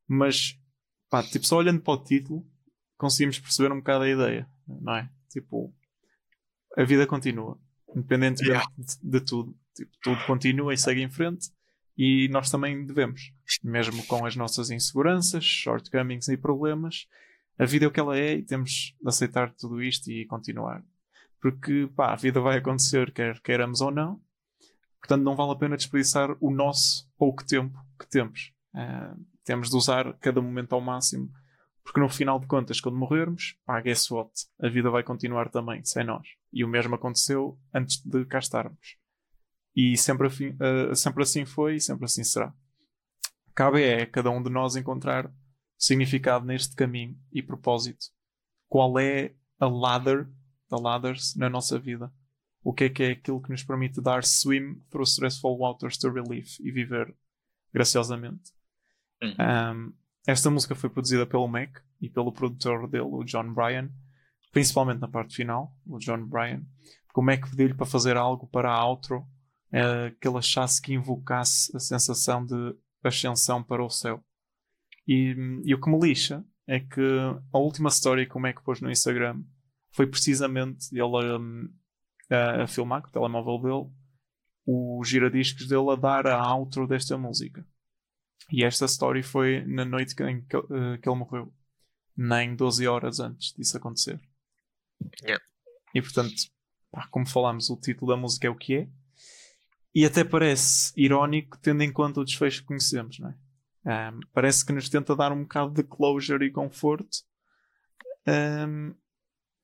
mas 0.08 0.60
pá, 1.10 1.22
tipo, 1.22 1.46
só 1.46 1.58
olhando 1.58 1.82
para 1.82 1.94
o 1.94 2.04
título 2.04 2.44
conseguimos 2.98 3.40
perceber 3.40 3.72
um 3.72 3.78
bocado 3.78 4.04
a 4.04 4.10
ideia, 4.10 4.50
não 4.68 4.96
é? 4.96 5.10
Tipo, 5.30 5.74
a 6.76 6.84
vida 6.84 7.06
continua, 7.06 7.58
independentemente 7.96 8.50
yeah. 8.50 8.68
de, 8.78 8.98
de, 9.02 9.22
tudo. 9.22 9.56
Tipo, 9.76 9.91
tudo 10.02 10.26
continua 10.26 10.74
e 10.74 10.78
segue 10.78 11.02
em 11.02 11.10
frente 11.10 11.50
e 11.96 12.28
nós 12.30 12.50
também 12.50 12.86
devemos, 12.86 13.32
mesmo 13.64 14.04
com 14.08 14.26
as 14.26 14.36
nossas 14.36 14.72
inseguranças, 14.72 15.46
shortcomings 15.46 16.28
e 16.30 16.36
problemas. 16.36 17.08
A 17.58 17.66
vida 17.66 17.86
é 17.86 17.88
o 17.88 17.91
que 17.91 18.00
ela 18.00 18.18
é 18.18 18.36
e 18.36 18.44
temos 18.44 18.96
de 19.02 19.08
aceitar 19.08 19.54
tudo 19.54 19.84
isto 19.84 20.10
e 20.10 20.26
continuar. 20.26 20.84
Porque 21.40 21.90
pá, 21.96 22.12
a 22.12 22.16
vida 22.16 22.41
vai 22.41 22.58
acontecer, 22.58 23.14
quer 23.14 23.40
queiramos 23.41 23.82
ou 23.82 23.91
não, 23.91 24.20
Portanto, 25.00 25.24
não 25.24 25.36
vale 25.36 25.52
a 25.52 25.56
pena 25.56 25.78
desperdiçar 25.78 26.36
o 26.40 26.52
nosso 26.52 27.10
pouco 27.18 27.46
tempo 27.46 27.78
que 28.00 28.08
temos. 28.08 28.52
Uh, 28.74 29.26
temos 29.44 29.70
de 29.70 29.76
usar 29.76 30.14
cada 30.20 30.42
momento 30.42 30.74
ao 30.74 30.82
máximo, 30.82 31.32
porque 31.84 32.00
no 32.00 32.10
final 32.10 32.40
de 32.40 32.46
contas, 32.46 32.80
quando 32.80 32.98
morrermos, 32.98 33.58
pá, 33.66 33.82
guess 33.82 34.12
what? 34.12 34.32
A 34.62 34.70
vida 34.70 34.92
vai 34.92 35.02
continuar 35.02 35.50
também, 35.50 35.84
sem 35.84 36.04
nós. 36.04 36.28
E 36.54 36.64
o 36.64 36.68
mesmo 36.68 36.96
aconteceu 36.96 37.60
antes 37.74 38.02
de 38.06 38.26
cá 38.26 38.40
estarmos. 38.40 38.98
E 39.76 39.98
sempre, 39.98 40.28
afim, 40.28 40.50
uh, 40.50 40.96
sempre 40.96 41.24
assim 41.24 41.46
foi 41.46 41.76
e 41.76 41.82
sempre 41.82 42.06
assim 42.06 42.24
será. 42.24 42.54
Cabe 43.56 43.82
é 43.82 44.06
cada 44.06 44.30
um 44.30 44.42
de 44.42 44.50
nós 44.50 44.76
encontrar 44.76 45.32
significado 45.78 46.46
neste 46.46 46.76
caminho 46.76 47.18
e 47.32 47.42
propósito. 47.42 48.08
Qual 48.68 49.00
é 49.00 49.34
a 49.60 49.68
ladder, 49.68 50.30
da 50.70 50.78
ladders 50.78 51.36
na 51.36 51.50
nossa 51.50 51.80
vida? 51.80 52.14
O 52.64 52.73
que 52.73 52.86
é 52.86 52.90
que 52.90 53.03
é 53.03 53.11
aquilo 53.11 53.41
que 53.41 53.49
nos 53.49 53.64
permite 53.64 54.02
dar 54.02 54.23
swim 54.23 54.76
through 54.90 55.07
stressful 55.07 55.57
waters 55.57 55.98
to 55.98 56.11
relief 56.11 56.60
e 56.60 56.72
viver 56.72 57.15
graciosamente. 57.73 58.52
Uhum. 59.22 59.36
Um, 59.40 59.94
esta 60.27 60.49
música 60.49 60.76
foi 60.76 60.90
produzida 60.90 61.26
pelo 61.26 61.48
Mac 61.48 61.80
e 62.02 62.10
pelo 62.10 62.31
produtor 62.31 62.88
dele, 62.88 63.03
o 63.03 63.23
John 63.23 63.53
Bryan, 63.53 63.90
principalmente 64.52 64.99
na 64.99 65.07
parte 65.07 65.36
final, 65.36 65.76
o 65.86 65.98
John 65.98 66.26
Bryan. 66.26 66.64
Porque 67.07 67.19
o 67.19 67.23
Mac 67.23 67.49
pediu-lhe 67.49 67.73
para 67.73 67.86
fazer 67.86 68.18
algo 68.18 68.48
para 68.48 68.72
a 68.72 68.86
outro 68.86 69.19
uh, 69.19 70.15
que 70.19 70.27
ele 70.27 70.38
achasse 70.38 70.81
que 70.81 70.94
invocasse 70.94 71.76
a 71.76 71.80
sensação 71.80 72.45
de 72.45 72.76
ascensão 73.03 73.64
para 73.64 73.84
o 73.84 73.90
céu. 73.90 74.23
E, 75.07 75.36
e 75.65 75.73
o 75.73 75.81
que 75.81 75.90
me 75.90 75.99
lixa 75.99 76.45
é 76.68 76.80
que 76.80 77.02
a 77.52 77.57
última 77.57 77.90
story 77.90 78.27
que 78.27 78.38
o 78.38 78.40
Mac 78.40 78.61
pôs 78.61 78.80
no 78.80 78.91
Instagram 78.91 79.41
foi 79.91 80.06
precisamente 80.06 80.88
ele 80.91 81.38
um, 81.38 81.68
a, 82.30 82.64
a 82.64 82.68
filmar 82.68 83.01
com 83.01 83.10
o 83.10 83.11
telemóvel 83.11 83.57
dele 83.60 83.99
o 84.65 85.03
giradiscos 85.03 85.68
dele 85.68 85.89
a 85.91 85.95
dar 85.95 86.27
a 86.27 86.53
outro 86.53 86.85
desta 86.85 87.18
música. 87.18 87.65
E 88.51 88.64
esta 88.64 88.85
story 88.85 89.23
foi 89.23 89.64
na 89.65 89.84
noite 89.84 90.15
em 90.23 90.41
que, 90.45 90.57
uh, 90.57 90.99
que 91.01 91.10
ele 91.10 91.18
morreu. 91.18 91.51
Nem 92.15 92.56
12 92.56 92.88
horas 92.88 93.19
antes 93.19 93.53
disso 93.53 93.77
acontecer. 93.77 94.19
Yeah. 95.23 95.43
E 95.95 96.01
portanto, 96.01 96.35
pá, 96.91 97.07
como 97.10 97.27
falámos, 97.27 97.69
o 97.69 97.77
título 97.77 98.11
da 98.11 98.18
música 98.18 98.47
é 98.47 98.49
o 98.49 98.56
que 98.56 98.76
é. 98.76 98.89
E 99.95 100.06
até 100.06 100.23
parece 100.23 100.93
irónico, 100.95 101.57
tendo 101.60 101.81
em 101.81 101.91
conta 101.91 102.19
o 102.19 102.26
desfecho 102.26 102.61
que 102.61 102.68
conhecemos, 102.68 103.18
não 103.19 103.30
é? 103.30 104.11
Um, 104.11 104.19
parece 104.34 104.64
que 104.64 104.73
nos 104.73 104.89
tenta 104.89 105.15
dar 105.15 105.31
um 105.31 105.41
bocado 105.43 105.73
de 105.73 105.84
closure 105.84 106.45
e 106.45 106.51
conforto. 106.51 107.23
Um, 108.27 108.93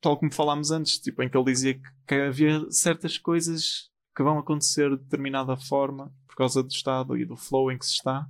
tal 0.06 0.18
como 0.18 0.32
falámos 0.32 0.70
antes, 0.70 1.00
tipo, 1.00 1.24
em 1.24 1.28
que 1.28 1.36
ele 1.36 1.52
dizia 1.52 1.74
que, 1.74 1.82
que 2.08 2.14
havia 2.14 2.70
certas 2.70 3.18
coisas 3.18 3.90
que 4.16 4.22
vão 4.22 4.38
acontecer 4.38 4.88
de 4.92 4.98
determinada 4.98 5.58
forma 5.58 6.14
por 6.28 6.36
causa 6.36 6.62
do 6.62 6.70
estado 6.70 7.18
e 7.18 7.26
do 7.26 7.36
flow 7.36 7.72
em 7.72 7.78
que 7.78 7.88
se 7.88 7.94
está 7.94 8.28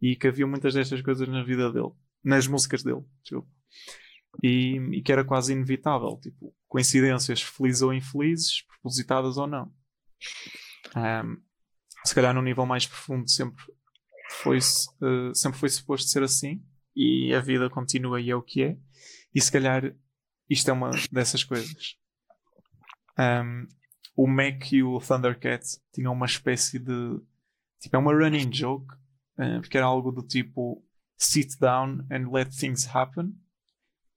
e 0.00 0.14
que 0.14 0.28
havia 0.28 0.46
muitas 0.46 0.72
destas 0.72 1.02
coisas 1.02 1.26
na 1.26 1.42
vida 1.42 1.72
dele, 1.72 1.90
nas 2.22 2.46
músicas 2.46 2.84
dele. 2.84 3.02
E, 4.40 4.76
e 4.92 5.02
que 5.02 5.10
era 5.10 5.24
quase 5.24 5.52
inevitável, 5.52 6.16
tipo, 6.22 6.54
coincidências 6.68 7.42
felizes 7.42 7.82
ou 7.82 7.92
infelizes, 7.92 8.62
propositadas 8.62 9.36
ou 9.36 9.48
não. 9.48 9.74
Um, 10.96 11.42
se 12.04 12.14
calhar 12.14 12.32
num 12.32 12.42
nível 12.42 12.66
mais 12.66 12.86
profundo 12.86 13.28
sempre 13.28 13.64
foi, 14.30 14.58
uh, 14.58 15.34
sempre 15.34 15.58
foi 15.58 15.70
suposto 15.70 16.08
ser 16.08 16.22
assim 16.22 16.62
e 16.94 17.34
a 17.34 17.40
vida 17.40 17.68
continua 17.68 18.20
e 18.20 18.30
é 18.30 18.36
o 18.36 18.42
que 18.42 18.62
é. 18.62 18.78
E 19.34 19.40
se 19.40 19.50
calhar 19.50 19.92
isto 20.48 20.70
é 20.70 20.72
uma 20.72 20.90
dessas 21.10 21.44
coisas. 21.44 21.96
Um, 23.18 23.66
o 24.16 24.26
Mac 24.26 24.72
e 24.72 24.82
o 24.82 24.98
Thundercat 24.98 25.64
tinham 25.92 26.12
uma 26.12 26.26
espécie 26.26 26.78
de. 26.78 27.20
Tipo, 27.80 27.96
é 27.96 27.98
uma 27.98 28.12
running 28.12 28.52
joke, 28.52 28.94
porque 29.60 29.76
era 29.76 29.86
algo 29.86 30.10
do 30.10 30.22
tipo 30.22 30.82
sit 31.16 31.58
down 31.58 32.06
and 32.10 32.30
let 32.30 32.50
things 32.50 32.88
happen, 32.94 33.34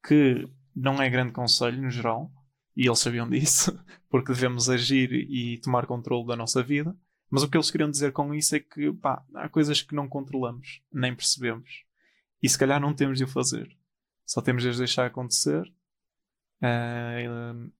que 0.06 0.47
não 0.76 1.01
é 1.01 1.10
grande 1.10 1.34
conselho 1.34 1.81
no 1.81 1.89
geral, 1.89 2.31
e 2.76 2.88
eles 2.88 2.99
sabiam 2.99 3.30
disso, 3.30 3.77
porque 4.10 4.31
devemos 4.31 4.69
agir 4.69 5.11
e 5.11 5.57
tomar 5.60 5.85
controle 5.85 6.27
da 6.27 6.35
nossa 6.35 6.64
vida. 6.64 6.95
Mas 7.30 7.43
o 7.43 7.49
que 7.49 7.57
eles 7.57 7.69
queriam 7.69 7.91
dizer 7.91 8.11
com 8.11 8.34
isso 8.34 8.56
é 8.56 8.60
que 8.60 8.91
pá, 8.93 9.23
há 9.35 9.47
coisas 9.49 9.81
que 9.81 9.93
não 9.93 10.07
controlamos, 10.07 10.81
nem 10.91 11.14
percebemos. 11.14 11.84
E 12.41 12.49
se 12.49 12.57
calhar 12.57 12.80
não 12.80 12.93
temos 12.93 13.18
de 13.18 13.26
o 13.26 13.27
fazer. 13.27 13.69
Só 14.26 14.41
temos 14.41 14.64
de 14.64 14.69
as 14.69 14.77
deixar 14.77 15.06
acontecer 15.06 15.72
uh, 16.61 17.72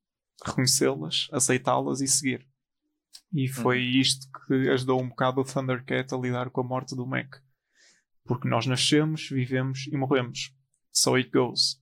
reconhecê-las, 0.46 1.28
aceitá-las 1.32 2.02
e 2.02 2.08
seguir. 2.08 2.48
E 3.32 3.48
foi 3.48 3.80
uhum. 3.80 4.02
isto 4.02 4.28
que 4.48 4.70
ajudou 4.70 5.02
um 5.02 5.10
bocado 5.10 5.42
o 5.42 5.44
Thundercat 5.44 6.14
a 6.14 6.18
lidar 6.18 6.50
com 6.50 6.62
a 6.62 6.64
morte 6.64 6.96
do 6.96 7.06
Mac. 7.06 7.36
Porque 8.26 8.48
nós 8.48 8.66
nascemos, 8.66 9.30
vivemos 9.30 9.88
e 9.88 9.96
morremos. 9.96 10.54
So 10.92 11.16
it 11.16 11.30
goes. 11.30 11.80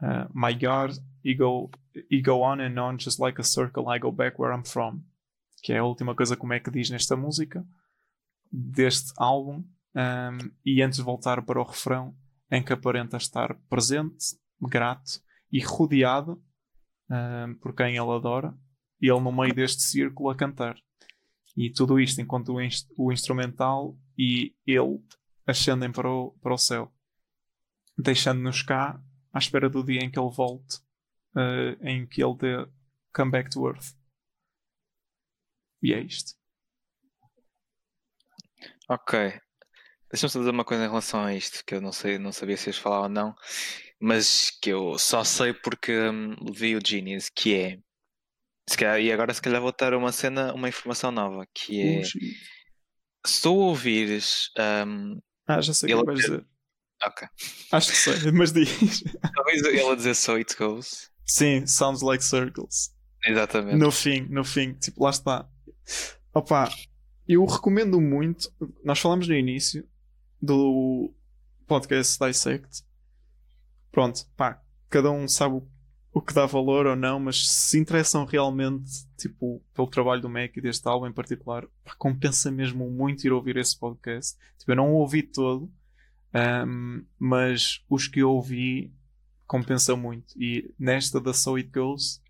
Uh, 0.00 0.28
my 0.34 0.52
God, 0.52 0.96
you 1.22 1.36
go, 1.36 1.70
you 2.10 2.22
go 2.22 2.42
on 2.42 2.60
and 2.60 2.78
on 2.80 2.98
just 2.98 3.20
like 3.20 3.40
a 3.40 3.44
circle, 3.44 3.88
I 3.88 3.98
go 3.98 4.10
back 4.10 4.40
where 4.40 4.54
I'm 4.54 4.64
from. 4.64 5.02
Que 5.62 5.72
é 5.72 5.78
a 5.78 5.84
última 5.84 6.14
coisa 6.14 6.36
que 6.36 6.42
o 6.42 6.46
Mac 6.46 6.68
diz 6.70 6.90
nesta 6.90 7.16
música, 7.16 7.64
deste 8.50 9.12
álbum. 9.16 9.64
Um, 9.96 10.50
e 10.64 10.82
antes 10.82 10.98
de 10.98 11.04
voltar 11.04 11.40
para 11.42 11.60
o 11.60 11.64
refrão, 11.64 12.14
em 12.50 12.62
que 12.62 12.72
aparenta 12.72 13.16
estar 13.16 13.54
presente, 13.68 14.36
grato 14.60 15.23
e 15.54 15.60
rodeado 15.60 16.42
uh, 17.08 17.54
por 17.60 17.72
quem 17.76 17.96
ele 17.96 18.10
adora, 18.10 18.52
e 19.00 19.08
ele 19.08 19.20
no 19.20 19.30
meio 19.30 19.54
deste 19.54 19.82
círculo 19.82 20.28
a 20.28 20.34
cantar. 20.36 20.76
E 21.56 21.70
tudo 21.70 22.00
isto 22.00 22.20
enquanto 22.20 22.52
o, 22.52 22.60
inst 22.60 22.88
o 22.98 23.12
instrumental 23.12 23.96
e 24.18 24.52
ele 24.66 25.00
ascendem 25.46 25.92
para 25.92 26.10
o, 26.10 26.32
para 26.42 26.54
o 26.54 26.58
céu, 26.58 26.92
deixando-nos 27.96 28.62
cá 28.62 29.00
à 29.32 29.38
espera 29.38 29.70
do 29.70 29.84
dia 29.84 30.00
em 30.00 30.10
que 30.10 30.18
ele 30.18 30.34
volte, 30.34 30.78
uh, 31.36 31.86
em 31.86 32.04
que 32.04 32.20
ele 32.20 32.36
dê 32.36 32.68
come 33.14 33.30
back 33.30 33.48
to 33.48 33.68
earth. 33.68 33.94
E 35.80 35.94
é 35.94 36.00
isto. 36.00 36.34
Ok. 38.88 39.40
Deixa-me 40.10 40.30
só 40.30 40.38
dizer 40.40 40.50
uma 40.50 40.64
coisa 40.64 40.84
em 40.84 40.88
relação 40.88 41.20
a 41.20 41.32
isto, 41.32 41.64
que 41.64 41.76
eu 41.76 41.80
não 41.80 41.92
sei, 41.92 42.18
não 42.18 42.32
sabia 42.32 42.56
se 42.56 42.70
ias 42.70 42.78
falar 42.78 43.02
ou 43.02 43.08
não, 43.08 43.36
mas 44.04 44.50
que 44.60 44.68
eu 44.68 44.98
só 44.98 45.24
sei 45.24 45.54
porque 45.54 45.98
hum, 45.98 46.36
vi 46.52 46.76
o 46.76 46.80
Genius, 46.86 47.30
que 47.34 47.54
é 47.54 47.78
calhar, 48.76 49.00
e 49.00 49.10
agora 49.10 49.32
se 49.32 49.40
calhar 49.40 49.62
vou 49.62 49.72
ter 49.72 49.94
uma 49.94 50.12
cena, 50.12 50.52
uma 50.52 50.68
informação 50.68 51.10
nova, 51.10 51.46
que 51.54 51.80
é 51.80 52.02
se 53.26 53.40
tu 53.40 53.54
ouvires 53.54 54.50
um, 54.86 55.18
Ah, 55.46 55.58
já 55.62 55.72
sei 55.72 55.94
o 55.94 56.00
que 56.00 56.04
vais 56.04 56.20
dizer. 56.20 56.46
Ok. 57.02 57.26
Acho 57.72 57.90
que 57.90 57.96
sei, 57.96 58.30
mas 58.32 58.52
diz. 58.52 59.02
Talvez 59.34 59.62
ele 59.62 59.80
a 59.80 59.94
dizer 59.94 60.14
So 60.14 60.34
It 60.34 60.54
Goes. 60.54 61.10
Sim, 61.26 61.66
sounds 61.66 62.02
like 62.02 62.22
circles. 62.22 62.94
Exatamente. 63.24 63.78
No 63.78 63.90
fim, 63.90 64.26
no 64.28 64.44
fim, 64.44 64.74
tipo, 64.74 65.02
lá 65.02 65.10
está. 65.10 65.48
Opa, 66.34 66.70
eu 67.26 67.42
recomendo 67.46 67.98
muito. 68.02 68.52
Nós 68.84 68.98
falamos 68.98 69.26
no 69.26 69.34
início 69.34 69.88
do 70.42 71.10
podcast 71.66 72.18
Dissect. 72.22 72.84
Pronto, 73.94 74.26
pá, 74.36 74.60
cada 74.90 75.08
um 75.12 75.28
sabe 75.28 75.62
o 76.12 76.20
que 76.20 76.34
dá 76.34 76.46
valor 76.46 76.84
ou 76.84 76.96
não, 76.96 77.20
mas 77.20 77.48
se 77.48 77.78
interessam 77.78 78.24
realmente, 78.24 78.90
tipo, 79.16 79.62
pelo 79.72 79.86
trabalho 79.86 80.20
do 80.20 80.28
Mac 80.28 80.56
e 80.56 80.60
deste 80.60 80.88
álbum 80.88 81.06
em 81.06 81.12
particular, 81.12 81.64
pá, 81.84 81.94
compensa 81.96 82.50
mesmo 82.50 82.90
muito 82.90 83.24
ir 83.24 83.32
ouvir 83.32 83.56
esse 83.56 83.78
podcast. 83.78 84.36
Tipo, 84.58 84.72
eu 84.72 84.76
não 84.76 84.90
o 84.90 84.96
ouvi 84.96 85.22
todo, 85.22 85.72
um, 86.66 87.04
mas 87.16 87.84
os 87.88 88.08
que 88.08 88.18
eu 88.18 88.32
ouvi 88.32 88.92
compensa 89.46 89.94
muito. 89.94 90.34
E 90.36 90.74
nesta 90.76 91.20
da 91.20 91.32
So 91.32 91.54
It 91.54 91.70
Goes, 91.70 92.20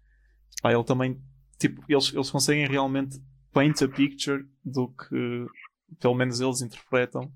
pá, 0.61 0.71
ele 0.71 0.85
também, 0.85 1.19
tipo, 1.59 1.83
eles, 1.89 2.13
eles 2.13 2.31
conseguem 2.31 2.67
realmente 2.67 3.19
paint 3.55 3.81
a 3.81 3.89
picture 3.89 4.47
do 4.63 4.89
que, 4.89 5.47
pelo 5.99 6.15
menos 6.15 6.43
eles 6.43 6.61
interpretam, 6.61 7.33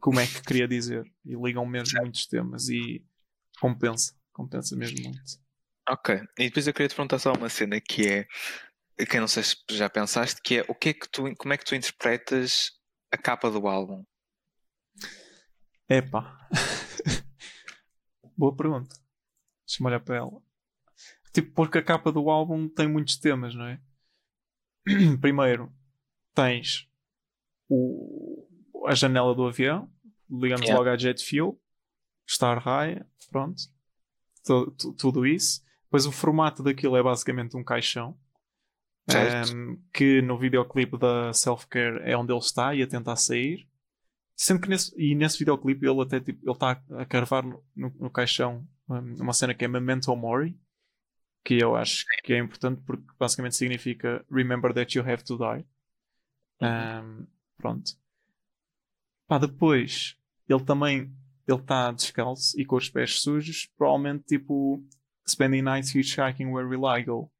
como 0.00 0.18
é 0.18 0.26
que 0.26 0.42
queria 0.42 0.66
dizer. 0.66 1.04
E 1.24 1.36
ligam 1.36 1.64
mesmo 1.64 2.00
muitos 2.00 2.26
temas 2.26 2.68
e 2.68 3.04
compensa, 3.64 4.14
compensa 4.30 4.76
mesmo 4.76 5.02
muito. 5.02 5.22
Ok, 5.88 6.14
e 6.38 6.44
depois 6.44 6.66
eu 6.66 6.74
queria 6.74 6.88
te 6.88 6.94
perguntar 6.94 7.18
só 7.18 7.32
uma 7.32 7.48
cena 7.48 7.80
que 7.80 8.06
é, 8.06 8.26
que 9.06 9.16
eu 9.16 9.22
não 9.22 9.28
sei 9.28 9.42
se 9.42 9.56
já 9.70 9.88
pensaste, 9.88 10.42
que 10.42 10.58
é 10.58 10.66
o 10.68 10.74
que 10.74 10.90
é 10.90 10.92
que 10.92 11.08
tu, 11.08 11.34
como 11.36 11.54
é 11.54 11.56
que 11.56 11.64
tu 11.64 11.74
interpretas 11.74 12.72
a 13.10 13.16
capa 13.16 13.50
do 13.50 13.66
álbum? 13.66 14.04
Epá. 15.88 16.46
Boa 18.36 18.54
pergunta. 18.54 18.94
Deixa-me 19.66 19.88
olhar 19.88 20.00
para 20.00 20.16
ela. 20.16 20.42
Tipo, 21.32 21.52
porque 21.52 21.78
a 21.78 21.82
capa 21.82 22.12
do 22.12 22.28
álbum 22.28 22.68
tem 22.68 22.86
muitos 22.86 23.16
temas, 23.16 23.54
não 23.54 23.64
é? 23.64 23.80
Primeiro, 25.22 25.74
tens 26.34 26.86
o, 27.68 28.46
a 28.86 28.94
janela 28.94 29.34
do 29.34 29.46
avião, 29.46 29.90
ligamos 30.30 30.66
yeah. 30.66 30.78
logo 30.78 30.90
à 30.90 30.98
jet 30.98 31.22
fuel, 31.24 31.58
Star 32.28 32.58
High, 32.58 33.04
pronto. 33.30 33.62
tudo 34.98 35.26
isso. 35.26 35.62
Depois 35.84 36.06
o 36.06 36.12
formato 36.12 36.62
daquilo 36.62 36.96
é 36.96 37.02
basicamente 37.02 37.56
um 37.56 37.64
caixão. 37.64 38.18
Um, 39.06 39.76
que 39.92 40.22
no 40.22 40.38
videoclipe 40.38 40.96
da 40.96 41.30
Self 41.32 41.66
Care 41.66 42.00
é 42.02 42.16
onde 42.16 42.32
ele 42.32 42.38
está 42.38 42.74
e 42.74 42.82
a 42.82 42.86
tentar 42.86 43.16
sair. 43.16 43.68
Sendo 44.34 44.62
que 44.62 44.68
nesse, 44.68 44.94
e 45.00 45.14
nesse 45.14 45.38
videoclipe 45.38 45.86
ele 45.86 46.00
até 46.00 46.18
tipo, 46.20 46.40
ele 46.42 46.52
está 46.52 46.82
a 46.98 47.04
carvar 47.04 47.44
no, 47.44 47.62
no, 47.76 48.10
caixão 48.10 48.66
um, 48.88 49.22
uma 49.22 49.32
cena 49.32 49.54
que 49.54 49.64
é 49.64 49.68
Memento 49.68 50.14
Mori, 50.16 50.58
que 51.44 51.62
eu 51.62 51.76
acho 51.76 52.04
que 52.24 52.32
é 52.32 52.38
importante 52.38 52.80
porque 52.84 53.04
basicamente 53.18 53.54
significa 53.54 54.24
Remember 54.30 54.72
that 54.72 54.96
you 54.96 55.04
have 55.08 55.22
to 55.22 55.36
die. 55.36 55.64
Um, 56.60 57.26
pronto. 57.58 57.92
Pá, 59.28 59.38
depois 59.38 60.16
ele 60.48 60.64
também 60.64 61.14
ele 61.46 61.60
está 61.60 61.92
descalço 61.92 62.58
e 62.58 62.64
com 62.64 62.76
os 62.76 62.88
pés 62.88 63.20
sujos, 63.20 63.66
provavelmente 63.76 64.24
tipo 64.24 64.82
spending 65.26 65.62
nights 65.62 65.94
hitchhiking 65.94 66.46
where 66.46 66.68
will 66.68 66.86
I 66.86 67.02
go? 67.02 67.30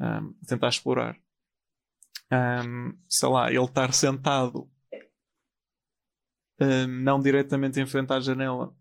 Um, 0.00 0.32
tentar 0.46 0.68
explorar. 0.68 1.16
Um, 2.32 2.98
sei 3.08 3.28
lá, 3.28 3.50
ele 3.50 3.64
estar 3.64 3.92
sentado 3.92 4.68
um, 6.60 6.86
não 6.86 7.20
diretamente 7.20 7.80
em 7.80 7.86
frente 7.86 8.12
à 8.12 8.20
janela 8.20 8.74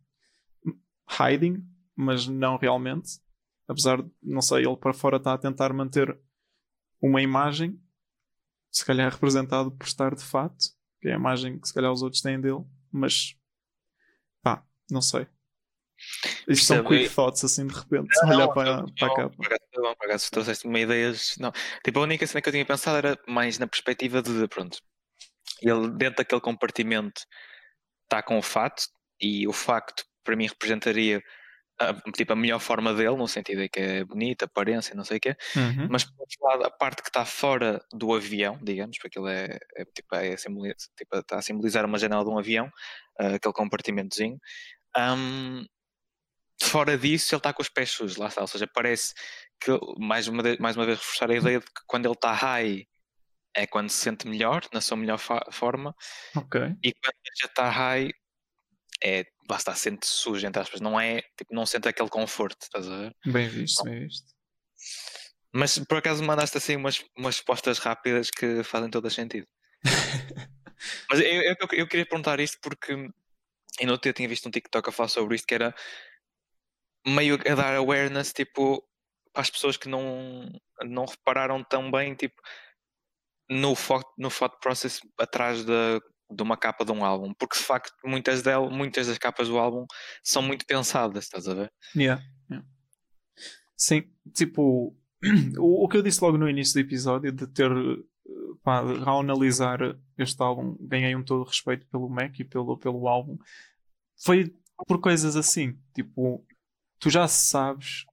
hiding, 1.19 1.63
mas 1.95 2.27
não 2.27 2.57
realmente. 2.57 3.19
Apesar 3.67 4.01
de, 4.01 4.11
não 4.21 4.41
sei, 4.41 4.65
ele 4.65 4.77
para 4.77 4.93
fora 4.93 5.17
está 5.17 5.33
a 5.33 5.37
tentar 5.37 5.73
manter 5.73 6.17
uma 7.01 7.21
imagem, 7.21 7.79
se 8.71 8.85
calhar 8.85 9.11
representado 9.11 9.71
por 9.71 9.85
estar 9.85 10.15
de 10.15 10.23
fato, 10.23 10.65
que 11.01 11.09
é 11.09 11.13
a 11.13 11.17
imagem 11.17 11.59
que 11.59 11.67
se 11.67 11.73
calhar 11.73 11.91
os 11.91 12.01
outros 12.01 12.21
têm 12.21 12.39
dele, 12.39 12.63
mas 12.91 13.37
não 14.89 15.01
sei. 15.01 15.27
Isto 16.47 16.65
são 16.65 16.83
quick 16.83 17.09
thoughts 17.09 17.43
assim 17.43 17.65
de 17.67 17.73
repente, 17.73 18.09
não, 18.23 18.29
olhar 18.29 18.47
não, 18.47 18.53
para, 18.53 18.77
não, 18.77 18.85
para 18.93 19.07
a 19.07 19.15
capa. 19.15 19.35
Por 19.35 20.05
acaso, 20.05 20.31
trouxeste 20.31 20.65
uma 20.65 20.79
ideia. 20.79 21.13
Não. 21.39 21.51
Tipo, 21.83 21.99
a 21.99 22.03
única 22.03 22.27
cena 22.27 22.41
que 22.41 22.49
eu 22.49 22.53
tinha 22.53 22.65
pensado 22.65 22.97
era 22.97 23.17
mais 23.27 23.57
na 23.57 23.67
perspectiva 23.67 24.21
de, 24.21 24.47
pronto, 24.47 24.79
ele 25.61 25.89
dentro 25.91 26.17
daquele 26.17 26.41
compartimento 26.41 27.21
está 28.03 28.21
com 28.21 28.37
o 28.37 28.41
fato 28.41 28.83
e 29.19 29.47
o 29.47 29.53
facto 29.53 30.03
para 30.23 30.35
mim 30.35 30.47
representaria 30.47 31.23
a, 31.79 31.93
tipo, 32.11 32.33
a 32.33 32.35
melhor 32.35 32.59
forma 32.59 32.93
dele, 32.93 33.15
no 33.15 33.27
sentido 33.27 33.61
de 33.61 33.69
que 33.69 33.79
é 33.79 34.03
bonita, 34.03 34.45
aparência, 34.45 34.95
não 34.95 35.03
sei 35.03 35.17
o 35.17 35.19
quê, 35.19 35.35
uhum. 35.55 35.87
mas 35.89 36.03
por 36.03 36.19
outro 36.19 36.37
lado, 36.41 36.65
a 36.65 36.71
parte 36.71 37.01
que 37.01 37.09
está 37.09 37.25
fora 37.25 37.83
do 37.91 38.13
avião, 38.13 38.59
digamos, 38.61 38.97
porque 38.99 39.19
ele 39.19 39.31
é, 39.31 39.59
é, 39.75 39.85
tipo, 39.85 40.15
é 40.15 40.35
tipo, 40.35 41.17
está 41.17 41.37
a 41.37 41.41
simbolizar 41.41 41.85
uma 41.85 41.97
janela 41.97 42.23
de 42.23 42.29
um 42.29 42.37
avião, 42.37 42.67
uh, 43.19 43.35
aquele 43.35 43.53
compartimentozinho. 43.53 44.39
Um, 44.95 45.65
fora 46.61 46.97
disso, 46.97 47.33
ele 47.33 47.39
está 47.39 47.53
com 47.53 47.61
os 47.61 47.69
pés 47.69 47.91
sujos, 47.91 48.17
lá 48.17 48.27
está. 48.27 48.41
Ou 48.41 48.47
seja, 48.47 48.67
parece 48.67 49.13
que, 49.59 49.71
mais 49.97 50.27
uma, 50.27 50.43
vez, 50.43 50.57
mais 50.59 50.75
uma 50.75 50.85
vez, 50.85 50.99
reforçar 50.99 51.31
a 51.31 51.35
ideia 51.35 51.59
de 51.59 51.65
que 51.65 51.81
quando 51.87 52.05
ele 52.05 52.13
está 52.13 52.31
high 52.33 52.87
é 53.55 53.67
quando 53.67 53.89
se 53.89 53.97
sente 53.97 54.27
melhor, 54.27 54.63
na 54.73 54.81
sua 54.81 54.97
melhor 54.97 55.19
forma. 55.51 55.95
Ok. 56.35 56.61
E 56.83 56.91
quando 56.91 57.15
já 57.39 57.47
está 57.47 57.69
high, 57.69 58.11
é, 59.03 59.25
lá 59.49 59.57
está, 59.57 59.75
sente 59.75 60.07
sujo, 60.07 60.47
entre 60.47 60.61
aspas. 60.61 60.79
Não 60.79 60.99
é, 60.99 61.21
tipo, 61.37 61.53
não 61.53 61.65
sente 61.65 61.87
aquele 61.87 62.09
conforto, 62.09 62.61
estás 62.61 62.87
a 62.87 62.97
ver? 62.97 63.15
Bem 63.25 63.47
visto, 63.49 63.83
bem 63.83 63.99
visto. 64.07 64.33
Mas 65.53 65.77
por 65.79 65.97
acaso 65.97 66.23
mandaste 66.23 66.57
assim 66.57 66.75
umas, 66.75 67.03
umas 67.15 67.35
respostas 67.35 67.77
rápidas 67.77 68.31
que 68.31 68.63
fazem 68.63 68.89
todo 68.89 69.09
sentido. 69.09 69.47
Mas 71.09 71.19
eu, 71.19 71.25
eu, 71.25 71.55
eu, 71.73 71.87
queria 71.87 72.05
perguntar 72.05 72.39
isto 72.39 72.57
porque 72.61 72.93
eu 72.93 73.87
não 73.87 73.97
tinha 73.97 74.27
visto 74.27 74.47
um 74.47 74.51
TikTok 74.51 74.89
a 74.89 74.91
falar 74.91 75.09
sobre 75.09 75.35
isto 75.35 75.45
que 75.45 75.53
era 75.53 75.75
meio 77.05 77.35
a 77.35 77.55
dar 77.55 77.75
awareness 77.75 78.33
tipo 78.33 78.83
para 79.31 79.41
as 79.41 79.49
pessoas 79.49 79.77
que 79.77 79.89
não, 79.89 80.49
não 80.83 81.05
repararam 81.05 81.63
tão 81.63 81.91
bem 81.91 82.15
tipo 82.15 82.41
no 83.49 83.75
thought, 83.75 84.07
no 84.17 84.29
thought 84.29 84.57
process 84.61 85.01
atrás 85.17 85.63
de, 85.65 86.01
de 86.33 86.43
uma 86.43 86.57
capa 86.57 86.83
de 86.85 86.91
um 86.91 87.03
álbum, 87.03 87.33
porque 87.33 87.57
de 87.57 87.63
facto 87.63 87.93
muitas, 88.05 88.41
delas, 88.41 88.71
muitas 88.71 89.07
das 89.07 89.17
capas 89.17 89.47
do 89.47 89.57
álbum 89.57 89.85
são 90.23 90.41
muito 90.41 90.65
pensadas, 90.65 91.25
estás 91.25 91.47
a 91.47 91.53
ver? 91.53 91.71
Yeah, 91.95 92.23
yeah. 92.49 92.67
Sim, 93.75 94.03
tipo 94.33 94.95
o, 95.59 95.85
o 95.85 95.87
que 95.87 95.97
eu 95.97 96.01
disse 96.01 96.23
logo 96.23 96.37
no 96.37 96.49
início 96.49 96.73
do 96.73 96.85
episódio 96.85 97.31
de 97.31 97.47
ter 97.47 97.71
pá, 98.63 98.81
ao 99.05 99.19
analisar 99.19 99.79
este 100.17 100.41
álbum 100.41 100.77
ganhei 100.79 101.15
um 101.15 101.23
todo 101.23 101.47
respeito 101.47 101.85
pelo 101.87 102.09
Mac 102.09 102.39
e 102.39 102.43
pelo, 102.43 102.77
pelo 102.77 103.07
álbum 103.07 103.37
foi 104.23 104.55
por 104.87 104.99
coisas 104.99 105.35
assim, 105.35 105.77
tipo 105.93 106.45
tu 107.03 107.09
já 107.09 107.27
sabes, 107.27 108.05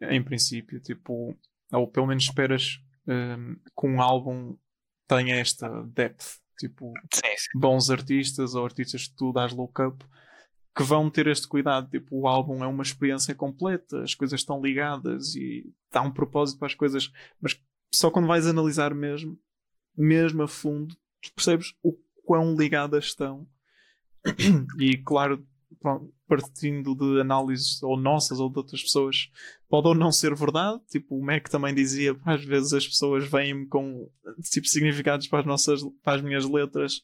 em 0.00 0.22
princípio, 0.22 0.80
tipo, 0.80 1.36
ou 1.72 1.88
pelo 1.88 2.06
menos 2.06 2.22
esperas 2.22 2.78
um, 3.08 3.56
que 3.56 3.86
um 3.86 4.00
álbum 4.00 4.56
tenha 5.08 5.34
esta 5.34 5.82
depth, 5.82 6.38
tipo, 6.56 6.92
sim, 7.12 7.36
sim. 7.36 7.58
bons 7.58 7.90
artistas 7.90 8.54
ou 8.54 8.64
artistas 8.64 9.06
que 9.06 9.14
tu 9.14 9.32
dás 9.32 9.52
look 9.52 9.80
up 9.80 10.04
que 10.76 10.82
vão 10.82 11.08
ter 11.08 11.26
este 11.26 11.48
cuidado, 11.48 11.88
tipo, 11.88 12.14
o 12.14 12.28
álbum 12.28 12.62
é 12.62 12.66
uma 12.66 12.82
experiência 12.82 13.34
completa, 13.34 14.02
as 14.02 14.14
coisas 14.14 14.40
estão 14.40 14.60
ligadas 14.60 15.34
e 15.34 15.72
dá 15.90 16.02
um 16.02 16.12
propósito 16.12 16.58
para 16.58 16.66
as 16.66 16.74
coisas, 16.74 17.10
mas 17.40 17.58
só 17.94 18.10
quando 18.10 18.26
vais 18.26 18.46
analisar 18.46 18.94
mesmo, 18.94 19.38
mesmo 19.96 20.42
a 20.42 20.48
fundo, 20.48 20.94
percebes 21.34 21.74
o 21.82 21.96
quão 22.26 22.54
ligadas 22.54 23.06
estão. 23.06 23.48
e 24.78 24.98
claro, 24.98 25.46
partindo 26.28 26.94
de 26.94 27.20
análises 27.20 27.82
ou 27.82 27.96
nossas 27.96 28.40
ou 28.40 28.50
de 28.50 28.58
outras 28.58 28.82
pessoas, 28.82 29.30
pode 29.68 29.88
ou 29.88 29.94
não 29.94 30.10
ser 30.10 30.34
verdade. 30.34 30.80
Tipo, 30.88 31.16
o 31.16 31.24
Mac 31.24 31.48
também 31.48 31.74
dizia, 31.74 32.16
às 32.24 32.44
vezes 32.44 32.72
as 32.72 32.86
pessoas 32.86 33.28
vêm 33.28 33.66
com 33.66 34.08
tipo 34.50 34.66
significados 34.66 35.26
para 35.28 35.40
as 35.40 35.46
nossas, 35.46 35.80
para 36.02 36.16
as 36.16 36.22
minhas 36.22 36.44
letras 36.44 37.02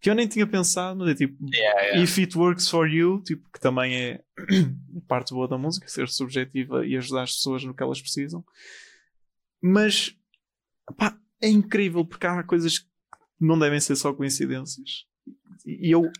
que 0.00 0.08
eu 0.08 0.14
nem 0.14 0.28
tinha 0.28 0.46
pensado, 0.46 1.00
mas 1.00 1.08
é 1.08 1.14
tipo, 1.14 1.36
yeah, 1.52 1.82
yeah. 1.82 2.02
if 2.02 2.16
it 2.18 2.38
works 2.38 2.68
for 2.68 2.88
you, 2.88 3.20
tipo, 3.24 3.50
que 3.52 3.58
também 3.58 3.96
é 3.96 4.24
parte 5.08 5.34
boa 5.34 5.48
da 5.48 5.58
música, 5.58 5.88
ser 5.88 6.08
subjetiva 6.08 6.86
e 6.86 6.96
ajudar 6.96 7.22
as 7.22 7.34
pessoas 7.34 7.64
no 7.64 7.74
que 7.74 7.82
elas 7.82 8.00
precisam. 8.00 8.44
Mas, 9.60 10.14
pá, 10.96 11.18
é 11.42 11.48
incrível 11.48 12.04
porque 12.04 12.26
há 12.28 12.44
coisas 12.44 12.78
que 12.78 12.86
não 13.40 13.58
devem 13.58 13.80
ser 13.80 13.96
só 13.96 14.12
coincidências 14.12 15.07
e 15.64 15.90
eu, 15.90 16.10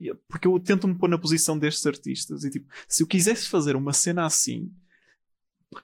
eu, 0.00 0.16
porque 0.28 0.46
eu 0.46 0.58
tento 0.60 0.86
me 0.86 0.94
pôr 0.94 1.08
na 1.08 1.18
posição 1.18 1.58
destes 1.58 1.86
artistas 1.86 2.44
e 2.44 2.50
tipo, 2.50 2.68
se 2.88 3.02
eu 3.02 3.06
quisesse 3.06 3.48
fazer 3.48 3.76
uma 3.76 3.92
cena 3.92 4.24
assim, 4.24 4.70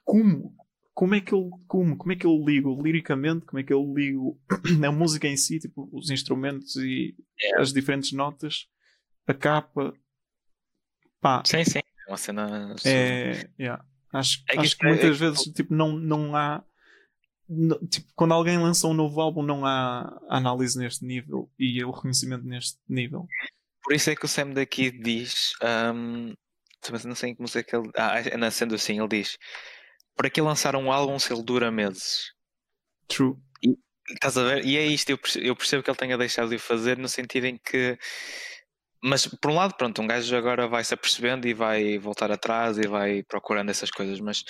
como? 0.03 0.55
Como 0.93 1.15
é 1.15 1.21
que 1.21 1.33
eu 1.33 1.49
como? 1.67 1.95
Como 1.97 2.11
é 2.11 2.15
que 2.15 2.25
eu 2.25 2.43
ligo 2.45 2.81
liricamente? 2.81 3.45
Como 3.45 3.59
é 3.59 3.63
que 3.63 3.71
eu 3.71 3.81
ligo 3.95 4.39
a 4.85 4.91
música 4.91 5.27
em 5.27 5.37
si, 5.37 5.59
tipo, 5.59 5.89
os 5.93 6.09
instrumentos 6.09 6.75
e 6.75 7.15
yeah. 7.41 7.61
as 7.61 7.71
diferentes 7.71 8.11
notas, 8.11 8.67
a 9.25 9.33
capa? 9.33 9.93
Pá. 11.21 11.41
Sim, 11.45 11.63
sim. 11.63 11.79
É 11.79 12.11
uma 12.11 12.17
cena. 12.17 12.75
É, 12.85 13.49
yeah. 13.59 13.83
Acho, 14.11 14.43
é 14.49 14.53
que, 14.53 14.59
acho 14.59 14.77
que 14.77 14.85
é, 14.85 14.89
muitas 14.89 15.15
é, 15.15 15.19
vezes 15.19 15.43
tipo, 15.53 15.73
não, 15.73 15.93
não 15.93 16.35
há. 16.35 16.63
Não, 17.49 17.79
tipo, 17.87 18.07
quando 18.15 18.33
alguém 18.33 18.59
lança 18.59 18.87
um 18.87 18.93
novo 18.93 19.19
álbum, 19.19 19.41
não 19.41 19.65
há 19.65 20.21
análise 20.29 20.77
neste 20.77 21.03
nível 21.03 21.49
e 21.57 21.83
o 21.83 21.89
reconhecimento 21.89 22.45
neste 22.45 22.77
nível. 22.87 23.27
Por 23.83 23.93
isso 23.95 24.11
é 24.11 24.15
que 24.15 24.25
o 24.25 24.27
Sam 24.27 24.51
daqui 24.51 24.91
diz. 24.91 25.53
Um, 25.63 26.35
não 27.05 27.15
sei 27.15 27.35
como 27.35 27.49
é 27.53 27.63
que 27.63 27.75
ele. 27.75 27.89
Ah, 27.95 28.51
sendo 28.51 28.75
assim, 28.75 28.99
ele 28.99 29.07
diz: 29.07 29.37
Para 30.15 30.29
que 30.29 30.39
lançar 30.41 30.75
um 30.75 30.91
álbum 30.91 31.17
se 31.17 31.33
ele 31.33 31.41
dura 31.41 31.71
meses? 31.71 32.33
True. 33.07 33.35
E, 33.63 33.75
estás 34.13 34.37
a 34.37 34.43
ver? 34.43 34.65
E 34.65 34.77
é 34.77 34.85
isto, 34.85 35.09
eu 35.09 35.17
percebo, 35.17 35.45
eu 35.45 35.55
percebo 35.55 35.83
que 35.83 35.89
ele 35.89 35.97
tenha 35.97 36.17
deixado 36.17 36.49
de 36.49 36.55
o 36.55 36.59
fazer 36.59 36.99
no 36.99 37.09
sentido 37.09 37.45
em 37.45 37.57
que 37.57 37.97
mas 39.01 39.25
por 39.25 39.49
um 39.51 39.55
lado, 39.55 39.75
pronto, 39.75 40.01
um 40.01 40.07
gajo 40.07 40.35
agora 40.35 40.67
vai 40.67 40.83
se 40.83 40.93
apercebendo 40.93 41.47
e 41.47 41.53
vai 41.53 41.97
voltar 41.97 42.31
atrás 42.31 42.77
e 42.77 42.85
vai 42.87 43.23
procurando 43.23 43.69
essas 43.69 43.89
coisas, 43.89 44.19
mas 44.19 44.43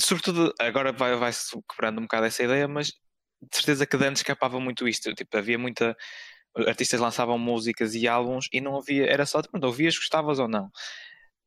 sobretudo 0.00 0.52
agora 0.58 0.92
vai, 0.92 1.16
vai 1.16 1.32
quebrando 1.70 1.98
um 1.98 2.02
bocado 2.02 2.26
essa 2.26 2.42
ideia, 2.42 2.68
mas 2.68 2.88
de 2.88 3.56
certeza 3.56 3.86
que 3.86 3.96
de 3.96 4.06
antes 4.06 4.20
escapava 4.20 4.58
muito 4.60 4.88
isto, 4.88 5.14
tipo, 5.14 5.36
havia 5.36 5.58
muita 5.58 5.96
artistas 6.68 7.00
lançavam 7.00 7.38
músicas 7.38 7.94
e 7.94 8.06
álbuns 8.06 8.48
e 8.52 8.60
não 8.60 8.76
havia, 8.76 9.06
era 9.06 9.26
só, 9.26 9.42
pronto, 9.42 9.64
ouvias, 9.64 9.96
gostavas 9.96 10.38
ou 10.38 10.48
não. 10.48 10.70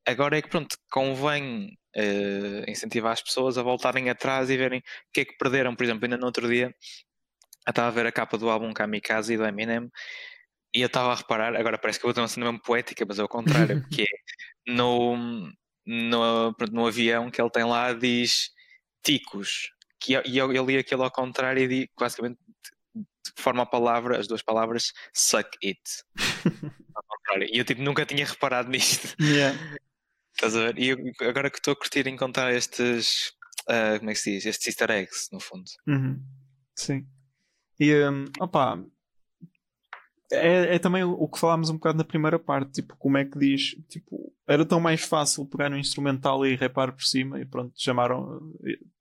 Agora 0.06 0.38
é 0.38 0.42
que 0.42 0.50
pronto, 0.50 0.78
convém 0.92 1.78
uh, 1.96 2.70
incentivar 2.70 3.14
as 3.14 3.22
pessoas 3.22 3.58
a 3.58 3.64
voltarem 3.64 4.10
atrás 4.10 4.50
e 4.50 4.58
verem 4.58 4.80
o 4.80 4.84
que 5.14 5.22
é 5.22 5.26
que 5.26 5.38
perderam, 5.38 5.76
por 5.76 5.84
exemplo, 5.84 6.06
ainda 6.06 6.18
no 6.18 6.26
outro 6.26 6.48
dia 6.48 6.74
eu 7.68 7.72
estava 7.72 7.90
a 7.90 7.92
ver 7.92 8.06
a 8.06 8.12
capa 8.12 8.38
do 8.38 8.50
álbum 8.50 8.72
Kamikaze 8.74 9.36
do 9.36 9.46
Eminem 9.46 9.90
e 10.74 10.82
eu 10.82 10.88
estava 10.88 11.12
a 11.12 11.16
reparar, 11.16 11.56
agora 11.56 11.78
parece 11.78 12.00
que 12.00 12.06
eu 12.06 12.10
vou 12.10 12.14
ter 12.14 12.22
uma 12.22 12.28
cena 12.28 12.46
mesmo 12.46 12.62
poética, 12.62 13.06
mas 13.08 13.20
é 13.20 13.24
o 13.24 13.28
contrário, 13.28 13.82
porque 13.84 14.04
é 14.04 14.72
no, 14.72 15.52
no, 15.88 16.54
no 16.72 16.86
avião 16.86 17.32
que 17.32 17.42
ele 17.42 17.50
tem 17.50 17.64
lá 17.64 17.94
diz 17.94 18.52
ticos, 19.02 19.70
que, 20.00 20.14
e 20.26 20.38
eu, 20.38 20.52
eu 20.52 20.66
li 20.66 20.78
aquilo 20.78 21.04
ao 21.04 21.12
contrário 21.12 21.64
e 21.64 21.68
digo, 21.68 21.92
basicamente 21.98 22.38
forma 23.38 23.64
a 23.64 23.66
palavra, 23.66 24.20
as 24.20 24.28
duas 24.28 24.42
palavras 24.42 24.92
suck 25.14 25.50
it. 25.64 25.82
e 27.52 27.58
eu 27.58 27.66
tipo 27.66 27.82
nunca 27.82 28.06
tinha 28.06 28.26
reparado 28.26 28.70
nisto. 28.70 29.16
Yeah. 29.22 29.58
Estás 30.34 30.56
a 30.56 30.60
ver? 30.60 30.78
E 30.78 30.90
eu, 30.90 30.98
agora 31.22 31.50
que 31.50 31.58
estou 31.58 31.72
a 31.72 31.76
curtir 31.76 32.08
encontrar 32.08 32.54
estes, 32.54 33.34
uh, 33.70 33.98
como 33.98 34.12
é 34.12 34.14
que 34.14 34.20
se 34.20 34.32
diz? 34.32 34.46
Estes 34.46 34.68
easter 34.68 34.92
eggs, 34.92 35.30
no 35.32 35.40
fundo. 35.40 35.66
Uhum. 35.88 36.22
Sim. 36.76 37.08
E 37.80 37.94
um, 38.04 38.26
opa, 38.40 38.84
é, 40.32 40.76
é, 40.76 40.80
também 40.80 41.04
o 41.04 41.28
que 41.28 41.40
falámos 41.40 41.70
um 41.70 41.76
bocado 41.76 41.98
na 41.98 42.04
primeira 42.04 42.38
parte, 42.38 42.72
tipo, 42.74 42.96
como 42.98 43.18
é 43.18 43.26
que 43.26 43.40
diz, 43.40 43.76
tipo, 43.88 44.34
era 44.46 44.66
tão 44.66 44.80
mais 44.80 45.02
fácil 45.02 45.46
pegar 45.46 45.72
um 45.72 45.78
instrumental 45.78 46.46
e 46.46 46.56
repar 46.56 46.92
por 46.92 47.04
cima 47.04 47.40
e 47.40 47.46
pronto, 47.46 47.74
chamaram, 47.78 48.54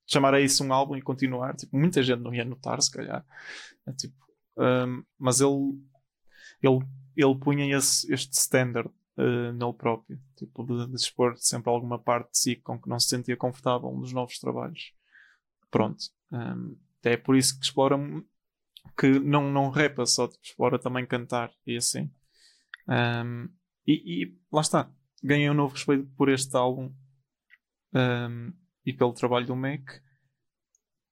chamar 0.07 0.35
a 0.35 0.41
isso 0.41 0.65
um 0.65 0.73
álbum 0.73 0.97
e 0.97 1.03
continuar, 1.03 1.57
tipo, 1.57 1.77
muita 1.77 2.03
gente 2.03 2.21
não 2.21 2.35
ia 2.35 2.45
notar, 2.45 2.81
se 2.81 2.91
calhar, 2.91 3.25
é, 3.87 3.93
tipo, 3.93 4.15
um, 4.57 5.03
mas 5.19 5.41
ele, 5.41 5.79
ele, 6.63 6.79
ele 7.17 7.39
punha 7.39 7.77
esse, 7.77 8.13
este 8.13 8.33
standard 8.35 8.89
uh, 9.17 9.53
nele 9.53 9.73
próprio, 9.73 10.19
tipo, 10.37 10.65
de, 10.65 10.87
de 10.89 10.95
expor 10.95 11.37
sempre 11.39 11.71
alguma 11.71 11.99
parte 11.99 12.31
de 12.31 12.39
si 12.39 12.57
com 12.57 12.81
que 12.81 12.89
não 12.89 13.01
se 13.01 13.09
sentia 13.09 13.37
confortável 13.37 13.91
nos 13.91 14.13
novos 14.13 14.39
trabalhos. 14.39 14.93
Pronto. 15.71 16.05
Um, 16.31 16.77
é 17.03 17.17
por 17.17 17.37
isso 17.37 17.59
que 17.59 17.65
explora 17.65 17.97
que 18.99 19.19
não, 19.19 19.51
não 19.51 19.71
repa 19.71 20.07
só, 20.07 20.29
tipo, 20.29 20.79
também 20.79 21.07
cantar 21.07 21.51
e 21.67 21.77
assim. 21.77 22.11
Um, 22.89 23.49
e, 23.87 24.25
e, 24.25 24.39
lá 24.53 24.61
está, 24.61 24.91
ganhei 25.23 25.49
um 25.51 25.55
novo 25.55 25.75
respeito 25.75 26.07
por 26.17 26.29
este 26.29 26.57
álbum 26.57 26.93
um, 27.95 28.53
e 28.85 28.93
pelo 28.93 29.13
trabalho 29.13 29.47
do 29.47 29.57
Mac. 29.57 29.83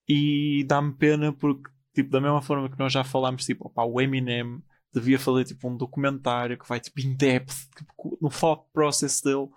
E 0.09 0.65
dá-me 0.67 0.93
pena 0.93 1.33
porque, 1.33 1.71
tipo, 1.95 2.11
da 2.11 2.21
mesma 2.21 2.43
forma 2.43 2.69
que 2.69 2.79
nós 2.79 2.93
já 2.93 3.03
falámos, 3.03 3.45
tipo, 3.45 3.67
opa, 3.67 3.85
o 3.85 4.01
Eminem 4.01 4.63
devia 4.93 5.19
fazer 5.19 5.45
tipo 5.45 5.69
um 5.69 5.77
documentário 5.77 6.57
que 6.57 6.69
vai 6.69 6.79
tipo 6.79 7.01
in 7.01 7.17
depth 7.17 7.69
tipo, 7.77 8.19
no 8.21 8.31
thought 8.31 8.65
process 8.73 9.21
dele. 9.21 9.49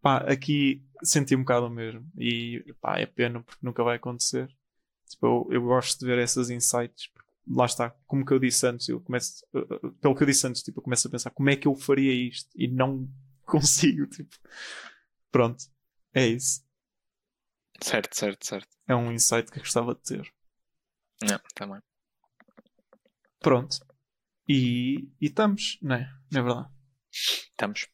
Pá, 0.00 0.18
aqui 0.18 0.84
senti 1.02 1.34
um 1.34 1.40
bocado 1.40 1.66
o 1.66 1.70
mesmo. 1.70 2.06
E 2.16 2.64
pá, 2.80 2.98
é 2.98 3.06
pena 3.06 3.42
porque 3.42 3.66
nunca 3.66 3.82
vai 3.82 3.96
acontecer. 3.96 4.48
Tipo, 5.08 5.26
eu, 5.26 5.48
eu 5.54 5.62
gosto 5.62 6.00
de 6.00 6.06
ver 6.06 6.18
essas 6.18 6.50
insights 6.50 7.08
lá 7.48 7.66
está, 7.66 7.90
como 8.06 8.24
que 8.24 8.32
eu 8.32 8.38
disse 8.38 8.66
antes, 8.66 8.88
eu 8.88 9.00
começo, 9.00 9.44
eh, 9.54 9.58
eh, 9.58 9.90
pelo 10.00 10.14
que 10.14 10.22
eu 10.22 10.26
disse 10.26 10.46
antes, 10.46 10.62
tipo, 10.62 10.80
eu 10.80 10.82
começo 10.82 11.06
a 11.06 11.10
pensar 11.10 11.30
como 11.30 11.48
é 11.50 11.56
que 11.56 11.68
eu 11.68 11.74
faria 11.74 12.12
isto 12.12 12.50
e 12.54 12.66
não 12.66 13.08
consigo, 13.46 14.06
tipo, 14.06 14.36
pronto, 15.30 15.64
é 16.12 16.26
isso. 16.26 16.64
Certo, 17.80 18.16
certo, 18.16 18.46
certo. 18.46 18.68
É 18.88 18.94
um 18.94 19.12
insight 19.12 19.50
que 19.50 19.58
eu 19.58 19.62
gostava 19.62 19.94
de 19.94 20.00
ter. 20.00 20.32
Não, 21.22 21.38
também. 21.54 21.80
Pronto. 23.38 23.78
E, 24.48 25.08
e 25.20 25.26
estamos, 25.26 25.78
não 25.82 25.96
é? 25.96 26.10
Não 26.32 26.40
é 26.40 26.42
verdade? 26.42 26.68
Estamos. 27.10 27.88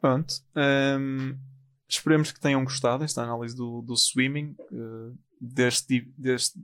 Pronto. 0.00 0.34
Um, 0.56 1.38
esperemos 1.88 2.32
que 2.32 2.40
tenham 2.40 2.64
gostado 2.64 3.00
desta 3.00 3.22
análise 3.22 3.54
do, 3.54 3.82
do 3.82 3.96
swimming, 3.96 4.56
uh, 4.70 5.18
deste, 5.40 6.00
deste, 6.16 6.58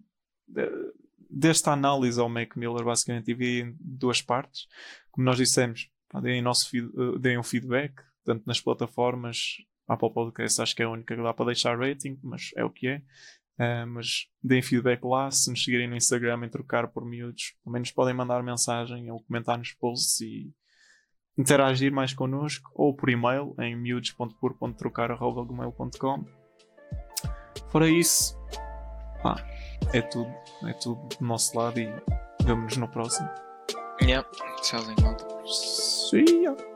desta 1.35 1.73
análise 1.73 2.21
ao 2.21 2.29
Mac 2.29 2.55
Miller, 2.57 2.85
basicamente, 2.85 3.27
dividi 3.27 3.63
em 3.63 3.77
duas 3.81 4.23
partes. 4.23 4.69
Como 5.11 5.25
nós 5.25 5.37
dissemos, 5.37 5.91
deem, 6.23 6.41
nosso 6.41 6.71
feed, 6.71 6.87
uh, 6.95 7.19
deem 7.19 7.37
um 7.39 7.43
feedback, 7.43 7.93
tanto 8.25 8.45
nas 8.47 8.61
plataformas, 8.61 9.57
Apple 9.89 10.13
Podcast, 10.13 10.63
acho 10.63 10.77
que 10.77 10.83
é 10.83 10.85
a 10.87 10.91
única 10.91 11.17
que 11.17 11.23
dá 11.23 11.35
para 11.35 11.47
deixar 11.47 11.77
rating, 11.79 12.19
mas 12.23 12.51
é 12.57 12.65
o 12.65 12.71
que 12.71 12.87
é. 12.89 13.03
Uh, 13.59 13.87
mas 13.87 14.27
deem 14.43 14.63
feedback 14.63 15.05
lá. 15.05 15.31
Se 15.31 15.51
nos 15.51 15.63
seguirem 15.63 15.87
no 15.89 15.97
Instagram 15.97 16.47
e 16.47 16.49
trocar 16.49 16.89
por 16.89 17.05
miúdos, 17.05 17.55
pelo 17.63 17.73
menos 17.73 17.91
podem 17.91 18.15
mandar 18.15 18.43
mensagem 18.43 19.11
ou 19.11 19.21
comentar 19.21 19.59
nos 19.59 19.73
posts 19.73 20.19
e 20.21 20.51
interagir 21.37 21.93
mais 21.93 22.15
connosco, 22.15 22.71
ou 22.75 22.95
por 22.95 23.11
e-mail 23.11 23.55
em 23.59 23.77
miúdos.pur.trocar.gmail.com. 23.77 26.25
Fora 27.71 27.91
isso, 27.91 28.39
pá, 29.21 29.45
é 29.93 30.01
tudo, 30.03 30.33
é 30.67 30.73
tudo 30.73 31.01
do 31.17 31.27
nosso 31.27 31.57
lado 31.57 31.79
e 31.79 31.93
vemo-nos 32.43 32.77
no 32.77 32.89
próximo. 32.89 33.29
Yeah. 34.03 34.29
Tchauzinho, 34.63 34.97
malta. 35.03 35.27
See 35.47 36.43
ya. 36.43 36.74